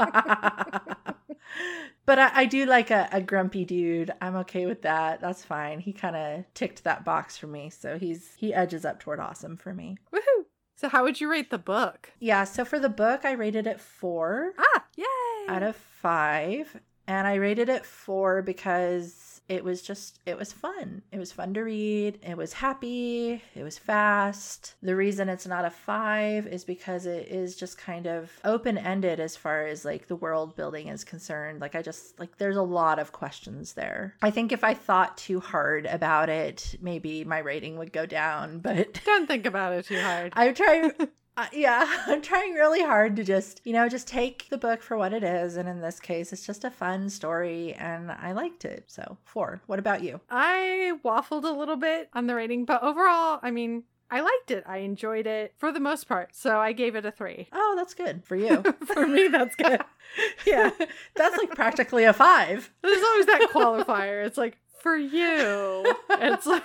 but 2.06 2.18
I, 2.18 2.30
I 2.34 2.46
do 2.46 2.66
like 2.66 2.90
a, 2.90 3.08
a 3.12 3.20
grumpy 3.20 3.64
dude. 3.64 4.10
I'm 4.20 4.36
okay 4.36 4.66
with 4.66 4.82
that. 4.82 5.20
That's 5.20 5.44
fine. 5.44 5.80
He 5.80 5.92
kind 5.92 6.16
of 6.16 6.44
ticked 6.54 6.84
that 6.84 7.04
box 7.04 7.36
for 7.36 7.46
me, 7.46 7.70
so 7.70 7.98
he's 7.98 8.34
he 8.36 8.52
edges 8.54 8.84
up 8.84 9.00
toward 9.00 9.20
awesome 9.20 9.56
for 9.56 9.72
me. 9.74 9.96
Woohoo. 10.12 10.44
So 10.76 10.88
how 10.88 11.02
would 11.04 11.20
you 11.20 11.30
rate 11.30 11.50
the 11.50 11.58
book? 11.58 12.10
Yeah. 12.20 12.44
So 12.44 12.64
for 12.64 12.78
the 12.78 12.88
book, 12.88 13.24
I 13.24 13.32
rated 13.32 13.66
it 13.66 13.80
four 13.80 14.52
Ah, 14.58 14.84
yay. 14.96 15.04
out 15.48 15.62
of 15.62 15.76
five, 15.76 16.80
and 17.06 17.26
I 17.26 17.34
rated 17.34 17.68
it 17.68 17.84
four 17.84 18.42
because 18.42 19.39
it 19.50 19.64
was 19.64 19.82
just 19.82 20.20
it 20.24 20.38
was 20.38 20.52
fun. 20.52 21.02
It 21.10 21.18
was 21.18 21.32
fun 21.32 21.52
to 21.54 21.62
read. 21.62 22.20
It 22.22 22.36
was 22.36 22.52
happy. 22.52 23.42
It 23.56 23.64
was 23.64 23.78
fast. 23.78 24.76
The 24.80 24.94
reason 24.94 25.28
it's 25.28 25.46
not 25.46 25.64
a 25.64 25.70
five 25.70 26.46
is 26.46 26.64
because 26.64 27.04
it 27.04 27.26
is 27.26 27.56
just 27.56 27.76
kind 27.76 28.06
of 28.06 28.30
open 28.44 28.78
ended 28.78 29.18
as 29.18 29.36
far 29.36 29.66
as 29.66 29.84
like 29.84 30.06
the 30.06 30.14
world 30.14 30.54
building 30.54 30.86
is 30.86 31.02
concerned. 31.02 31.60
Like 31.60 31.74
I 31.74 31.82
just 31.82 32.18
like 32.20 32.38
there's 32.38 32.56
a 32.56 32.62
lot 32.62 33.00
of 33.00 33.10
questions 33.10 33.72
there. 33.72 34.14
I 34.22 34.30
think 34.30 34.52
if 34.52 34.62
I 34.62 34.72
thought 34.72 35.18
too 35.18 35.40
hard 35.40 35.84
about 35.86 36.28
it, 36.28 36.76
maybe 36.80 37.24
my 37.24 37.38
rating 37.38 37.76
would 37.78 37.92
go 37.92 38.06
down. 38.06 38.60
But 38.60 39.00
Don't 39.04 39.26
think 39.26 39.46
about 39.46 39.72
it 39.72 39.86
too 39.86 40.00
hard. 40.00 40.32
I'm 40.36 40.54
trying. 40.54 40.92
Uh, 41.36 41.46
yeah, 41.52 42.02
I'm 42.06 42.22
trying 42.22 42.54
really 42.54 42.82
hard 42.82 43.16
to 43.16 43.24
just, 43.24 43.60
you 43.64 43.72
know, 43.72 43.88
just 43.88 44.08
take 44.08 44.48
the 44.50 44.58
book 44.58 44.82
for 44.82 44.96
what 44.96 45.12
it 45.12 45.22
is. 45.22 45.56
And 45.56 45.68
in 45.68 45.80
this 45.80 46.00
case, 46.00 46.32
it's 46.32 46.46
just 46.46 46.64
a 46.64 46.70
fun 46.70 47.08
story 47.08 47.74
and 47.74 48.10
I 48.10 48.32
liked 48.32 48.64
it. 48.64 48.84
So, 48.88 49.16
four. 49.24 49.60
What 49.66 49.78
about 49.78 50.02
you? 50.02 50.20
I 50.30 50.92
waffled 51.04 51.44
a 51.44 51.56
little 51.56 51.76
bit 51.76 52.10
on 52.12 52.26
the 52.26 52.34
rating, 52.34 52.64
but 52.64 52.82
overall, 52.82 53.40
I 53.42 53.50
mean, 53.50 53.84
I 54.10 54.20
liked 54.20 54.50
it. 54.50 54.64
I 54.66 54.78
enjoyed 54.78 55.26
it 55.26 55.54
for 55.56 55.70
the 55.70 55.78
most 55.78 56.08
part. 56.08 56.34
So 56.34 56.58
I 56.58 56.72
gave 56.72 56.96
it 56.96 57.06
a 57.06 57.12
three. 57.12 57.48
Oh, 57.52 57.74
that's 57.76 57.94
good 57.94 58.24
for 58.24 58.34
you. 58.34 58.62
for 58.86 59.06
me, 59.06 59.28
that's 59.28 59.54
good. 59.54 59.80
yeah, 60.46 60.70
that's 61.14 61.38
like 61.38 61.50
practically 61.54 62.04
a 62.04 62.12
five. 62.12 62.72
There's 62.82 63.02
always 63.02 63.26
that 63.26 63.48
qualifier. 63.52 64.24
It's 64.26 64.38
like, 64.38 64.58
for 64.80 64.96
you. 64.96 65.84
It's 66.10 66.46
like, 66.46 66.64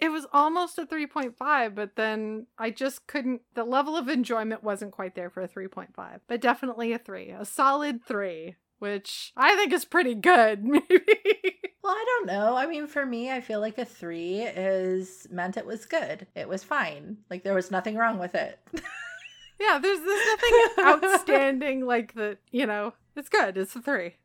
it 0.00 0.10
was 0.10 0.26
almost 0.32 0.78
a 0.78 0.86
3.5, 0.86 1.74
but 1.74 1.96
then 1.96 2.46
I 2.58 2.70
just 2.70 3.06
couldn't, 3.06 3.42
the 3.54 3.64
level 3.64 3.96
of 3.96 4.08
enjoyment 4.08 4.62
wasn't 4.62 4.92
quite 4.92 5.14
there 5.14 5.30
for 5.30 5.42
a 5.42 5.48
3.5, 5.48 6.20
but 6.28 6.40
definitely 6.40 6.92
a 6.92 6.98
three, 6.98 7.30
a 7.30 7.44
solid 7.44 8.04
three, 8.04 8.56
which 8.78 9.32
I 9.36 9.56
think 9.56 9.72
is 9.72 9.84
pretty 9.84 10.14
good, 10.14 10.64
maybe. 10.64 11.56
Well, 11.82 11.94
I 11.94 12.04
don't 12.04 12.26
know. 12.26 12.56
I 12.56 12.66
mean, 12.66 12.86
for 12.88 13.06
me, 13.06 13.30
I 13.30 13.40
feel 13.40 13.60
like 13.60 13.78
a 13.78 13.84
three 13.84 14.40
is 14.40 15.26
meant 15.30 15.56
it 15.56 15.66
was 15.66 15.86
good. 15.86 16.26
It 16.34 16.48
was 16.48 16.64
fine. 16.64 17.18
Like 17.30 17.42
there 17.42 17.54
was 17.54 17.70
nothing 17.70 17.96
wrong 17.96 18.18
with 18.18 18.34
it. 18.34 18.58
yeah, 19.60 19.78
there's, 19.78 20.00
there's 20.00 20.26
nothing 20.26 20.84
outstanding 21.10 21.86
like 21.86 22.14
the, 22.14 22.38
you 22.50 22.66
know, 22.66 22.92
it's 23.14 23.28
good. 23.28 23.56
It's 23.56 23.76
a 23.76 23.80
three. 23.80 24.16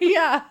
yeah. 0.00 0.42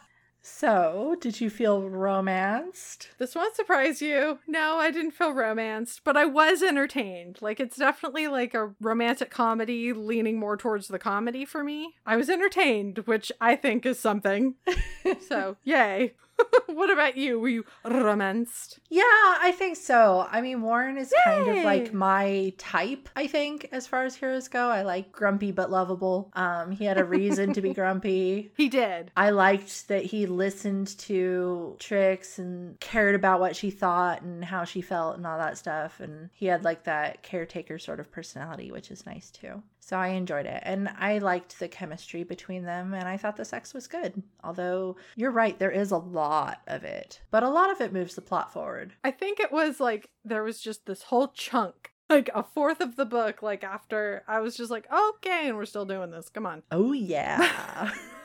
So, 0.45 1.15
did 1.21 1.39
you 1.39 1.49
feel 1.49 1.89
romanced? 1.89 3.07
This 3.17 3.33
won't 3.33 3.55
surprise 3.55 4.01
you. 4.01 4.39
No, 4.45 4.77
I 4.77 4.91
didn't 4.91 5.11
feel 5.11 5.31
romanced, 5.31 6.03
but 6.03 6.17
I 6.17 6.25
was 6.25 6.61
entertained. 6.61 7.37
Like, 7.41 7.61
it's 7.61 7.77
definitely 7.77 8.27
like 8.27 8.53
a 8.53 8.73
romantic 8.81 9.29
comedy 9.29 9.93
leaning 9.93 10.37
more 10.37 10.57
towards 10.57 10.89
the 10.89 10.99
comedy 10.99 11.45
for 11.45 11.63
me. 11.63 11.95
I 12.05 12.17
was 12.17 12.29
entertained, 12.29 12.99
which 13.05 13.31
I 13.39 13.55
think 13.55 13.85
is 13.85 13.99
something. 13.99 14.55
so, 15.29 15.55
yay. 15.63 16.13
what 16.67 16.89
about 16.89 17.17
you? 17.17 17.39
Were 17.39 17.49
you 17.49 17.65
romanced? 17.83 18.79
Yeah, 18.89 19.03
I 19.03 19.53
think 19.57 19.77
so. 19.77 20.27
I 20.29 20.41
mean, 20.41 20.61
Warren 20.61 20.97
is 20.97 21.13
kind 21.25 21.49
of 21.49 21.63
like 21.63 21.93
my 21.93 22.53
type, 22.57 23.09
I 23.15 23.27
think, 23.27 23.69
as 23.71 23.87
far 23.87 24.05
as 24.05 24.15
heroes 24.15 24.47
go. 24.47 24.69
I 24.69 24.83
like 24.83 25.11
grumpy 25.11 25.51
but 25.51 25.71
lovable. 25.71 26.31
Um, 26.33 26.71
he 26.71 26.85
had 26.85 26.97
a 26.97 27.05
reason 27.05 27.53
to 27.53 27.61
be 27.61 27.73
grumpy. 27.73 28.51
He 28.57 28.69
did. 28.69 29.11
I 29.15 29.29
liked 29.31 29.87
that 29.87 30.05
he 30.05 30.25
listened 30.25 30.97
to 30.99 31.75
Trix 31.79 32.39
and 32.39 32.79
cared 32.79 33.15
about 33.15 33.39
what 33.39 33.55
she 33.55 33.71
thought 33.71 34.21
and 34.21 34.43
how 34.43 34.63
she 34.63 34.81
felt 34.81 35.17
and 35.17 35.25
all 35.25 35.37
that 35.37 35.57
stuff. 35.57 35.99
And 35.99 36.29
he 36.33 36.47
had 36.47 36.63
like 36.63 36.83
that 36.83 37.23
caretaker 37.23 37.79
sort 37.79 37.99
of 37.99 38.11
personality, 38.11 38.71
which 38.71 38.91
is 38.91 39.05
nice 39.05 39.29
too. 39.31 39.63
So 39.85 39.97
I 39.97 40.09
enjoyed 40.09 40.45
it. 40.45 40.63
And 40.63 40.89
I 40.97 41.17
liked 41.17 41.59
the 41.59 41.67
chemistry 41.67 42.23
between 42.23 42.63
them. 42.63 42.93
And 42.93 43.07
I 43.07 43.17
thought 43.17 43.35
the 43.35 43.43
sex 43.43 43.73
was 43.73 43.87
good. 43.87 44.23
Although 44.43 44.95
you're 45.17 45.31
right, 45.31 45.59
there 45.59 45.71
is 45.71 45.91
a 45.91 45.97
lot 45.97 46.61
of 46.67 46.83
it. 46.85 47.19
But 47.31 47.43
a 47.43 47.49
lot 47.49 47.69
of 47.69 47.81
it 47.81 47.91
moves 47.91 48.15
the 48.15 48.21
plot 48.21 48.53
forward. 48.53 48.93
I 49.03 49.11
think 49.11 49.39
it 49.39 49.51
was 49.51 49.81
like 49.81 50.09
there 50.23 50.43
was 50.43 50.61
just 50.61 50.85
this 50.85 51.03
whole 51.03 51.27
chunk, 51.29 51.91
like 52.09 52.29
a 52.33 52.43
fourth 52.43 52.79
of 52.79 52.95
the 52.95 53.05
book, 53.05 53.41
like 53.41 53.63
after 53.65 54.23
I 54.25 54.39
was 54.39 54.55
just 54.55 54.71
like, 54.71 54.87
okay, 54.91 55.49
and 55.49 55.57
we're 55.57 55.65
still 55.65 55.85
doing 55.85 56.11
this. 56.11 56.29
Come 56.29 56.45
on. 56.45 56.63
Oh, 56.71 56.93
yeah. 56.93 57.91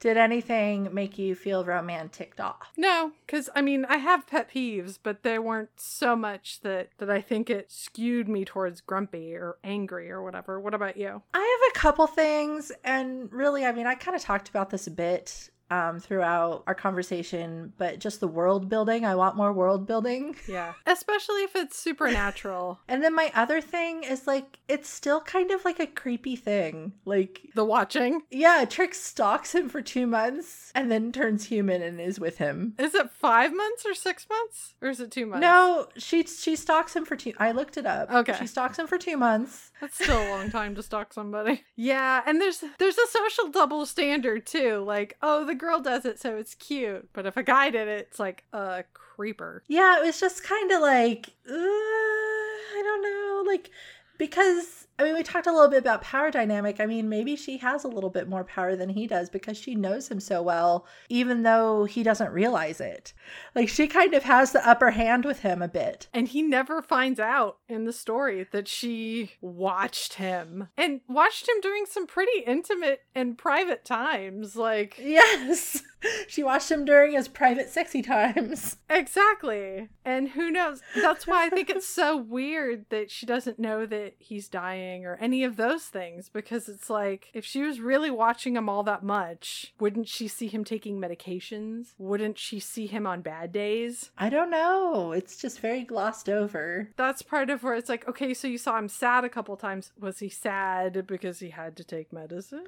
Did 0.00 0.16
anything 0.16 0.88
make 0.92 1.18
you 1.18 1.34
feel 1.34 1.64
romantic 1.64 2.38
off? 2.38 2.72
No, 2.76 3.12
because 3.26 3.50
I 3.54 3.62
mean, 3.62 3.84
I 3.84 3.96
have 3.96 4.28
pet 4.28 4.50
peeves, 4.50 4.98
but 5.02 5.22
they 5.22 5.38
weren't 5.38 5.70
so 5.76 6.14
much 6.14 6.60
that 6.60 6.90
that 6.98 7.10
I 7.10 7.20
think 7.20 7.50
it 7.50 7.70
skewed 7.70 8.28
me 8.28 8.44
towards 8.44 8.80
grumpy 8.80 9.34
or 9.34 9.56
angry 9.64 10.10
or 10.10 10.22
whatever. 10.22 10.60
What 10.60 10.74
about 10.74 10.96
you? 10.96 11.22
I 11.34 11.38
have 11.38 11.76
a 11.76 11.78
couple 11.78 12.06
things, 12.06 12.70
and 12.84 13.32
really, 13.32 13.64
I 13.64 13.72
mean, 13.72 13.86
I 13.86 13.94
kind 13.94 14.16
of 14.16 14.22
talked 14.22 14.48
about 14.48 14.70
this 14.70 14.86
a 14.86 14.92
bit 14.92 15.50
um, 15.70 16.00
throughout 16.00 16.62
our 16.66 16.74
conversation, 16.74 17.72
but 17.78 17.98
just 17.98 18.20
the 18.20 18.28
world 18.28 18.68
building. 18.68 19.04
I 19.04 19.14
want 19.14 19.36
more 19.36 19.52
world 19.52 19.86
building. 19.86 20.36
Yeah, 20.48 20.74
especially 20.86 21.42
if 21.42 21.54
it's 21.56 21.78
supernatural. 21.78 22.80
And 22.88 23.02
then 23.02 23.14
my 23.14 23.30
other 23.34 23.60
thing 23.60 24.02
is 24.02 24.26
like, 24.26 24.58
it's 24.68 24.88
still 24.88 25.20
kind 25.20 25.50
of 25.50 25.64
like 25.64 25.80
a 25.80 25.86
creepy 25.86 26.36
thing. 26.36 26.92
Like, 27.04 27.42
The 27.54 27.64
watching 27.64 28.22
yeah, 28.30 28.64
Trix 28.68 29.00
stalks 29.00 29.54
him 29.54 29.68
for 29.68 29.82
two 29.82 30.06
months 30.06 30.72
and 30.74 30.90
then 30.90 31.12
turns 31.12 31.46
human 31.46 31.82
and 31.82 32.00
is 32.00 32.18
with 32.20 32.38
him. 32.38 32.74
is 32.78 32.94
it 32.94 33.10
five 33.10 33.54
months 33.54 33.84
or 33.86 33.94
six 33.94 34.26
months 34.28 34.74
or 34.82 34.88
is 34.88 35.00
it 35.00 35.10
two 35.10 35.26
months? 35.26 35.42
No, 35.42 35.88
she 35.96 36.22
she 36.24 36.56
stalks 36.56 36.94
him 36.96 37.04
for 37.04 37.16
two. 37.16 37.32
I 37.38 37.52
looked 37.52 37.76
it 37.76 37.86
up. 37.86 38.10
Okay. 38.10 38.34
she 38.38 38.46
stalks 38.46 38.78
him 38.78 38.86
for 38.86 38.98
two 38.98 39.16
months. 39.16 39.70
That's 39.80 40.02
still 40.02 40.20
a 40.20 40.30
long 40.30 40.50
time 40.50 40.74
to 40.74 40.82
stalk 40.82 41.12
somebody. 41.12 41.62
Yeah, 41.80 42.22
and 42.26 42.40
there's 42.40 42.64
there's 42.78 42.98
a 42.98 43.06
social 43.08 43.48
double 43.50 43.86
standard 43.86 44.44
too. 44.46 44.78
Like, 44.84 45.16
oh, 45.22 45.44
the 45.44 45.54
girl 45.58 45.80
does 45.80 46.04
it, 46.04 46.18
so 46.18 46.36
it's 46.36 46.54
cute. 46.54 47.08
But 47.12 47.26
if 47.26 47.36
a 47.36 47.42
guy 47.42 47.70
did 47.70 47.88
it, 47.88 48.08
it's 48.10 48.18
like 48.18 48.44
a 48.52 48.84
creeper. 48.94 49.62
Yeah, 49.68 49.98
it 49.98 50.06
was 50.06 50.18
just 50.18 50.42
kind 50.42 50.72
of 50.72 50.80
like, 50.80 51.28
uh, 51.48 51.54
I 51.54 52.82
don't 52.82 53.02
know, 53.02 53.44
like 53.46 53.70
because 54.18 54.87
I 54.98 55.04
mean, 55.04 55.14
we 55.14 55.22
talked 55.22 55.46
a 55.46 55.52
little 55.52 55.68
bit 55.68 55.78
about 55.78 56.02
power 56.02 56.30
dynamic. 56.30 56.80
I 56.80 56.86
mean, 56.86 57.08
maybe 57.08 57.36
she 57.36 57.58
has 57.58 57.84
a 57.84 57.88
little 57.88 58.10
bit 58.10 58.28
more 58.28 58.42
power 58.42 58.74
than 58.74 58.88
he 58.88 59.06
does 59.06 59.30
because 59.30 59.56
she 59.56 59.76
knows 59.76 60.08
him 60.08 60.18
so 60.18 60.42
well, 60.42 60.86
even 61.08 61.44
though 61.44 61.84
he 61.84 62.02
doesn't 62.02 62.32
realize 62.32 62.80
it. 62.80 63.12
Like 63.54 63.68
she 63.68 63.86
kind 63.86 64.12
of 64.14 64.24
has 64.24 64.50
the 64.50 64.68
upper 64.68 64.90
hand 64.90 65.24
with 65.24 65.40
him 65.40 65.62
a 65.62 65.68
bit. 65.68 66.08
And 66.12 66.26
he 66.26 66.42
never 66.42 66.82
finds 66.82 67.20
out 67.20 67.58
in 67.68 67.84
the 67.84 67.92
story 67.92 68.46
that 68.50 68.66
she 68.66 69.32
watched 69.40 70.14
him 70.14 70.68
and 70.76 71.00
watched 71.08 71.48
him 71.48 71.60
during 71.62 71.86
some 71.86 72.06
pretty 72.08 72.40
intimate 72.44 73.02
and 73.14 73.38
private 73.38 73.84
times. 73.84 74.56
Like, 74.56 74.96
Yes. 74.98 75.82
she 76.28 76.42
watched 76.42 76.72
him 76.72 76.84
during 76.84 77.12
his 77.12 77.28
private 77.28 77.68
sexy 77.68 78.02
times. 78.02 78.78
Exactly. 78.90 79.88
And 80.04 80.30
who 80.30 80.50
knows? 80.50 80.80
That's 80.94 81.26
why 81.26 81.46
I 81.46 81.50
think 81.50 81.70
it's 81.70 81.86
so 81.86 82.16
weird 82.16 82.86
that 82.90 83.10
she 83.12 83.26
doesn't 83.26 83.58
know 83.60 83.86
that 83.86 84.14
he's 84.18 84.48
dying 84.48 84.87
or 85.04 85.16
any 85.20 85.44
of 85.44 85.56
those 85.56 85.84
things 85.84 86.28
because 86.28 86.68
it's 86.68 86.90
like 86.90 87.28
if 87.32 87.44
she 87.44 87.62
was 87.62 87.80
really 87.80 88.10
watching 88.10 88.56
him 88.56 88.68
all 88.68 88.82
that 88.84 89.02
much, 89.02 89.72
wouldn't 89.78 90.08
she 90.08 90.28
see 90.28 90.48
him 90.48 90.64
taking 90.64 91.00
medications? 91.00 91.94
Wouldn't 91.98 92.38
she 92.38 92.60
see 92.60 92.86
him 92.86 93.06
on 93.06 93.22
bad 93.22 93.52
days? 93.52 94.10
I 94.18 94.28
don't 94.28 94.50
know. 94.50 95.12
It's 95.12 95.36
just 95.36 95.60
very 95.60 95.82
glossed 95.82 96.28
over. 96.28 96.88
That's 96.96 97.22
part 97.22 97.50
of 97.50 97.62
where 97.62 97.74
it's 97.74 97.88
like, 97.88 98.08
okay, 98.08 98.34
so 98.34 98.48
you 98.48 98.58
saw 98.58 98.78
him 98.78 98.88
sad 98.88 99.24
a 99.24 99.28
couple 99.28 99.56
times. 99.56 99.92
Was 99.98 100.18
he 100.18 100.28
sad 100.28 101.06
because 101.06 101.40
he 101.40 101.50
had 101.50 101.76
to 101.76 101.84
take 101.84 102.12
medicine? 102.12 102.64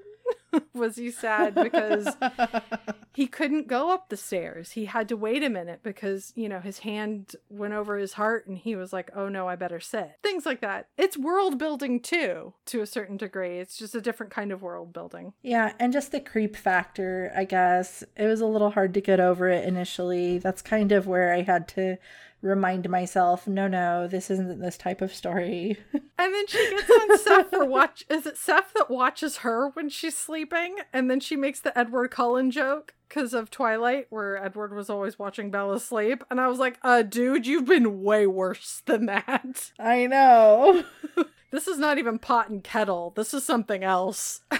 was 0.74 0.96
he 0.96 1.10
sad 1.10 1.54
because 1.54 2.08
he 3.12 3.26
couldn't 3.26 3.68
go 3.68 3.90
up 3.90 4.08
the 4.08 4.16
stairs? 4.16 4.72
He 4.72 4.86
had 4.86 5.08
to 5.08 5.16
wait 5.16 5.42
a 5.42 5.50
minute 5.50 5.80
because, 5.82 6.32
you 6.36 6.48
know, 6.48 6.60
his 6.60 6.80
hand 6.80 7.36
went 7.48 7.74
over 7.74 7.96
his 7.96 8.14
heart 8.14 8.46
and 8.46 8.58
he 8.58 8.76
was 8.76 8.92
like, 8.92 9.10
oh 9.14 9.28
no, 9.28 9.48
I 9.48 9.56
better 9.56 9.80
sit. 9.80 10.18
Things 10.22 10.46
like 10.46 10.60
that. 10.60 10.88
It's 10.96 11.16
world 11.16 11.58
building 11.58 12.00
too, 12.00 12.54
to 12.66 12.80
a 12.80 12.86
certain 12.86 13.16
degree. 13.16 13.58
It's 13.58 13.76
just 13.76 13.94
a 13.94 14.00
different 14.00 14.32
kind 14.32 14.52
of 14.52 14.62
world 14.62 14.92
building. 14.92 15.32
Yeah, 15.42 15.72
and 15.78 15.92
just 15.92 16.12
the 16.12 16.20
creep 16.20 16.56
factor, 16.56 17.32
I 17.36 17.44
guess. 17.44 18.04
It 18.16 18.26
was 18.26 18.40
a 18.40 18.46
little 18.46 18.70
hard 18.70 18.94
to 18.94 19.00
get 19.00 19.20
over 19.20 19.48
it 19.48 19.66
initially. 19.66 20.38
That's 20.38 20.62
kind 20.62 20.92
of 20.92 21.06
where 21.06 21.34
I 21.34 21.42
had 21.42 21.68
to 21.68 21.96
remind 22.42 22.88
myself, 22.88 23.46
no, 23.46 23.68
no, 23.68 24.08
this 24.08 24.30
isn't 24.30 24.60
this 24.60 24.78
type 24.78 25.00
of 25.00 25.14
story. 25.14 25.78
And 26.20 26.34
then 26.34 26.46
she 26.48 26.70
gets 26.70 26.90
on 26.90 27.18
Seth 27.18 27.48
for 27.48 27.64
watch. 27.64 28.04
Is 28.10 28.26
it 28.26 28.36
Seth 28.36 28.74
that 28.74 28.90
watches 28.90 29.38
her 29.38 29.70
when 29.70 29.88
she's 29.88 30.14
sleeping? 30.14 30.76
And 30.92 31.10
then 31.10 31.18
she 31.18 31.34
makes 31.34 31.60
the 31.60 31.76
Edward 31.76 32.10
Cullen 32.10 32.50
joke 32.50 32.92
because 33.10 33.34
of 33.34 33.50
Twilight, 33.50 34.06
where 34.08 34.42
Edward 34.42 34.72
was 34.72 34.88
always 34.88 35.18
watching 35.18 35.50
Bella 35.50 35.80
sleep. 35.80 36.22
And 36.30 36.40
I 36.40 36.46
was 36.46 36.60
like, 36.60 36.78
uh, 36.82 37.02
dude, 37.02 37.46
you've 37.46 37.66
been 37.66 38.02
way 38.02 38.26
worse 38.26 38.82
than 38.86 39.06
that. 39.06 39.72
I 39.78 40.06
know. 40.06 40.84
this 41.50 41.66
is 41.66 41.76
not 41.76 41.98
even 41.98 42.18
pot 42.20 42.48
and 42.48 42.62
kettle. 42.62 43.12
This 43.16 43.34
is 43.34 43.44
something 43.44 43.82
else. 43.84 44.42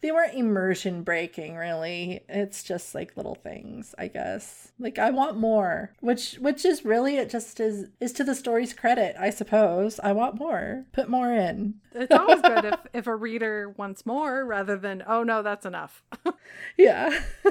they 0.00 0.12
weren't 0.12 0.34
immersion 0.34 1.02
breaking 1.02 1.56
really. 1.56 2.20
It's 2.28 2.62
just 2.62 2.94
like 2.94 3.16
little 3.16 3.34
things 3.34 3.94
i 3.98 4.08
guess. 4.08 4.72
Like 4.78 4.98
i 4.98 5.10
want 5.10 5.36
more 5.36 5.92
which 6.00 6.34
which 6.34 6.64
is 6.64 6.84
really 6.84 7.16
it 7.16 7.30
just 7.30 7.60
is 7.60 7.88
is 8.00 8.12
to 8.14 8.24
the 8.24 8.34
story's 8.34 8.72
credit 8.72 9.16
i 9.18 9.30
suppose. 9.30 9.98
I 10.00 10.12
want 10.12 10.38
more. 10.38 10.84
Put 10.92 11.08
more 11.08 11.32
in. 11.32 11.74
It's 11.92 12.14
always 12.14 12.42
good 12.42 12.64
if, 12.66 12.80
if 12.92 13.06
a 13.06 13.16
reader 13.16 13.70
wants 13.76 14.04
more 14.04 14.44
rather 14.44 14.76
than 14.76 15.02
oh 15.06 15.22
no 15.22 15.42
that's 15.42 15.66
enough. 15.66 16.02
Yeah. 16.76 17.18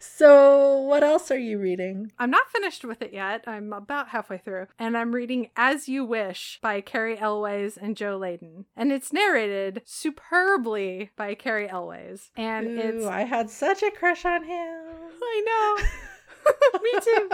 So 0.00 0.78
what 0.78 1.02
else 1.04 1.30
are 1.30 1.38
you 1.38 1.58
reading? 1.58 2.12
I'm 2.18 2.30
not 2.30 2.50
finished 2.50 2.84
with 2.84 3.02
it 3.02 3.12
yet. 3.12 3.44
I'm 3.46 3.72
about 3.72 4.08
halfway 4.08 4.38
through. 4.38 4.66
And 4.78 4.96
i'm 4.96 5.14
reading 5.14 5.50
as 5.56 5.88
you 5.88 6.04
wish 6.04 6.58
by 6.62 6.80
Cary 6.80 7.18
Elwes 7.18 7.76
and 7.76 7.96
joe 7.96 8.18
layden 8.18 8.64
and 8.76 8.90
it's 8.90 9.12
narrated 9.12 9.82
superbly 9.84 11.10
by 11.18 11.34
Cary 11.34 11.68
Elwes. 11.68 12.30
And 12.36 12.66
Ooh, 12.66 12.78
it's 12.78 13.06
I 13.06 13.24
had 13.24 13.50
such 13.50 13.82
a 13.82 13.90
crush 13.90 14.24
on 14.24 14.44
him. 14.44 14.84
I 15.22 15.42
know. 15.46 15.84
Me 16.82 17.00
too. 17.00 17.30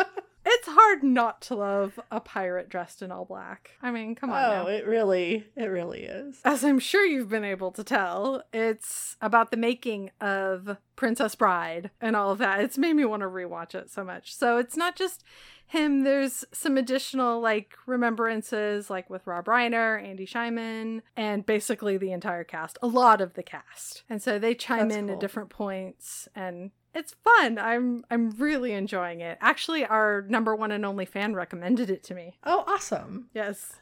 It's 0.46 0.68
hard 0.68 1.02
not 1.02 1.40
to 1.42 1.54
love 1.54 1.98
a 2.10 2.20
pirate 2.20 2.68
dressed 2.68 3.02
in 3.02 3.10
all 3.10 3.24
black. 3.24 3.70
I 3.82 3.90
mean, 3.90 4.14
come 4.14 4.30
on. 4.30 4.44
Oh, 4.44 4.62
now. 4.64 4.66
it 4.66 4.86
really, 4.86 5.46
it 5.56 5.66
really 5.66 6.02
is. 6.02 6.40
As 6.44 6.64
I'm 6.64 6.78
sure 6.78 7.04
you've 7.04 7.28
been 7.30 7.44
able 7.44 7.70
to 7.72 7.84
tell, 7.84 8.42
it's 8.52 9.16
about 9.20 9.50
the 9.50 9.56
making 9.56 10.10
of 10.20 10.76
Princess 10.96 11.34
Bride 11.34 11.90
and 12.00 12.14
all 12.14 12.30
of 12.30 12.38
that. 12.38 12.60
It's 12.60 12.78
made 12.78 12.94
me 12.94 13.04
want 13.04 13.22
to 13.22 13.28
rewatch 13.28 13.74
it 13.74 13.90
so 13.90 14.04
much. 14.04 14.34
So 14.34 14.58
it's 14.58 14.76
not 14.76 14.96
just 14.96 15.24
him, 15.66 16.04
there's 16.04 16.44
some 16.52 16.76
additional 16.76 17.40
like 17.40 17.72
remembrances, 17.86 18.90
like 18.90 19.08
with 19.08 19.26
Rob 19.26 19.46
Reiner, 19.46 20.02
Andy 20.02 20.26
Scheinman, 20.26 21.00
and 21.16 21.44
basically 21.46 21.96
the 21.96 22.12
entire 22.12 22.44
cast, 22.44 22.78
a 22.82 22.86
lot 22.86 23.20
of 23.20 23.34
the 23.34 23.42
cast. 23.42 24.02
And 24.08 24.22
so 24.22 24.38
they 24.38 24.54
chime 24.54 24.88
That's 24.88 24.98
in 24.98 25.06
cool. 25.06 25.14
at 25.14 25.20
different 25.20 25.50
points 25.50 26.28
and 26.34 26.70
it's 26.94 27.14
fun. 27.24 27.58
I'm 27.58 28.04
I'm 28.10 28.30
really 28.32 28.72
enjoying 28.72 29.20
it. 29.20 29.38
Actually, 29.40 29.84
our 29.84 30.22
number 30.28 30.54
one 30.54 30.70
and 30.70 30.84
only 30.86 31.04
fan 31.04 31.34
recommended 31.34 31.90
it 31.90 32.02
to 32.04 32.14
me. 32.14 32.38
Oh, 32.44 32.64
awesome. 32.66 33.28
Yes. 33.34 33.74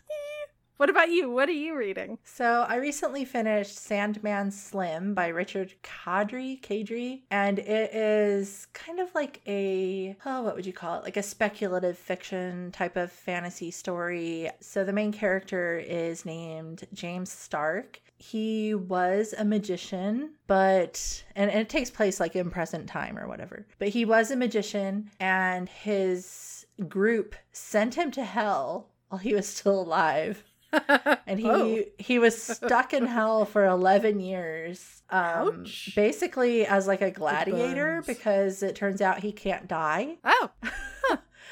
What 0.82 0.90
about 0.90 1.12
you? 1.12 1.30
What 1.30 1.48
are 1.48 1.52
you 1.52 1.78
reading? 1.78 2.18
So 2.24 2.66
I 2.68 2.74
recently 2.74 3.24
finished 3.24 3.78
Sandman 3.78 4.50
Slim 4.50 5.14
by 5.14 5.28
Richard 5.28 5.74
Kadrey, 5.84 6.60
Kadrey, 6.60 7.20
and 7.30 7.60
it 7.60 7.94
is 7.94 8.66
kind 8.72 8.98
of 8.98 9.14
like 9.14 9.42
a 9.46 10.16
oh, 10.26 10.42
what 10.42 10.56
would 10.56 10.66
you 10.66 10.72
call 10.72 10.98
it? 10.98 11.04
Like 11.04 11.16
a 11.16 11.22
speculative 11.22 11.96
fiction 11.96 12.72
type 12.72 12.96
of 12.96 13.12
fantasy 13.12 13.70
story. 13.70 14.50
So 14.58 14.82
the 14.82 14.92
main 14.92 15.12
character 15.12 15.78
is 15.78 16.26
named 16.26 16.82
James 16.92 17.30
Stark. 17.30 18.00
He 18.16 18.74
was 18.74 19.36
a 19.38 19.44
magician, 19.44 20.30
but 20.48 21.22
and, 21.36 21.48
and 21.48 21.60
it 21.60 21.68
takes 21.68 21.90
place 21.90 22.18
like 22.18 22.34
in 22.34 22.50
present 22.50 22.88
time 22.88 23.16
or 23.16 23.28
whatever. 23.28 23.68
But 23.78 23.90
he 23.90 24.04
was 24.04 24.32
a 24.32 24.36
magician 24.36 25.12
and 25.20 25.68
his 25.68 26.66
group 26.88 27.36
sent 27.52 27.94
him 27.94 28.10
to 28.10 28.24
hell 28.24 28.88
while 29.10 29.20
he 29.20 29.32
was 29.32 29.46
still 29.46 29.80
alive 29.80 30.42
and 31.26 31.38
he 31.38 31.48
Oh. 31.48 31.82
he 31.98 32.18
was 32.18 32.40
stuck 32.40 32.92
in 32.94 33.06
hell 33.06 33.44
for 33.44 33.64
11 33.66 34.20
years 34.20 35.02
um 35.10 35.60
Ouch. 35.62 35.92
basically 35.94 36.66
as 36.66 36.86
like 36.86 37.02
a 37.02 37.10
gladiator 37.10 38.02
because 38.06 38.62
it 38.62 38.74
turns 38.76 39.00
out 39.00 39.20
he 39.20 39.32
can't 39.32 39.68
die 39.68 40.16
Oh. 40.24 40.50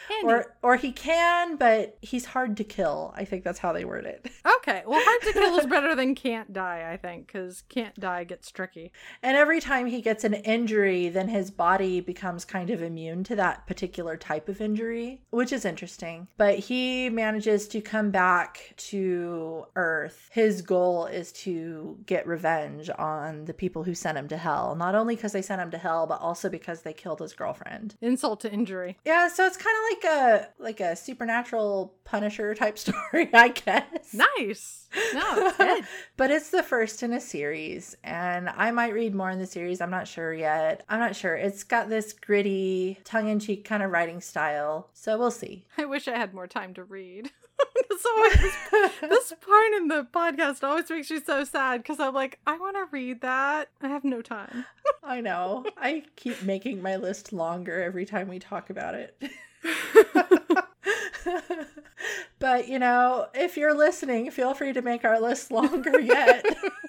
Handy. 0.09 0.27
or 0.33 0.55
or 0.63 0.77
he 0.77 0.93
can 0.93 1.57
but 1.57 1.97
he's 2.03 2.25
hard 2.27 2.57
to 2.59 2.65
kill 2.65 3.13
i 3.17 3.25
think 3.25 3.45
that's 3.45 3.59
how 3.59 3.73
they 3.73 3.85
word 3.85 4.05
it 4.07 4.27
Okay, 4.61 4.83
well, 4.87 5.01
hard 5.03 5.23
to 5.23 5.33
kill 5.33 5.59
is 5.59 5.67
better 5.67 5.95
than 5.95 6.15
can't 6.15 6.53
die, 6.53 6.91
I 6.93 6.97
think, 6.97 7.27
because 7.27 7.63
can't 7.69 7.99
die 7.99 8.25
gets 8.25 8.51
tricky. 8.51 8.93
and 9.23 9.37
every 9.37 9.59
time 9.61 9.87
he 9.87 10.01
gets 10.03 10.23
an 10.25 10.35
injury 10.35 11.09
then 11.09 11.29
his 11.29 11.51
body 11.51 12.01
becomes 12.01 12.45
kind 12.45 12.69
of 12.71 12.83
immune 12.83 13.25
to 13.25 13.37
that 13.37 13.67
particular 13.67 14.17
type 14.17 14.49
of 14.49 14.61
injury 14.61 15.23
which 15.31 15.53
is 15.53 15.65
interesting 15.65 16.29
but 16.37 16.59
he 16.59 17.09
manages 17.11 17.69
to 17.69 17.81
come 17.81 18.11
back 18.11 18.75
to 18.77 19.65
earth 19.77 20.29
his 20.33 20.63
goal 20.63 21.07
is 21.07 21.33
to 21.33 21.99
get 22.07 22.27
revenge 22.27 22.91
on 22.99 23.45
the 23.47 23.55
people 23.55 23.83
who 23.85 23.95
sent 23.95 24.19
him 24.19 24.29
to 24.29 24.37
hell 24.37 24.75
not 24.75 24.95
only 24.95 25.17
because 25.17 25.33
they 25.33 25.43
sent 25.43 25.61
him 25.61 25.71
to 25.71 25.79
hell 25.79 26.07
but 26.07 26.21
also 26.21 26.49
because 26.49 26.83
they 26.83 26.93
killed 26.93 27.21
his 27.21 27.33
girlfriend 27.33 27.95
Insult 28.03 28.41
to 28.41 28.53
injury. 28.53 28.99
yeah 29.05 29.29
so 29.29 29.47
it's 29.47 29.57
kind 29.57 29.77
of 29.79 29.80
like 29.93 30.05
a 30.05 30.49
like 30.59 30.81
a 30.81 30.97
supernatural 30.97 31.95
punisher 32.05 32.55
type 32.55 32.79
story 32.87 33.29
i 33.33 33.49
guess 33.49 34.15
Nice. 34.15 34.89
No, 35.15 35.23
it's 35.47 35.57
good. 35.57 35.85
but 36.17 36.31
it's 36.33 36.51
the 36.51 36.65
first 36.65 37.05
in 37.05 37.13
a 37.13 37.21
series, 37.21 37.97
and 38.03 38.49
I 38.49 38.73
might 38.73 38.93
read 38.93 39.15
more 39.15 39.31
in 39.31 39.39
the 39.39 39.47
series. 39.47 39.81
I'm 39.81 39.91
not 39.91 40.09
sure 40.09 40.35
yet. 40.35 40.83
I'm 40.89 40.99
not 40.99 41.15
sure. 41.15 41.37
It's 41.37 41.63
got 41.63 41.89
this 41.89 42.13
gritty, 42.13 42.99
tongue 43.05 43.29
in 43.29 43.39
cheek 43.39 43.65
kind 43.65 43.85
of 43.85 43.93
writing 43.93 44.21
style, 44.21 44.91
so 44.93 45.17
we'll 45.17 45.31
see. 45.31 45.65
I 45.79 45.85
wish 45.85 46.09
I 46.09 46.17
had 46.19 46.35
more 46.35 46.49
time 46.49 46.75
to 46.75 46.83
read. 46.83 47.31
Always- 48.17 48.39
this, 48.73 48.93
this 49.01 49.33
part 49.41 49.73
in 49.77 49.87
the 49.89 50.09
podcast 50.13 50.65
always 50.65 50.91
makes 50.91 51.11
me 51.11 51.21
so 51.25 51.45
sad 51.45 51.83
because 51.83 52.01
I'm 52.01 52.15
like, 52.15 52.41
I 52.47 52.59
want 52.59 52.75
to 52.77 52.87
read 52.91 53.21
that. 53.21 53.69
I 53.81 53.87
have 53.89 54.03
no 54.05 54.23
time. 54.23 54.65
I 55.05 55.21
know. 55.21 55.65
I 55.77 56.03
keep 56.17 56.43
making 56.43 56.83
my 56.83 56.97
list 56.97 57.33
longer 57.33 57.81
every 57.81 58.07
time 58.07 58.27
we 58.27 58.39
talk 58.41 58.71
about 58.71 58.95
it. 58.97 59.23
but, 62.39 62.69
you 62.69 62.79
know, 62.79 63.27
if 63.35 63.57
you're 63.57 63.75
listening, 63.75 64.31
feel 64.31 64.55
free 64.55 64.73
to 64.73 64.83
make 64.83 65.05
our 65.05 65.21
list 65.21 65.51
longer 65.51 66.01
yet. 66.01 66.45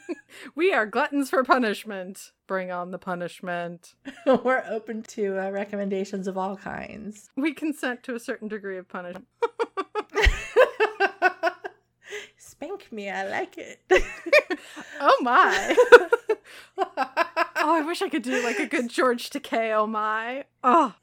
we 0.55 0.73
are 0.73 0.85
gluttons 0.85 1.29
for 1.29 1.43
punishment. 1.43 2.31
Bring 2.47 2.71
on 2.71 2.91
the 2.91 2.99
punishment. 2.99 3.95
We're 4.25 4.63
open 4.69 5.03
to 5.03 5.39
uh, 5.39 5.49
recommendations 5.51 6.27
of 6.27 6.37
all 6.37 6.57
kinds. 6.57 7.29
We 7.35 7.53
consent 7.53 8.03
to 8.03 8.15
a 8.15 8.19
certain 8.19 8.47
degree 8.47 8.77
of 8.77 8.87
punishment. 8.87 9.27
Spank 12.37 12.91
me, 12.91 13.09
I 13.09 13.27
like 13.27 13.57
it. 13.57 13.81
Oh 14.99 15.17
my. 15.21 15.75
oh, 16.77 16.91
I 17.55 17.81
wish 17.81 18.01
I 18.03 18.09
could 18.09 18.21
do 18.21 18.43
like 18.43 18.59
a 18.59 18.67
good 18.67 18.89
George 18.89 19.29
Takei. 19.29 19.73
Oh 19.75 19.87
my. 19.87 20.45
Oh, 20.63 20.93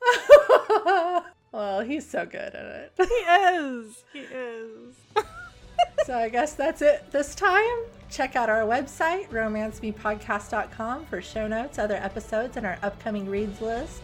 well, 1.52 1.80
he's 1.80 2.08
so 2.08 2.24
good 2.26 2.54
at 2.54 2.54
it. 2.54 2.92
He 2.96 3.04
is. 3.04 4.04
He 4.12 4.20
is. 4.20 4.94
so 6.06 6.16
I 6.16 6.28
guess 6.28 6.54
that's 6.54 6.82
it 6.82 7.10
this 7.10 7.34
time. 7.34 7.84
Check 8.10 8.36
out 8.36 8.48
our 8.48 8.62
website, 8.62 9.28
romancemepodcast.com, 9.28 11.06
for 11.06 11.20
show 11.20 11.46
notes, 11.46 11.78
other 11.78 11.96
episodes, 11.96 12.56
and 12.56 12.66
our 12.66 12.78
upcoming 12.82 13.28
reads 13.28 13.60
list. 13.60 14.02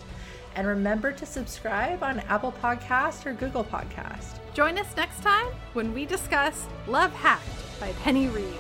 And 0.57 0.66
remember 0.69 1.11
to 1.12 1.27
subscribe 1.27 2.03
on 2.03 2.21
Apple 2.21 2.53
Podcast 2.62 3.27
or 3.27 3.33
Google 3.33 3.65
Podcast. 3.65 4.39
Join 4.53 4.79
us 4.79 4.95
next 4.97 5.21
time 5.23 5.47
when 5.73 5.93
we 5.93 6.07
discuss 6.07 6.66
Love 6.87 7.12
Hacked 7.12 7.81
by 7.81 7.93
Penny 8.05 8.29
Reid. 8.29 8.55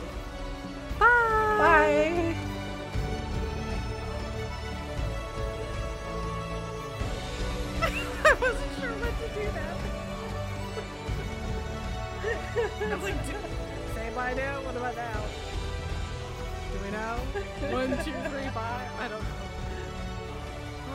Bye. 0.98 1.06
Bye. 1.58 2.34
I 8.24 8.34
wasn't 8.40 8.73
do 9.34 9.42
that. 9.42 9.76
I 12.24 12.94
was 12.94 13.02
like, 13.02 13.14
say 13.94 14.10
by 14.14 14.32
now, 14.34 14.62
what 14.62 14.76
about 14.76 14.94
now? 14.94 15.20
Do 16.72 16.78
we 16.84 16.90
know? 16.90 17.18
One, 17.74 17.90
two, 18.04 18.12
three, 18.30 18.48
five? 18.50 18.88
I 19.00 19.08
don't 19.08 19.22
know. 19.22 19.44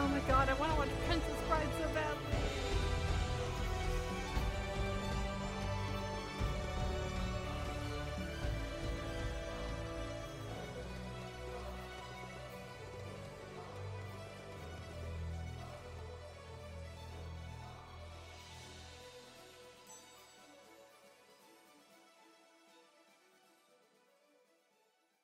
Oh 0.01 0.07
my 0.07 0.19
god, 0.21 0.47
I 0.47 0.53
want 0.53 0.71
to 0.71 0.77
watch 0.77 0.89
Princess 1.05 1.41
Bride 1.49 1.67
so 1.79 1.87
badly. 1.93 2.28